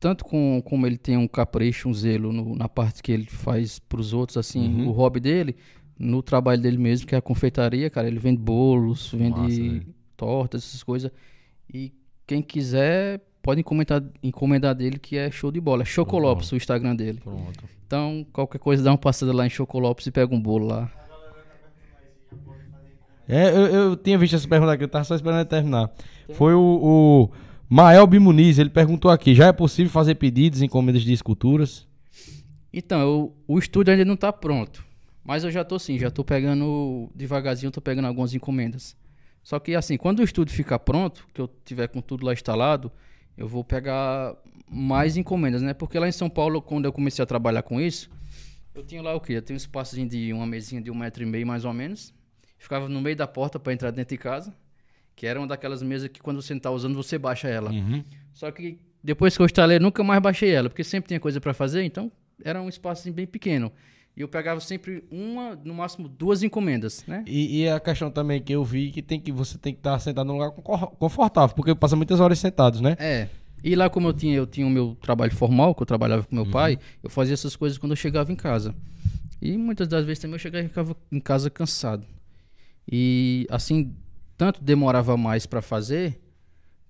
Tanto 0.00 0.24
com, 0.24 0.60
como 0.64 0.84
ele 0.86 0.96
tem 0.98 1.16
um 1.16 1.28
capricho, 1.28 1.88
um 1.88 1.94
zelo 1.94 2.32
no- 2.32 2.56
na 2.56 2.68
parte 2.68 3.02
que 3.02 3.12
ele 3.12 3.26
faz 3.26 3.78
pros 3.78 4.12
outros, 4.12 4.36
assim, 4.36 4.66
Uhum. 4.82 4.88
o 4.88 4.90
hobby 4.90 5.20
dele, 5.20 5.54
no 5.96 6.20
trabalho 6.22 6.60
dele 6.60 6.76
mesmo, 6.78 7.06
que 7.06 7.14
é 7.14 7.18
a 7.18 7.22
confeitaria, 7.22 7.88
cara, 7.88 8.08
ele 8.08 8.18
vende 8.18 8.40
bolos, 8.40 9.12
vende 9.12 9.38
Massa, 9.38 9.56
velho. 9.56 9.86
tortas, 10.16 10.64
essas 10.64 10.82
coisas. 10.82 11.08
E 11.72 11.92
quem 12.26 12.42
quiser 12.42 13.20
pode 13.40 13.60
encomendar, 13.60 14.02
encomendar 14.24 14.74
dele, 14.74 14.98
que 14.98 15.16
é 15.16 15.30
show 15.30 15.52
de 15.52 15.60
bola. 15.60 15.82
É 15.82 15.84
Chocolopes, 15.84 16.50
o 16.50 16.56
Instagram 16.56 16.96
dele. 16.96 17.20
Pronto. 17.22 17.64
Então, 17.86 18.26
qualquer 18.32 18.58
coisa, 18.58 18.82
dá 18.82 18.90
uma 18.90 18.98
passada 18.98 19.32
lá 19.32 19.46
em 19.46 19.50
Chocolopes 19.50 20.06
e 20.06 20.10
pega 20.10 20.34
um 20.34 20.40
bolo 20.40 20.66
lá. 20.66 20.90
É, 23.28 23.48
eu, 23.50 23.66
eu 23.66 23.96
tinha 23.96 24.18
visto 24.18 24.34
essa 24.36 24.48
pergunta 24.48 24.72
aqui, 24.72 24.84
eu 24.84 24.88
tava 24.88 25.04
só 25.04 25.14
esperando 25.14 25.46
terminar. 25.46 25.90
Foi 26.34 26.54
o, 26.54 26.60
o 26.60 27.30
Mael 27.68 28.06
Bimuniz, 28.06 28.58
ele 28.58 28.70
perguntou 28.70 29.10
aqui: 29.10 29.34
já 29.34 29.46
é 29.46 29.52
possível 29.52 29.90
fazer 29.90 30.14
pedidos, 30.16 30.62
encomendas 30.62 31.02
de 31.02 31.12
esculturas? 31.12 31.86
Então, 32.72 33.00
eu- 33.00 33.36
o 33.46 33.58
estúdio 33.58 33.92
ainda 33.92 34.04
não 34.04 34.16
tá 34.16 34.32
pronto. 34.32 34.84
Mas 35.24 35.44
eu 35.44 35.50
já 35.50 35.64
tô 35.64 35.78
sim, 35.78 35.98
já 35.98 36.10
tô 36.10 36.24
pegando 36.24 37.08
devagarzinho, 37.14 37.70
tô 37.70 37.80
pegando 37.80 38.06
algumas 38.06 38.34
encomendas. 38.34 38.96
Só 39.42 39.58
que 39.60 39.74
assim, 39.74 39.96
quando 39.96 40.18
o 40.20 40.24
estúdio 40.24 40.54
ficar 40.54 40.78
pronto, 40.80 41.26
que 41.32 41.40
eu 41.40 41.48
tiver 41.64 41.86
com 41.88 42.00
tudo 42.00 42.26
lá 42.26 42.32
instalado, 42.32 42.90
eu 43.36 43.46
vou 43.46 43.62
pegar 43.62 44.34
mais 44.68 45.16
encomendas, 45.16 45.62
né? 45.62 45.74
Porque 45.74 45.98
lá 45.98 46.08
em 46.08 46.12
São 46.12 46.28
Paulo, 46.28 46.60
quando 46.60 46.86
eu 46.86 46.92
comecei 46.92 47.22
a 47.22 47.26
trabalhar 47.26 47.62
com 47.62 47.80
isso, 47.80 48.10
eu 48.74 48.82
tinha 48.82 49.00
lá 49.02 49.14
o 49.14 49.20
quê? 49.20 49.34
Eu 49.34 49.42
tinha 49.42 49.54
um 49.54 49.56
espaçozinho 49.56 50.08
de 50.08 50.32
uma 50.32 50.46
mesinha 50.46 50.80
de 50.80 50.90
um 50.90 50.94
metro 50.94 51.22
e 51.22 51.26
meio 51.26 51.46
mais 51.46 51.64
ou 51.64 51.72
menos. 51.72 52.12
Ficava 52.62 52.88
no 52.88 53.00
meio 53.00 53.16
da 53.16 53.26
porta 53.26 53.58
para 53.58 53.72
entrar 53.72 53.90
dentro 53.90 54.14
de 54.14 54.22
casa. 54.22 54.54
Que 55.16 55.26
era 55.26 55.38
uma 55.38 55.48
daquelas 55.48 55.82
mesas 55.82 56.08
que 56.08 56.22
quando 56.22 56.40
você 56.40 56.54
não 56.54 56.60
tá 56.60 56.70
usando, 56.70 56.94
você 56.94 57.18
baixa 57.18 57.48
ela. 57.48 57.72
Uhum. 57.72 58.04
Só 58.32 58.50
que 58.52 58.78
depois 59.02 59.36
que 59.36 59.42
eu 59.42 59.46
instalei, 59.46 59.78
eu 59.78 59.80
nunca 59.80 60.04
mais 60.04 60.22
baixei 60.22 60.50
ela, 60.50 60.68
porque 60.70 60.84
sempre 60.84 61.08
tinha 61.08 61.18
coisa 61.18 61.40
pra 61.40 61.52
fazer, 61.52 61.82
então 61.82 62.10
era 62.44 62.62
um 62.62 62.68
espaço 62.68 63.02
assim, 63.02 63.10
bem 63.10 63.26
pequeno. 63.26 63.72
E 64.16 64.20
eu 64.20 64.28
pegava 64.28 64.60
sempre 64.60 65.02
uma, 65.10 65.56
no 65.56 65.74
máximo 65.74 66.06
duas 66.06 66.44
encomendas, 66.44 67.04
né? 67.06 67.24
E, 67.26 67.62
e 67.62 67.68
a 67.68 67.80
questão 67.80 68.12
também 68.12 68.40
que 68.40 68.52
eu 68.52 68.64
vi 68.64 68.92
que 68.92 69.02
tem 69.02 69.18
que 69.18 69.32
você 69.32 69.58
tem 69.58 69.72
que 69.72 69.80
estar 69.80 69.98
sentado 69.98 70.26
num 70.26 70.34
lugar 70.34 70.52
confortável, 70.52 71.56
porque 71.56 71.74
passa 71.74 71.96
muitas 71.96 72.20
horas 72.20 72.38
sentados, 72.38 72.80
né? 72.80 72.96
É. 73.00 73.28
E 73.64 73.74
lá 73.74 73.90
como 73.90 74.06
eu 74.06 74.12
tinha, 74.12 74.36
eu 74.36 74.46
tinha 74.46 74.66
o 74.66 74.70
meu 74.70 74.96
trabalho 75.00 75.34
formal, 75.34 75.74
que 75.74 75.82
eu 75.82 75.86
trabalhava 75.86 76.24
com 76.24 76.34
meu 76.34 76.46
pai, 76.46 76.78
eu 77.02 77.10
fazia 77.10 77.34
essas 77.34 77.56
coisas 77.56 77.76
quando 77.76 77.92
eu 77.92 77.96
chegava 77.96 78.30
em 78.30 78.36
casa. 78.36 78.74
E 79.40 79.58
muitas 79.58 79.88
das 79.88 80.04
vezes 80.04 80.20
também 80.20 80.34
eu 80.34 80.38
chegava 80.38 80.64
e 80.64 80.68
ficava 80.68 80.96
em 81.10 81.18
casa 81.18 81.50
cansado. 81.50 82.06
E 82.90 83.46
assim, 83.50 83.92
tanto 84.36 84.62
demorava 84.62 85.16
mais 85.16 85.46
pra 85.46 85.62
fazer, 85.62 86.20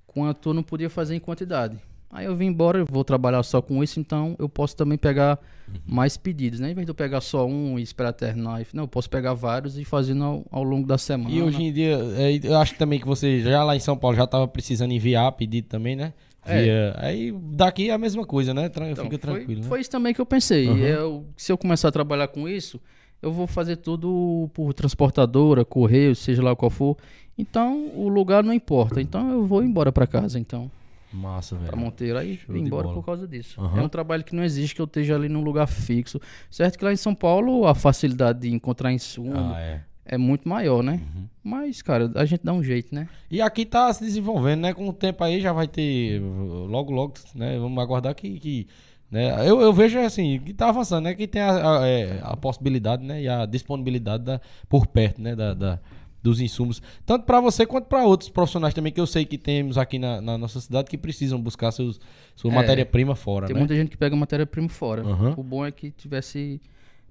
quanto 0.07 0.51
eu 0.51 0.55
não 0.55 0.63
podia 0.63 0.91
fazer 0.91 1.15
em 1.15 1.21
quantidade. 1.21 1.79
Aí 2.11 2.27
eu 2.27 2.37
vim 2.37 2.47
embora, 2.47 2.79
eu 2.79 2.87
vou 2.91 3.03
trabalhar 3.05 3.43
só 3.43 3.63
com 3.63 3.83
isso, 3.83 3.99
então 3.99 4.37
eu 4.39 4.47
posso 4.47 4.77
também 4.77 4.99
pegar 4.99 5.39
mais 5.87 6.19
pedidos, 6.19 6.61
né? 6.61 6.71
Em 6.71 6.75
vez 6.75 6.85
de 6.87 6.91
eu 6.91 6.95
pegar 6.95 7.23
só 7.23 7.47
um 7.47 7.79
e 7.79 7.83
esperar 7.83 8.13
terminar, 8.13 8.61
não, 8.75 8.85
eu 8.85 8.89
posso 8.89 9.09
pegar 9.09 9.33
vários 9.33 9.79
e 9.79 9.85
fazendo 9.85 10.23
ao, 10.23 10.45
ao 10.51 10.63
longo 10.63 10.87
da 10.87 10.99
semana. 10.99 11.31
E 11.35 11.41
hoje 11.43 11.63
em 11.63 11.73
dia, 11.73 11.97
é, 12.19 12.39
eu 12.43 12.59
acho 12.59 12.75
também 12.75 13.01
que 13.01 13.07
você 13.07 13.41
já 13.41 13.65
lá 13.65 13.75
em 13.75 13.81
São 13.81 13.97
Paulo 13.97 14.15
já 14.15 14.25
estava 14.25 14.47
precisando 14.47 14.93
enviar 14.93 15.33
pedido 15.33 15.69
também, 15.69 15.97
né? 15.97 16.13
É. 16.45 16.93
Aí 16.99 17.33
daqui 17.33 17.89
é 17.89 17.93
a 17.95 17.99
mesma 17.99 18.27
coisa, 18.27 18.53
né? 18.53 18.67
Então, 18.67 18.85
Fica 19.05 19.19
foi, 19.19 19.19
tranquilo, 19.19 19.63
né? 19.63 19.69
foi 19.69 19.81
isso 19.81 19.91
também 19.91 20.13
que 20.13 20.21
eu 20.21 20.27
pensei. 20.27 20.69
Aham. 20.69 20.79
Eu- 20.81 21.27
se 21.37 21.51
eu 21.51 21.57
começar 21.57 21.89
a 21.89 21.93
trabalhar 21.93 22.29
com 22.29 22.47
isso, 22.47 22.79
eu 23.23 23.33
vou 23.33 23.47
fazer 23.47 23.77
tudo 23.77 24.51
por 24.53 24.75
transportadora, 24.75 25.65
correio, 25.65 26.15
seja 26.15 26.43
lá 26.43 26.55
qual 26.57 26.71
for. 26.71 26.97
Então, 27.39 27.91
o 27.95 28.09
lugar 28.09 28.43
não 28.43 28.53
importa. 28.53 29.01
Então, 29.01 29.31
eu 29.31 29.47
vou 29.47 29.63
embora 29.63 29.91
pra 29.91 30.07
casa, 30.07 30.39
então, 30.39 30.71
Massa, 31.13 31.57
pra 31.57 31.67
velho. 31.67 31.79
Monteiro. 31.79 32.19
Aí, 32.19 32.37
Show 32.37 32.55
vim 32.55 32.63
embora 32.63 32.89
por 32.89 33.05
causa 33.05 33.27
disso. 33.29 33.61
Aham. 33.61 33.81
É 33.81 33.83
um 33.85 33.89
trabalho 33.89 34.25
que 34.25 34.35
não 34.35 34.43
existe 34.43 34.75
que 34.75 34.81
eu 34.81 34.87
esteja 34.87 35.15
ali 35.15 35.29
num 35.29 35.43
lugar 35.43 35.67
fixo. 35.67 36.21
Certo 36.51 36.79
que 36.79 36.85
lá 36.85 36.93
em 36.93 36.97
São 36.97 37.15
Paulo, 37.15 37.67
a 37.67 37.75
facilidade 37.75 38.41
de 38.41 38.51
encontrar 38.51 38.93
insumo 38.93 39.35
Ah, 39.35 39.61
é. 39.61 39.81
é 40.07 40.19
muito 40.19 40.49
maior, 40.49 40.83
né? 40.83 41.01
Uhum. 41.15 41.25
Mas, 41.45 41.83
cara, 41.83 42.11
a 42.15 42.25
gente 42.25 42.43
dá 42.45 42.53
um 42.53 42.63
jeito, 42.63 42.95
né? 42.95 43.09
E 43.31 43.41
aqui 43.43 43.67
tá 43.67 43.93
se 43.93 44.03
desenvolvendo, 44.05 44.61
né? 44.61 44.73
Com 44.73 44.89
o 44.89 44.93
tempo 44.93 45.23
aí 45.23 45.41
já 45.41 45.53
vai 45.53 45.69
ter 45.69 46.21
logo, 46.21 46.91
logo, 46.91 47.15
né? 47.35 47.59
Vamos 47.59 47.83
aguardar 47.83 48.15
que, 48.15 48.39
que 48.41 48.67
né? 49.13 49.49
Eu, 49.49 49.61
eu 49.61 49.73
vejo 49.73 49.99
assim, 50.01 50.41
que 50.41 50.53
tá 50.55 50.71
avançando, 50.71 51.05
né? 51.05 51.15
Que 51.15 51.29
tem 51.29 51.41
a, 51.43 51.81
a, 51.83 51.87
é, 51.87 52.19
a 52.23 52.37
possibilidade, 52.37 53.05
né? 53.05 53.23
E 53.23 53.29
a 53.29 53.47
disponibilidade 53.47 54.25
da, 54.25 54.41
por 54.69 54.87
perto, 54.89 55.21
né? 55.23 55.37
Da, 55.37 55.55
da- 55.55 55.79
dos 56.23 56.41
insumos, 56.41 56.81
tanto 57.05 57.25
para 57.27 57.41
você 57.41 57.67
quanto 57.67 57.87
para 57.89 58.05
outros 58.05 58.29
profissionais 58.31 58.73
também 58.73 58.93
que 58.93 59.01
eu 59.01 59.09
sei 59.09 59.25
que 59.25 59.37
temos 59.37 59.77
aqui 59.77 59.99
na, 59.99 60.21
na 60.21 60.39
nossa 60.39 60.61
cidade 60.61 60.89
que 60.89 60.97
precisam 60.97 61.41
buscar 61.43 61.73
seus, 61.73 62.01
sua 62.37 62.49
É. 62.53 62.55
matéria-prima 62.55 63.17
fora, 63.17 63.47
Tem 63.49 63.55
né? 63.55 63.59
muita 63.59 63.75
gente 63.75 63.91
que 63.91 63.97
pega 63.97 64.15
matéria-prima 64.15 64.69
fora. 64.69 65.03
Aham. 65.03 65.35
O 65.37 65.43
bom 65.43 65.67
é 65.67 65.73
que 65.73 65.91
tivesse, 65.91 66.61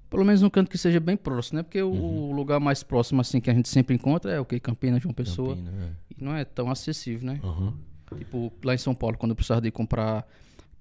pelo 0.08 0.24
menos 0.24 0.42
um 0.42 0.48
canto 0.48 0.70
que 0.70 0.78
seja 0.78 0.98
bem 0.98 1.14
próximo, 1.14 1.58
né? 1.58 1.62
Porque 1.62 1.82
o- 1.82 1.90
Uhum. 1.90 2.30
o 2.30 2.32
lugar 2.32 2.58
mais 2.58 2.82
próximo, 2.82 3.20
assim, 3.20 3.38
que 3.38 3.50
a 3.50 3.52
gente 3.54 3.68
sempre 3.68 3.94
encontra 3.94 4.32
é 4.32 4.40
o 4.40 4.46
que? 4.46 4.58
Campinas, 4.58 5.02
João 5.02 5.12
Pessoa. 5.12 5.56
Campina, 5.56 5.70
é. 5.70 6.14
E 6.18 6.24
não 6.24 6.34
é 6.34 6.42
tão 6.46 6.70
acessível, 6.70 7.26
né? 7.26 7.38
Aham. 7.44 7.74
Tipo, 8.16 8.50
lá 8.64 8.74
em 8.74 8.78
São 8.78 8.94
Paulo, 8.94 9.18
quando 9.18 9.32
eu 9.32 9.36
precisava 9.36 9.60
de 9.60 9.70
comprar 9.70 10.26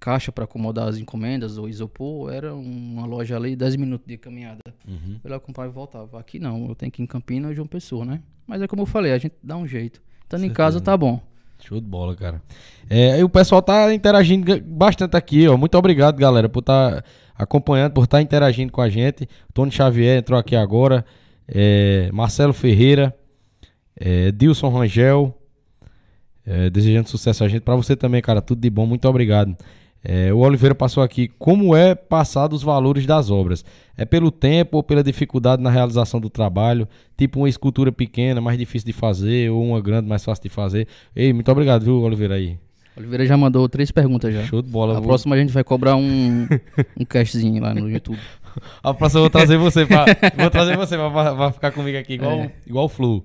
caixa 0.02 0.32
para 0.32 0.46
acomodar 0.46 0.88
as 0.88 0.98
encomendas 0.98 1.60
ou 1.60 1.70
isopor, 1.70 2.34
era 2.34 2.54
uma 2.56 3.06
loja 3.06 3.38
ali, 3.38 3.56
10 3.56 3.76
minutos 3.76 4.08
de 4.08 4.18
caminhada. 4.18 4.60
Uhum. 4.88 5.20
Eu 5.24 5.30
lá 5.30 5.40
comprava 5.40 5.70
e 5.70 5.74
voltava. 5.74 6.20
Aqui 6.20 6.40
não, 6.40 6.68
eu 6.68 6.76
tenho 6.76 6.92
que 6.92 7.02
ir 7.02 7.04
em 7.04 7.08
Campinas 7.08 7.50
ou 7.50 7.56
João 7.56 7.68
Pessoa, 7.68 8.04
né? 8.04 8.20
Mas 8.48 8.64
é 8.64 8.68
como 8.68 8.82
eu 8.82 8.88
falei, 8.88 9.14
a 9.14 9.18
gente 9.20 9.36
dá 9.44 9.56
um 9.56 9.68
jeito. 9.68 10.02
Estando 10.24 10.44
em 10.44 10.50
casa, 10.50 10.82
tá 10.82 10.98
bom. 10.98 11.22
Show 11.60 11.80
de 11.80 11.86
bola, 11.86 12.16
cara. 12.16 12.42
É, 12.90 13.20
e 13.20 13.24
o 13.24 13.30
pessoal 13.30 13.62
tá 13.62 13.94
interagindo 13.94 14.60
bastante 14.62 15.16
aqui, 15.16 15.48
ó. 15.48 15.56
Muito 15.56 15.78
obrigado, 15.78 16.18
galera, 16.18 16.50
por 16.50 16.62
estar 16.62 17.06
acompanhando, 17.36 17.94
por 17.94 18.06
estar 18.06 18.22
interagindo 18.24 18.72
com 18.72 18.82
a 18.82 18.90
gente. 18.90 19.30
Tony 19.54 19.72
Xavier 19.72 20.18
entrou 20.18 20.40
aqui 20.40 20.56
agora. 20.56 21.06
É, 21.48 22.10
Marcelo 22.12 22.54
Ferreira. 22.54 23.16
É, 23.96 24.32
Dilson 24.32 24.70
Rangel. 24.70 25.38
é, 26.44 26.72
desejando 26.72 27.08
sucesso 27.08 27.44
a 27.44 27.48
gente. 27.48 27.62
Pra 27.62 27.76
você 27.76 27.96
também, 27.96 28.20
cara. 28.20 28.42
Tudo 28.42 28.60
de 28.60 28.70
bom. 28.72 28.88
Muito 28.88 29.08
obrigado. 29.08 29.56
É, 30.04 30.34
o 30.34 30.40
Oliveira 30.40 30.74
passou 30.74 31.04
aqui. 31.04 31.30
Como 31.38 31.76
é 31.76 31.94
passado 31.94 32.54
os 32.54 32.64
valores 32.64 33.06
das 33.06 33.30
obras? 33.30 33.64
É 33.96 34.04
pelo 34.04 34.32
tempo 34.32 34.78
ou 34.78 34.84
pela 34.84 35.04
dificuldade 35.04 35.62
na 35.62 35.70
realização 35.70 36.20
do 36.20 36.30
trabalho? 36.30 36.88
Tipo 37.18 37.40
uma 37.42 37.50
escultura 37.50 37.92
pequena, 37.92 38.42
mais 38.42 38.58
difícil 38.58 38.86
de 38.88 38.94
fazer, 38.94 39.52
ou 39.52 39.64
uma 39.64 39.80
grande, 39.80 40.08
mais 40.10 40.26
fácil 40.26 40.42
de 40.44 40.50
fazer? 40.50 40.88
Ei, 41.16 41.32
muito 41.32 41.52
obrigado, 41.52 41.84
viu, 41.84 42.02
Oliveira 42.02 42.34
aí. 42.36 42.58
Oliveira 42.98 43.26
já 43.26 43.38
mandou 43.38 43.70
três 43.70 43.92
perguntas 43.92 44.34
já. 44.34 44.44
Show 44.44 44.62
de 44.62 44.70
bola. 44.70 44.94
A 44.94 45.00
vou- 45.00 45.08
próxima 45.08 45.36
a 45.36 45.40
gente 45.40 45.54
vai 45.54 45.64
cobrar 45.64 45.96
um, 45.96 46.48
um 47.00 47.06
castzinho 47.06 47.62
lá 47.62 47.74
no 47.74 47.90
YouTube. 47.90 48.20
A 48.84 48.94
próxima 48.94 49.20
eu 49.20 49.24
vou 49.24 49.30
trazer 49.30 49.58
você 49.58 49.86
pra. 49.86 50.06
vou 50.36 50.50
trazer 50.50 50.76
você 50.76 50.98
pra, 50.98 51.10
pra- 51.10 51.36
pra 51.36 51.52
ficar 51.54 51.72
comigo 51.72 51.98
aqui, 51.98 52.14
igual, 52.16 52.34
É. 52.34 52.52
igual 52.68 52.86
o 52.86 52.90
Flu. 52.90 53.24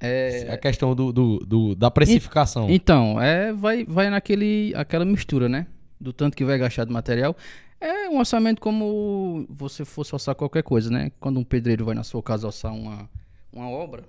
É, 0.00 0.50
A 0.52 0.56
questão 0.58 0.94
do, 0.94 1.12
do, 1.12 1.38
do- 1.40 1.74
da 1.74 1.90
precificação. 1.90 2.70
Então, 2.70 3.20
é, 3.20 3.52
vai, 3.52 3.84
vai 3.84 4.08
naquele, 4.10 4.72
aquela 4.74 5.04
mistura, 5.04 5.48
né? 5.48 5.66
Do 6.00 6.12
tanto 6.12 6.36
que 6.36 6.44
vai 6.44 6.56
gastar 6.58 6.84
de 6.86 6.92
material. 6.92 7.36
É 7.80 8.08
um 8.08 8.18
orçamento 8.18 8.60
como 8.60 9.46
você 9.48 9.84
fosse 9.84 10.14
orçar 10.14 10.34
qualquer 10.34 10.62
coisa, 10.62 10.90
né? 10.90 11.12
Quando 11.20 11.38
um 11.38 11.44
pedreiro 11.44 11.84
vai 11.84 11.94
na 11.94 12.02
sua 12.02 12.22
casa 12.22 12.46
orçar 12.46 12.72
uma, 12.74 13.08
uma 13.52 13.68
obra, 13.68 14.04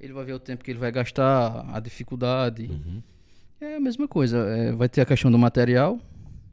ele 0.00 0.12
vai 0.12 0.24
ver 0.24 0.32
o 0.34 0.38
tempo 0.38 0.62
que 0.64 0.70
ele 0.70 0.78
vai 0.78 0.90
gastar, 0.92 1.64
a 1.72 1.80
dificuldade. 1.80 2.68
É 3.60 3.76
a 3.76 3.80
mesma 3.80 4.06
coisa. 4.08 4.38
é, 4.38 4.72
vai 4.72 4.88
ter 4.88 5.00
a 5.00 5.04
questão 5.06 5.30
do 5.30 5.38
material, 5.38 5.98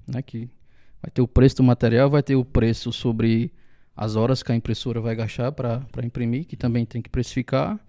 né? 0.07 0.22
Que 0.22 0.49
vai 1.02 1.12
ter 1.12 1.22
o 1.22 1.28
preço 1.28 1.57
do 1.57 1.64
material, 1.64 2.10
vai 2.10 2.24
ter 2.24 2.36
o 2.36 2.44
preço 2.45 2.91
sobre 2.91 3.52
as 3.95 4.16
horas 4.16 4.41
que 4.44 4.52
a 4.52 4.56
impressora 4.56 4.99
vai 4.99 5.16
gastar 5.16 5.52
para 5.52 5.82
imprimir, 6.03 6.45
que 6.45 6.56
também 6.57 6.86
tem 6.86 7.02
que 7.02 7.10
precificar. 7.10 7.80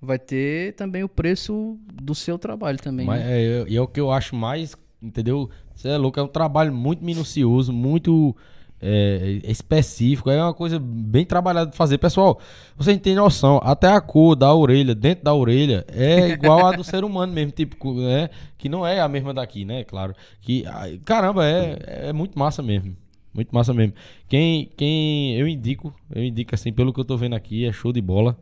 Vai 0.00 0.18
ter 0.18 0.74
também 0.74 1.04
o 1.04 1.08
preço 1.08 1.78
do 1.92 2.14
seu 2.14 2.38
trabalho 2.38 2.78
também. 2.78 3.06
Mas 3.06 3.20
né? 3.20 3.42
é, 3.42 3.64
e 3.68 3.76
é 3.76 3.80
o 3.80 3.86
que 3.86 4.00
eu 4.00 4.10
acho 4.10 4.34
mais, 4.34 4.74
entendeu? 5.02 5.50
Você 5.74 5.88
é 5.88 5.96
louco, 5.96 6.18
é 6.18 6.22
um 6.22 6.28
trabalho 6.28 6.72
muito 6.72 7.04
minucioso, 7.04 7.72
muito 7.72 8.34
é, 8.80 9.40
específico, 9.44 10.30
é 10.30 10.42
uma 10.42 10.54
coisa 10.54 10.78
bem 10.78 11.24
trabalhada 11.24 11.70
de 11.70 11.76
fazer. 11.76 11.98
Pessoal, 11.98 12.40
vocês 12.76 12.98
têm 12.98 13.14
noção, 13.14 13.60
até 13.62 13.88
a 13.88 14.00
cor 14.00 14.34
da 14.34 14.54
orelha, 14.54 14.94
dentro 14.94 15.24
da 15.24 15.34
orelha, 15.34 15.84
é 15.88 16.30
igual 16.32 16.66
a 16.66 16.72
do 16.72 16.82
ser 16.82 17.04
humano 17.04 17.32
mesmo, 17.32 17.52
tipo, 17.52 17.94
né? 17.94 18.30
Que 18.56 18.68
não 18.68 18.86
é 18.86 19.00
a 19.00 19.08
mesma 19.08 19.34
daqui, 19.34 19.64
né? 19.64 19.84
Claro. 19.84 20.14
Que, 20.40 20.64
caramba, 21.04 21.44
é, 21.46 22.08
é 22.08 22.12
muito 22.12 22.38
massa 22.38 22.62
mesmo. 22.62 22.96
Muito 23.34 23.54
massa 23.54 23.72
mesmo. 23.72 23.94
Quem, 24.28 24.70
quem 24.76 25.36
eu 25.36 25.46
indico, 25.46 25.94
eu 26.12 26.24
indico 26.24 26.54
assim, 26.54 26.72
pelo 26.72 26.92
que 26.92 27.00
eu 27.00 27.04
tô 27.04 27.16
vendo 27.16 27.34
aqui, 27.34 27.66
é 27.66 27.72
show 27.72 27.92
de 27.92 28.00
bola. 28.00 28.36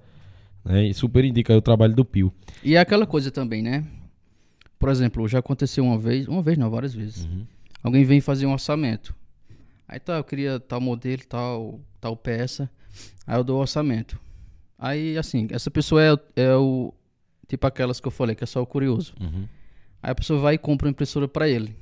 Né? 0.69 0.87
E 0.89 0.95
super 0.95 1.25
indica 1.25 1.57
o 1.57 1.63
trabalho 1.63 1.95
do 1.95 2.05
Pio. 2.05 2.33
E 2.63 2.75
é 2.77 2.79
aquela 2.79 3.07
coisa 3.07 3.31
também, 3.31 3.63
né? 3.63 3.85
Por 4.79 4.91
exemplo, 4.91 5.27
já 5.27 5.39
aconteceu 5.39 5.83
uma 5.85 5.99
vez, 5.99 6.29
uma 6.29 6.43
vez 6.43 6.57
não, 6.59 6.71
várias 6.71 6.95
vezes. 6.95 7.25
Uhum. 7.25 7.47
Alguém 7.83 8.05
vem 8.05 8.21
fazer 8.21 8.47
um 8.47 8.53
orçamento. 8.53 9.15
Aí 9.89 9.99
tá, 9.99 10.19
eu 10.19 10.25
queria 10.25 10.61
tal 10.61 10.81
modelo, 10.81 11.23
tal, 11.27 11.81
tal 12.01 12.17
peça. 12.17 12.71
Aí 13.27 13.37
eu 13.39 13.43
dou 13.43 13.57
o 13.57 13.61
orçamento. 13.61 14.21
Aí, 14.79 15.17
assim, 15.19 15.49
essa 15.51 15.71
pessoa 15.71 16.03
é, 16.03 16.13
o- 16.13 16.21
é 16.37 16.55
o. 16.55 16.95
Tipo 17.49 17.67
aquelas 17.67 17.99
que 17.99 18.07
eu 18.07 18.11
falei, 18.13 18.37
que 18.37 18.45
é 18.45 18.47
só 18.47 18.61
o 18.63 18.67
curioso. 18.67 19.15
Uhum. 19.21 19.47
Aí 20.03 20.11
a 20.11 20.15
pessoa 20.15 20.39
vai 20.39 20.55
e 20.55 20.59
compra 20.59 20.87
uma 20.87 20.91
impressora 20.91 21.27
pra 21.27 21.49
ele. 21.49 21.75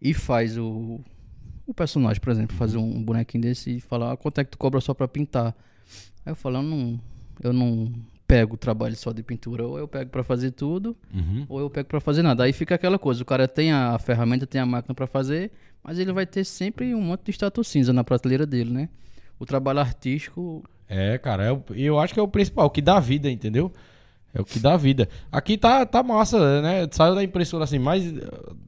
E 0.00 0.12
faz 0.14 0.56
o. 0.58 1.00
O 1.66 1.74
personagem, 1.74 2.20
por 2.20 2.30
exemplo, 2.30 2.56
fazer 2.56 2.78
um 2.78 3.02
bonequinho 3.02 3.42
desse 3.42 3.76
e 3.76 3.80
falar, 3.80 4.12
ah, 4.12 4.16
quanto 4.16 4.40
é 4.40 4.44
que 4.44 4.50
tu 4.50 4.58
cobra 4.58 4.80
só 4.80 4.94
pra 4.94 5.06
pintar? 5.08 5.54
Aí 6.24 6.32
eu 6.32 6.36
falo, 6.36 6.58
eu 6.58 6.62
não. 6.62 7.00
Eu 7.42 7.52
não 7.52 7.90
pego 8.26 8.56
trabalho 8.56 8.94
só 8.94 9.10
de 9.12 9.22
pintura, 9.22 9.66
ou 9.66 9.78
eu 9.78 9.88
pego 9.88 10.10
pra 10.10 10.22
fazer 10.22 10.50
tudo, 10.50 10.94
Uhum. 11.14 11.46
ou 11.48 11.60
eu 11.60 11.70
pego 11.70 11.88
pra 11.88 12.00
fazer 12.00 12.22
nada. 12.22 12.44
Aí 12.44 12.52
fica 12.52 12.74
aquela 12.74 12.98
coisa, 12.98 13.22
o 13.22 13.26
cara 13.26 13.48
tem 13.48 13.72
a 13.72 13.98
ferramenta, 13.98 14.46
tem 14.46 14.60
a 14.60 14.66
máquina 14.66 14.94
pra 14.94 15.06
fazer, 15.06 15.50
mas 15.82 15.98
ele 15.98 16.12
vai 16.12 16.26
ter 16.26 16.44
sempre 16.44 16.94
um 16.94 17.00
monte 17.00 17.22
de 17.24 17.30
status 17.32 17.66
cinza 17.68 17.92
na 17.92 18.04
prateleira 18.04 18.44
dele, 18.44 18.70
né? 18.70 18.88
O 19.38 19.46
trabalho 19.46 19.78
artístico 19.80 20.62
É, 20.90 21.16
cara, 21.18 21.44
é 21.44 21.52
o- 21.52 21.62
e 21.74 21.84
eu 21.84 21.98
acho 21.98 22.12
que 22.14 22.20
é 22.20 22.22
o 22.22 22.28
principal, 22.28 22.66
o 22.66 22.70
que 22.70 22.80
dá 22.82 22.98
vida, 22.98 23.30
entendeu? 23.30 23.70
É 24.34 24.40
o 24.40 24.44
que 24.44 24.58
dá 24.58 24.76
vida. 24.76 25.08
Aqui 25.32 25.56
tá, 25.56 25.86
tá 25.86 26.02
massa, 26.02 26.60
né? 26.60 26.86
Saiu 26.90 27.14
da 27.14 27.24
impressora 27.24 27.64
assim, 27.64 27.78
mas 27.78 28.06
eh, 28.06 28.20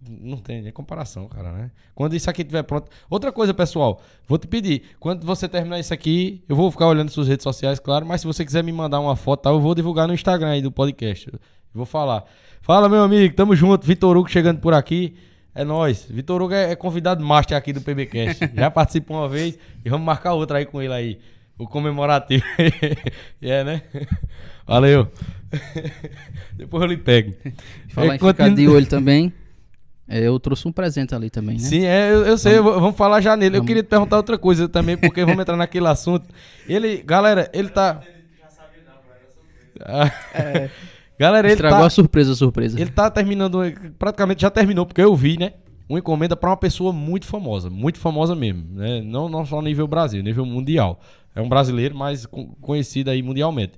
não 0.09 0.39
tem 0.39 0.63
nem 0.63 0.73
comparação, 0.73 1.29
cara, 1.29 1.53
né? 1.53 1.71
Quando 1.95 2.17
isso 2.17 2.31
aqui 2.31 2.43
estiver 2.43 2.63
pronto. 2.63 2.91
Outra 3.11 3.31
coisa, 3.31 3.53
pessoal, 3.53 4.01
vou 4.27 4.39
te 4.39 4.47
pedir, 4.47 4.83
quando 4.99 5.25
você 5.25 5.49
terminar 5.49 5.79
isso 5.79 5.93
aqui, 5.93 6.43
eu 6.49 6.57
vou 6.57 6.71
ficar 6.71 6.87
olhando 6.87 7.11
suas 7.11 7.29
redes 7.29 7.45
sociais, 7.45 7.79
claro, 7.79 8.07
mas 8.07 8.23
se 8.23 8.27
você 8.27 8.45
quiser 8.45 8.65
me 8.65 8.73
mandar 8.73 9.01
uma 9.01 9.17
foto, 9.17 9.43
tá, 9.43 9.51
eu 9.51 9.61
vou 9.61 9.75
divulgar 9.75 10.09
no 10.09 10.15
Instagram 10.15 10.49
aí 10.49 10.63
do 10.63 10.73
podcast. 10.73 11.31
Vou 11.75 11.87
falar. 11.87 12.25
Fala, 12.63 12.89
meu 12.89 13.03
amigo, 13.03 13.35
tamo 13.35 13.55
junto, 13.55 13.87
Vitor 13.87 14.17
Hugo 14.17 14.29
chegando 14.29 14.61
por 14.61 14.75
aqui. 14.75 15.15
É 15.55 15.65
nóis. 15.65 16.07
Vitor 16.09 16.41
Hugo 16.43 16.55
é, 16.55 16.73
é 16.73 16.77
convidado 16.77 17.25
master 17.25 17.57
aqui 17.57 17.73
do 17.73 17.81
PBcast. 17.81 18.51
Já 18.55 18.71
participou 18.71 19.17
uma 19.17 19.29
vez 19.29 19.59
e 19.85 19.91
vamos 19.91 20.07
marcar 20.07 20.35
outra 20.35 20.59
aí 20.59 20.67
com 20.67 20.81
ele 20.81 20.93
aí. 20.93 21.19
O 21.59 21.67
comemorativo. 21.67 22.45
é, 23.43 23.65
né? 23.65 23.83
Valeu. 24.67 25.09
Depois 26.57 26.83
eu 26.83 26.89
lhe 26.89 26.97
pego. 26.97 27.35
Falar 27.91 28.13
É, 28.13 28.17
em 28.17 28.19
ficar 28.19 28.35
continu- 28.35 28.57
de 28.57 28.69
olho 28.69 28.87
também. 28.87 29.33
é, 30.09 30.21
eu 30.27 30.39
trouxe 30.41 30.67
um 30.69 30.73
presente 30.73 31.15
ali 31.15 31.29
também, 31.31 31.57
né? 31.57 31.63
Sim, 31.63 31.85
é, 31.85 32.11
eu, 32.13 32.25
eu 32.27 32.39
sei, 32.39 32.59
eu 32.59 32.63
vou- 32.65 32.75
vamos 32.81 32.97
falar 32.97 33.21
já 33.21 33.37
nele. 33.37 33.57
Eu 33.59 33.65
queria 33.65 33.83
te 33.83 33.87
perguntar 33.89 34.17
outra 34.17 34.39
coisa 34.39 34.69
também, 34.69 34.97
porque 34.97 35.25
vamos 35.25 35.41
entrar 35.41 35.57
naquele 35.57 35.87
assunto. 35.89 36.29
Ele, 36.69 37.03
galera, 37.03 37.51
ele 37.53 37.69
tá. 37.69 38.01
Ah, 39.85 40.11
Galera, 41.19 41.47
ele 41.49 41.53
Estragou 41.53 41.81
tá, 41.81 41.87
a 41.87 41.91
surpresa, 41.91 42.33
a 42.33 42.35
surpresa. 42.37 42.81
ele 42.81 42.91
tá 42.91 43.11
terminando, 43.11 43.59
praticamente 43.99 44.41
já 44.41 44.51
terminou, 44.51 44.87
porque 44.87 45.03
eu 45.03 45.15
vi, 45.15 45.39
né? 45.39 45.53
Uma 45.87 45.99
encomenda 45.99 46.35
pra 46.35 46.49
uma 46.49 46.57
pessoa 46.57 46.95
muito 46.95 47.27
famosa, 47.27 47.69
muito 47.69 47.99
famosa 47.99 48.35
mesmo, 48.35 48.65
né? 48.73 49.03
Não, 49.03 49.29
não 49.29 49.45
só 49.45 49.61
nível 49.61 49.87
Brasil, 49.87 50.23
nível 50.23 50.47
mundial. 50.47 50.99
É 51.35 51.41
um 51.43 51.49
brasileiro, 51.49 51.95
mas 51.95 52.25
co- 52.25 52.47
conhecido 52.63 53.11
aí 53.11 53.23
mundialmente. 53.23 53.73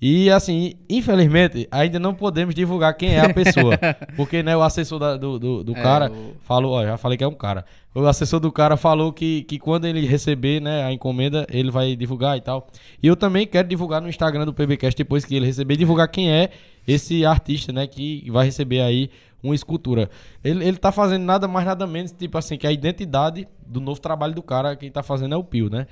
E 0.00 0.28
assim, 0.30 0.74
infelizmente, 0.90 1.66
ainda 1.70 1.98
não 1.98 2.12
podemos 2.14 2.54
divulgar 2.54 2.94
quem 2.96 3.14
é 3.14 3.20
a 3.20 3.32
pessoa. 3.32 3.78
porque, 4.14 4.42
né, 4.42 4.54
o 4.54 4.62
assessor 4.62 4.98
da- 4.98 5.16
do, 5.16 5.38
do, 5.38 5.64
do 5.64 5.72
É, 5.72 5.82
cara 5.82 6.10
o- 6.12 6.34
falou, 6.42 6.72
ó, 6.74 6.84
já 6.84 6.98
falei 6.98 7.16
que 7.16 7.24
é 7.24 7.28
um 7.28 7.32
cara. 7.34 7.64
O 7.94 8.00
assessor 8.06 8.38
do 8.38 8.52
cara 8.52 8.76
falou 8.76 9.10
que, 9.10 9.42
que 9.44 9.58
quando 9.58 9.86
ele 9.86 10.04
receber, 10.06 10.60
né, 10.60 10.84
a 10.84 10.92
encomenda, 10.92 11.46
ele 11.50 11.70
vai 11.70 11.96
divulgar 11.96 12.36
e 12.36 12.42
tal. 12.42 12.66
E 13.02 13.06
eu 13.06 13.16
também 13.16 13.46
quero 13.46 13.66
divulgar 13.66 14.02
no 14.02 14.08
Instagram 14.08 14.44
do 14.44 14.52
PBcast 14.52 14.94
depois 14.98 15.24
que 15.24 15.34
ele 15.34 15.46
receber, 15.46 15.76
divulgar 15.76 16.08
quem 16.08 16.30
é 16.30 16.50
esse 16.86 17.24
artista, 17.24 17.72
né, 17.72 17.86
que 17.86 18.30
vai 18.30 18.44
receber 18.44 18.82
aí 18.82 19.08
uma 19.42 19.54
escultura. 19.54 20.10
Ele, 20.44 20.62
ele 20.62 20.76
tá 20.76 20.92
fazendo 20.92 21.22
nada 21.22 21.48
mais, 21.48 21.64
nada 21.64 21.86
menos, 21.86 22.12
tipo 22.12 22.36
assim, 22.36 22.58
que 22.58 22.66
a 22.66 22.72
identidade 22.72 23.48
do 23.66 23.80
novo 23.80 23.98
trabalho 23.98 24.34
do 24.34 24.42
cara, 24.42 24.76
quem 24.76 24.90
tá 24.90 25.02
fazendo 25.02 25.34
é 25.34 25.38
o 25.38 25.44
Pio, 25.44 25.70
né? 25.70 25.86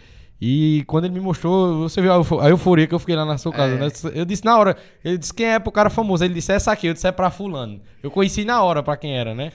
E 0.47 0.85
quando 0.87 1.07
ele 1.07 1.15
me 1.15 1.21
mostrou, 1.21 1.79
você 1.89 2.03
viu 2.03 2.13
a 2.13 2.17
eufo- 2.17 2.39
a 2.39 2.51
euforia 2.51 2.87
que 2.87 2.95
eu 2.95 2.99
fiquei 2.99 3.17
lá 3.17 3.25
na 3.25 3.39
sua 3.39 3.51
casa, 3.51 3.77
É. 3.77 3.79
né? 3.79 3.89
Eu 4.15 4.27
disse 4.27 4.45
na 4.45 4.59
hora, 4.59 4.77
ele 5.03 5.17
disse 5.17 5.33
quem 5.33 5.47
é 5.47 5.59
pro 5.59 5.73
cara 5.73 5.89
famoso, 5.89 6.23
ele 6.23 6.35
disse 6.35 6.53
essa 6.53 6.71
aqui, 6.71 6.87
eu 6.87 6.93
disse 6.93 7.07
é 7.09 7.13
pra 7.13 7.31
fulano. 7.31 7.81
Eu 8.03 8.11
conheci 8.11 8.45
na 8.45 8.63
hora 8.63 8.83
pra 8.83 8.95
quem 8.95 9.17
era, 9.17 9.35
né? 9.35 9.53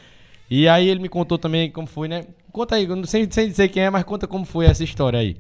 E 0.50 0.68
aí 0.68 0.90
ele 0.90 1.00
me 1.00 1.08
contou 1.08 1.38
também 1.38 1.70
como 1.70 1.86
foi, 1.88 2.08
né? 2.08 2.26
Conta 2.52 2.74
aí, 2.74 2.88
sem, 3.06 3.30
sem 3.30 3.48
dizer 3.48 3.68
quem 3.68 3.84
é, 3.84 3.90
mas 3.92 4.04
conta 4.04 4.26
como 4.26 4.44
foi 4.46 4.66
essa 4.66 4.84
história 4.84 5.20
aí. 5.20 5.38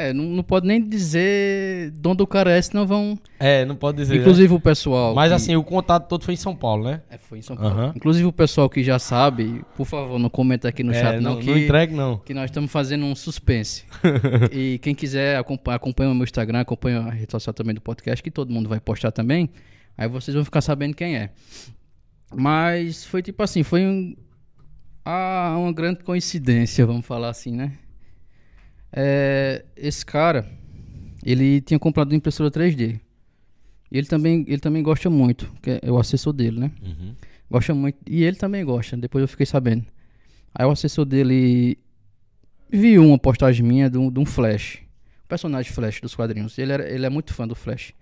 É, 0.00 0.12
não, 0.14 0.24
não 0.24 0.42
pode 0.42 0.66
nem 0.66 0.80
dizer 0.86 1.90
de 1.90 2.08
onde 2.08 2.22
o 2.22 2.26
cara 2.26 2.50
é, 2.52 2.62
senão 2.62 2.86
vão. 2.86 3.18
É, 3.38 3.64
não 3.64 3.76
pode 3.76 3.98
dizer. 3.98 4.14
né? 4.14 4.20
Inclusive 4.20 4.54
o 4.54 4.60
pessoal. 4.60 5.14
Mas 5.14 5.28
que- 5.30 5.34
assim, 5.34 5.56
o 5.56 5.62
contato 5.62 6.08
todo 6.08 6.24
foi 6.24 6.34
em 6.34 6.36
São 6.38 6.56
Paulo, 6.56 6.84
né? 6.84 7.02
É, 7.10 7.18
foi 7.18 7.38
em 7.38 7.42
São 7.42 7.56
Paulo. 7.56 7.70
Aham. 7.78 7.92
Inclusive 7.94 8.26
o 8.26 8.32
pessoal 8.32 8.68
que 8.70 8.82
já 8.82 8.98
sabe, 8.98 9.62
por 9.76 9.84
favor, 9.86 10.18
não 10.18 10.30
comenta 10.30 10.68
aqui 10.68 10.82
no 10.82 10.92
É, 10.92 11.00
chat, 11.00 11.20
não, 11.20 11.34
não, 11.34 11.40
que, 11.40 11.50
não 11.50 11.58
entregue, 11.58 11.94
não. 11.94 12.18
que 12.18 12.32
nós 12.32 12.44
estamos 12.46 12.70
fazendo 12.72 13.04
um 13.04 13.14
suspense. 13.14 13.84
e 14.52 14.78
quem 14.82 14.94
quiser 14.94 15.36
acompanhar, 15.38 15.76
acompanha 15.76 16.10
o 16.10 16.14
meu 16.14 16.24
Instagram, 16.24 16.60
acompanha 16.60 17.00
a 17.00 17.10
rede 17.10 17.30
social 17.32 17.52
também 17.52 17.74
do 17.74 17.80
podcast, 17.80 18.22
que 18.22 18.30
todo 18.30 18.52
mundo 18.52 18.68
vai 18.68 18.80
postar 18.80 19.12
também. 19.12 19.50
Aí 19.98 20.08
vocês 20.08 20.34
vão 20.34 20.44
ficar 20.44 20.60
sabendo 20.62 20.94
quem 20.94 21.16
é. 21.16 21.30
Mas 22.34 23.04
foi 23.04 23.22
tipo 23.22 23.42
assim, 23.42 23.62
foi 23.62 23.84
um, 23.84 24.14
ah, 25.04 25.56
uma 25.58 25.72
grande 25.72 26.02
coincidência, 26.04 26.86
vamos 26.86 27.04
falar 27.04 27.28
assim, 27.28 27.50
né? 27.52 27.72
É, 28.92 29.64
esse 29.76 30.04
cara, 30.04 30.46
ele 31.24 31.60
tinha 31.60 31.78
comprado 31.78 32.10
uma 32.10 32.16
impressora 32.16 32.50
3D. 32.50 33.00
E 33.90 33.98
ele 33.98 34.06
também, 34.06 34.44
ele 34.46 34.60
também 34.60 34.82
gosta 34.82 35.10
muito, 35.10 35.52
que 35.60 35.80
é 35.82 35.90
o 35.90 35.98
assessor 35.98 36.32
dele, 36.32 36.60
né? 36.60 36.70
Uhum. 36.82 37.14
Gosta 37.50 37.74
muito. 37.74 37.98
E 38.06 38.22
ele 38.22 38.36
também 38.36 38.64
gosta, 38.64 38.96
depois 38.96 39.22
eu 39.22 39.28
fiquei 39.28 39.46
sabendo. 39.46 39.84
Aí 40.54 40.66
o 40.66 40.70
assessor 40.70 41.04
dele 41.04 41.78
viu 42.68 43.04
uma 43.04 43.18
postagem 43.18 43.66
minha 43.66 43.90
de 43.90 43.98
um, 43.98 44.10
de 44.10 44.20
um 44.20 44.24
Flash. 44.24 44.78
O 45.24 45.28
personagem 45.28 45.72
Flash 45.72 46.00
dos 46.00 46.14
quadrinhos. 46.14 46.56
Ele, 46.58 46.72
era, 46.72 46.88
ele 46.88 47.04
é 47.04 47.10
muito 47.10 47.34
fã 47.34 47.46
do 47.46 47.54
Flash. 47.54 47.92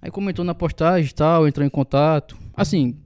Aí 0.00 0.10
comentou 0.10 0.44
na 0.44 0.54
postagem 0.54 1.10
e 1.10 1.14
tal, 1.14 1.48
entrou 1.48 1.66
em 1.66 1.70
contato. 1.70 2.36
Assim, 2.54 2.96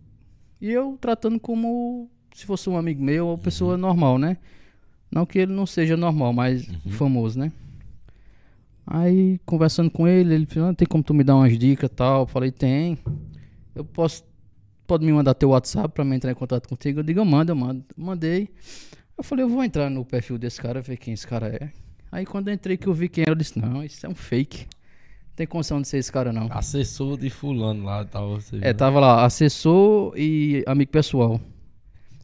e 0.60 0.70
eu 0.70 0.98
tratando 1.00 1.38
como 1.38 2.10
se 2.34 2.44
fosse 2.44 2.68
um 2.68 2.76
amigo 2.76 3.02
meu 3.02 3.28
ou 3.28 3.38
pessoa 3.38 3.76
normal, 3.76 4.18
né? 4.18 4.36
Não 5.10 5.26
que 5.26 5.38
ele 5.38 5.52
não 5.52 5.66
seja 5.66 5.96
normal, 5.96 6.32
mas 6.32 6.68
famoso, 6.90 7.38
né? 7.38 7.52
Aí, 8.86 9.38
conversando 9.44 9.90
com 9.90 10.06
ele, 10.06 10.34
ele 10.34 10.46
falou, 10.46 10.70
ah, 10.70 10.74
tem 10.74 10.86
como 10.86 11.02
tu 11.02 11.14
me 11.14 11.22
dar 11.22 11.36
umas 11.36 11.56
dicas 11.58 11.90
e 11.90 11.94
tal? 11.94 12.22
Eu 12.22 12.26
falei, 12.26 12.50
tem. 12.50 12.98
Eu 13.74 13.84
posso 13.84 14.24
pode 14.86 15.06
me 15.06 15.12
mandar 15.12 15.34
teu 15.34 15.50
WhatsApp 15.50 15.94
pra 15.94 16.04
me 16.04 16.16
entrar 16.16 16.32
em 16.32 16.34
contato 16.34 16.68
contigo? 16.68 16.98
Eu 16.98 17.04
digo, 17.04 17.20
eu 17.20 17.24
mando, 17.24 17.52
eu 17.52 17.56
mando. 17.56 17.84
Mandei. 17.96 18.48
Eu 19.16 19.22
falei, 19.22 19.44
eu 19.44 19.48
vou 19.48 19.62
entrar 19.62 19.88
no 19.88 20.04
perfil 20.04 20.36
desse 20.36 20.60
cara, 20.60 20.80
ver 20.80 20.96
quem 20.96 21.14
esse 21.14 21.24
cara 21.26 21.46
é. 21.46 21.70
Aí 22.10 22.26
quando 22.26 22.48
eu 22.48 22.54
entrei 22.54 22.76
que 22.76 22.88
eu 22.88 22.94
vi 22.94 23.08
quem 23.08 23.22
era, 23.22 23.30
eu 23.30 23.36
disse, 23.36 23.56
não, 23.56 23.84
isso 23.84 24.04
é 24.04 24.08
um 24.08 24.14
fake. 24.16 24.62
Não 24.64 25.36
tem 25.36 25.46
condição 25.46 25.80
de 25.80 25.86
ser 25.86 25.98
esse 25.98 26.10
cara, 26.10 26.32
não. 26.32 26.48
Assessor 26.50 27.16
de 27.16 27.30
fulano 27.30 27.84
lá 27.84 28.04
tal. 28.04 28.40
Você 28.40 28.56
É, 28.56 28.58
viu? 28.70 28.74
tava 28.74 28.98
lá, 28.98 29.24
assessor 29.24 30.12
e 30.16 30.64
amigo 30.66 30.90
pessoal. 30.90 31.40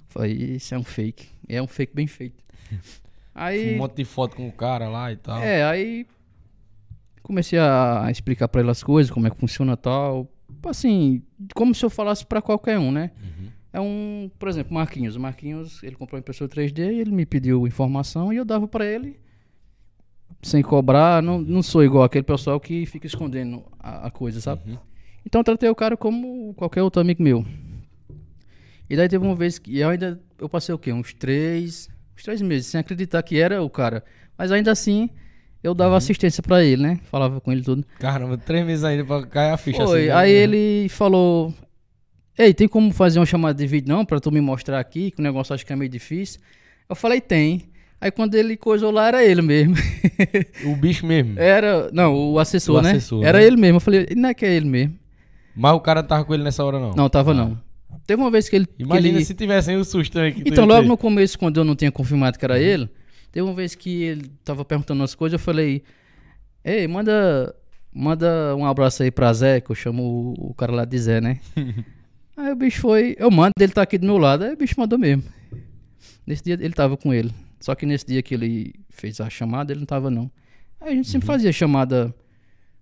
Falei, 0.08 0.32
isso 0.56 0.74
é 0.74 0.78
um 0.78 0.82
fake. 0.82 1.28
É 1.48 1.62
um 1.62 1.68
fake 1.68 1.94
bem 1.94 2.08
feito. 2.08 2.42
Aí. 3.34 3.74
Um 3.74 3.78
monte 3.78 3.96
de 3.96 4.04
foto 4.04 4.36
com 4.36 4.48
o 4.48 4.52
cara 4.52 4.88
lá 4.88 5.12
e 5.12 5.16
tal. 5.16 5.42
É, 5.42 5.62
aí 5.64 6.06
comecei 7.26 7.58
a 7.58 8.06
explicar 8.08 8.46
pra 8.46 8.60
ele 8.60 8.70
as 8.70 8.84
coisas, 8.84 9.10
como 9.10 9.26
é 9.26 9.30
que 9.30 9.36
funciona 9.36 9.76
tal. 9.76 10.30
Assim, 10.64 11.22
como 11.54 11.74
se 11.74 11.84
eu 11.84 11.90
falasse 11.90 12.24
pra 12.24 12.40
qualquer 12.40 12.78
um, 12.78 12.92
né? 12.92 13.10
Uhum. 13.20 13.48
É 13.72 13.80
um, 13.80 14.30
por 14.38 14.48
exemplo, 14.48 14.72
Marquinhos. 14.72 15.16
O 15.16 15.20
Marquinhos, 15.20 15.82
ele 15.82 15.96
comprou 15.96 16.16
uma 16.16 16.20
impressora 16.20 16.50
3D 16.50 16.78
e 16.78 17.00
ele 17.00 17.10
me 17.10 17.26
pediu 17.26 17.66
informação 17.66 18.32
e 18.32 18.36
eu 18.36 18.44
dava 18.44 18.68
pra 18.68 18.86
ele 18.86 19.18
sem 20.40 20.62
cobrar. 20.62 21.20
Não, 21.20 21.40
não 21.40 21.62
sou 21.62 21.84
igual 21.84 22.04
aquele 22.04 22.22
pessoal 22.22 22.60
que 22.60 22.86
fica 22.86 23.06
escondendo 23.06 23.64
a, 23.78 24.06
a 24.06 24.10
coisa, 24.10 24.40
sabe? 24.40 24.70
Uhum. 24.70 24.78
Então 25.24 25.40
eu 25.40 25.44
tratei 25.44 25.68
o 25.68 25.74
cara 25.74 25.96
como 25.96 26.54
qualquer 26.54 26.82
outro 26.82 27.00
amigo 27.00 27.22
meu. 27.22 27.44
E 28.88 28.96
daí 28.96 29.08
teve 29.08 29.24
uma 29.24 29.34
vez 29.34 29.58
que 29.58 29.78
eu 29.78 29.88
ainda 29.88 30.20
eu 30.38 30.48
passei 30.48 30.72
o 30.72 30.78
quê? 30.78 30.92
Uns 30.92 31.12
três, 31.12 31.88
uns 32.16 32.22
três 32.22 32.40
meses 32.42 32.66
sem 32.68 32.80
acreditar 32.80 33.22
que 33.22 33.38
era 33.38 33.62
o 33.62 33.70
cara. 33.70 34.02
Mas 34.36 34.50
ainda 34.52 34.70
assim 34.72 35.08
eu 35.62 35.74
dava 35.74 35.96
assistência 35.96 36.42
pra 36.42 36.62
ele, 36.64 36.82
né? 36.82 37.00
Falava 37.10 37.40
com 37.40 37.50
ele 37.52 37.62
tudo. 37.62 37.84
Caramba, 37.98 38.36
três 38.38 38.64
meses 38.64 38.84
ainda 38.84 39.04
pra 39.04 39.26
cair 39.26 39.50
a 39.52 39.56
ficha 39.56 39.84
Foi. 39.84 40.00
assim. 40.02 40.08
né? 40.08 40.14
Aí 40.14 40.30
ele 40.30 40.88
falou: 40.88 41.52
Ei, 42.38 42.52
tem 42.54 42.68
como 42.68 42.92
fazer 42.92 43.18
uma 43.18 43.26
chamada 43.26 43.54
de 43.58 43.66
vídeo 43.66 43.88
não 43.88 44.04
pra 44.04 44.20
tu 44.20 44.30
me 44.30 44.40
mostrar 44.40 44.78
aqui? 44.78 45.10
Que 45.10 45.20
o 45.20 45.22
negócio 45.22 45.54
acho 45.54 45.64
que 45.66 45.72
é 45.72 45.76
meio 45.76 45.90
difícil. 45.90 46.40
Eu 46.88 46.94
falei: 46.96 47.20
Tem. 47.20 47.62
Aí 47.98 48.10
quando 48.10 48.34
ele 48.34 48.56
coisou 48.58 48.90
lá 48.90 49.08
era 49.08 49.24
ele 49.24 49.40
mesmo. 49.42 49.74
O 50.66 50.76
bicho 50.76 51.06
mesmo. 51.06 51.34
era, 51.40 51.90
não, 51.92 52.14
o 52.14 52.38
assessor, 52.38 52.78
O 52.78 52.82
né? 52.82 52.90
assessor, 52.90 53.24
era 53.24 53.38
né? 53.38 53.44
ele 53.46 53.56
mesmo. 53.56 53.76
Eu 53.76 53.80
falei: 53.80 54.06
Não 54.14 54.28
é 54.28 54.34
que 54.34 54.44
é 54.44 54.52
ele 54.54 54.66
mesmo. 54.66 54.94
Mas 55.56 55.72
o 55.74 55.80
cara 55.80 56.02
não 56.02 56.08
tava 56.08 56.24
com 56.24 56.34
ele 56.34 56.42
nessa 56.44 56.62
hora, 56.62 56.78
não. 56.78 56.90
Não, 56.92 57.08
tava 57.08 57.30
Ah. 57.30 57.34
não. 57.34 57.65
Teve 58.06 58.20
uma 58.22 58.30
vez 58.30 58.48
que 58.48 58.56
ele. 58.56 58.66
que 58.66 58.82
Imagina 58.82 59.18
ele- 59.18 59.24
se 59.24 59.34
tivessem 59.34 59.76
o 59.76 59.84
susto 59.84 60.18
aí 60.18 60.32
que 60.32 60.48
Então, 60.48 60.64
logo 60.64 60.82
ter. 60.82 60.88
no 60.88 60.96
começo, 60.96 61.38
quando 61.38 61.58
eu 61.58 61.64
não 61.64 61.74
tinha 61.74 61.90
confirmado 61.90 62.38
que 62.38 62.44
Uhum. 62.46 62.52
era 62.52 62.60
ele, 62.62 62.88
teve 63.32 63.44
uma 63.46 63.54
vez 63.54 63.74
que 63.74 64.02
ele 64.02 64.30
tava 64.44 64.64
perguntando 64.64 65.00
umas 65.00 65.14
coisas, 65.14 65.34
eu 65.40 65.44
falei, 65.44 65.82
ei, 66.64 66.86
manda, 66.86 67.54
manda 67.92 68.54
um 68.56 68.64
abraço 68.66 69.02
aí 69.02 69.10
pra 69.10 69.32
Zé, 69.32 69.60
que 69.60 69.70
eu 69.70 69.74
chamo 69.74 70.02
o, 70.38 70.50
o 70.50 70.54
cara 70.54 70.72
lá 70.72 70.84
de 70.84 70.98
Zé, 70.98 71.20
né? 71.20 71.40
aí 72.36 72.52
o 72.52 72.56
bicho 72.56 72.80
foi, 72.80 73.16
eu 73.18 73.30
mando, 73.30 73.52
ele 73.58 73.72
tá 73.72 73.82
aqui 73.82 73.98
do 73.98 74.06
meu 74.06 74.18
lado, 74.18 74.44
aí 74.44 74.52
o 74.52 74.56
bicho 74.56 74.74
mandou 74.78 74.98
mesmo. 74.98 75.24
Nesse 76.26 76.44
dia 76.44 76.54
ele 76.54 76.74
tava 76.74 76.96
com 76.96 77.12
ele. 77.14 77.32
Só 77.60 77.74
que 77.74 77.86
nesse 77.86 78.06
dia 78.06 78.22
que 78.22 78.34
ele 78.34 78.74
fez 78.90 79.20
a 79.20 79.30
chamada, 79.30 79.72
ele 79.72 79.80
não 79.80 79.86
tava 79.86 80.10
não. 80.10 80.30
Aí 80.80 80.92
a 80.92 80.94
gente 80.94 81.08
sempre 81.08 81.26
fazia 81.26 81.50
chamada 81.52 82.14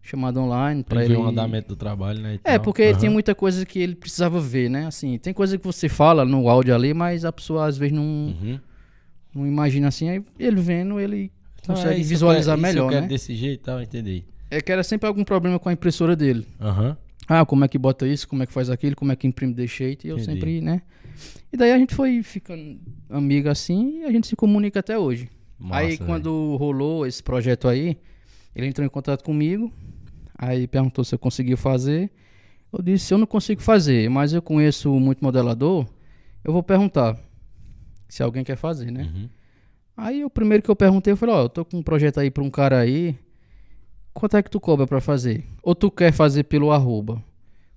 chamada 0.05 0.39
online 0.41 0.79
Uhum. 0.81 0.85
Pra 0.85 0.97
pra 0.97 1.07
ver 1.07 1.15
ele. 1.15 1.17
o 1.23 1.27
andamento 1.27 1.69
do 1.69 1.77
trabalho, 1.77 2.21
né? 2.21 2.39
É, 2.45 2.59
porque 2.59 2.83
ele 2.83 2.91
Aham. 2.93 2.99
tinha 3.01 3.11
muita 3.11 3.35
coisa 3.35 3.65
que 3.65 3.79
ele 3.79 3.95
precisava 3.95 4.39
ver, 4.39 4.69
né? 4.69 4.87
Assim, 4.87 5.19
tem 5.19 5.33
coisa 5.33 5.57
que 5.59 5.65
você 5.65 5.89
fala 5.89 6.25
no 6.25 6.49
áudio 6.49 6.75
ali, 6.75 6.93
mas 6.93 7.25
a 7.25 7.33
pessoa 7.33 7.67
às 7.67 7.79
vezes 7.79 7.95
não, 7.95 8.05
Uhum. 8.05 8.61
não 9.35 9.47
imagina 9.47 9.89
assim. 9.89 10.09
Aí 10.11 10.23
ele 10.39 10.61
vendo, 10.61 11.01
ele 11.01 11.33
Então, 11.61 11.75
consegue 11.75 11.97
é, 11.97 12.01
isso 12.01 12.09
visualizar 12.11 12.55
eu 12.57 12.61
quero- 12.61 12.69
isso 12.69 12.75
melhor, 12.77 12.87
eu 12.87 12.91
quero 12.91 13.03
né? 13.03 13.09
desse 13.09 13.35
jeito 13.35 13.63
tal, 13.65 13.81
entendi. 13.83 14.25
É 14.51 14.61
que 14.61 14.71
era 14.71 14.83
sempre 14.85 15.07
algum 15.09 15.25
problema 15.25 15.59
com 15.59 15.69
a 15.69 15.73
impressora 15.73 16.15
dele. 16.15 16.47
Aham. 16.61 16.97
Ah, 17.27 17.47
como 17.47 17.65
é 17.65 17.69
que 17.69 17.79
bota 17.79 18.07
isso, 18.07 18.29
como 18.29 18.43
é 18.43 18.47
que 18.47 18.53
faz 18.53 18.69
aquilo, 18.69 18.95
como 18.95 19.11
é 19.11 19.17
que 19.17 19.27
imprime 19.27 19.55
desse 19.55 19.79
jeito, 19.79 20.07
e 20.07 20.11
eu 20.11 20.17
Entendi. 20.19 20.33
sempre, 20.33 20.61
né? 20.61 20.83
E 21.51 21.57
daí 21.57 21.73
a 21.73 21.79
gente 21.79 21.95
foi 21.95 22.23
ficando 22.23 22.79
amigo 23.09 23.49
assim 23.49 24.01
e 24.01 24.05
a 24.05 24.13
gente 24.13 24.27
se 24.27 24.37
comunica 24.37 24.81
até 24.81 24.99
hoje. 24.99 25.31
Massa, 25.59 25.81
aí 25.81 25.89
velho. 25.97 26.05
quando 26.05 26.57
rolou 26.57 27.07
esse 27.07 27.23
projeto 27.23 27.67
aí, 27.67 27.97
ele 28.55 28.67
entrou 28.67 28.85
em 28.85 28.91
contato 28.91 29.25
comigo, 29.25 29.73
aí 30.37 30.67
perguntou 30.67 31.05
se 31.05 31.15
eu 31.15 31.19
conseguia 31.19 31.57
fazer. 31.57 32.11
Eu 32.73 32.83
disse, 32.83 33.15
eu 33.15 33.19
não 33.19 33.27
consigo 33.27 33.61
fazer, 33.63 34.09
mas 34.11 34.33
eu 34.33 34.43
conheço 34.43 34.91
muito 34.99 35.23
modelador, 35.25 35.87
eu 36.43 36.53
vou 36.53 36.63
perguntar 36.63 37.17
se 38.09 38.23
alguém 38.23 38.43
quer 38.45 38.57
fazer, 38.57 38.91
né? 38.91 39.03
Uhum. 39.15 39.29
Aí 39.97 40.25
o 40.25 40.31
primeiro 40.31 40.63
que 40.63 40.71
eu 40.71 40.75
perguntei, 40.77 41.13
eu 41.13 41.17
falei, 41.17 41.35
ó, 41.37 41.43
eu 41.43 41.49
tô 41.49 41.65
com 41.65 41.79
um 41.79 41.83
projeto 41.83 42.19
aí 42.19 42.31
pra 42.31 42.43
um 42.43 42.51
cara 42.51 42.81
aí, 42.81 43.17
quanto 44.13 44.37
é 44.37 44.43
que 44.43 44.51
tu 44.51 44.59
cobra 44.59 44.87
pra 44.89 45.01
fazer? 45.01 45.45
Ou 45.63 45.73
tu 45.75 45.89
quer 45.91 46.13
fazer 46.13 46.45
pelo 46.45 46.73
arroba? 46.73 47.23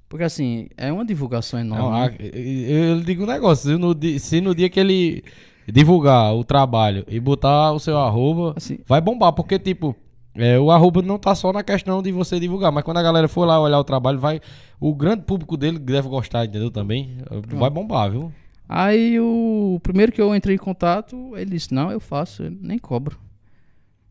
Porque 0.09 0.23
assim, 0.23 0.67
é 0.77 0.91
uma 0.91 1.05
divulgação 1.05 1.63
Não, 1.63 1.75
enorme. 1.75 2.17
a- 2.19 2.25
eu, 2.25 2.95
eu 2.95 3.01
digo 3.01 3.23
um 3.23 3.27
negócio, 3.27 3.69
se 3.71 3.77
no, 3.77 3.93
di- 3.93 4.19
se 4.19 4.41
no 4.41 4.55
dia 4.55 4.69
que 4.69 4.79
ele 4.79 5.23
divulgar 5.67 6.33
o 6.33 6.43
trabalho 6.43 7.03
e 7.07 7.19
botar 7.19 7.71
o 7.73 7.79
seu 7.79 7.97
arroba, 7.99 8.53
Assim, 8.55 8.79
vai 8.87 8.99
bombar, 9.01 9.33
porque 9.33 9.59
tipo, 9.59 9.95
é, 10.37 10.59
o 10.59 10.71
arroba 10.71 11.01
não 11.01 11.17
tá 11.17 11.33
só 11.35 11.51
na 11.51 11.63
questão 11.63 12.01
de 12.01 12.11
você 12.11 12.39
divulgar, 12.39 12.71
mas 12.71 12.83
quando 12.83 12.97
a 12.97 13.03
galera 13.03 13.27
for 13.27 13.45
lá 13.45 13.59
olhar 13.59 13.79
o 13.79 13.83
trabalho, 13.83 14.19
vai. 14.19 14.39
O 14.79 14.93
grande 14.93 15.23
público 15.23 15.57
dele 15.57 15.79
deve 15.79 16.07
gostar, 16.07 16.45
entendeu? 16.45 16.69
Também. 16.71 17.17
Vai 17.47 17.69
bombar, 17.69 18.11
viu? 18.11 18.31
Aí 18.69 19.19
o 19.19 19.79
primeiro 19.81 20.11
que 20.11 20.21
eu 20.21 20.35
entrei 20.35 20.55
em 20.55 20.59
contato, 20.59 21.35
ele 21.37 21.51
disse, 21.51 21.73
não, 21.73 21.89
eu 21.91 21.99
faço, 21.99 22.43
eu 22.43 22.51
nem 22.61 22.77
cobro. 22.77 23.17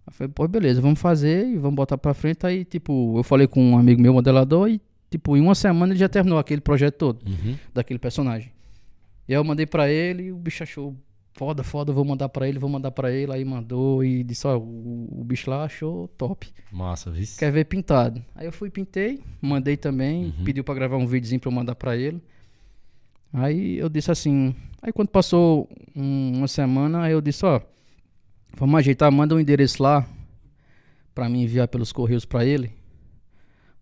Eu 0.07 0.13
falei, 0.13 0.33
pô, 0.35 0.47
beleza, 0.49 0.81
vamos 0.81 1.01
fazer 1.01 1.47
e 1.47 1.57
vamos 1.59 1.75
botar 1.77 1.99
pra 1.99 2.15
frente. 2.15 2.47
Aí, 2.47 2.65
tipo, 2.65 3.19
eu 3.19 3.23
falei 3.23 3.47
com 3.47 3.61
um 3.73 3.79
amigo 3.79 4.01
meu, 4.01 4.15
modelador, 4.15 4.69
e, 4.71 4.81
tipo, 5.11 5.37
em 5.37 5.41
uma 5.41 5.55
semana 5.55 5.93
ele 5.93 5.99
já 6.01 6.09
terminou 6.09 6.39
aquele 6.39 6.61
projeto 6.61 6.95
todo, 6.97 7.19
Uhum. 7.27 7.57
daquele 7.75 7.99
personagem. 7.99 8.51
E 9.29 9.35
aí 9.35 9.39
eu 9.39 9.45
mandei 9.45 9.67
pra 9.67 9.91
ele 9.91 10.25
e 10.25 10.33
o 10.33 10.37
bicho 10.37 10.63
achou 10.63 10.95
foda, 11.37 11.63
foda, 11.63 11.93
vou 11.93 12.05
mandar 12.05 12.29
pra 12.29 12.49
ele, 12.49 12.59
vou 12.59 12.69
mandar 12.69 12.91
pra 12.91 13.13
ele. 13.13 13.33
Aí 13.33 13.45
mandou 13.45 14.03
e 14.03 14.25
disse, 14.25 14.47
ó, 14.47 14.57
o, 14.59 15.21
o 15.21 15.25
bicho 15.25 15.49
lá 15.51 15.65
achou 15.65 16.09
top. 16.17 16.49
Massa, 16.73 17.11
viu? 17.11 17.25
Quer 17.39 17.53
ver 17.53 17.65
pintado. 17.67 18.25
Aí 18.35 18.47
eu 18.47 18.53
fui, 18.53 18.71
pintei, 18.71 19.21
mandei 19.41 19.77
também, 19.77 20.27
Uhum. 20.39 20.45
pediu 20.45 20.65
pra 20.65 20.75
gravar 20.75 20.97
um 20.97 21.07
videozinho 21.07 21.41
pra 21.41 21.49
eu 21.49 21.55
mandar 21.55 21.75
pra 21.75 21.97
ele. 21.97 22.21
Aí 23.33 23.79
eu 23.79 23.89
disse 23.89 24.11
assim, 24.11 24.55
aí 24.81 24.93
quando 24.93 25.09
passou 25.09 25.69
um- 25.95 26.39
uma 26.39 26.49
semana, 26.49 27.03
aí 27.03 27.13
eu 27.13 27.21
disse, 27.21 27.45
ó, 27.45 27.61
vamos 28.57 28.79
ajeitar, 28.79 29.13
manda 29.13 29.35
um 29.35 29.41
endereço 29.41 29.83
lá 29.83 30.07
pra 31.15 31.29
mim 31.29 31.43
enviar 31.43 31.69
pelos 31.69 31.93
correios 31.93 32.25
pra 32.25 32.45
ele. 32.45 32.73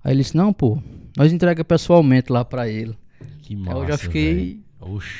Aí 0.02 0.12
ele 0.12 0.22
disse, 0.22 0.36
não, 0.36 0.52
pô, 0.52 0.82
nós 1.16 1.32
entrega 1.32 1.64
pessoalmente 1.64 2.32
lá 2.32 2.44
pra 2.44 2.68
ele. 2.68 2.96
Que 3.42 3.54
aí 3.54 3.60
massa. 3.60 3.78
eu 3.78 3.86
já 3.86 3.98
fiquei, 3.98 4.60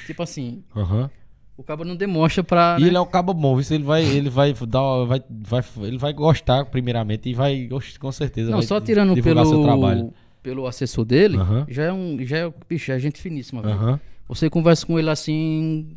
tipo 0.07 0.23
assim, 0.23 0.65
Aham. 0.75 1.11
O 1.57 1.63
cabo 1.63 1.85
não 1.85 1.95
demonstra 1.95 2.43
pra... 2.43 2.77
E 2.79 2.83
né? 2.83 2.89
ele 2.89 2.97
é 2.97 3.01
um 3.01 3.07
cabo 3.07 3.33
bom, 3.33 3.57
viu? 3.57 3.75
Ele 3.75 3.85
vai, 3.85 4.05
ele 4.05 4.29
vai 4.29 4.53
dar, 4.53 5.05
vai, 5.05 5.23
vai, 5.29 5.63
ele 5.83 5.99
vai 5.99 6.13
gostar 6.13 6.65
primeiramente 6.67 7.29
e 7.29 7.35
vai, 7.35 7.69
com 8.01 8.11
certeza. 8.13 8.51
Não, 8.51 8.61
só 8.63 8.81
tirando 8.81 9.15
pelo, 9.23 10.13
pelo 10.43 10.67
assessor 10.67 11.05
dele, 11.05 11.39
já 11.69 11.85
é 11.85 11.93
um, 11.93 12.19
já 12.25 12.39
é, 12.39 12.53
bicho, 12.69 12.91
é 12.93 12.99
gente 12.99 13.21
finíssima. 13.21 14.01
Você 14.29 14.49
conversa 14.49 14.87
com 14.87 14.99
ele 14.99 15.11
assim. 15.11 15.97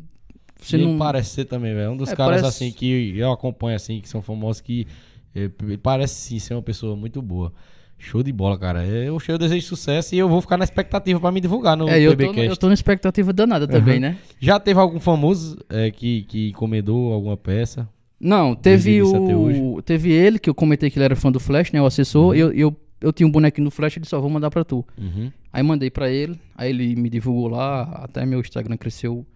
Você 0.60 0.76
ele 0.76 0.86
não. 0.86 0.98
parece 0.98 1.30
ser 1.30 1.44
também, 1.44 1.72
velho. 1.72 1.86
É 1.86 1.90
um 1.90 1.96
dos 1.96 2.10
É, 2.10 2.16
caras 2.16 2.42
parece- 2.42 2.64
assim 2.64 2.72
que 2.72 3.16
eu 3.16 3.32
acompanho 3.32 3.76
assim, 3.76 4.00
que 4.00 4.08
são 4.08 4.20
famosos 4.20 4.60
que 4.60 4.86
eh, 5.34 5.50
ele 5.62 5.78
parece 5.78 6.14
sim 6.14 6.38
ser 6.38 6.54
uma 6.54 6.62
pessoa 6.62 6.96
muito 6.96 7.22
boa. 7.22 7.52
Show 7.98 8.22
de 8.22 8.32
bola, 8.32 8.56
cara. 8.58 8.84
É, 8.86 9.08
Eu, 9.08 9.18
eu 9.26 9.38
desejo 9.38 9.66
sucesso 9.66 10.14
e 10.14 10.18
eu 10.18 10.28
vou 10.28 10.40
ficar 10.40 10.56
na 10.56 10.64
expectativa 10.64 11.18
pra 11.18 11.32
me 11.32 11.40
divulgar 11.40 11.76
no 11.76 11.88
É, 11.88 12.00
eu 12.00 12.16
tô, 12.16 12.32
eu 12.32 12.56
tô 12.56 12.68
na 12.68 12.74
expectativa 12.74 13.32
danada 13.32 13.66
também, 13.66 13.94
Aham. 13.94 14.00
né? 14.12 14.18
Já 14.38 14.60
teve 14.60 14.78
algum 14.78 15.00
famoso 15.00 15.58
eh, 15.68 15.90
que, 15.90 16.22
que 16.22 16.50
encomendou 16.50 17.12
alguma 17.12 17.36
peça? 17.36 17.88
Não, 18.20 18.54
teve 18.54 19.02
o. 19.02 19.80
Teve 19.82 20.10
ele, 20.12 20.38
que 20.38 20.48
eu 20.48 20.54
comentei 20.54 20.90
que 20.90 20.98
ele 20.98 21.04
era 21.04 21.16
fã 21.16 21.30
do 21.30 21.38
Flash, 21.40 21.72
né? 21.72 21.80
O 21.82 21.86
assessor. 21.86 22.28
Uhum. 22.28 22.34
Eu, 22.34 22.52
eu, 22.52 22.76
eu 23.00 23.12
tinha 23.12 23.26
um 23.26 23.30
bonequinho 23.30 23.66
do 23.66 23.70
Flash, 23.70 23.96
ele 23.96 24.06
só 24.06 24.20
vou 24.20 24.30
mandar 24.30 24.50
pra 24.50 24.64
tu. 24.64 24.84
Uhum. 24.96 25.30
Aí 25.52 25.62
mandei 25.62 25.90
pra 25.90 26.10
ele, 26.10 26.38
aí 26.56 26.70
ele 26.70 26.94
me 26.96 27.08
divulgou 27.08 27.48
lá, 27.48 27.82
até 28.04 28.24
meu 28.26 28.40
Instagram 28.40 28.76
cresceu 28.76 29.26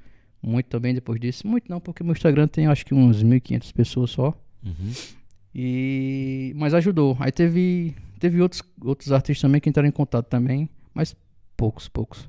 muito 0.43 0.67
também 0.67 0.93
depois 0.95 1.21
disso. 1.21 1.47
Muito 1.47 1.69
não, 1.69 1.81
porque 1.81 2.03
meu 2.03 2.13
Instagram 2.13 2.47
tem 2.49 2.67
acho 2.67 2.85
que 2.85 2.95
uns 2.95 3.23
1.500 3.23 3.73
pessoas 3.73 4.11
só. 4.11 4.35
Uhum. 4.65 4.93
E 5.55 6.53
mas 6.57 6.75
ajudou. 6.75 7.17
Aí 7.21 7.31
teve 7.31 7.95
teve 8.23 8.41
outros 8.41 8.63
outros 8.85 9.11
artistas 9.11 9.43
também 9.43 9.61
que 9.61 9.69
entraram 9.69 9.89
em 9.89 9.93
contato 9.93 10.27
também, 10.27 10.71
mas 10.95 11.17
poucos, 11.57 11.89
poucos. 11.89 12.29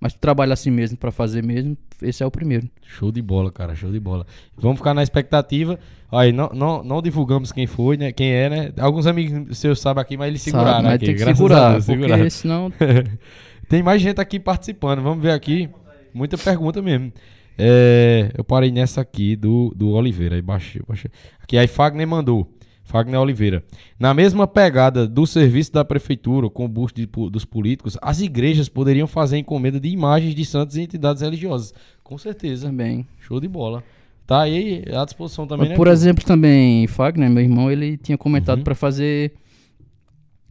Mas 0.00 0.14
trabalha 0.14 0.54
assim 0.54 0.70
mesmo 0.70 0.96
pra 0.96 1.10
fazer 1.10 1.42
mesmo, 1.44 1.76
esse 2.00 2.22
é 2.22 2.26
o 2.26 2.30
primeiro. 2.30 2.68
Show 2.82 3.12
de 3.12 3.20
bola, 3.20 3.52
cara, 3.52 3.74
show 3.74 3.92
de 3.92 4.00
bola. 4.00 4.26
Vamos 4.56 4.78
ficar 4.78 4.94
na 4.94 5.02
expectativa. 5.02 5.78
Aí, 6.10 6.32
não, 6.32 6.48
não, 6.54 6.82
não 6.82 7.02
divulgamos 7.02 7.52
quem 7.52 7.66
foi, 7.66 7.98
né? 7.98 8.10
Quem 8.10 8.30
é, 8.30 8.48
né? 8.48 8.72
Alguns 8.78 9.06
amigos 9.06 9.58
seus 9.58 9.80
sabem 9.80 10.00
aqui, 10.00 10.16
mas 10.16 10.28
eles 10.28 10.42
seguraram 10.42 10.70
Sabe, 10.70 10.84
mas 10.84 10.94
aqui. 10.94 11.06
tem 11.06 11.14
que 11.14 11.24
segurar, 11.24 11.72
Deus, 11.72 11.86
porque 11.86 12.00
seguraram. 12.00 12.30
senão 12.30 12.72
Tem 13.68 13.82
mais 13.82 14.00
gente 14.00 14.20
aqui 14.20 14.40
participando. 14.40 15.02
Vamos 15.02 15.22
ver 15.22 15.32
aqui. 15.32 15.68
Muita 16.12 16.38
pergunta 16.38 16.80
mesmo. 16.80 17.12
É, 17.58 18.30
eu 18.36 18.44
parei 18.44 18.70
nessa 18.70 19.02
aqui 19.02 19.36
do, 19.36 19.74
do 19.76 19.90
Oliveira. 19.90 20.36
Aí 20.36 20.42
baixei, 20.42 20.82
baixei. 20.86 21.10
Aqui 21.40 21.58
aí 21.58 21.66
Fagner 21.66 22.06
mandou. 22.06 22.50
Fagner 22.84 23.18
Oliveira. 23.20 23.64
Na 23.98 24.12
mesma 24.14 24.46
pegada 24.46 25.06
do 25.08 25.26
serviço 25.26 25.72
da 25.72 25.84
prefeitura 25.84 26.48
com 26.48 26.64
o 26.64 26.68
busto 26.68 27.00
de, 27.00 27.06
dos 27.30 27.44
políticos, 27.44 27.96
as 28.00 28.20
igrejas 28.20 28.68
poderiam 28.68 29.06
fazer 29.06 29.38
encomenda 29.38 29.80
de 29.80 29.88
imagens 29.88 30.34
de 30.34 30.44
santos 30.44 30.76
e 30.76 30.82
entidades 30.82 31.22
religiosas. 31.22 31.74
Com 32.02 32.16
certeza. 32.18 32.66
Também. 32.68 33.06
Show 33.18 33.40
de 33.40 33.48
bola. 33.48 33.82
Tá 34.26 34.42
aí 34.42 34.84
à 34.94 35.04
disposição 35.04 35.46
também, 35.46 35.70
né? 35.70 35.74
Por 35.76 35.86
exemplo, 35.88 36.24
também, 36.24 36.86
Fagner, 36.86 37.28
meu 37.28 37.42
irmão, 37.42 37.70
ele 37.70 37.96
tinha 37.96 38.16
comentado 38.16 38.58
Uhum. 38.58 38.64
pra 38.64 38.74
fazer 38.74 39.32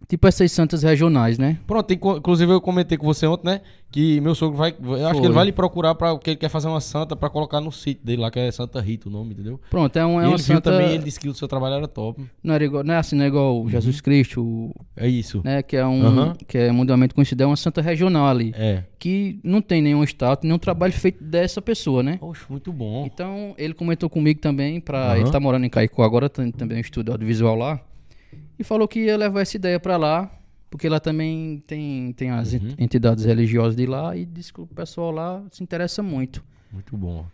tipo 0.08 0.28
essas 0.28 0.52
santas 0.52 0.84
regionais, 0.84 1.38
né? 1.38 1.58
Pronto, 1.68 1.92
inclusive 1.94 2.52
eu 2.52 2.62
comentei 2.62 2.98
com 2.98 3.06
você 3.06 3.26
ontem, 3.26 3.46
né? 3.48 3.62
Que 3.92 4.20
meu 4.22 4.34
sogro 4.34 4.58
vai. 4.58 4.74
Eu 4.82 5.08
acho 5.08 5.20
que 5.22 5.28
ele 5.28 5.34
vai 5.36 5.46
lhe 5.46 5.52
procurar 5.52 5.94
para 5.94 6.16
porque 6.16 6.32
ele 6.32 6.38
quer 6.38 6.50
fazer 6.50 6.68
uma 6.68 6.82
santa 6.82 7.16
pra 7.16 7.30
colocar 7.30 7.62
no 7.62 7.72
sítio 7.72 8.04
dele 8.04 8.22
lá, 8.24 8.32
que 8.32 8.40
é 8.40 8.52
Santa 8.52 8.82
Rita 8.82 9.08
o 9.08 9.12
nome, 9.12 9.34
entendeu? 9.34 9.60
Pronto, 9.70 9.96
é, 9.96 10.04
um, 10.04 10.20
é 10.20 10.24
e 10.24 10.28
uma 10.28 10.34
ele 10.36 10.42
viu 10.42 10.56
santa. 10.56 10.72
também, 10.72 10.94
ele 10.94 11.04
disse 11.04 11.20
que 11.20 11.30
o 11.30 11.34
seu 11.36 11.48
trabalho 11.48 11.76
era 11.76 11.88
top. 11.88 12.26
Não, 12.44 12.56
era 12.56 12.64
igual, 12.66 12.84
não 12.84 12.94
é 12.96 12.98
assim, 12.98 13.16
não 13.16 13.24
é 13.24 13.28
igual 13.28 13.70
Jesus 13.70 14.02
Cristo, 14.02 14.74
É 14.98 15.08
isso. 15.08 15.42
né? 15.44 15.62
Que 15.62 15.78
é 15.78 15.86
um. 15.86 16.04
Aham. 16.08 16.36
Que 16.48 16.58
é 16.58 16.72
mundialmente 16.72 17.14
conhecido, 17.14 17.44
é 17.44 17.46
uma 17.46 17.56
santa 17.56 17.82
regional 17.84 18.26
ali. 18.28 18.52
É. 18.58 18.84
Que 18.98 19.40
não 19.44 19.62
tem 19.62 19.80
nenhum 19.80 20.04
status, 20.04 20.44
nenhum 20.44 20.58
trabalho 20.58 20.94
feito 20.94 21.24
dessa 21.24 21.62
pessoa, 21.62 22.02
né? 22.02 22.18
Poxa, 22.20 22.46
muito 22.50 22.74
bom. 22.74 23.06
Então, 23.06 23.54
ele 23.60 23.76
comentou 23.76 24.10
comigo 24.10 24.40
também, 24.42 24.82
pra, 24.82 25.12
Aham. 25.12 25.18
ele 25.20 25.30
tá 25.32 25.40
morando 25.40 25.66
em 25.66 25.70
Caicó 25.70 26.02
agora, 26.04 26.28
também 26.30 26.78
um 26.78 26.82
estúdio 26.82 27.12
audiovisual 27.14 27.56
lá, 27.56 27.80
e 28.64 28.66
falou 28.66 28.88
que 28.88 29.00
ia 29.02 29.18
levar 29.18 29.42
essa 29.42 29.56
ideia 29.58 29.80
pra 29.80 29.98
lá, 29.98 30.32
porque 30.70 30.90
lá 30.90 31.00
também 31.00 31.62
tem, 31.68 32.12
tem 32.14 32.30
as 32.32 32.54
Uhum. 32.54 32.60
ent- 32.70 32.80
entidades 32.80 33.26
religiosas 33.26 33.76
de 33.76 33.86
lá, 33.86 34.16
e 34.16 34.26
disse 34.26 34.52
que 34.52 34.62
o 34.62 34.66
pessoal 34.68 35.12
lá 35.12 35.44
se 35.52 35.62
interessa 35.64 36.02
muito. 36.02 36.44
Muito 36.72 36.98
bom. 36.98 37.26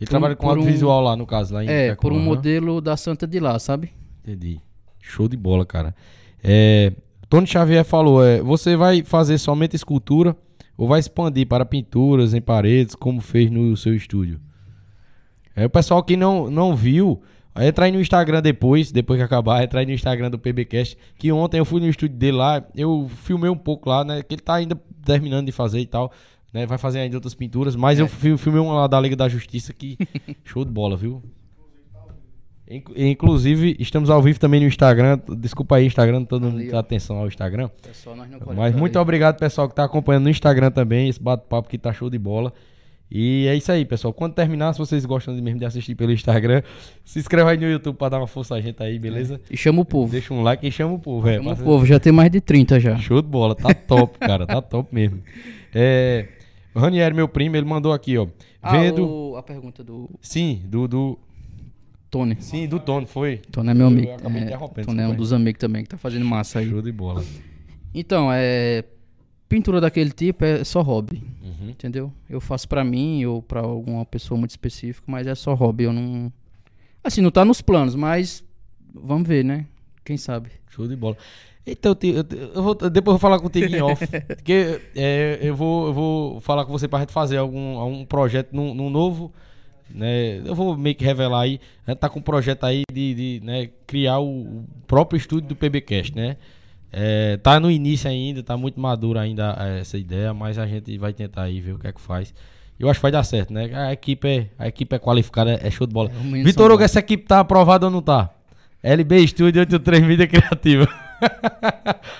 Ele 0.00 0.06
Por- 0.06 0.08
trabalha 0.08 0.36
com 0.36 0.46
por 0.46 0.56
um- 0.56 0.60
audiovisual 0.60 1.00
lá, 1.02 1.16
no 1.16 1.26
caso, 1.26 1.52
lá 1.54 1.64
em 1.64 1.68
É, 1.68 1.94
por 1.94 2.12
um 2.12 2.18
modelo 2.20 2.80
da 2.80 2.96
santa 2.96 3.26
de 3.26 3.38
lá, 3.40 3.58
sabe? 3.58 3.90
Entendi. 4.22 4.60
Show 5.00 5.26
de 5.28 5.36
bola, 5.36 5.66
cara. 5.66 5.94
É, 6.42 6.92
Tony 7.28 7.46
Xavier 7.46 7.84
falou: 7.84 8.24
é, 8.24 8.40
você 8.40 8.76
vai 8.76 9.02
fazer 9.02 9.36
somente 9.38 9.74
escultura 9.74 10.36
ou 10.76 10.86
vai 10.86 11.00
expandir 11.00 11.46
para 11.46 11.64
pinturas 11.64 12.32
em 12.32 12.40
paredes, 12.40 12.94
como 12.94 13.20
fez 13.20 13.50
no 13.50 13.76
seu 13.76 13.94
estúdio? 13.94 14.40
É, 15.56 15.66
o 15.66 15.70
pessoal 15.70 16.02
que 16.02 16.16
não, 16.16 16.48
não 16.50 16.76
viu, 16.76 17.20
entra 17.60 17.84
aí 17.86 17.92
no 17.92 18.00
Instagram 18.00 18.40
depois, 18.42 18.90
depois 18.92 19.18
que 19.18 19.24
acabar, 19.24 19.62
entra 19.62 19.80
aí 19.80 19.86
no 19.86 19.92
Instagram 19.92 20.30
do 20.30 20.38
PBcast, 20.38 20.96
que 21.18 21.30
ontem 21.32 21.58
eu 21.58 21.64
fui 21.64 21.80
no 21.80 21.88
estúdio 21.88 22.16
dele 22.16 22.36
lá, 22.36 22.62
eu 22.76 23.08
filmei 23.22 23.50
um 23.50 23.56
pouco 23.56 23.88
lá, 23.88 24.04
né, 24.04 24.22
que 24.22 24.34
ele 24.34 24.42
tá 24.42 24.54
ainda 24.54 24.78
terminando 25.04 25.46
de 25.46 25.52
fazer 25.52 25.80
e 25.80 25.86
tal, 25.86 26.12
né, 26.52 26.66
vai 26.66 26.78
fazer 26.78 27.00
ainda 27.00 27.16
outras 27.16 27.34
pinturas, 27.34 27.74
mas 27.76 27.98
eu 27.98 28.06
fi- 28.08 28.36
filmei 28.36 28.60
uma 28.60 28.74
lá 28.74 28.86
da 28.86 29.00
Liga 29.00 29.16
da 29.16 29.28
Justiça 29.28 29.72
que 29.72 29.96
show 30.44 30.64
de 30.64 30.70
bola, 30.70 30.96
viu? 30.96 31.22
Inc- 32.70 32.90
Inclusive, 32.96 33.76
estamos 33.78 34.10
ao 34.10 34.20
vivo 34.22 34.38
também 34.38 34.60
no 34.60 34.66
Instagram. 34.66 35.18
Desculpa 35.38 35.76
aí, 35.76 35.86
Instagram, 35.86 36.24
todo 36.24 36.50
mundo 36.50 36.70
dá 36.70 36.80
atenção 36.80 37.16
ao 37.16 37.26
Instagram. 37.26 37.68
Pessoal, 37.82 38.14
nós 38.14 38.28
não 38.30 38.38
Mas 38.54 38.74
muito 38.74 38.98
obrigado, 38.98 39.38
pessoal, 39.38 39.68
que 39.68 39.74
tá 39.74 39.84
acompanhando 39.84 40.24
no 40.24 40.30
Instagram 40.30 40.70
também. 40.70 41.08
Esse 41.08 41.22
bate-papo 41.22 41.66
que 41.68 41.78
tá 41.78 41.92
show 41.94 42.10
de 42.10 42.18
bola. 42.18 42.52
E 43.10 43.46
é 43.48 43.54
isso 43.56 43.72
aí, 43.72 43.84
pessoal. 43.86 44.12
Quando 44.12 44.34
terminar, 44.34 44.72
se 44.74 44.78
vocês 44.78 45.04
gostam 45.06 45.34
mesmo 45.34 45.58
de 45.58 45.64
assistir 45.64 45.94
pelo 45.94 46.12
Instagram, 46.12 46.62
se 47.04 47.18
inscreva 47.18 47.50
aí 47.52 47.56
no 47.56 47.64
YouTube 47.66 47.96
pra 47.96 48.10
dar 48.10 48.18
uma 48.18 48.26
força 48.26 48.54
a 48.54 48.60
gente 48.60 48.82
aí, 48.82 48.98
beleza? 48.98 49.40
E 49.50 49.56
chama 49.56 49.80
o 49.80 49.84
povo. 49.84 50.12
Deixa 50.12 50.34
um 50.34 50.42
like 50.42 50.66
e 50.66 50.70
chama 50.70 50.92
o 50.94 50.98
povo, 50.98 51.22
velho. 51.22 51.42
Chama 51.42 51.54
o 51.54 51.56
povo, 51.56 51.86
já 51.86 51.98
tem 51.98 52.12
mais 52.12 52.30
de 52.30 52.40
30 52.40 52.78
já. 52.78 52.96
Show 52.98 53.22
de 53.22 53.28
bola, 53.28 53.54
tá 53.54 53.72
top, 53.72 54.18
cara, 54.20 54.46
tá 54.46 54.60
top 54.60 54.94
mesmo. 54.94 55.22
É, 55.74 56.28
Ranieri, 56.76 57.14
meu 57.14 57.26
primo, 57.28 57.56
ele 57.56 57.64
mandou 57.66 57.92
aqui, 57.94 58.18
ó. 58.18 58.26
Vendo. 58.70 59.02
Ah, 59.02 59.06
o- 59.06 59.36
a 59.36 59.42
pergunta 59.42 59.82
do 59.82 60.10
Sim, 60.20 60.60
do, 60.66 60.86
do. 60.86 61.18
Tony. 62.10 62.36
Sim, 62.40 62.66
do 62.66 62.78
Tony, 62.80 63.06
foi. 63.06 63.38
Tony 63.50 63.70
é 63.70 63.74
meu 63.74 63.86
Eu 63.86 63.92
amigo. 63.92 64.12
acabei 64.12 64.40
É, 64.42 64.44
interrompendo, 64.44 64.86
Tony 64.86 65.00
é 65.02 65.08
um 65.08 65.14
dos 65.14 65.32
amigos 65.32 65.58
também 65.60 65.82
que 65.82 65.88
tá 65.90 65.96
fazendo 65.96 66.24
massa 66.24 66.58
aí. 66.58 66.68
Show 66.68 66.82
de 66.82 66.90
bola. 66.92 67.22
Então, 67.94 68.28
é. 68.32 68.84
Pintura 69.48 69.80
daquele 69.80 70.10
tipo 70.10 70.44
é 70.44 70.62
só 70.62 70.82
hobby, 70.82 71.22
Uhum. 71.42 71.70
entendeu? 71.70 72.12
Eu 72.28 72.40
faço 72.40 72.68
pra 72.68 72.84
mim 72.84 73.24
ou 73.24 73.42
pra 73.42 73.60
alguma 73.60 74.04
pessoa 74.04 74.36
muito 74.38 74.50
específica, 74.50 75.04
mas 75.10 75.26
é 75.26 75.34
só 75.34 75.54
hobby. 75.54 75.84
Eu 75.84 75.92
não. 75.92 76.30
Assim, 77.02 77.20
não 77.22 77.30
tá 77.30 77.44
nos 77.44 77.62
planos, 77.62 77.94
mas. 77.94 78.44
Vamos 78.94 79.26
ver, 79.26 79.44
né? 79.44 79.66
Quem 80.04 80.16
sabe? 80.16 80.50
Show 80.70 80.86
de 80.86 80.96
bola. 80.96 81.16
Então, 81.66 81.96
eu, 82.02 82.24
eu, 82.54 82.62
vou, 82.62 82.74
depois 82.74 82.96
eu 82.96 83.02
vou 83.12 83.18
falar 83.18 83.38
contigo 83.40 83.74
em 83.74 83.80
off. 83.82 84.06
porque 84.36 84.80
é, 84.96 85.38
eu, 85.42 85.54
vou, 85.54 85.86
eu 85.88 85.92
vou 85.92 86.40
falar 86.40 86.64
com 86.64 86.72
você 86.72 86.88
pra 86.88 87.00
gente 87.00 87.12
fazer 87.12 87.36
algum, 87.36 87.78
algum 87.78 88.04
projeto 88.04 88.52
num, 88.54 88.74
num 88.74 88.88
novo. 88.90 89.32
Né, 89.90 90.42
eu 90.44 90.54
vou 90.54 90.76
meio 90.76 90.94
que 90.94 91.04
revelar 91.04 91.42
aí. 91.42 91.60
A 91.86 91.90
gente 91.90 92.00
tá 92.00 92.08
com 92.08 92.18
um 92.18 92.22
projeto 92.22 92.64
aí 92.64 92.82
de, 92.92 93.14
de, 93.14 93.40
né, 93.44 93.70
criar 93.86 94.18
o, 94.18 94.40
o 94.40 94.64
próprio 94.86 95.16
estúdio 95.18 95.48
do 95.48 95.56
PBcast, 95.56 96.14
né? 96.14 96.36
É, 96.92 97.36
tá 97.36 97.60
no 97.60 97.70
início 97.70 98.10
ainda, 98.10 98.42
tá 98.42 98.56
muito 98.56 98.80
madura 98.80 99.20
ainda 99.20 99.56
é, 99.58 99.80
essa 99.80 99.98
ideia, 99.98 100.32
mas 100.32 100.58
a 100.58 100.66
gente 100.66 100.96
vai 100.98 101.12
tentar 101.12 101.42
aí 101.42 101.60
ver 101.60 101.72
o 101.72 101.78
que 101.78 101.86
é 101.86 101.92
que 101.92 102.00
faz. 102.00 102.32
Eu 102.78 102.88
acho 102.88 102.98
que 102.98 103.02
vai 103.02 103.12
dar 103.12 103.24
certo, 103.24 103.52
né? 103.52 103.70
A 103.74 103.92
equipe 103.92 104.28
é, 104.28 104.46
a 104.58 104.68
equipe 104.68 104.94
é 104.94 104.98
qualificada, 104.98 105.58
é 105.62 105.70
show 105.70 105.86
de 105.86 105.92
bola. 105.92 106.10
É, 106.10 106.42
Vitor 106.42 106.70
Hugo, 106.70 106.82
essa 106.82 107.00
equipe 107.00 107.24
tá 107.24 107.40
aprovada 107.40 107.86
ou 107.86 107.92
não 107.92 108.00
tá? 108.00 108.30
LB 108.82 109.26
Studio 109.26 109.60
83 109.60 110.02
Mídia 110.04 110.26
Criativa. 110.26 110.88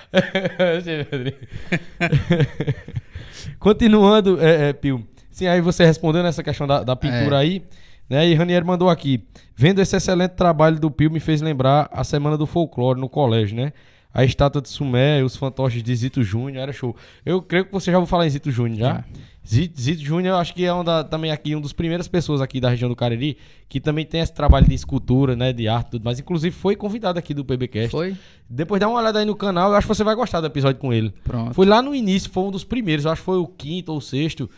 Continuando, 3.59 4.39
é, 4.41 4.69
é, 4.69 4.73
Pio. 4.73 5.05
Sim, 5.31 5.47
aí 5.47 5.61
você 5.61 5.85
respondeu 5.85 6.21
nessa 6.21 6.43
questão 6.43 6.67
da, 6.67 6.83
da 6.83 6.95
pintura 6.95 7.37
É. 7.37 7.39
aí, 7.39 7.63
né? 8.09 8.27
E 8.27 8.35
Ranieri 8.35 8.65
mandou 8.65 8.89
aqui. 8.89 9.23
Vendo 9.55 9.79
esse 9.79 9.95
excelente 9.95 10.31
trabalho 10.31 10.79
do 10.79 10.91
Pio, 10.91 11.09
me 11.09 11.19
fez 11.19 11.41
lembrar 11.41 11.89
a 11.91 12.03
Semana 12.03 12.37
do 12.37 12.45
Folclore 12.45 12.99
no 12.99 13.07
colégio, 13.07 13.55
né? 13.55 13.71
A 14.11 14.25
estátua 14.25 14.61
de 14.61 14.69
Sumé, 14.69 15.23
os 15.23 15.35
fantoches 15.35 15.83
de 15.83 15.95
Zito 15.95 16.23
Júnior, 16.23 16.63
era 16.63 16.73
show. 16.73 16.95
Eu 17.23 17.41
creio 17.43 17.65
que 17.65 17.71
você 17.71 17.91
já 17.91 17.97
ouviu 17.99 18.09
falar 18.09 18.25
em 18.25 18.29
Zito 18.31 18.49
Júnior, 18.49 18.79
já? 18.79 19.03
Zito, 19.47 19.79
Zito 19.79 20.01
Júnior, 20.03 20.33
eu 20.33 20.37
acho 20.39 20.53
que 20.53 20.65
é 20.65 20.73
um 20.73 20.83
da- 20.83 21.03
também 21.03 21.31
aqui, 21.31 21.55
um 21.55 21.61
dos 21.61 21.73
primeiras 21.73 22.07
pessoas 22.07 22.41
aqui 22.41 22.59
da 22.59 22.69
região 22.69 22.89
do 22.89 22.95
Cariri, 22.95 23.37
que 23.67 23.79
também 23.79 24.05
tem 24.05 24.19
esse 24.21 24.33
trabalho 24.33 24.67
de 24.67 24.73
escultura, 24.73 25.35
né? 25.35 25.53
De 25.53 25.67
arte 25.67 25.87
e 25.87 25.91
tudo 25.91 26.03
mais. 26.05 26.19
Inclusive 26.19 26.55
foi 26.55 26.75
convidado 26.75 27.19
aqui 27.19 27.33
do 27.35 27.45
PBcast. 27.45 27.89
Foi? 27.91 28.15
Depois 28.49 28.79
dá 28.79 28.87
uma 28.87 28.99
olhada 28.99 29.19
aí 29.19 29.25
no 29.25 29.35
canal, 29.35 29.71
eu 29.71 29.75
acho 29.77 29.87
que 29.87 29.93
você 29.95 30.03
vai 30.03 30.15
gostar 30.15 30.41
do 30.41 30.47
episódio 30.47 30.79
com 30.81 30.91
ele. 30.91 31.13
Pronto. 31.23 31.53
Foi 31.53 31.65
lá 31.67 31.79
no 31.81 31.93
início, 31.93 32.31
foi 32.31 32.43
um 32.43 32.51
dos 32.51 32.63
primeiros, 32.63 33.05
eu 33.05 33.11
acho 33.11 33.21
que 33.21 33.25
foi 33.25 33.37
o 33.37 33.47
quinto 33.47 33.91
ou 33.91 33.99
o 33.99 34.01
sexto. 34.01 34.49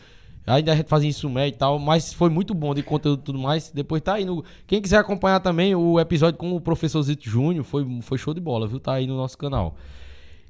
Ainda 0.46 0.74
a 0.74 0.76
gente 0.76 0.88
fazia 0.88 1.10
isso 1.10 1.30
e 1.40 1.52
tal, 1.52 1.78
mas 1.78 2.12
foi 2.14 2.30
muito 2.30 2.54
bom 2.54 2.74
de 2.74 2.82
conteúdo 2.82 3.20
e 3.22 3.24
tudo 3.24 3.40
mais. 3.40 3.72
Depois 3.72 4.02
tá 4.02 4.16
aí 4.16 4.26
no. 4.26 4.44
Quem 4.66 4.82
quiser 4.82 4.98
acompanhar 4.98 5.40
também 5.40 5.76
o 5.76 6.00
episódio 6.00 6.38
com 6.38 6.52
o 6.56 6.60
professor 6.60 7.02
Zito 7.04 7.30
Júnior, 7.30 7.64
foi, 7.64 7.86
foi 8.02 8.18
show 8.18 8.34
de 8.34 8.42
bola, 8.42 8.68
viu? 8.68 8.80
Tá 8.80 8.94
aí 8.94 9.06
no 9.06 9.16
nosso 9.16 9.38
canal. 9.38 9.78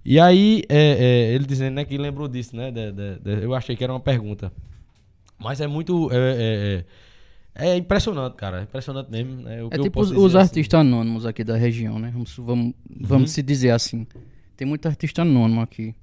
E 0.04 0.20
aí, 0.20 0.64
é, 0.70 0.78
é, 1.30 1.34
ele 1.36 1.46
dizendo 1.46 1.76
né, 1.76 1.86
que 1.86 1.98
lembrou 1.98 2.28
disso, 2.28 2.56
né? 2.56 2.72
de- 2.72 2.92
de- 2.92 3.20
de- 3.20 3.44
eu 3.44 3.54
achei 3.54 3.76
que 3.76 3.84
era 3.84 3.94
uma 3.94 4.00
pergunta. 4.00 4.52
Mas 5.38 5.60
é 5.62 5.68
muito. 5.68 6.10
É, 6.12 6.16
é, 6.16 6.86
é- 7.68 7.70
é 7.74 7.76
impressionante, 7.78 8.36
cara. 8.36 8.62
É 8.62 8.64
impressionante 8.64 9.12
mesmo. 9.12 9.36
Né? 9.44 9.60
É 9.70 9.78
tipo 9.78 10.00
os, 10.00 10.10
os 10.12 10.36
assim. 10.36 10.48
artistas 10.50 10.80
anônimos 10.80 11.26
aqui 11.26 11.44
da 11.44 11.58
região, 11.58 12.00
né? 12.00 12.10
Vamos, 12.14 12.36
vamos, 12.38 12.74
vamos 12.90 13.30
Uhum. 13.30 13.34
se 13.36 13.44
dizer 13.44 13.72
assim. 13.72 14.08
Tem 14.56 14.66
muito 14.68 14.88
artista 14.88 15.22
anônimo 15.24 15.60
aqui. 15.62 15.94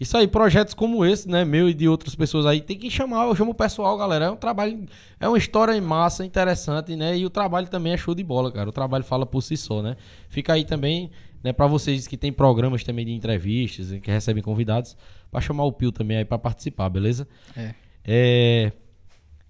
Isso 0.00 0.16
aí, 0.16 0.28
projetos 0.28 0.74
como 0.74 1.04
esse, 1.04 1.28
né, 1.28 1.44
meu 1.44 1.68
e 1.68 1.74
de 1.74 1.88
outras 1.88 2.14
pessoas 2.14 2.46
aí, 2.46 2.60
tem 2.60 2.78
que 2.78 2.88
chamar, 2.88 3.26
eu 3.26 3.34
chamo 3.34 3.50
o 3.50 3.54
pessoal, 3.54 3.96
galera. 3.98 4.26
É 4.26 4.30
um 4.30 4.36
trabalho, 4.36 4.86
é 5.18 5.26
uma 5.26 5.36
história 5.36 5.76
em 5.76 5.80
massa, 5.80 6.24
interessante, 6.24 6.94
né? 6.94 7.16
E 7.16 7.26
o 7.26 7.30
trabalho 7.30 7.66
também 7.68 7.92
é 7.92 7.96
show 7.96 8.14
de 8.14 8.22
bola, 8.22 8.52
cara. 8.52 8.68
O 8.68 8.72
trabalho 8.72 9.02
fala 9.02 9.26
por 9.26 9.42
si 9.42 9.56
só, 9.56 9.82
né? 9.82 9.96
Fica 10.28 10.52
aí 10.52 10.64
também, 10.64 11.10
né, 11.42 11.52
para 11.52 11.66
vocês 11.66 12.06
que 12.06 12.16
tem 12.16 12.32
programas 12.32 12.84
também 12.84 13.04
de 13.04 13.12
entrevistas, 13.12 13.90
que 14.00 14.10
recebem 14.10 14.42
convidados, 14.42 14.96
pra 15.30 15.40
chamar 15.40 15.64
o 15.64 15.72
Pio 15.72 15.90
também 15.90 16.18
aí 16.18 16.24
pra 16.24 16.38
participar, 16.38 16.88
beleza? 16.88 17.26
É. 17.56 17.74
É, 18.04 18.72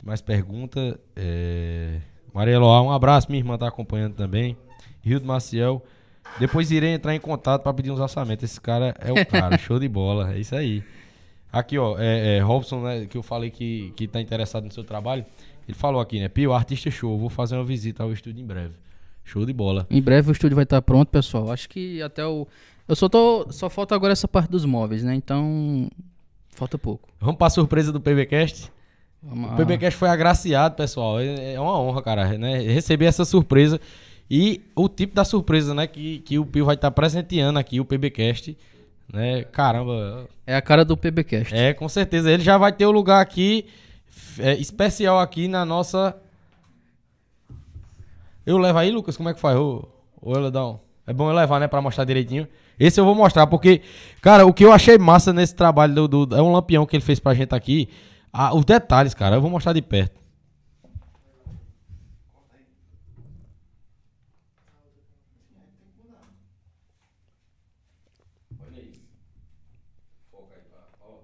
mais 0.02 0.22
pergunta, 0.22 0.98
é, 1.14 2.00
Maria 2.32 2.54
Eloá, 2.54 2.82
um 2.82 2.90
abraço, 2.90 3.28
minha 3.30 3.40
irmã 3.40 3.58
tá 3.58 3.68
acompanhando 3.68 4.14
também. 4.14 4.56
Rio 5.02 5.20
do 5.20 5.26
Maciel. 5.26 5.82
Depois 6.38 6.70
irei 6.70 6.94
entrar 6.94 7.14
em 7.14 7.20
contato 7.20 7.62
pra 7.62 7.72
pedir 7.72 7.90
uns 7.90 8.00
orçamentos. 8.00 8.44
Esse 8.44 8.60
cara 8.60 8.94
é 9.00 9.12
o 9.12 9.26
cara, 9.26 9.56
show 9.58 9.78
de 9.78 9.88
bola. 9.88 10.34
É 10.34 10.38
isso 10.38 10.54
aí. 10.54 10.82
Aqui, 11.52 11.78
ó, 11.78 11.96
é, 11.98 12.36
é, 12.36 12.40
Robson, 12.40 12.82
né, 12.82 13.06
que 13.06 13.16
eu 13.16 13.22
falei 13.22 13.50
que, 13.50 13.92
que 13.96 14.06
tá 14.06 14.20
interessado 14.20 14.64
no 14.64 14.72
seu 14.72 14.84
trabalho. 14.84 15.24
Ele 15.66 15.76
falou 15.76 16.00
aqui, 16.00 16.20
né? 16.20 16.28
Pio, 16.28 16.52
artista 16.52 16.90
show, 16.90 17.18
vou 17.18 17.28
fazer 17.28 17.54
uma 17.54 17.64
visita 17.64 18.02
ao 18.02 18.12
estúdio 18.12 18.42
em 18.42 18.46
breve. 18.46 18.74
Show 19.24 19.44
de 19.44 19.52
bola. 19.52 19.86
Em 19.90 20.00
breve 20.00 20.30
o 20.30 20.32
estúdio 20.32 20.54
vai 20.54 20.62
estar 20.62 20.80
pronto, 20.80 21.08
pessoal. 21.08 21.50
Acho 21.52 21.68
que 21.68 22.00
até 22.00 22.24
o. 22.24 22.46
Eu 22.86 22.96
só 22.96 23.08
tô. 23.08 23.46
Só 23.52 23.68
falta 23.68 23.94
agora 23.94 24.12
essa 24.12 24.26
parte 24.26 24.50
dos 24.50 24.64
móveis, 24.64 25.02
né? 25.02 25.14
Então. 25.14 25.90
Falta 26.50 26.78
pouco. 26.78 27.08
Vamos 27.20 27.36
pra 27.36 27.50
surpresa 27.50 27.92
do 27.92 28.00
PBcast? 28.00 28.72
Vamos 29.22 29.52
O 29.52 29.56
PBcast 29.56 29.98
foi 29.98 30.08
agraciado, 30.08 30.74
pessoal. 30.74 31.20
É 31.20 31.52
é 31.52 31.60
uma 31.60 31.78
honra, 31.78 32.02
cara, 32.02 32.38
né? 32.38 32.60
Receber 32.60 33.04
essa 33.04 33.26
surpresa. 33.26 33.78
E 34.30 34.60
o 34.76 34.88
tipo 34.88 35.14
da 35.14 35.24
surpresa, 35.24 35.74
né? 35.74 35.86
Que, 35.86 36.18
que 36.20 36.38
o 36.38 36.44
Pio 36.46 36.64
vai 36.66 36.74
estar 36.74 36.90
presenteando 36.90 37.58
aqui, 37.58 37.80
o 37.80 37.84
PBcast. 37.84 38.56
Né? 39.12 39.42
Caramba. 39.44 40.28
É 40.46 40.54
a 40.56 40.60
cara 40.62 40.84
do 40.84 40.96
PBcast. 40.96 41.54
É, 41.54 41.72
com 41.72 41.88
certeza. 41.88 42.30
Ele 42.30 42.42
já 42.42 42.58
vai 42.58 42.72
ter 42.72 42.84
o 42.86 42.90
lugar 42.90 43.20
aqui, 43.22 43.66
é, 44.38 44.54
especial 44.54 45.18
aqui 45.18 45.48
na 45.48 45.64
nossa. 45.64 46.14
Eu 48.44 48.58
levo 48.58 48.78
aí, 48.78 48.90
Lucas? 48.90 49.16
Como 49.16 49.28
é 49.28 49.34
que 49.34 49.40
faz? 49.40 49.56
Ô, 49.58 49.88
ô 50.20 50.32
Eledão. 50.36 50.80
É 51.06 51.12
bom 51.12 51.30
eu 51.30 51.34
levar, 51.34 51.58
né, 51.58 51.66
pra 51.66 51.80
mostrar 51.80 52.04
direitinho. 52.04 52.46
Esse 52.78 53.00
eu 53.00 53.04
vou 53.04 53.14
mostrar, 53.14 53.46
porque, 53.46 53.80
cara, 54.20 54.46
o 54.46 54.52
que 54.52 54.64
eu 54.64 54.72
achei 54.72 54.98
massa 54.98 55.32
nesse 55.32 55.54
trabalho 55.54 55.94
do, 56.06 56.26
do- 56.26 56.36
é 56.36 56.42
um 56.42 56.52
lampião 56.52 56.84
que 56.86 56.94
ele 56.94 57.02
fez 57.02 57.18
pra 57.18 57.32
gente 57.34 57.54
aqui. 57.54 57.88
Ah, 58.32 58.54
os 58.54 58.64
detalhes, 58.64 59.14
cara, 59.14 59.36
eu 59.36 59.40
vou 59.40 59.50
mostrar 59.50 59.72
de 59.72 59.80
perto. 59.82 60.18
Olha 68.60 68.80
isso. 68.82 69.02
Foca 70.30 70.54
aí, 70.54 70.62
ó. 71.00 71.20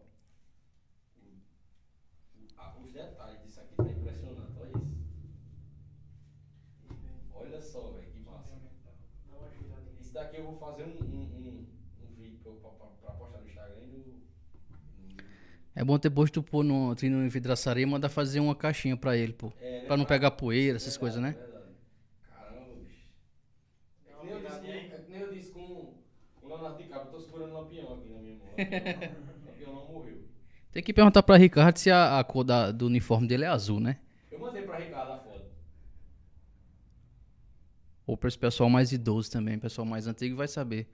Os 2.84 2.92
detalhes 2.92 3.42
disso 3.44 3.60
aqui 3.60 3.74
tá 3.76 3.82
impressionante, 3.84 4.52
olha 4.60 4.78
isso. 4.82 4.94
Olha 7.34 7.60
só, 7.60 7.80
velho, 7.92 8.10
que 8.12 8.20
massa. 8.20 8.52
Isso 10.00 10.12
daqui 10.12 10.36
eu 10.38 10.44
vou 10.44 10.56
fazer 10.58 10.84
um, 10.84 11.04
um, 11.04 11.22
um, 11.22 11.66
um 12.02 12.14
vídeo 12.16 12.38
pra, 12.42 12.52
pra, 12.52 12.70
pra- 12.70 12.86
pra 13.02 13.10
postar 13.14 13.38
no 13.40 13.48
Instagram 13.48 13.80
e 13.82 13.86
no. 13.96 14.14
É 15.74 15.84
bom 15.84 15.98
depois 15.98 16.30
tu 16.30 16.42
pôr 16.42 16.62
no, 16.62 16.92
ali 16.92 17.08
no 17.10 17.28
vidraçaria 17.28 17.82
e 17.82 17.86
mandar 17.86 18.08
fazer 18.08 18.40
uma 18.40 18.54
caixinha 18.54 18.96
pra 18.96 19.16
ele, 19.16 19.32
pô. 19.32 19.48
É? 19.48 19.84
Pra 19.86 19.96
não 19.96 20.06
pegar 20.06 20.30
poeira, 20.32 20.76
essas 20.76 20.96
coisas, 20.96 21.20
né? 21.20 21.36
Verdade. 21.36 21.66
Caramba, 22.22 22.74
bicho. 22.76 23.08
É 24.06 24.12
que 24.12 24.24
nem 24.24 24.32
eu 24.34 24.40
disse, 24.40 24.60
é 24.90 24.96
que 24.98 25.10
nem 25.10 25.20
eu 25.20 25.30
disse 25.32 25.50
com 25.52 25.60
o 25.60 26.46
Leonardo 26.46 26.78
DiCaprio, 26.78 27.08
eu 27.08 27.18
tô 27.18 27.20
segurando 27.20 27.50
um 27.50 27.54
lampião 27.60 27.92
aqui 27.94 28.08
na 28.08 28.18
minha 28.18 28.34
mão. 28.34 28.46
O 29.42 29.46
lampião 29.46 29.72
não 29.74 29.84
morreu. 29.84 30.18
Tem 30.72 30.82
que 30.82 30.92
perguntar 30.92 31.22
pra 31.22 31.36
Ricardo 31.36 31.76
se 31.78 31.90
a, 31.90 32.18
a 32.18 32.24
cor 32.24 32.44
da- 32.44 32.70
do 32.72 32.86
uniforme 32.86 33.26
dele 33.26 33.44
é 33.44 33.48
azul, 33.48 33.80
né? 33.80 33.98
Eu 34.32 34.38
mandei 34.40 34.62
pra 34.62 34.78
Ricardo 34.78 35.10
a 35.12 35.16
foto. 35.18 35.44
Ou 38.06 38.16
pra 38.16 38.28
esse 38.28 38.38
pessoal 38.38 38.70
mais 38.70 38.92
idoso 38.92 39.30
também, 39.30 39.58
pessoal 39.58 39.86
mais 39.86 40.06
antigo 40.06 40.36
vai 40.36 40.48
saber 40.48 40.86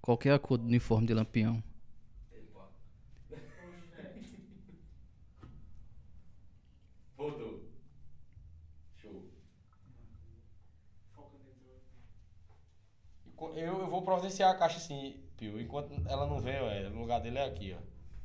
qual 0.00 0.18
que 0.18 0.28
é 0.28 0.32
a 0.32 0.38
cor 0.38 0.58
do 0.58 0.66
uniforme 0.66 1.06
de 1.06 1.14
lampião. 1.14 1.62
Epa. 2.32 2.68
Voltou. 7.16 7.52
Show. 9.00 9.24
Eu, 13.56 13.80
eu 13.80 13.86
vou 13.88 14.02
providenciar 14.02 14.50
a 14.50 14.54
caixa 14.54 14.78
sim, 14.80 15.14
Pio. 15.38 15.60
Enquanto 15.60 15.90
ela 16.08 16.26
não 16.26 16.40
vem, 16.40 16.54
ué, 16.60 16.88
o 16.94 16.98
lugar 16.98 17.20
dele 17.20 17.38
é 17.38 17.46
aqui, 17.46 17.74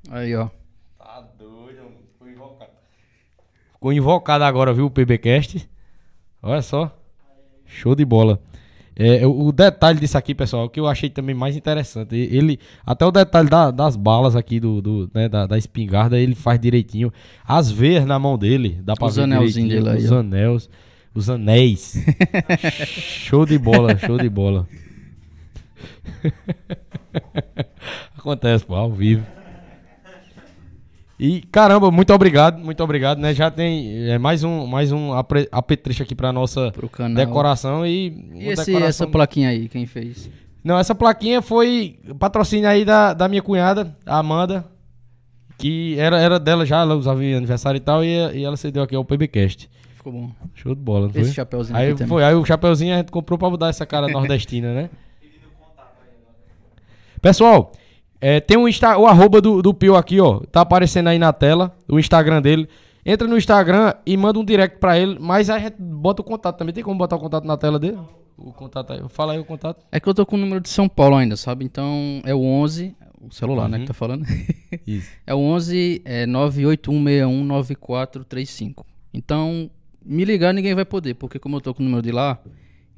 ó. 0.10 0.16
Aí, 0.16 0.36
ó. 0.36 0.50
Tá 0.98 1.22
doido, 1.38 1.84
mano. 1.84 1.96
Ficou 2.14 2.30
invocado. 2.30 2.72
Ficou 3.74 3.94
invocado 3.94 4.44
agora, 4.44 4.74
viu, 4.74 4.86
o 4.88 4.92
PBcast? 4.92 5.70
Olha 6.42 6.62
só. 6.62 6.96
Show 7.66 7.96
de 7.96 8.04
bola. 8.06 8.40
É, 8.96 9.26
o 9.26 9.50
detalhe 9.54 9.98
disso 10.00 10.18
aqui, 10.18 10.36
pessoal, 10.36 10.66
o 10.66 10.70
que 10.70 10.78
eu 10.78 10.86
achei 10.86 11.10
também 11.10 11.34
mais 11.34 11.56
interessante, 11.56 12.16
ele, 12.18 12.60
até 12.86 13.06
o 13.06 13.12
detalhe 13.12 13.48
da- 13.50 13.72
das 13.72 13.96
balas 13.96 14.36
aqui, 14.36 14.60
do, 14.60 14.82
do, 14.82 15.10
né, 15.14 15.30
da, 15.30 15.48
da 15.48 15.58
espingarda, 15.58 16.20
ele 16.20 16.36
faz 16.36 16.60
direitinho. 16.60 17.14
As 17.48 17.72
veias 17.72 18.06
na 18.06 18.20
mão 18.20 18.38
dele, 18.38 18.78
dá 18.84 18.96
pra 18.96 19.08
Os 19.08 19.16
ver 19.16 19.22
anelzinhos 19.24 19.70
direitinho, 19.70 19.84
dele 19.86 19.98
aí, 20.00 20.04
Os 20.06 20.12
ó. 20.12 20.20
anéis, 20.20 20.70
os 21.16 21.30
anéis. 21.30 21.94
show 22.88 23.46
de 23.46 23.58
bola, 23.58 23.98
show 23.98 24.18
de 24.18 24.28
bola. 24.30 24.68
Acontece, 28.18 28.66
pô, 28.66 28.76
ao 28.76 28.92
vivo. 28.92 29.26
E 31.20 31.42
caramba, 31.52 31.92
muito 31.92 32.14
obrigado, 32.14 32.58
muito 32.60 32.82
obrigado, 32.82 33.20
né? 33.20 33.34
Já 33.34 33.52
tem 33.52 34.10
é, 34.10 34.18
mais 34.18 34.44
um, 34.44 34.66
mais 34.66 34.92
um 34.92 35.12
apetrecho 35.52 36.04
aqui 36.04 36.16
pra 36.16 36.32
nossa 36.32 36.72
decoração 37.14 37.86
e, 37.86 38.08
E 38.36 38.48
esse, 38.48 38.66
decoração- 38.68 38.84
essa 38.88 39.08
plaquinha 39.08 39.50
aí, 39.50 39.68
quem 39.68 39.86
fez? 39.86 40.30
Não, 40.64 40.78
essa 40.78 40.96
plaquinha 40.96 41.42
foi 41.42 42.00
patrocínio 42.18 42.70
aí 42.70 42.86
da, 42.86 43.14
da 43.14 43.28
minha 43.28 43.42
cunhada, 43.42 43.96
a 44.06 44.20
Amanda, 44.20 44.66
que 45.58 45.98
era, 46.00 46.20
era 46.20 46.40
dela 46.40 46.66
já, 46.66 46.82
ela 46.82 46.96
usava 46.96 47.24
em 47.24 47.34
aniversário 47.34 47.78
e 47.78 47.82
tal, 47.82 48.04
e, 48.04 48.08
e 48.38 48.44
ela 48.46 48.56
cedeu 48.56 48.82
aqui 48.84 48.96
ao 48.96 49.04
PBcast. 49.04 49.70
Ficou 49.96 50.14
bom. 50.14 50.32
Show 50.56 50.74
de 50.74 50.82
bola, 50.82 51.08
não 51.08 51.14
foi? 51.14 51.22
Esse 51.22 51.34
chapéuzinho 51.34 51.78
Aí 51.78 51.88
aqui 51.90 51.98
também. 51.98 52.08
foi, 52.08 52.24
aí 52.24 52.34
o 52.34 52.46
chapeuzinho 52.46 52.94
a 52.94 52.98
gente 52.98 53.12
comprou 53.12 53.38
pra 53.38 53.50
mudar 53.50 53.68
essa 53.68 53.86
cara 53.86 54.08
nordestina, 54.08 54.74
né? 54.74 54.90
Pessoal, 57.22 57.72
é, 58.22 58.40
tem 58.40 58.58
um 58.58 58.68
Insta, 58.68 58.98
o 58.98 59.06
arroba 59.06 59.40
do, 59.42 59.62
do 59.62 59.74
Pio 59.74 59.96
aqui, 59.96 60.20
ó. 60.20 60.40
Tá 60.52 60.62
aparecendo 60.62 61.08
aí 61.08 61.20
na 61.20 61.32
tela, 61.34 61.76
o 61.88 62.00
Instagram 62.00 62.42
dele. 62.42 62.68
Entra 63.06 63.28
no 63.28 63.38
Instagram 63.38 63.94
e 64.06 64.16
manda 64.18 64.38
um 64.40 64.44
direct 64.46 64.78
pra 64.78 64.98
ele, 65.00 65.18
mas 65.20 65.50
aí 65.50 65.58
a 65.58 65.60
gente 65.70 65.78
bota 65.82 66.22
o 66.22 66.26
contato 66.26 66.58
também. 66.58 66.74
Tem 66.74 66.84
como 66.84 66.98
botar 66.98 67.16
o 67.16 67.20
contato 67.20 67.46
na 67.46 67.58
tela 67.58 67.80
dele? 67.80 67.98
O 68.38 68.52
contato 68.54 68.92
aí. 68.94 69.02
Fala 69.10 69.34
aí 69.34 69.40
o 69.40 69.46
contato. 69.46 69.84
É 69.92 70.00
que 70.00 70.08
eu 70.08 70.14
tô 70.14 70.26
com 70.26 70.36
o 70.36 70.40
número 70.40 70.62
de 70.62 70.70
São 70.70 70.88
Paulo 70.88 71.16
ainda, 71.16 71.36
sabe? 71.36 71.66
Então 71.66 72.22
é 72.26 72.34
o 72.36 72.42
11, 72.42 72.96
o 73.22 73.34
celular, 73.34 73.68
né, 73.70 73.78
Uhum. 73.78 73.82
que 73.84 73.88
tá 73.88 73.94
falando. 73.94 74.26
Isso. 74.86 75.10
É 75.26 75.34
o 75.34 75.40
11 75.40 76.02
é 76.06 76.26
981619435. 76.28 78.84
Então, 79.14 79.70
me 80.06 80.24
ligar 80.26 80.54
ninguém 80.54 80.76
vai 80.76 80.86
poder, 80.86 81.16
porque 81.16 81.40
como 81.40 81.56
eu 81.58 81.62
tô 81.62 81.74
com 81.74 81.82
o 81.82 81.86
número 81.86 82.02
de 82.04 82.12
lá 82.12 82.38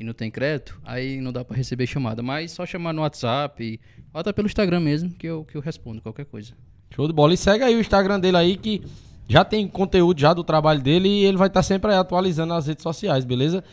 e 0.02 0.04
não 0.04 0.14
tem 0.14 0.32
crédito, 0.32 0.82
aí 0.84 1.22
não 1.22 1.32
dá 1.32 1.46
pra 1.46 1.56
receber 1.56 1.86
chamada. 1.86 2.24
Mas 2.24 2.52
só 2.52 2.66
chamar 2.66 2.92
no 2.92 3.04
WhatsApp, 3.04 3.80
ou 4.12 4.20
até 4.20 4.34
pelo 4.34 4.48
Instagram 4.48 4.80
mesmo, 4.80 5.12
que 5.12 5.28
eu, 5.28 5.46
que 5.46 5.56
eu 5.56 5.62
respondo 5.62 6.02
qualquer 6.02 6.26
coisa. 6.26 6.54
Show 6.90 7.08
de 7.08 7.14
bola. 7.14 7.36
E 7.36 7.38
segue 7.38 7.64
aí 7.64 7.76
o 7.76 7.80
Instagram 7.80 8.20
dele 8.20 8.36
aí 8.36 8.58
que 8.58 8.82
já 9.28 9.46
tem 9.46 9.68
conteúdo 9.68 10.20
já 10.20 10.34
do 10.34 10.44
trabalho 10.44 10.82
dele 10.82 11.08
e 11.08 11.24
ele 11.24 11.38
vai 11.38 11.48
estar 11.48 11.62
sempre 11.62 11.92
aí 11.92 11.98
atualizando 11.98 12.52
nas 12.52 12.66
redes 12.66 12.82
sociais, 12.82 13.24
beleza? 13.24 13.64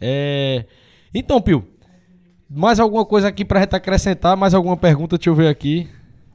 É... 0.00 0.66
Então, 1.14 1.40
Pio, 1.40 1.66
mais 2.50 2.80
alguma 2.80 3.06
coisa 3.06 3.28
aqui 3.28 3.44
pra 3.44 3.60
gente 3.60 3.76
acrescentar? 3.76 4.36
Mais 4.36 4.54
alguma 4.54 4.76
pergunta? 4.76 5.16
Deixa 5.16 5.30
eu 5.30 5.36
ver 5.36 5.46
aqui. 5.46 5.88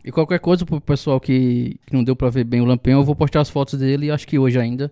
E 0.04 0.14
qualquer 0.14 0.40
coisa 0.40 0.66
pro 0.66 0.80
pessoal 0.80 1.20
que, 1.20 1.78
que 1.86 1.94
não 1.94 2.06
deu 2.06 2.16
pra 2.16 2.30
ver 2.30 2.46
bem 2.46 2.62
o 2.62 2.66
Lampião, 2.66 3.02
eu 3.02 3.06
vou 3.06 3.16
postar 3.16 3.42
as 3.42 3.50
fotos 3.50 3.78
dele, 3.78 4.10
acho 4.10 4.26
que 4.26 4.40
hoje 4.40 4.58
ainda. 4.58 4.90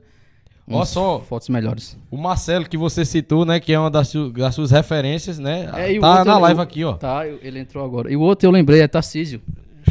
Ó 0.70 0.76
umas 0.78 0.90
só. 0.90 1.20
Fotos 1.22 1.50
melhores. 1.50 1.98
O 2.12 2.18
Marcelo, 2.18 2.66
que 2.70 2.78
você 2.78 3.04
citou, 3.04 3.44
né? 3.46 3.60
Que 3.60 3.74
é 3.74 3.80
uma 3.80 3.90
das, 3.90 4.08
su- 4.10 4.32
das 4.32 4.54
suas 4.56 4.72
referências, 4.72 5.40
né? 5.40 5.70
É, 5.76 5.92
e 5.94 5.98
o 5.98 6.02
tá 6.02 6.10
outro 6.12 6.26
na 6.26 6.34
eu- 6.34 6.40
live 6.42 6.62
aqui, 6.62 6.84
ó. 6.84 6.94
Tá, 6.94 7.28
ele 7.28 7.60
entrou 7.60 7.84
agora. 7.84 8.12
E 8.12 8.16
o 8.16 8.22
outro 8.22 8.48
eu 8.48 8.52
lembrei, 8.52 8.82
é 8.82 8.88
Tarcísio. 8.88 9.42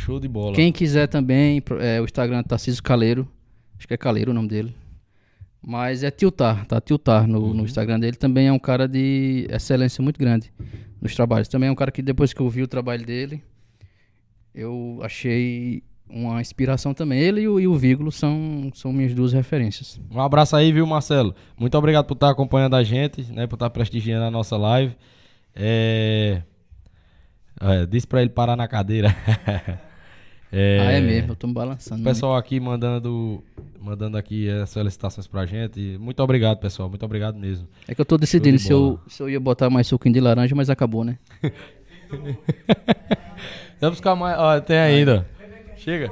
Show 0.00 0.20
de 0.20 0.28
bola. 0.28 0.54
Quem 0.54 0.70
quiser 0.72 1.08
também, 1.08 1.62
é, 1.80 2.00
o 2.00 2.04
Instagram 2.04 2.38
é 2.38 2.42
Tarcísio 2.44 2.82
Caleiro. 2.82 3.28
Acho 3.76 3.86
que 3.88 3.94
é 3.94 3.96
Caleiro 3.96 4.30
o 4.30 4.34
nome 4.34 4.48
dele. 4.48 4.74
Mas 5.60 6.02
é 6.04 6.10
Tiltar, 6.10 6.64
tá? 6.66 6.80
Tiltar 6.80 7.26
no, 7.26 7.40
Uhum. 7.40 7.54
no 7.54 7.64
Instagram 7.64 7.98
dele. 7.98 8.16
Também 8.16 8.46
é 8.46 8.52
um 8.52 8.58
cara 8.58 8.86
de 8.86 9.46
excelência 9.50 10.00
muito 10.02 10.18
grande 10.18 10.52
nos 11.02 11.14
trabalhos. 11.14 11.48
Também 11.48 11.68
é 11.68 11.72
um 11.72 11.74
cara 11.74 11.90
que 11.90 12.00
depois 12.00 12.32
que 12.32 12.40
eu 12.40 12.48
vi 12.48 12.62
o 12.62 12.68
trabalho 12.68 13.04
dele, 13.04 13.42
eu 14.54 15.00
achei 15.02 15.82
uma 16.10 16.40
inspiração 16.40 16.94
também. 16.94 17.20
Ele 17.20 17.42
e 17.42 17.48
o, 17.48 17.60
e 17.60 17.66
o 17.66 18.10
são, 18.10 18.70
são 18.74 18.92
minhas 18.92 19.14
duas 19.14 19.32
referências. 19.32 20.00
Um 20.10 20.20
abraço 20.20 20.56
aí, 20.56 20.72
viu, 20.72 20.86
Marcelo? 20.86 21.34
Muito 21.56 21.76
obrigado 21.76 22.06
por 22.06 22.14
estar 22.14 22.30
acompanhando 22.30 22.76
a 22.76 22.82
gente, 22.82 23.22
né? 23.32 23.46
Por 23.46 23.56
estar 23.56 23.70
prestigiando 23.70 24.24
a 24.24 24.30
nossa 24.30 24.56
live. 24.56 24.94
É... 25.54 26.42
é, 27.60 27.86
diz 27.86 28.04
pra 28.04 28.20
ele 28.20 28.30
parar 28.30 28.56
na 28.56 28.68
cadeira. 28.68 29.14
É, 30.50 30.78
Ah, 30.80 30.92
é 30.92 31.00
mesmo, 31.02 31.32
eu 31.32 31.36
tô 31.36 31.46
me 31.46 31.52
balançando. 31.52 32.00
O 32.00 32.04
pessoal 32.04 32.34
aqui 32.34 32.58
mandando, 32.58 33.44
mandando 33.78 34.16
aqui 34.16 34.48
as 34.48 34.70
solicitações 34.70 35.26
pra 35.26 35.44
gente. 35.44 35.98
Muito 36.00 36.22
obrigado, 36.22 36.58
pessoal. 36.58 36.88
Muito 36.88 37.04
obrigado 37.04 37.38
mesmo. 37.38 37.68
É 37.86 37.94
que 37.94 38.00
eu 38.00 38.04
tô 38.04 38.16
decidindo 38.16 38.56
de 38.56 38.62
se 38.62 38.72
eu, 38.72 38.98
se 39.06 39.22
eu 39.22 39.28
ia 39.28 39.38
botar 39.38 39.68
mais 39.68 39.86
suquinho 39.86 40.14
de 40.14 40.20
laranja, 40.20 40.54
mas 40.54 40.70
acabou, 40.70 41.04
né? 41.04 41.18
Vamos 43.78 43.98
ficar 43.98 44.16
mais. 44.16 44.38
Ó, 44.38 44.58
tem 44.60 44.78
ainda. 44.78 45.28
Chega. 45.78 46.10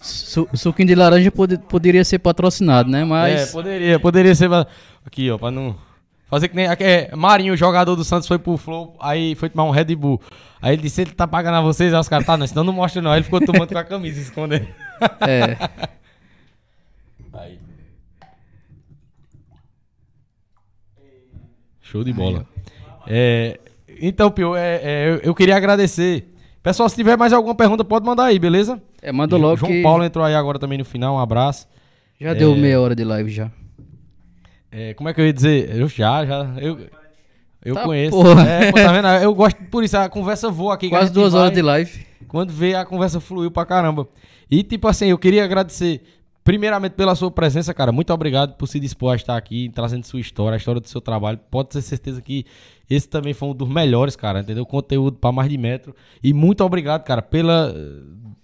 Su, 0.00 0.46
suquinho 0.54 0.88
de 0.88 0.94
laranja 0.94 1.30
pode- 1.32 1.58
poderia 1.58 2.04
ser 2.04 2.18
patrocinado, 2.18 2.90
né? 2.90 3.04
Mas. 3.04 3.48
É, 3.48 3.52
poderia, 3.52 3.98
poderia 3.98 4.34
ser. 4.34 4.50
Aqui, 5.06 5.30
ó, 5.30 5.38
pra 5.38 5.50
não. 5.50 5.76
Fazer 6.28 6.48
que 6.48 6.56
nem. 6.56 6.66
aqui 6.66 6.84
É, 6.84 7.16
Marinho, 7.16 7.56
jogador 7.56 7.96
do 7.96 8.04
Santos, 8.04 8.28
foi 8.28 8.38
pro 8.38 8.56
Flow, 8.56 8.96
aí 9.00 9.34
foi 9.34 9.48
tomar 9.48 9.64
um 9.64 9.70
Red 9.70 9.94
Bull. 9.96 10.20
Aí 10.60 10.74
ele 10.74 10.82
disse: 10.82 11.00
ele 11.02 11.12
tá 11.12 11.26
pagando 11.26 11.56
a 11.56 11.60
vocês, 11.60 11.92
aí 11.94 12.00
os 12.00 12.08
caras, 12.08 12.26
tá, 12.26 12.36
não, 12.36 12.46
senão 12.46 12.64
não 12.64 12.72
mostra 12.72 13.00
não. 13.00 13.10
Aí 13.10 13.18
ele 13.18 13.24
ficou 13.24 13.40
tomando 13.40 13.68
com 13.72 13.78
a 13.78 13.84
camisa, 13.84 14.20
escondendo. 14.20 14.66
É. 15.26 15.56
Aí. 17.32 17.58
Show 21.82 22.04
de 22.04 22.12
bola. 22.12 22.46
É, 23.06 23.58
então, 24.00 24.30
Pio, 24.30 24.56
é, 24.56 24.80
é, 24.82 25.08
eu, 25.10 25.16
eu 25.18 25.34
queria 25.34 25.56
agradecer. 25.56 26.28
Pessoal, 26.64 26.88
se 26.88 26.96
tiver 26.96 27.16
mais 27.18 27.30
alguma 27.32 27.54
pergunta, 27.54 27.84
pode 27.84 28.06
mandar 28.06 28.24
aí, 28.24 28.38
beleza? 28.38 28.82
É, 29.02 29.12
manda 29.12 29.36
logo 29.36 29.56
João 29.58 29.70
que 29.70 29.82
Paulo 29.82 30.02
entrou 30.02 30.24
aí 30.24 30.34
agora 30.34 30.58
também 30.58 30.78
no 30.78 30.84
final, 30.84 31.14
um 31.16 31.18
abraço. 31.18 31.68
já 32.18 32.32
deu 32.32 32.56
meia 32.56 32.80
hora 32.80 32.94
de 32.96 33.04
live 33.04 33.30
já. 33.30 33.50
É, 34.72 34.94
como 34.94 35.08
é 35.08 35.14
que 35.14 35.20
eu 35.20 35.26
ia 35.26 35.32
dizer? 35.32 35.76
Eu 35.76 35.86
já, 35.88 36.24
já. 36.24 36.54
Eu, 36.58 36.80
eu 37.62 37.74
Tá, 37.74 37.82
conheço. 37.84 38.16
porra. 38.16 38.48
É, 38.48 38.72
tá 38.72 38.92
vendo? 38.92 39.08
Eu 39.22 39.34
gosto, 39.34 39.62
por 39.70 39.84
isso, 39.84 39.96
a 39.98 40.08
conversa 40.08 40.50
voa 40.50 40.72
aqui. 40.74 40.88
Quase 40.88 41.12
duas 41.12 41.32
vai- 41.34 41.42
horas 41.42 41.54
de 41.54 41.60
live. 41.62 42.06
Quando 42.26 42.50
vê, 42.50 42.74
a 42.74 42.84
conversa 42.86 43.20
fluiu 43.20 43.50
pra 43.50 43.66
caramba. 43.66 44.08
E, 44.50 44.62
tipo 44.62 44.88
assim, 44.88 45.06
eu 45.08 45.18
queria 45.18 45.44
agradecer 45.44 46.02
primeiramente 46.44 46.92
pela 46.92 47.14
sua 47.14 47.30
presença, 47.30 47.72
cara. 47.72 47.90
Muito 47.90 48.12
obrigado 48.12 48.54
por 48.54 48.66
se 48.66 48.78
dispor 48.78 49.14
a 49.14 49.16
estar 49.16 49.36
aqui, 49.36 49.70
trazendo 49.74 50.04
sua 50.04 50.20
história, 50.20 50.54
a 50.54 50.58
história 50.58 50.80
do 50.80 50.88
seu 50.88 51.00
trabalho. 51.00 51.40
Pode 51.50 51.70
ter 51.70 51.82
certeza 51.82 52.20
que 52.20 52.44
esse 52.88 53.08
também 53.08 53.32
foi 53.32 53.48
um 53.48 53.54
dos 53.54 53.68
melhores, 53.68 54.14
cara, 54.14 54.40
entendeu? 54.40 54.66
Conteúdo 54.66 55.16
para 55.16 55.32
mais 55.32 55.48
de 55.48 55.56
metro. 55.56 55.96
E 56.22 56.34
muito 56.34 56.62
obrigado, 56.62 57.02
cara, 57.02 57.22
pela 57.22 57.74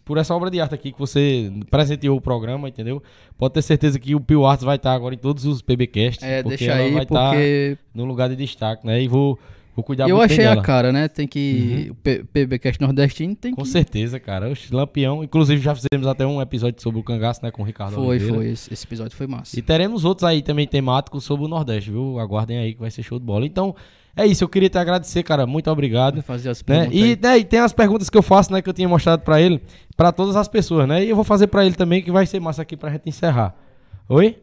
por 0.02 0.18
essa 0.18 0.34
obra 0.34 0.50
de 0.50 0.60
arte 0.60 0.74
aqui 0.74 0.90
que 0.90 0.98
você 0.98 1.52
presenteou 1.70 2.16
o 2.16 2.20
programa, 2.20 2.68
entendeu? 2.68 3.00
Pode 3.38 3.54
ter 3.54 3.62
certeza 3.62 3.96
que 3.96 4.12
o 4.12 4.20
Pio 4.20 4.44
Arts 4.44 4.64
vai 4.64 4.74
estar 4.74 4.92
agora 4.92 5.14
em 5.14 5.18
todos 5.18 5.44
os 5.44 5.62
PBcasts, 5.62 6.20
É, 6.20 6.42
porque 6.42 6.56
deixa 6.56 6.72
ela 6.72 6.82
aí, 6.82 6.92
vai 6.92 7.02
estar 7.04 7.30
porque 7.30 7.78
no 7.94 8.04
lugar 8.06 8.28
de 8.28 8.34
destaque, 8.34 8.84
né? 8.84 9.00
E 9.00 9.06
vou 9.06 9.38
vou 9.80 9.84
cuidar 9.84 10.08
eu 10.08 10.20
achei 10.20 10.44
a 10.46 10.50
dela. 10.50 10.62
cara, 10.62 10.92
né? 10.92 11.08
Tem 11.08 11.26
que. 11.26 11.88
O 11.90 11.94
P- 11.96 12.24
PBcast 12.32 12.80
nordestino 12.80 13.34
tem 13.34 13.54
Com 13.54 13.62
que. 13.62 13.68
certeza, 13.68 14.20
cara. 14.20 14.48
Oxe, 14.50 14.72
Lampião. 14.74 15.24
Inclusive, 15.24 15.60
já 15.62 15.74
fizemos 15.74 16.06
até 16.06 16.26
um 16.26 16.40
episódio 16.40 16.80
sobre 16.82 17.00
o 17.00 17.02
cangaço, 17.02 17.40
né? 17.42 17.50
Com 17.50 17.62
o 17.62 17.64
Ricardo 17.64 17.94
Foi, 17.94 18.06
Oliveira. 18.06 18.34
foi. 18.34 18.46
Esse, 18.50 18.72
esse 18.72 18.84
episódio 18.86 19.16
foi 19.16 19.26
massa. 19.26 19.58
E 19.58 19.62
teremos 19.62 20.04
outros 20.04 20.24
aí 20.24 20.42
também 20.42 20.66
temáticos 20.66 21.24
sobre 21.24 21.44
o 21.44 21.48
Nordeste, 21.48 21.90
viu? 21.90 22.18
Aguardem 22.18 22.58
aí 22.58 22.74
que 22.74 22.80
vai 22.80 22.90
ser 22.90 23.02
show 23.02 23.18
de 23.18 23.24
bola. 23.24 23.44
Então, 23.46 23.74
é 24.16 24.26
isso. 24.26 24.44
Eu 24.44 24.48
queria 24.48 24.68
te 24.68 24.78
agradecer, 24.78 25.22
cara. 25.22 25.46
Muito 25.46 25.70
obrigado. 25.70 26.22
Fazer 26.22 26.50
as 26.50 26.60
Né? 26.60 26.64
perguntas 26.66 26.94
E, 27.00 27.02
aí. 27.04 27.18
né, 27.22 27.38
e 27.38 27.44
tem 27.44 27.60
as 27.60 27.72
perguntas 27.72 28.08
que 28.10 28.18
eu 28.18 28.22
faço, 28.22 28.52
né? 28.52 28.60
Que 28.62 28.68
eu 28.68 28.74
tinha 28.74 28.88
mostrado 28.88 29.22
pra 29.22 29.40
ele, 29.40 29.60
pra 29.96 30.12
todas 30.12 30.36
as 30.36 30.48
pessoas, 30.48 30.86
né? 30.88 31.04
E 31.04 31.08
eu 31.10 31.16
vou 31.16 31.24
fazer 31.24 31.46
pra 31.46 31.64
ele 31.64 31.74
também, 31.74 32.02
que 32.02 32.10
vai 32.10 32.26
ser 32.26 32.40
massa 32.40 32.62
aqui 32.62 32.76
pra 32.76 32.90
gente 32.90 33.08
encerrar. 33.08 33.54
Oi? 34.08 34.36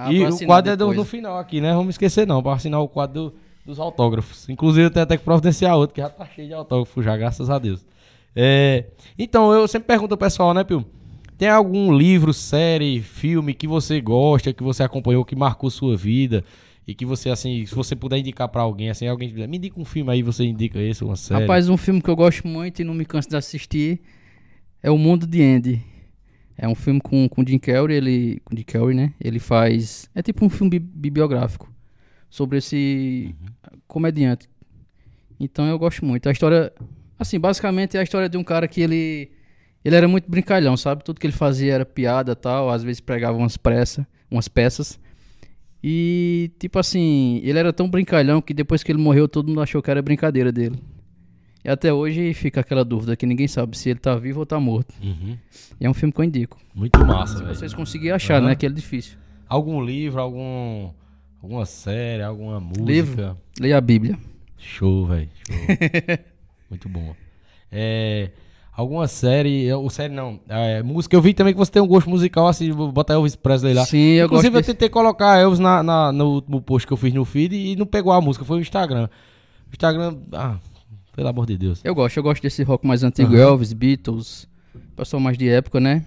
Ah, 0.00 0.12
e 0.12 0.22
o 0.24 0.46
quadro 0.46 0.70
é 0.72 0.76
do- 0.76 0.80
depois. 0.84 0.96
no 0.98 1.04
final 1.04 1.38
aqui, 1.38 1.60
né? 1.60 1.72
Vamos 1.72 1.94
esquecer 1.94 2.26
não, 2.26 2.40
pra 2.42 2.52
assinar 2.52 2.80
o 2.80 2.88
quadro 2.88 3.14
do- 3.30 3.34
dos 3.68 3.78
autógrafos. 3.78 4.48
Inclusive 4.48 4.90
tenho 4.90 5.02
até 5.02 5.16
que 5.16 5.24
providenciar 5.24 5.76
outro, 5.76 5.94
que 5.94 6.00
já 6.00 6.08
tá 6.08 6.26
cheio 6.26 6.48
de 6.48 6.54
autógrafos 6.54 7.04
já, 7.04 7.16
graças 7.16 7.50
a 7.50 7.58
Deus. 7.58 7.86
É, 8.34 8.86
então, 9.18 9.52
eu 9.52 9.68
sempre 9.68 9.86
pergunto 9.86 10.14
ao 10.14 10.18
pessoal, 10.18 10.54
né, 10.54 10.64
Pio? 10.64 10.84
Tem 11.36 11.48
algum 11.48 11.92
livro, 11.94 12.32
série, 12.32 13.00
filme 13.00 13.54
que 13.54 13.66
você 13.68 14.00
gosta, 14.00 14.52
que 14.52 14.62
você 14.62 14.82
acompanhou, 14.82 15.24
que 15.24 15.36
marcou 15.36 15.70
sua 15.70 15.96
vida? 15.96 16.42
E 16.86 16.94
que 16.94 17.04
você, 17.04 17.28
assim, 17.28 17.66
se 17.66 17.74
você 17.74 17.94
puder 17.94 18.18
indicar 18.18 18.48
pra 18.48 18.62
alguém, 18.62 18.88
assim, 18.88 19.06
alguém 19.06 19.32
me 19.46 19.58
indica 19.58 19.78
um 19.78 19.84
filme 19.84 20.10
aí, 20.10 20.22
você 20.22 20.44
indica 20.44 20.80
esse, 20.80 21.04
uma 21.04 21.16
série. 21.16 21.42
Rapaz, 21.42 21.68
um 21.68 21.76
filme 21.76 22.00
que 22.00 22.08
eu 22.08 22.16
gosto 22.16 22.48
muito 22.48 22.80
e 22.80 22.84
não 22.84 22.94
me 22.94 23.04
canso 23.04 23.28
de 23.28 23.36
assistir 23.36 24.00
é 24.82 24.90
O 24.90 24.96
Mundo 24.96 25.26
de 25.26 25.42
Andy. 25.42 25.82
É 26.56 26.66
um 26.66 26.74
filme 26.74 27.00
com 27.00 27.28
com 27.28 27.44
Jim 27.46 27.58
Carrey, 27.58 27.96
ele 27.98 28.40
com 28.44 28.56
Jim 28.56 28.64
Carrey, 28.64 28.94
né? 28.94 29.12
Ele 29.20 29.38
faz 29.38 30.08
é 30.14 30.22
tipo 30.22 30.44
um 30.44 30.48
filme 30.48 30.70
bi- 30.78 30.80
bibliográfico 30.80 31.68
sobre 32.30 32.58
esse 32.58 33.34
comediante. 33.86 34.48
Então 35.40 35.66
eu 35.66 35.78
gosto 35.78 36.04
muito. 36.04 36.28
A 36.28 36.32
história, 36.32 36.72
assim, 37.18 37.38
basicamente 37.38 37.96
é 37.96 38.00
a 38.00 38.02
história 38.02 38.28
de 38.28 38.36
um 38.36 38.44
cara 38.44 38.66
que 38.68 38.80
ele 38.80 39.30
ele 39.84 39.94
era 39.94 40.08
muito 40.08 40.28
brincalhão, 40.28 40.76
sabe? 40.76 41.04
Tudo 41.04 41.20
que 41.20 41.26
ele 41.26 41.32
fazia 41.32 41.72
era 41.74 41.86
piada, 41.86 42.34
tal, 42.34 42.68
às 42.68 42.82
vezes 42.82 43.00
pregava 43.00 43.38
umas 43.38 43.56
pressa, 43.56 44.06
umas 44.30 44.48
peças. 44.48 44.98
E 45.82 46.50
tipo 46.58 46.78
assim, 46.78 47.40
ele 47.44 47.58
era 47.58 47.72
tão 47.72 47.88
brincalhão 47.88 48.42
que 48.42 48.52
depois 48.52 48.82
que 48.82 48.90
ele 48.90 49.00
morreu 49.00 49.28
todo 49.28 49.48
mundo 49.48 49.62
achou 49.62 49.80
que 49.80 49.90
era 49.90 50.02
brincadeira 50.02 50.50
dele. 50.50 50.78
E 51.64 51.68
até 51.70 51.92
hoje 51.92 52.34
fica 52.34 52.60
aquela 52.60 52.84
dúvida 52.84 53.16
que 53.16 53.26
ninguém 53.26 53.46
sabe 53.46 53.76
se 53.78 53.88
ele 53.90 53.98
tá 53.98 54.14
vivo 54.16 54.40
ou 54.40 54.46
tá 54.46 54.58
morto. 54.58 54.94
Uhum. 55.02 55.36
E 55.80 55.86
é 55.86 55.90
um 55.90 55.94
filme 55.94 56.12
que 56.12 56.20
eu 56.20 56.24
indico. 56.24 56.58
Muito 56.74 56.98
massa, 57.04 57.38
Se 57.38 57.42
velho. 57.44 57.54
vocês 57.54 57.74
conseguirem 57.74 58.14
achar, 58.14 58.38
Aham. 58.38 58.48
né? 58.48 58.54
Que 58.56 58.66
é 58.66 58.68
difícil. 58.68 59.16
Algum 59.48 59.82
livro, 59.82 60.20
algum 60.20 60.90
alguma 61.42 61.66
série, 61.66 62.22
alguma 62.22 62.60
música? 62.60 62.84
Livro? 62.84 63.38
Leia 63.60 63.76
a 63.78 63.80
Bíblia. 63.80 64.18
Show, 64.56 65.06
velho. 65.06 65.28
Show. 65.46 65.56
Muito 66.70 66.88
bom. 66.88 67.14
É, 67.70 68.30
alguma 68.72 69.06
série, 69.08 69.72
ou 69.72 69.88
série 69.90 70.12
não, 70.14 70.40
é, 70.48 70.82
música. 70.82 71.14
Eu 71.16 71.22
vi 71.22 71.32
também 71.34 71.52
que 71.52 71.58
você 71.58 71.70
tem 71.70 71.82
um 71.82 71.86
gosto 71.86 72.08
musical, 72.10 72.46
assim, 72.48 72.70
vou 72.70 72.90
botar 72.92 73.14
Elvis 73.14 73.36
Presley 73.36 73.74
lá. 73.74 73.84
Sim, 73.86 73.98
eu 74.14 74.26
Inclusive, 74.26 74.50
gosto 74.50 74.56
eu 74.56 74.60
desse- 74.62 74.74
tentei 74.74 74.88
colocar 74.88 75.38
Elvis 75.38 75.58
na, 75.58 75.82
na- 75.82 76.12
no 76.12 76.26
último 76.34 76.60
post 76.60 76.86
que 76.86 76.92
eu 76.92 76.96
fiz 76.96 77.12
no 77.14 77.24
feed 77.24 77.54
e 77.54 77.76
não 77.76 77.86
pegou 77.86 78.12
a 78.12 78.20
música, 78.20 78.44
foi 78.44 78.58
o 78.58 78.60
Instagram. 78.60 79.08
O 79.70 79.72
Instagram, 79.74 80.16
ah, 80.32 80.58
pelo 81.14 81.28
amor 81.28 81.46
de 81.46 81.56
Deus. 81.56 81.80
Eu 81.84 81.94
gosto, 81.94 82.16
eu 82.16 82.22
gosto 82.22 82.42
desse 82.42 82.62
rock 82.62 82.86
mais 82.86 83.02
antigo, 83.02 83.32
Aham. 83.34 83.42
Elvis, 83.42 83.72
Beatles, 83.72 84.48
pessoal 84.96 85.20
mais 85.20 85.36
de 85.38 85.48
época, 85.48 85.78
né? 85.80 86.04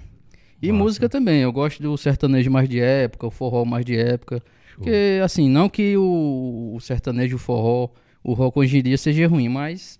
E 0.62 0.72
Massa. 0.72 0.84
música 0.84 1.10
também, 1.10 1.42
eu 1.42 1.52
gosto 1.52 1.82
do 1.82 1.98
sertanejo 1.98 2.52
mais 2.52 2.70
de 2.70 2.80
época, 2.80 3.26
o 3.28 3.32
forró 3.32 3.66
mais 3.66 3.84
de 3.86 3.98
época. 3.98 4.42
Show. 4.84 4.92
Porque, 4.94 5.22
assim, 5.24 5.50
não 5.50 5.70
que 5.70 5.96
o, 5.98 6.74
o 6.76 6.80
sertanejo, 6.80 7.36
o 7.36 7.40
forró, 7.40 7.90
o 8.24 8.34
rock 8.34 8.60
hoje 8.60 8.78
em 8.80 8.84
dia 8.84 8.98
seja 8.98 9.28
ruim, 9.28 9.48
mas 9.50 10.00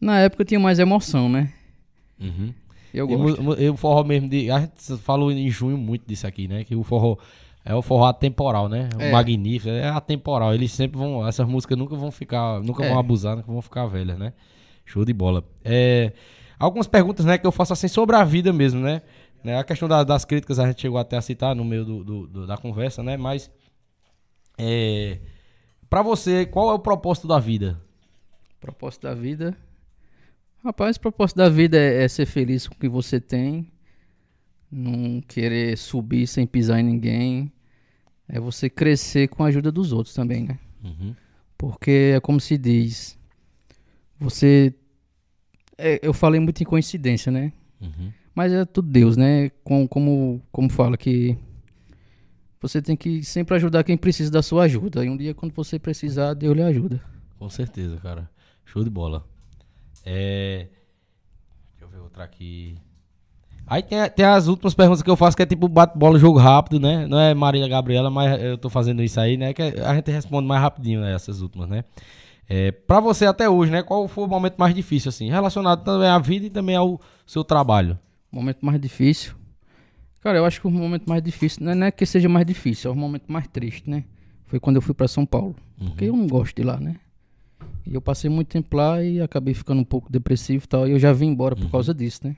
na 0.00 0.18
época 0.20 0.44
tinha 0.44 0.60
mais 0.60 0.78
emoção, 0.78 1.28
né? 1.28 1.52
Uhum. 2.20 2.52
Eu 2.94 3.06
gosto. 3.06 3.60
e 3.60 3.68
o 3.68 3.76
forró 3.76 4.02
mesmo, 4.04 4.28
de, 4.28 4.50
a 4.50 4.60
gente 4.60 4.96
falou 4.98 5.30
em 5.30 5.50
junho 5.50 5.76
muito 5.76 6.06
disso 6.06 6.26
aqui, 6.26 6.48
né? 6.48 6.64
Que 6.64 6.74
o 6.74 6.82
forró 6.82 7.16
é 7.64 7.74
o 7.74 7.82
forró 7.82 8.06
atemporal, 8.06 8.68
né? 8.68 8.88
O 8.96 9.02
É. 9.02 9.10
magnífico, 9.12 9.68
é 9.68 9.88
atemporal. 9.88 10.54
Eles 10.54 10.72
sempre 10.72 10.96
vão, 10.98 11.26
essas 11.26 11.46
músicas 11.46 11.76
nunca 11.76 11.94
vão 11.96 12.10
ficar, 12.10 12.62
nunca 12.62 12.84
É. 12.84 12.88
vão 12.88 12.98
abusar, 12.98 13.36
nunca 13.36 13.52
vão 13.52 13.60
ficar 13.60 13.86
velhas, 13.86 14.16
né? 14.18 14.32
Show 14.84 15.04
de 15.04 15.12
bola. 15.12 15.44
É, 15.64 16.12
algumas 16.58 16.86
perguntas, 16.86 17.26
né, 17.26 17.36
que 17.36 17.46
eu 17.46 17.52
faço 17.52 17.72
assim 17.72 17.88
sobre 17.88 18.16
a 18.16 18.24
vida 18.24 18.52
mesmo, 18.52 18.80
né? 18.80 19.02
Né, 19.44 19.58
A 19.58 19.64
questão 19.64 19.86
da- 19.88 20.02
das 20.02 20.24
críticas 20.24 20.58
a 20.58 20.66
gente 20.66 20.80
chegou 20.80 20.98
até 20.98 21.16
a 21.16 21.20
citar 21.20 21.54
no 21.54 21.64
meio 21.64 21.84
do, 21.84 22.02
do- 22.04 22.26
do- 22.26 22.46
da 22.46 22.56
conversa, 22.56 23.02
né? 23.02 23.16
Mas, 23.16 23.50
é, 24.58 25.18
pra 25.88 26.02
você, 26.02 26.46
qual 26.46 26.70
é 26.70 26.74
o 26.74 26.78
propósito 26.78 27.28
da 27.28 27.38
vida? 27.38 27.80
Propósito 28.60 29.02
da 29.02 29.14
vida. 29.14 29.56
Rapaz, 30.64 30.96
o 30.96 31.00
propósito 31.00 31.36
da 31.36 31.48
vida 31.48 31.76
é, 31.76 32.02
é 32.02 32.08
ser 32.08 32.26
feliz 32.26 32.66
com 32.66 32.74
o 32.74 32.78
que 32.78 32.88
você 32.88 33.20
tem. 33.20 33.70
Não 34.70 35.20
querer 35.20 35.76
subir 35.78 36.26
sem 36.26 36.46
pisar 36.46 36.80
em 36.80 36.82
ninguém. 36.82 37.52
É 38.28 38.40
você 38.40 38.68
crescer 38.68 39.28
com 39.28 39.44
a 39.44 39.46
ajuda 39.46 39.70
dos 39.70 39.92
outros 39.92 40.14
também, 40.14 40.44
né? 40.44 40.58
Uhum. 40.82 41.14
Porque 41.56 42.14
é 42.16 42.20
como 42.20 42.40
se 42.40 42.58
diz. 42.58 43.16
Você. 44.18 44.74
é, 45.78 46.00
eu 46.02 46.12
falei 46.12 46.40
muito 46.40 46.60
em 46.60 46.66
coincidência, 46.66 47.30
né? 47.30 47.52
Uhum. 47.80 48.10
Mas 48.34 48.52
é 48.52 48.64
tudo 48.64 48.90
Deus, 48.90 49.16
né? 49.16 49.50
Com, 49.62 49.86
como, 49.86 50.42
como 50.50 50.68
fala 50.68 50.96
que. 50.96 51.38
Você 52.66 52.82
tem 52.82 52.96
que 52.96 53.22
sempre 53.22 53.54
ajudar 53.54 53.84
quem 53.84 53.96
precisa 53.96 54.30
da 54.30 54.42
sua 54.42 54.64
ajuda. 54.64 55.04
E 55.04 55.08
um 55.08 55.16
dia, 55.16 55.34
quando 55.34 55.52
você 55.52 55.78
precisar, 55.78 56.34
Deus 56.34 56.56
lhe 56.56 56.62
ajuda. 56.62 57.00
Com 57.38 57.48
certeza, 57.48 57.96
cara. 57.98 58.28
Show 58.64 58.82
de 58.82 58.90
bola. 58.90 59.24
É... 60.04 60.66
Deixa 61.70 61.84
eu 61.84 61.88
ver 61.88 61.98
outra 61.98 62.24
aqui. 62.24 62.76
Aí 63.66 63.82
tem, 63.82 63.98
tem 64.10 64.24
as 64.24 64.46
últimas 64.46 64.74
perguntas 64.74 65.02
que 65.02 65.10
eu 65.10 65.16
faço, 65.16 65.36
que 65.36 65.42
é 65.42 65.46
tipo 65.46 65.68
bate-bola, 65.68 66.18
jogo 66.18 66.38
rápido, 66.38 66.78
né? 66.78 67.06
Não 67.06 67.18
é 67.18 67.34
Marília 67.34 67.68
Gabriela, 67.68 68.10
mas 68.10 68.40
eu 68.40 68.56
tô 68.56 68.70
fazendo 68.70 69.02
isso 69.02 69.18
aí, 69.18 69.36
né? 69.36 69.52
Que 69.52 69.62
a 69.62 69.94
gente 69.94 70.10
responde 70.10 70.46
mais 70.46 70.60
rapidinho, 70.60 71.00
né? 71.00 71.14
Essas 71.14 71.40
últimas, 71.40 71.68
né? 71.68 71.84
É, 72.48 72.70
pra 72.70 73.00
você 73.00 73.26
até 73.26 73.48
hoje, 73.48 73.72
né? 73.72 73.82
Qual 73.82 74.06
foi 74.06 74.24
o 74.24 74.28
momento 74.28 74.56
mais 74.56 74.74
difícil, 74.74 75.08
assim? 75.08 75.30
Relacionado 75.30 75.82
também 75.82 76.08
à 76.08 76.18
vida 76.18 76.46
e 76.46 76.50
também 76.50 76.76
ao 76.76 77.00
seu 77.26 77.42
trabalho. 77.42 77.98
Momento 78.30 78.64
mais 78.64 78.80
difícil. 78.80 79.34
Cara, 80.26 80.38
eu 80.38 80.44
acho 80.44 80.60
que 80.60 80.66
o 80.66 80.70
momento 80.72 81.06
mais 81.08 81.22
difícil 81.22 81.64
não 81.64 81.70
é, 81.70 81.74
não 81.76 81.86
é 81.86 81.90
que 81.92 82.04
seja 82.04 82.28
mais 82.28 82.44
difícil, 82.44 82.90
é 82.90 82.92
o 82.92 82.96
momento 82.96 83.30
mais 83.30 83.46
triste, 83.46 83.88
né? 83.88 84.02
Foi 84.46 84.58
quando 84.58 84.74
eu 84.74 84.82
fui 84.82 84.92
pra 84.92 85.06
São 85.06 85.24
Paulo. 85.24 85.54
Porque 85.78 86.06
eu 86.06 86.16
não 86.16 86.26
gosto 86.26 86.56
de 86.56 86.64
lá, 86.64 86.80
né? 86.80 86.96
E 87.86 87.94
eu 87.94 88.00
passei 88.00 88.28
muito 88.28 88.48
tempo 88.48 88.76
lá 88.76 89.00
e 89.00 89.20
acabei 89.20 89.54
ficando 89.54 89.80
um 89.80 89.84
pouco 89.84 90.10
depressivo 90.10 90.64
e 90.64 90.66
tal. 90.66 90.88
E 90.88 90.90
eu 90.90 90.98
já 90.98 91.12
vim 91.12 91.26
embora 91.28 91.54
por 91.54 91.70
causa 91.70 91.94
disso, 91.94 92.22
né? 92.24 92.34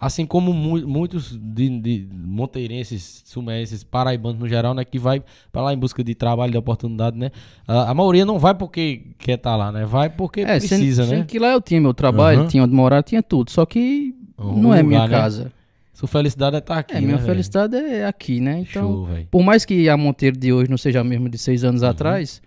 Assim 0.00 0.26
como 0.26 0.52
mu- 0.52 0.84
muitos 0.84 1.38
de, 1.40 1.68
de 1.78 2.08
monteirenses, 2.12 3.22
sumenses, 3.24 3.84
paraibanos 3.84 4.40
no 4.40 4.48
geral, 4.48 4.74
né? 4.74 4.84
Que 4.84 4.98
vai 4.98 5.22
pra 5.52 5.62
lá 5.62 5.72
em 5.72 5.78
busca 5.78 6.02
de 6.02 6.16
trabalho, 6.16 6.50
de 6.50 6.58
oportunidade, 6.58 7.16
né? 7.16 7.30
A, 7.68 7.90
a 7.92 7.94
maioria 7.94 8.24
não 8.26 8.36
vai 8.36 8.52
porque 8.52 9.02
quer 9.16 9.34
estar 9.36 9.54
lá, 9.54 9.70
né? 9.70 9.84
Vai 9.84 10.10
porque 10.10 10.40
É, 10.40 10.58
precisa, 10.58 11.04
sendo 11.04 11.18
né? 11.20 11.24
que 11.24 11.38
lá 11.38 11.52
eu 11.52 11.60
tinha 11.60 11.80
meu 11.80 11.94
trabalho, 11.94 12.40
Aham. 12.40 12.48
tinha 12.48 12.64
onde 12.64 12.74
morar, 12.74 13.00
tinha 13.04 13.22
tudo. 13.22 13.52
Só 13.52 13.64
que 13.64 14.12
Um 14.36 14.60
não 14.60 14.74
é 14.74 14.82
lugar, 14.82 15.08
minha 15.08 15.20
né? 15.44 15.52
Sua 15.92 16.08
felicidade 16.08 16.56
é 16.56 16.58
estar 16.58 16.78
aqui, 16.78 16.94
É, 16.94 17.00
minha 17.00 17.18
né, 17.18 17.22
felicidade 17.24 17.76
é 17.76 18.06
aqui, 18.06 18.40
né? 18.40 18.60
Então, 18.60 19.06
Show, 19.06 19.08
por 19.30 19.42
mais 19.42 19.64
que 19.64 19.88
a 19.88 19.96
Monteiro 19.96 20.36
de 20.38 20.52
hoje 20.52 20.70
não 20.70 20.78
seja 20.78 21.00
a 21.00 21.04
mesma 21.04 21.28
de 21.28 21.36
seis 21.38 21.62
Uhum. 21.62 21.68
anos 21.70 21.82
atrás, 21.82 22.40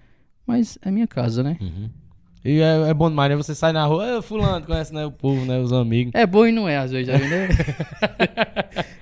mas 0.47 0.77
é 0.81 0.89
minha 0.91 1.07
casa, 1.07 1.43
né? 1.43 1.57
Uhum. 1.61 1.89
E 2.43 2.59
é, 2.59 2.89
é 2.89 2.93
bom 2.93 3.09
demais, 3.09 3.30
né? 3.30 3.35
Você 3.35 3.53
sai 3.55 3.72
na 3.72 3.85
rua, 3.85 4.17
"Ô, 4.17 4.22
fulano, 4.22 4.65
conhece 4.65 4.93
né, 4.93 5.05
o 5.05 5.11
povo, 5.11 5.45
né? 5.45 5.59
Os 5.59 5.72
amigos. 5.73 6.13
É 6.15 6.26
bom 6.26 6.45
e 6.45 6.51
não 6.51 6.67
é, 6.67 6.77
às 6.77 6.91
vezes, 6.91 7.07
né? 7.07 7.47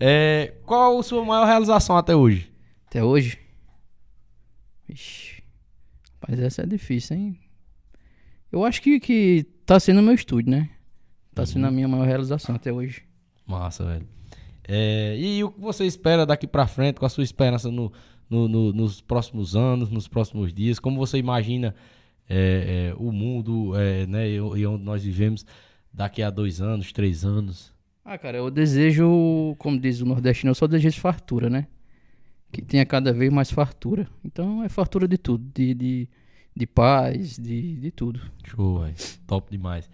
É, 0.00 0.52
qual 0.66 0.98
a 0.98 1.02
sua 1.02 1.24
maior 1.24 1.46
realização 1.46 1.96
até 1.96 2.14
hoje? 2.16 2.50
Até 2.88 3.02
hoje. 3.04 3.38
Ixi. 4.88 5.42
Mas 6.26 6.40
essa 6.40 6.62
é 6.62 6.66
difícil, 6.66 7.16
hein? 7.16 7.38
Eu 8.50 8.64
acho 8.64 8.82
que, 8.82 8.98
que 8.98 9.46
tá 9.64 9.78
sendo 9.78 10.00
o 10.00 10.02
meu 10.02 10.14
estúdio, 10.14 10.50
né? 10.50 10.68
Tá 11.34 11.42
Uhum. 11.42 11.46
sendo 11.46 11.66
a 11.66 11.70
minha 11.70 11.86
maior 11.88 12.06
realização 12.06 12.54
até 12.56 12.72
hoje. 12.72 13.02
Massa, 13.46 13.84
velho. 13.84 14.06
É, 14.66 15.16
e 15.18 15.44
o 15.44 15.50
que 15.50 15.60
você 15.60 15.84
espera 15.84 16.24
daqui 16.24 16.46
pra 16.46 16.66
frente, 16.66 16.98
com 16.98 17.04
a 17.06 17.08
sua 17.08 17.22
esperança 17.24 17.70
no, 17.70 17.92
no- 18.30 18.48
no- 18.48 18.72
nos 18.72 19.00
próximos 19.00 19.54
anos, 19.54 19.90
nos 19.90 20.08
próximos 20.08 20.52
dias? 20.52 20.78
Como 20.78 20.96
você 20.98 21.18
imagina 21.18 21.74
é, 22.28 22.90
é, 22.90 22.94
o 22.96 23.12
mundo 23.12 23.76
é, 23.76 24.06
né, 24.06 24.28
e, 24.28 24.36
e 24.36 24.66
onde 24.66 24.82
nós 24.82 25.04
vivemos 25.04 25.44
daqui 25.92 26.22
a 26.22 26.30
dois 26.30 26.60
anos, 26.62 26.92
três 26.92 27.24
anos? 27.24 27.72
Ah, 28.02 28.16
cara, 28.16 28.38
eu 28.38 28.50
desejo, 28.50 29.54
como 29.58 29.78
diz 29.78 30.00
o 30.00 30.06
nordestino, 30.06 30.50
eu 30.50 30.54
só 30.54 30.66
desejo 30.66 31.00
fartura, 31.00 31.48
né? 31.50 31.66
Que 32.52 32.62
tenha 32.62 32.84
cada 32.86 33.12
vez 33.12 33.32
mais 33.32 33.50
fartura. 33.50 34.06
Então 34.24 34.62
é 34.62 34.68
fartura 34.68 35.06
de 35.08 35.18
tudo, 35.18 35.44
de, 35.54 35.74
de, 35.74 36.08
de 36.56 36.66
paz, 36.66 37.36
de, 37.38 37.76
de 37.76 37.90
tudo. 37.90 38.20
Show, 38.44 38.80
velho. 38.80 38.94
Top 39.26 39.50
demais. 39.50 39.88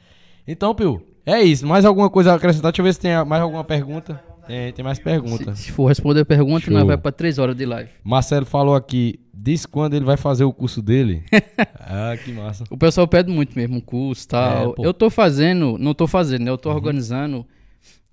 Então, 0.47 0.75
Pio, 0.75 1.03
é 1.31 1.43
isso. 1.43 1.67
Mais 1.67 1.85
alguma 1.85 2.11
coisa 2.11 2.33
a 2.33 2.35
acrescentar? 2.37 2.73
Deixa 2.73 2.81
eu 2.81 2.85
ver 2.85 2.95
se 2.95 3.01
tem 3.01 3.25
mais 3.25 3.43
alguma 3.43 3.65
pergunta. 3.65 4.23
Tem, 4.47 4.73
tem 4.73 4.85
mais 4.85 4.99
perguntas. 4.99 5.59
Se, 5.59 5.67
se 5.67 5.73
for 5.73 5.87
responder 5.87 6.21
a 6.21 6.25
pergunta, 6.25 6.65
Show. 6.65 6.75
nós 6.75 6.85
vai 6.85 6.97
pra 6.97 7.13
três 7.13 7.39
horas 7.39 7.57
de 7.57 7.65
live. 7.65 7.89
Marcelo 8.03 8.45
falou 8.45 8.75
aqui, 8.75 9.21
diz 9.33 9.65
quando 9.65 9.95
ele 9.95 10.05
vai 10.05 10.17
fazer 10.17 10.45
o 10.45 10.53
curso 10.53 10.83
dele. 10.83 11.23
ah, 11.79 12.17
que 12.23 12.33
massa. 12.33 12.65
O 12.69 12.77
pessoal 12.77 13.07
pede 13.07 13.31
muito 13.31 13.57
mesmo 13.57 13.77
um 13.77 13.81
curso 13.81 14.25
e 14.25 14.29
tal. 14.29 14.75
É, 14.79 14.87
eu 14.87 14.93
tô 14.93 15.09
fazendo, 15.09 15.77
não 15.79 15.95
tô 15.95 16.07
fazendo, 16.07 16.45
né? 16.45 16.51
Eu 16.51 16.59
tô 16.59 16.71
organizando 16.71 17.47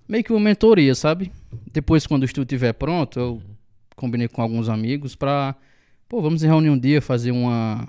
meio 0.07 0.23
que 0.23 0.31
uma 0.31 0.39
mentoria, 0.39 0.93
sabe? 0.93 1.31
Depois, 1.71 2.05
quando 2.05 2.21
o 2.21 2.25
estudo 2.25 2.43
estiver 2.43 2.73
pronto, 2.73 3.19
eu 3.19 3.41
combinei 3.95 4.27
com 4.27 4.41
alguns 4.41 4.69
amigos 4.69 5.15
pra. 5.15 5.55
Pô, 6.07 6.21
vamos 6.21 6.43
em 6.43 6.47
reunir 6.47 6.69
um 6.69 6.77
dia, 6.77 7.01
fazer 7.01 7.31
uma. 7.31 7.87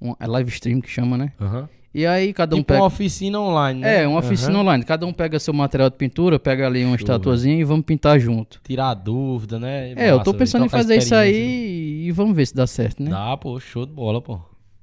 uma 0.00 0.16
é 0.18 0.26
live 0.26 0.50
stream 0.50 0.80
que 0.80 0.90
chama, 0.90 1.16
né? 1.16 1.32
Aham. 1.40 1.68
E 1.96 2.04
aí 2.04 2.34
cada 2.34 2.54
um 2.54 2.58
Tipo 2.58 2.68
pega. 2.68 2.80
uma 2.80 2.86
oficina 2.88 3.40
online, 3.40 3.80
né? 3.80 4.02
É, 4.02 4.06
uma 4.06 4.18
oficina 4.18 4.50
Aham. 4.50 4.60
online. 4.60 4.84
Cada 4.84 5.06
um 5.06 5.14
pega 5.14 5.38
seu 5.38 5.54
material 5.54 5.88
de 5.88 5.96
pintura, 5.96 6.38
pega 6.38 6.66
ali 6.66 6.84
uma 6.84 6.94
estatuazinha 6.94 7.58
e 7.58 7.64
vamos 7.64 7.86
pintar 7.86 8.20
junto. 8.20 8.60
Tirar 8.62 8.92
dúvida, 8.92 9.58
né? 9.58 9.94
É, 9.96 10.10
eu 10.10 10.22
tô 10.22 10.34
pensando 10.34 10.66
em 10.66 10.68
Trocar 10.68 10.82
fazer 10.82 10.98
isso 10.98 11.14
aí 11.14 12.04
e 12.06 12.12
vamos 12.12 12.36
ver 12.36 12.44
se 12.44 12.54
dá 12.54 12.66
certo, 12.66 13.02
né? 13.02 13.08
Dá, 13.08 13.34
pô, 13.38 13.58
show 13.58 13.86
de 13.86 13.92
bola, 13.92 14.20
pô. 14.20 14.38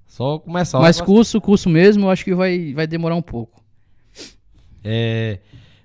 Só 0.07 0.40
começar. 0.40 0.80
Mas 0.80 0.99
curso, 0.99 1.40
curso 1.40 1.69
mesmo, 1.69 2.06
eu 2.06 2.10
acho 2.10 2.26
que 2.26 2.34
vai, 2.34 2.73
vai 2.73 2.88
demorar 2.88 3.14
um 3.14 3.22
pouco. 3.22 3.64
É, 4.84 5.38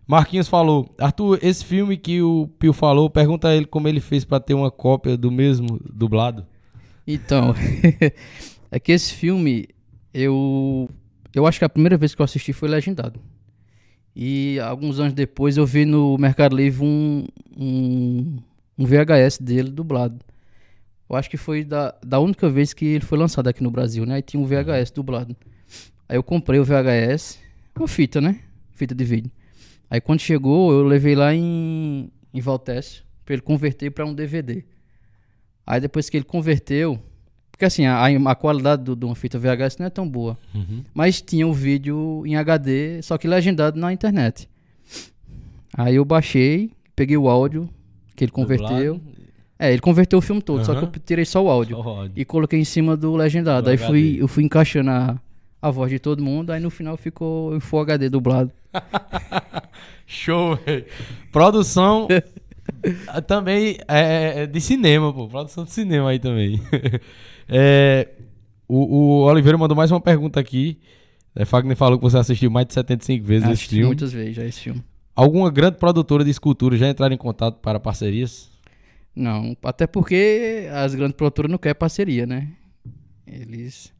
Marquinhos 0.07 0.49
falou, 0.49 0.89
Arthur, 0.99 1.41
esse 1.43 1.63
filme 1.63 1.99
que 1.99 2.23
o 2.23 2.49
Pio 2.59 2.73
falou, 2.73 3.11
pergunta 3.11 3.49
a 3.49 3.55
ele 3.55 3.67
como 3.67 3.87
ele 3.87 4.01
fez 4.01 4.25
pra 4.25 4.41
ter 4.41 4.55
uma 4.55 4.71
cópia 4.71 5.15
do 5.15 5.31
mesmo 5.31 5.79
dublado. 5.93 6.47
Então, 7.07 7.55
é 8.73 8.81
que 8.81 8.93
esse 8.93 9.13
filme, 9.13 9.69
eu, 10.15 10.89
eu 11.39 11.47
acho 11.47 11.59
que 11.59 11.65
a 11.65 11.69
primeira 11.69 11.97
vez 11.97 12.15
que 12.15 12.21
eu 12.21 12.25
assisti 12.25 12.53
foi 12.53 12.69
legendado. 12.69 13.21
E 14.15 14.59
alguns 14.61 14.99
anos 14.99 15.13
depois 15.13 15.57
eu 15.57 15.65
vi 15.65 15.85
no 15.85 16.19
Mercado 16.19 16.57
Livre 16.57 16.85
um, 16.85 17.27
um, 17.57 18.39
um 18.77 18.85
VHS 18.85 19.39
dele 19.39 19.71
dublado. 19.71 20.19
Eu 21.09 21.17
acho 21.17 21.31
que 21.31 21.37
foi 21.37 21.65
da, 21.65 21.95
da 22.05 22.19
única 22.19 22.51
vez 22.51 22.75
que 22.75 22.85
ele 22.85 23.05
foi 23.05 23.17
lançado 23.17 23.49
aqui 23.49 23.63
no 23.63 23.71
Brasil, 23.71 24.05
né? 24.05 24.17
Aí 24.17 24.23
tinha 24.23 24.41
um 24.43 24.45
VHS 24.45 24.91
dublado. 24.91 25.37
Aí 26.09 26.17
eu 26.17 26.23
comprei 26.23 26.59
o 26.59 26.65
VHS, 26.65 27.39
uma 27.77 27.87
fita, 27.87 28.21
né? 28.21 28.41
Fita 28.73 28.95
de 28.95 29.05
vídeo. 29.05 29.31
Aí 29.89 30.01
quando 30.01 30.21
chegou, 30.21 30.73
eu 30.73 30.83
levei 30.83 31.15
lá 31.15 31.33
em, 31.33 32.11
em 32.35 32.41
Valtécio 32.41 33.05
pra 33.25 33.35
ele 33.35 33.43
converter 33.43 33.91
pra 33.91 34.05
um 34.05 34.13
DVD. 34.13 34.65
Aí 35.65 35.81
depois 35.81 36.11
que 36.11 36.17
ele 36.17 36.25
converteu, 36.25 37.01
porque 37.59 37.65
assim, 37.65 37.87
a, 37.87 38.07
a 38.07 38.35
qualidade 38.37 38.85
do- 38.85 38.95
de 38.95 39.05
uma 39.05 39.17
fita 39.17 39.37
VHS 39.37 39.79
não 39.81 39.87
é 39.87 39.91
tão 39.91 40.09
boa. 40.09 40.39
Mas 40.95 41.21
tinha 41.21 41.45
o 41.45 41.53
vídeo 41.53 42.23
em 42.25 42.37
HD, 42.37 43.03
só 43.03 43.19
que 43.19 43.27
legendado 43.27 43.77
na 43.81 43.93
internet. 43.93 44.49
Aí 45.77 45.97
eu 45.97 46.05
baixei, 46.05 46.71
peguei 46.95 47.17
o 47.17 47.29
áudio 47.29 47.69
que 48.15 48.23
ele 48.23 48.31
converteu. 48.31 49.01
É, 49.59 49.73
ele 49.73 49.81
converteu 49.81 50.21
o 50.21 50.23
filme 50.23 50.41
todo, 50.41 50.65
só 50.65 50.73
que 50.77 50.85
eu 50.85 51.03
tirei 51.05 51.25
só 51.25 51.45
o 51.45 51.51
áudio. 51.51 51.77
Só 51.77 51.83
o 51.83 51.89
áudio. 51.89 52.13
E 52.15 52.25
coloquei 52.25 52.61
em 52.61 52.65
cima 52.65 52.97
do 52.97 53.17
legendado. 53.17 53.65
Do 53.65 53.71
aí 53.71 53.77
fui, 53.89 54.17
eu 54.21 54.29
fui 54.29 54.45
encaixando 54.45 54.91
a, 54.91 55.21
a 55.61 55.69
voz 55.69 55.91
de 55.91 55.99
todo 55.99 56.23
mundo, 56.23 56.53
aí 56.53 56.61
no 56.61 56.71
final 56.71 56.97
ficou 56.97 57.57
em 57.57 57.59
Full 57.61 57.81
HD 57.81 58.09
dublado. 58.09 58.53
Show, 60.07 60.57
velho. 60.65 60.85
Produção 61.33 62.07
também 63.27 63.79
é, 63.89 64.43
é 64.43 64.47
de 64.47 64.61
cinema, 64.61 65.13
pô. 65.13 65.29
Produção 65.29 65.65
de 65.65 65.73
cinema 65.73 66.11
aí 66.11 66.19
também. 66.19 66.61
É, 67.51 68.07
o, 68.69 68.77
o 68.77 69.23
Oliveira 69.23 69.57
mandou 69.57 69.75
mais 69.75 69.91
uma 69.91 70.03
pergunta 70.03 70.39
aqui. 70.39 70.79
É, 71.35 71.47
Fagner 71.47 71.75
falou 71.79 71.97
que 71.99 72.05
você 72.05 72.19
assistiu 72.19 72.51
mais 72.51 72.67
de 72.67 72.75
75 72.75 73.25
vezes 73.25 73.45
esse 73.45 73.53
Assisti 73.53 73.71
filme. 73.77 73.87
muitas 73.87 74.13
vezes 74.13 74.37
já 74.37 74.45
esse 74.45 74.61
filme. 74.61 74.85
Alguma 75.17 75.51
grande 75.51 75.79
produtora 75.79 76.23
de 76.23 76.31
escultura 76.31 76.77
já 76.77 76.87
entraram 76.87 77.15
em 77.15 77.19
contato 77.19 77.57
para 77.61 77.81
parcerias? 77.81 78.51
Não, 79.17 79.57
até 79.63 79.87
porque 79.87 80.69
as 80.73 80.95
grandes 80.95 81.17
produtoras 81.17 81.51
não 81.51 81.59
querem 81.59 81.75
parceria, 81.75 82.27
né? 82.27 82.51
Eles. 83.27 83.93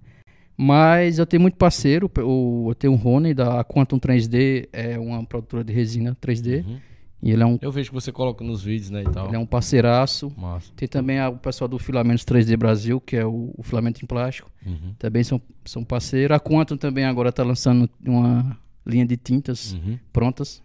Mas 0.57 1.19
eu 1.19 1.27
tenho 1.27 1.41
muito 1.41 1.57
parceiro. 1.57 2.11
O, 2.19 2.67
eu 2.71 2.75
tenho 2.75 2.93
o 2.93 2.97
Rony 2.97 3.33
da 3.33 3.65
Quantum 3.65 3.99
3D, 3.99 4.69
é 4.73 4.99
uma 4.99 5.25
produtora 5.25 5.65
de 5.65 5.73
resina 5.73 6.17
3D. 6.21 6.65
Uhum. 6.65 6.79
E 7.21 7.31
ele 7.33 7.43
é 7.43 7.47
um, 7.47 7.59
Eu 7.61 7.73
vejo 7.73 7.91
que 7.91 7.95
você 7.95 8.13
coloca 8.13 8.45
nos 8.45 8.63
vídeos, 8.63 8.91
né, 8.91 9.03
e 9.03 9.11
tal. 9.11 9.27
ele 9.27 9.35
é 9.37 9.39
um 9.39 9.47
parceiraço. 9.47 10.33
Massa. 10.37 10.71
Tem 10.77 10.87
também 10.87 11.19
a- 11.19 11.29
o 11.29 11.37
pessoal 11.37 11.67
do 11.67 11.77
Filamentos 11.79 12.25
3D 12.25 12.57
Brasil, 12.57 13.01
que 13.01 13.17
é 13.17 13.27
o, 13.27 13.53
o 13.57 13.63
filamento 13.65 14.03
em 14.05 14.07
plástico. 14.07 14.51
Uhum. 14.65 14.95
Também 14.99 15.25
são, 15.25 15.41
são 15.65 15.83
parceiros. 15.85 16.37
A 16.37 16.41
Quantum 16.41 16.77
também 16.77 17.05
agora 17.05 17.31
está 17.31 17.43
lançando 17.43 17.91
uma 18.07 18.57
linha 18.87 19.05
de 19.05 19.17
tintas 19.17 19.73
Uhum. 19.73 19.99
prontas. 20.13 20.63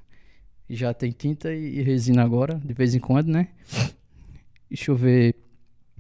E 0.70 0.76
já 0.76 0.94
tem 0.94 1.12
tinta 1.12 1.54
e, 1.54 1.80
e 1.80 1.82
resina 1.82 2.24
agora, 2.24 2.62
de 2.64 2.74
vez 2.74 2.94
em 2.96 3.00
quando, 3.00 3.28
né? 3.28 3.48
Deixa 4.70 4.92
eu 4.92 4.96
ver. 4.96 5.36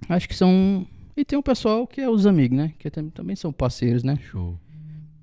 Acho 0.07 0.27
que 0.27 0.35
são. 0.35 0.85
E 1.17 1.23
tem 1.25 1.37
o 1.37 1.43
pessoal 1.43 1.85
que 1.85 1.99
é 2.01 2.09
os 2.09 2.25
amigos, 2.25 2.57
né? 2.57 2.73
Que 2.79 2.89
tam- 2.89 3.09
também 3.09 3.35
são 3.35 3.51
parceiros, 3.51 4.03
né? 4.03 4.17
Show. 4.31 4.57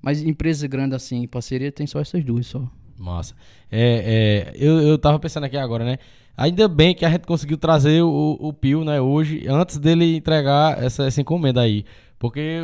Mas 0.01 0.21
empresa 0.21 0.67
grande 0.67 0.95
assim, 0.95 1.27
parceria, 1.27 1.71
tem 1.71 1.85
só 1.87 1.99
essas 1.99 2.23
duas 2.23 2.47
só. 2.47 2.69
Massa. 3.01 3.33
É, 3.71 4.53
é, 4.53 4.63
eu, 4.63 4.79
eu 4.81 4.97
tava 4.97 5.19
pensando 5.19 5.45
aqui 5.45 5.57
agora, 5.57 5.83
né? 5.83 5.97
Ainda 6.37 6.67
bem 6.67 6.95
que 6.95 7.05
a 7.05 7.09
gente 7.09 7.27
conseguiu 7.27 7.57
trazer 7.57 8.01
o, 8.01 8.37
o 8.39 8.53
Pio, 8.53 8.83
né, 8.83 8.99
hoje, 9.01 9.45
antes 9.47 9.77
dele 9.77 10.15
entregar 10.17 10.81
essa, 10.81 11.03
essa 11.03 11.21
encomenda 11.21 11.61
aí. 11.61 11.85
Porque 12.17 12.59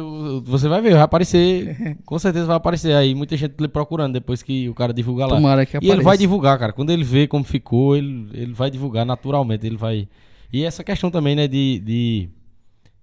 você 0.46 0.68
vai 0.68 0.80
ver, 0.82 0.94
vai 0.94 1.02
aparecer, 1.02 1.98
com 2.06 2.20
certeza 2.20 2.46
vai 2.46 2.56
aparecer 2.56 2.94
aí, 2.94 3.16
muita 3.16 3.36
gente 3.36 3.56
lhe 3.60 3.68
procurando 3.68 4.14
depois 4.14 4.44
que 4.44 4.70
o 4.70 4.74
cara 4.76 4.94
divulgar 4.94 5.28
lá. 5.28 5.36
Tomara 5.36 5.66
que 5.66 5.76
E 5.76 5.78
apareça. 5.78 5.96
ele 5.96 6.04
vai 6.04 6.18
divulgar, 6.18 6.60
cara. 6.60 6.72
Quando 6.72 6.92
ele 6.92 7.04
vê 7.04 7.28
como 7.28 7.44
ficou, 7.44 7.98
ele, 7.98 8.30
ele 8.34 8.54
vai 8.54 8.70
divulgar 8.70 9.04
naturalmente. 9.06 9.66
Ele 9.66 9.76
vai. 9.76 10.08
E 10.54 10.64
essa 10.64 10.84
questão 10.84 11.10
também, 11.10 11.36
né, 11.36 11.48
de, 11.48 11.80
de, 11.80 12.30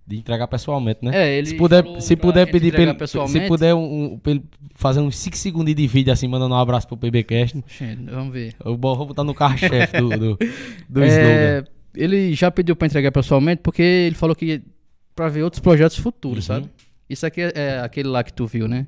de 0.06 0.18
entregar 0.18 0.46
pessoalmente, 0.48 1.00
né? 1.02 1.10
É, 1.16 1.38
ele 1.38 1.46
se 1.46 1.54
puder, 1.54 1.84
se 2.00 2.14
puder 2.16 2.50
pedir 2.50 2.72
pra 2.72 2.82
ele, 2.82 2.96
se 3.06 3.40
puder 3.48 3.74
um, 3.74 3.78
um- 4.14 4.20
ele 4.26 4.42
fazer 4.74 5.00
uns 5.00 5.16
5 5.16 5.36
segundos 5.36 5.74
de 5.74 5.86
vídeo 5.86 6.12
assim, 6.12 6.28
mandando 6.28 6.54
um 6.54 6.58
abraço 6.58 6.86
pro 6.86 6.96
PBcast, 6.96 7.62
Gente, 7.78 8.10
vamos 8.10 8.32
ver. 8.32 8.54
eu 8.64 8.76
vou 8.76 9.06
botar 9.06 9.24
no 9.24 9.34
carro-chefe 9.34 9.98
do, 10.00 10.08
do, 10.10 10.38
do 10.88 11.02
É, 11.02 11.06
slogan. 11.58 11.64
ele 11.96 12.34
já 12.34 12.50
pediu 12.50 12.76
pra 12.76 12.86
entregar 12.86 13.10
pessoalmente 13.12 13.62
porque 13.62 13.80
ele 13.82 14.14
falou 14.14 14.36
que 14.36 14.60
pra 15.16 15.28
ver 15.28 15.42
outros 15.42 15.60
projetos 15.60 15.96
futuros, 15.96 16.48
Uhum. 16.48 16.54
sabe? 16.56 16.70
Isso 17.08 17.24
aqui 17.24 17.40
é, 17.40 17.52
é 17.54 17.78
aquele 17.80 18.08
lá 18.08 18.22
que 18.24 18.32
tu 18.32 18.46
viu, 18.46 18.66
né? 18.68 18.86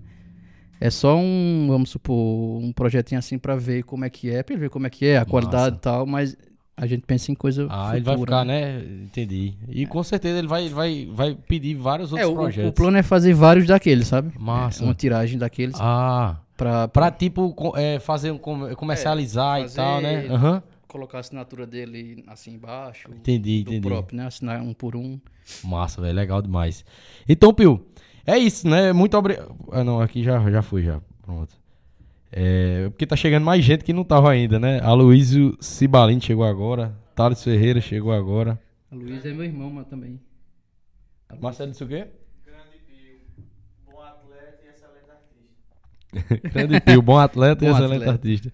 É 0.79 0.91
só 0.91 1.17
um, 1.17 1.67
vamos 1.69 1.89
supor, 1.89 2.61
um 2.63 2.71
projetinho 2.73 3.19
assim 3.19 3.39
pra 3.39 3.57
ver 3.57 3.83
como 3.85 4.05
é 4.05 4.11
que 4.11 4.29
é, 4.29 4.43
pra 4.43 4.53
ele 4.55 4.61
ver 4.61 4.69
como 4.71 4.87
é 4.87 4.91
que 4.91 5.07
é, 5.07 5.17
a 5.17 5.25
qualidade 5.25 5.77
e 5.77 5.81
tal, 5.81 6.05
mas 6.05 6.37
a 6.77 6.87
gente 6.87 7.03
pensa 7.07 7.33
em 7.33 7.35
coisa 7.35 7.67
Ah, 7.71 7.77
futura. 7.93 7.97
ele 7.97 8.05
vai 8.05 8.19
ficar, 8.19 8.45
né? 8.45 8.79
Entendi. 9.05 9.55
E 9.69 9.87
com 9.87 10.03
certeza 10.03 10.39
ele 10.39 10.47
vai, 10.49 10.69
vai, 10.69 11.09
vai 11.13 11.35
pedir 11.35 11.75
vários 11.75 12.11
É, 12.13 12.15
outros 12.27 12.31
o, 12.31 12.35
projetos. 12.35 12.71
o 12.71 12.73
plano 12.73 12.97
é 12.99 13.03
fazer 13.03 13.33
vários 13.33 13.67
daqueles, 13.67 14.07
sabe? 14.09 14.33
Massa. 14.39 14.83
É, 14.83 14.85
uma 14.87 14.95
tiragem 14.95 15.39
daqueles 15.39 15.77
Ah, 15.81 16.37
pra, 16.57 16.87
pra 16.89 17.11
tipo 17.11 17.53
co- 17.55 17.73
é, 17.77 17.99
fazer 17.99 18.31
um 18.31 18.39
com- 18.39 18.75
comercializar 18.75 19.61
e 19.61 19.63
fazer- 19.63 19.77
tal, 19.77 20.01
né? 20.01 20.27
Aham. 20.29 20.63
colocar 20.87 21.19
a 21.19 21.21
assinatura 21.21 21.67
dele 21.67 22.25
assim 22.27 22.53
embaixo. 22.55 23.09
Entendi, 23.11 23.63
do 23.65 23.71
entendi. 23.73 23.87
próprio, 23.89 24.17
né? 24.17 24.27
Assinar 24.27 24.61
um 24.63 24.73
por 24.73 24.97
um. 24.97 25.19
Massa, 25.65 26.01
velho, 26.01 26.15
legal 26.15 26.41
demais. 26.41 26.85
Então, 27.29 27.53
Pio, 27.53 27.85
é 28.27 28.39
isso, 28.39 28.67
né? 28.69 28.93
Muito 28.93 29.17
obrigado. 29.17 29.55
Ah, 29.73 29.85
não, 29.85 30.01
aqui 30.01 30.23
já, 30.23 30.39
já 30.51 30.63
fui, 30.63 30.83
já. 30.83 31.01
Pronto. 31.23 31.55
É, 32.39 32.91
porque 32.91 33.07
tá 33.07 33.17
chegando 33.17 33.45
mais 33.45 33.65
gente 33.65 33.83
que 33.83 33.95
não 33.95 34.05
tava 34.05 34.31
ainda, 34.31 34.59
né? 34.61 34.79
Aloysio 34.83 35.57
Cibalini 35.59 36.21
chegou 36.21 36.45
agora. 36.45 36.95
Thales 37.15 37.43
Ferreira 37.43 37.81
chegou 37.81 38.13
agora. 38.13 38.61
A 38.93 38.95
Luiz 38.95 39.25
é 39.25 39.33
meu 39.33 39.45
irmão, 39.45 39.71
mas 39.71 39.87
também. 39.87 40.21
Marcelo 41.41 41.71
disse 41.71 41.83
o 41.83 41.89
quê? 41.89 42.07
Grande 42.45 42.81
Pio, 42.81 43.83
bom 43.91 44.03
atleta 44.03 44.59
e 44.65 44.69
excelente 44.69 45.11
artista. 45.11 46.49
Grande 46.53 46.81
Pio, 46.81 47.03
bom 47.03 47.17
atleta 47.19 47.65
e 47.65 47.69
Bom 47.69 47.75
excelente 47.75 47.95
atleta. 48.03 48.13
artista. 48.13 48.53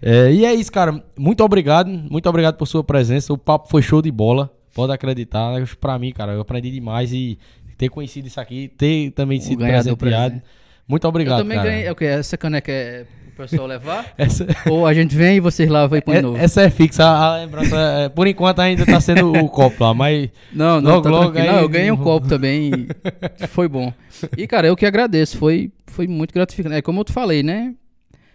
É, 0.00 0.32
e 0.32 0.44
é 0.44 0.52
isso, 0.54 0.72
cara. 0.72 1.04
Muito 1.16 1.44
obrigado. 1.44 1.88
Muito 1.88 2.28
obrigado 2.28 2.56
por 2.56 2.66
sua 2.66 2.82
presença. 2.82 3.32
O 3.32 3.38
papo 3.38 3.68
foi 3.68 3.82
show 3.82 4.02
de 4.02 4.10
bola. 4.10 4.52
Pode 4.74 4.92
acreditar. 4.92 5.52
né? 5.58 5.64
Pra 5.80 5.96
mim, 5.98 6.12
cara, 6.12 6.32
eu 6.32 6.40
aprendi 6.40 6.70
demais 6.72 7.12
e 7.12 7.38
ter 7.78 7.88
conhecido 7.88 8.26
isso 8.26 8.40
aqui, 8.40 8.68
ter 8.68 9.12
também 9.12 9.40
sido 9.40 9.60
ganhar 9.60 9.82
do 9.84 9.96
presenteado. 9.96 10.40
presente. 10.40 10.61
Muito 10.88 11.06
obrigado, 11.08 11.38
eu 11.38 11.44
também 11.44 11.56
cara. 11.58 11.70
ganhei. 11.70 11.86
É 11.86 11.92
o 11.92 11.94
que? 11.96 12.04
Essa 12.04 12.36
caneca 12.36 12.70
é 12.72 13.04
pro 13.34 13.46
pessoal 13.46 13.66
levar? 13.66 14.12
Essa, 14.18 14.46
Ou 14.68 14.86
a 14.86 14.92
gente 14.92 15.14
vem 15.16 15.36
e 15.36 15.40
vocês 15.40 15.68
lavam 15.68 15.96
e 15.96 16.02
põe 16.02 16.16
é- 16.16 16.22
novo? 16.22 16.36
essa 16.36 16.62
é 16.62 16.70
fixa. 16.70 17.04
A, 17.04 17.36
lembrança, 17.38 17.76
é, 17.76 18.08
por 18.08 18.26
enquanto, 18.26 18.58
ainda 18.60 18.84
tá 18.84 19.00
sendo 19.00 19.32
o 19.32 19.48
copo 19.48 19.82
lá, 19.84 19.94
mas 19.94 20.28
Não, 20.52 20.80
não, 20.80 20.90
Logo, 20.96 21.02
tá 21.02 21.10
logo 21.10 21.38
aí- 21.38 21.46
Não, 21.46 21.60
eu 21.60 21.68
ganhei 21.68 21.90
um 21.90 21.96
copo 21.96 22.28
também 22.28 22.86
foi 23.48 23.68
bom. 23.68 23.92
E, 24.36 24.46
cara, 24.46 24.66
eu 24.66 24.76
que 24.76 24.84
agradeço. 24.84 25.38
Foi, 25.38 25.72
foi 25.86 26.06
muito 26.06 26.34
gratificante. 26.34 26.74
É 26.76 26.82
como 26.82 27.00
eu 27.00 27.04
te 27.04 27.12
falei, 27.12 27.42
né? 27.42 27.74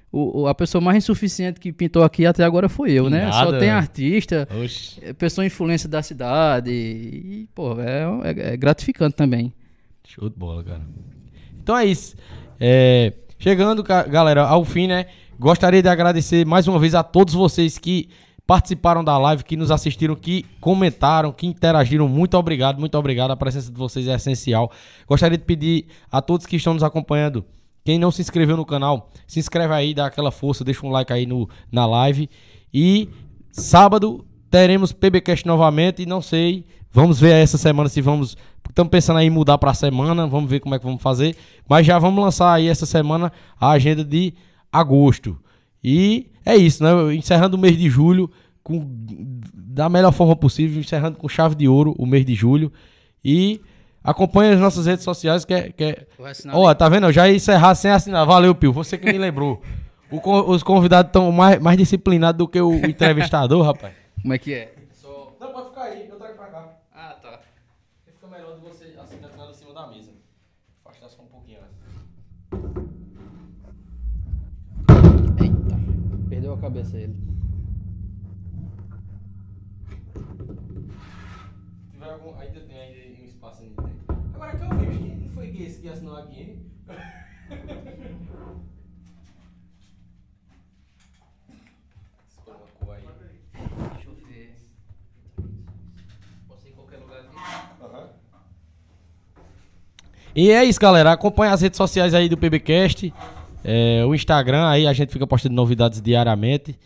o, 0.10 0.44
o- 0.44 0.48
a 0.48 0.56
pessoa 0.56 0.82
mais 0.82 0.98
insuficiente 0.98 1.60
que 1.60 1.72
pintou 1.74 2.02
aqui 2.02 2.26
até 2.26 2.42
agora 2.44 2.70
foi 2.70 2.92
eu, 2.94 3.10
né? 3.10 3.30
Só 3.30 3.40
Nada, 3.46 3.52
tem 3.60 3.68
velho. 3.68 3.74
artista, 3.74 4.48
Oxi. 4.64 5.00
é, 5.04 5.12
pessoa 5.14 5.46
influência 5.46 5.88
da 5.90 6.02
cidade. 6.02 6.72
E, 6.72 7.48
pô, 7.54 7.76
é, 7.80 8.04
é- 8.32 8.54
é 8.54 8.58
gratificante 8.58 9.16
também. 9.18 9.54
Show 10.08 10.30
de 10.30 10.36
bola, 10.38 10.64
cara. 10.64 10.82
Então 11.68 11.78
é 11.78 11.86
isso. 11.86 12.16
É, 12.62 13.12
chegando, 13.38 13.84
galera, 13.84 14.48
ao 14.48 14.64
fim, 14.64 14.88
né? 14.88 15.08
Gostaria 15.38 15.82
de 15.82 15.90
agradecer 15.90 16.46
mais 16.46 16.66
uma 16.66 16.80
vez 16.80 16.96
a 16.96 17.04
todos 17.04 17.34
vocês 17.34 17.78
que 17.78 18.08
participaram 18.48 19.04
da 19.04 19.18
live, 19.18 19.44
que 19.44 19.58
nos 19.58 19.70
assistiram, 19.70 20.16
que 20.16 20.46
comentaram, 20.62 21.34
que 21.34 21.46
interagiram. 21.46 22.08
Muito 22.08 22.38
obrigado, 22.38 22.80
muito 22.80 22.98
obrigado. 22.98 23.32
A 23.32 23.36
presença 23.36 23.70
de 23.70 23.78
vocês 23.78 24.08
é 24.08 24.16
essencial. 24.16 24.72
Gostaria 25.06 25.38
de 25.38 25.44
pedir 25.44 25.88
a 26.10 26.22
todos 26.22 26.46
que 26.46 26.56
estão 26.56 26.74
nos 26.74 26.84
acompanhando, 26.84 27.44
quem 27.84 28.00
não 28.00 28.12
se 28.12 28.22
inscreveu 28.22 28.56
no 28.56 28.66
canal, 28.66 29.10
se 29.28 29.38
inscreve 29.38 29.74
aí, 29.74 29.94
dá 29.94 30.06
aquela 30.06 30.32
força, 30.32 30.64
deixa 30.64 30.88
um 30.88 30.90
like 30.90 31.12
aí 31.12 31.26
no, 31.26 31.50
na 31.70 31.86
live. 31.86 32.30
E 32.74 33.10
sábado 33.52 34.26
teremos 34.50 34.94
PBcast 34.94 35.46
novamente 35.46 36.04
e 36.04 36.06
não 36.06 36.22
sei, 36.22 36.64
vamos 36.92 37.20
ver 37.20 37.34
essa 37.36 37.58
semana 37.58 37.90
se 37.90 38.02
vamos 38.02 38.38
Estamos 38.70 38.92
pensando 38.92 39.18
aí 39.18 39.28
em 39.28 39.30
mudar 39.32 39.58
para 39.58 39.72
a 39.72 39.74
semana, 39.74 40.28
vamos 40.28 40.50
ver 40.50 40.60
como 40.60 40.76
é 40.76 40.80
que 40.80 40.86
vamos 40.86 41.02
fazer. 41.02 41.36
Mas 41.68 41.86
já 41.86 41.98
vamos 41.98 42.24
lançar 42.24 42.54
aí 42.54 42.68
essa 42.68 42.86
semana 42.86 43.32
a 43.60 43.72
agenda 43.72 44.04
de 44.04 44.34
agosto. 44.72 45.38
E 45.84 46.28
é 46.46 46.56
isso, 46.56 46.84
né? 46.84 47.16
Encerrando 47.16 47.58
o 47.58 47.60
mês 47.60 47.78
de 47.78 47.90
julho 47.90 48.30
com, 48.64 48.86
da 49.54 49.90
melhor 49.90 50.12
forma 50.12 50.36
possível, 50.36 50.80
encerrando 50.80 51.18
com 51.18 51.28
chave 51.28 51.56
de 51.56 51.68
ouro 51.68 51.96
o 51.98 52.06
mês 52.06 52.26
de 52.26 52.36
julho. 52.36 52.72
E 53.24 53.62
acompanhe 54.04 54.54
as 54.54 54.60
nossas 54.60 54.86
redes 54.86 55.04
sociais, 55.04 55.44
que 55.44 55.54
é. 55.54 55.70
Que 55.72 55.84
é... 55.84 56.08
Ó, 56.52 56.74
tá 56.74 56.88
vendo? 56.88 57.08
Eu 57.08 57.12
já 57.12 57.28
ia 57.28 57.36
encerrar 57.36 57.74
sem 57.76 57.90
assinar. 57.90 58.26
Valeu, 58.26 58.54
Pio. 58.54 58.72
Você 58.74 58.98
que 58.98 59.12
me 59.12 59.18
lembrou. 59.18 59.62
O 60.12 60.52
os 60.52 60.64
convidados 60.64 61.10
estão 61.10 61.32
mais, 61.32 61.60
mais 61.60 61.78
disciplinados 61.78 62.38
do 62.38 62.48
que 62.48 62.62
o 62.62 62.74
entrevistador, 62.86 63.66
rapaz. 63.66 63.94
Como 64.22 64.34
é 64.34 64.38
que 64.38 64.54
é? 64.54 64.77
Cabeça 76.68 76.98
ele. 76.98 77.16
Se 81.80 81.92
tiver 81.92 82.12
algum. 82.12 82.38
Ainda 82.38 82.60
tem 82.60 82.78
ainda 82.78 83.22
um 83.22 83.26
espaço 83.26 83.64
ainda 83.64 83.82
dentro. 83.84 84.18
Agora 84.36 84.58
que 84.58 84.64
eu 84.64 84.70
vi, 84.78 84.98
quem 84.98 85.16
não 85.16 85.30
foi 85.30 85.48
que 85.52 85.64
esse 85.64 85.82
que 85.82 85.88
assinou 85.88 86.18
aqui, 86.18 86.42
hein? 86.42 86.66
Uma 92.46 92.56
cor 92.86 92.96
aí. 92.96 93.08
Deixa 93.94 94.10
eu 94.10 94.16
ver. 94.16 94.58
Posso 96.50 96.68
ir 96.68 96.72
em 96.72 96.74
qualquer 96.74 96.98
lugar 96.98 97.20
aqui? 97.20 97.38
E 100.36 100.52
é 100.52 100.66
isso, 100.66 100.80
galera. 100.82 101.14
Acompanhe 101.14 101.54
as 101.54 101.62
redes 101.62 101.78
sociais 101.78 102.14
aí 102.14 102.28
do 102.28 102.38
PBcast. 102.38 103.14
É, 103.68 104.06
o 104.06 104.16
Instagram 104.16 104.68
aí, 104.68 104.88
a 104.88 104.94
gente 104.94 105.12
fica 105.12 105.28
postando 105.28 105.54
novidades 105.54 106.02
diariamente. 106.02 106.80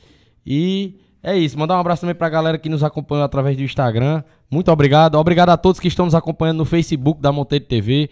E 0.43 0.99
é 1.21 1.37
isso. 1.37 1.57
Mandar 1.57 1.77
um 1.77 1.79
abraço 1.79 2.01
também 2.01 2.15
pra 2.15 2.27
galera 2.27 2.57
que 2.57 2.67
nos 2.67 2.83
acompanha 2.83 3.23
através 3.23 3.55
do 3.55 3.61
Instagram. 3.63 4.23
Muito 4.49 4.71
obrigado. 4.71 5.15
Obrigado 5.15 5.49
a 5.49 5.57
todos 5.57 5.79
que 5.79 5.87
estão 5.87 6.05
nos 6.05 6.15
acompanhando 6.15 6.57
no 6.57 6.65
Facebook 6.65 7.21
da 7.21 7.31
Monteiro 7.31 7.65
TV. 7.65 8.09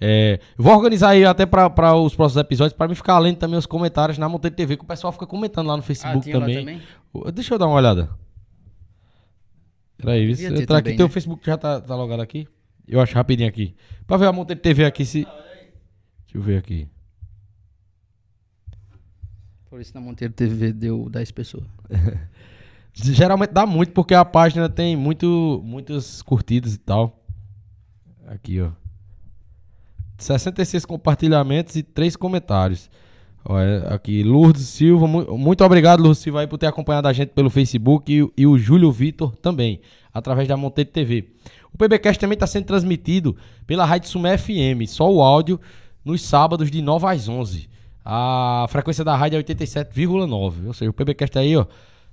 É, 0.00 0.40
vou 0.56 0.74
organizar 0.74 1.10
aí 1.10 1.24
até 1.24 1.44
para 1.46 1.94
os 1.94 2.14
próximos 2.14 2.40
episódios, 2.40 2.72
para 2.76 2.88
me 2.88 2.94
ficar 2.94 3.18
lendo 3.18 3.36
também 3.36 3.58
os 3.58 3.66
comentários 3.66 4.18
na 4.18 4.28
Monteiro 4.28 4.56
TV, 4.56 4.76
que 4.76 4.84
o 4.84 4.86
pessoal 4.86 5.12
fica 5.12 5.26
comentando 5.26 5.66
lá 5.68 5.76
no 5.76 5.82
Facebook 5.82 6.28
Ah, 6.30 6.32
também. 6.40 6.56
também? 6.58 6.82
Deixa 7.34 7.54
eu 7.54 7.58
dar 7.58 7.66
uma 7.66 7.76
olhada. 7.76 8.10
Peraí, 9.98 10.36
ter 10.36 10.44
entrar 10.44 10.78
aqui, 10.78 10.84
também, 10.84 10.96
teu 10.96 11.06
né? 11.06 11.12
Facebook 11.12 11.44
já 11.44 11.56
tá, 11.56 11.80
tá 11.80 11.94
logado 11.96 12.20
aqui? 12.20 12.46
Eu 12.86 13.00
acho 13.00 13.14
rapidinho 13.14 13.48
aqui. 13.48 13.74
Pra 14.06 14.16
ver 14.16 14.26
a 14.26 14.32
Monteiro 14.32 14.60
TV 14.60 14.84
aqui 14.84 15.04
se. 15.04 15.24
Deixa 15.24 16.34
eu 16.34 16.42
ver 16.42 16.58
aqui. 16.58 16.86
Por 19.68 19.80
isso 19.80 19.92
na 19.94 20.00
Monteiro 20.00 20.32
TV 20.32 20.72
deu 20.72 21.08
10 21.10 21.30
pessoas. 21.32 21.64
Geralmente 22.94 23.50
dá 23.50 23.66
muito 23.66 23.92
porque 23.92 24.14
a 24.14 24.24
página 24.24 24.68
tem 24.68 24.96
muito, 24.96 25.60
muitas 25.64 26.22
curtidas 26.22 26.74
e 26.74 26.78
tal. 26.78 27.22
Aqui, 28.26 28.60
ó. 28.60 28.70
66 30.18 30.84
compartilhamentos 30.86 31.76
e 31.76 31.82
3 31.82 32.16
comentários. 32.16 32.88
Olha, 33.44 33.88
aqui, 33.88 34.22
Lourdes 34.24 34.62
Silva, 34.66 35.06
mu- 35.06 35.38
muito 35.38 35.62
obrigado, 35.62 36.00
Lourdes 36.00 36.20
Silva, 36.22 36.40
aí, 36.40 36.46
por 36.48 36.58
ter 36.58 36.66
acompanhado 36.66 37.06
a 37.06 37.12
gente 37.12 37.28
pelo 37.30 37.48
Facebook 37.50 38.10
e, 38.12 38.28
e 38.36 38.46
o 38.46 38.58
Júlio 38.58 38.90
Vitor 38.90 39.36
também, 39.36 39.80
através 40.12 40.48
da 40.48 40.56
Monteiro 40.56 40.90
TV. 40.90 41.28
O 41.72 41.78
PBcast 41.78 42.18
também 42.18 42.34
está 42.34 42.46
sendo 42.46 42.64
transmitido 42.64 43.36
pela 43.66 43.84
Rádio 43.84 44.08
Sumé 44.08 44.36
FM, 44.36 44.88
só 44.88 45.08
o 45.12 45.22
áudio, 45.22 45.60
nos 46.04 46.22
sábados 46.22 46.70
de 46.72 46.82
9 46.82 47.06
às 47.06 47.28
11. 47.28 47.68
A 48.08 48.66
frequência 48.68 49.02
da 49.02 49.16
rádio 49.16 49.36
é 49.36 49.42
87,9. 49.42 50.66
Ou 50.68 50.72
seja, 50.72 50.88
o 50.88 50.94
PBcast 50.94 51.36
aí, 51.36 51.56
ó, 51.56 51.66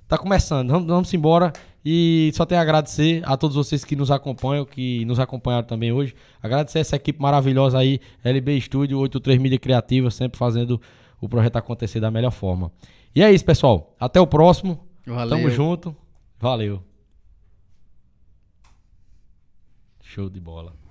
tá 0.08 0.18
começando. 0.18 0.68
Vamos, 0.68 0.88
vamos 0.88 1.14
embora. 1.14 1.52
E 1.84 2.32
só 2.34 2.44
tenho 2.44 2.60
a 2.60 2.62
agradecer 2.62 3.22
a 3.24 3.36
todos 3.36 3.54
vocês 3.54 3.84
que 3.84 3.94
nos 3.94 4.10
acompanham, 4.10 4.64
que 4.64 5.04
nos 5.04 5.20
acompanharam 5.20 5.64
também 5.64 5.92
hoje. 5.92 6.16
Agradecer 6.42 6.80
essa 6.80 6.96
equipe 6.96 7.22
maravilhosa 7.22 7.78
aí, 7.78 8.00
LB 8.24 8.60
Studio, 8.62 8.98
83 8.98 9.40
Mídia 9.40 9.58
Criativa, 9.58 10.10
sempre 10.10 10.36
fazendo 10.36 10.80
o 11.20 11.28
projeto 11.28 11.56
acontecer 11.56 12.00
da 12.00 12.10
melhor 12.10 12.32
forma. 12.32 12.72
E 13.14 13.22
é 13.22 13.30
isso, 13.30 13.44
pessoal. 13.44 13.94
Até 14.00 14.20
o 14.20 14.26
próximo. 14.26 14.84
Valeu. 15.06 15.28
Tamo 15.28 15.48
junto. 15.48 15.96
Valeu. 16.40 16.82
Show 20.02 20.28
de 20.28 20.40
bola. 20.40 20.83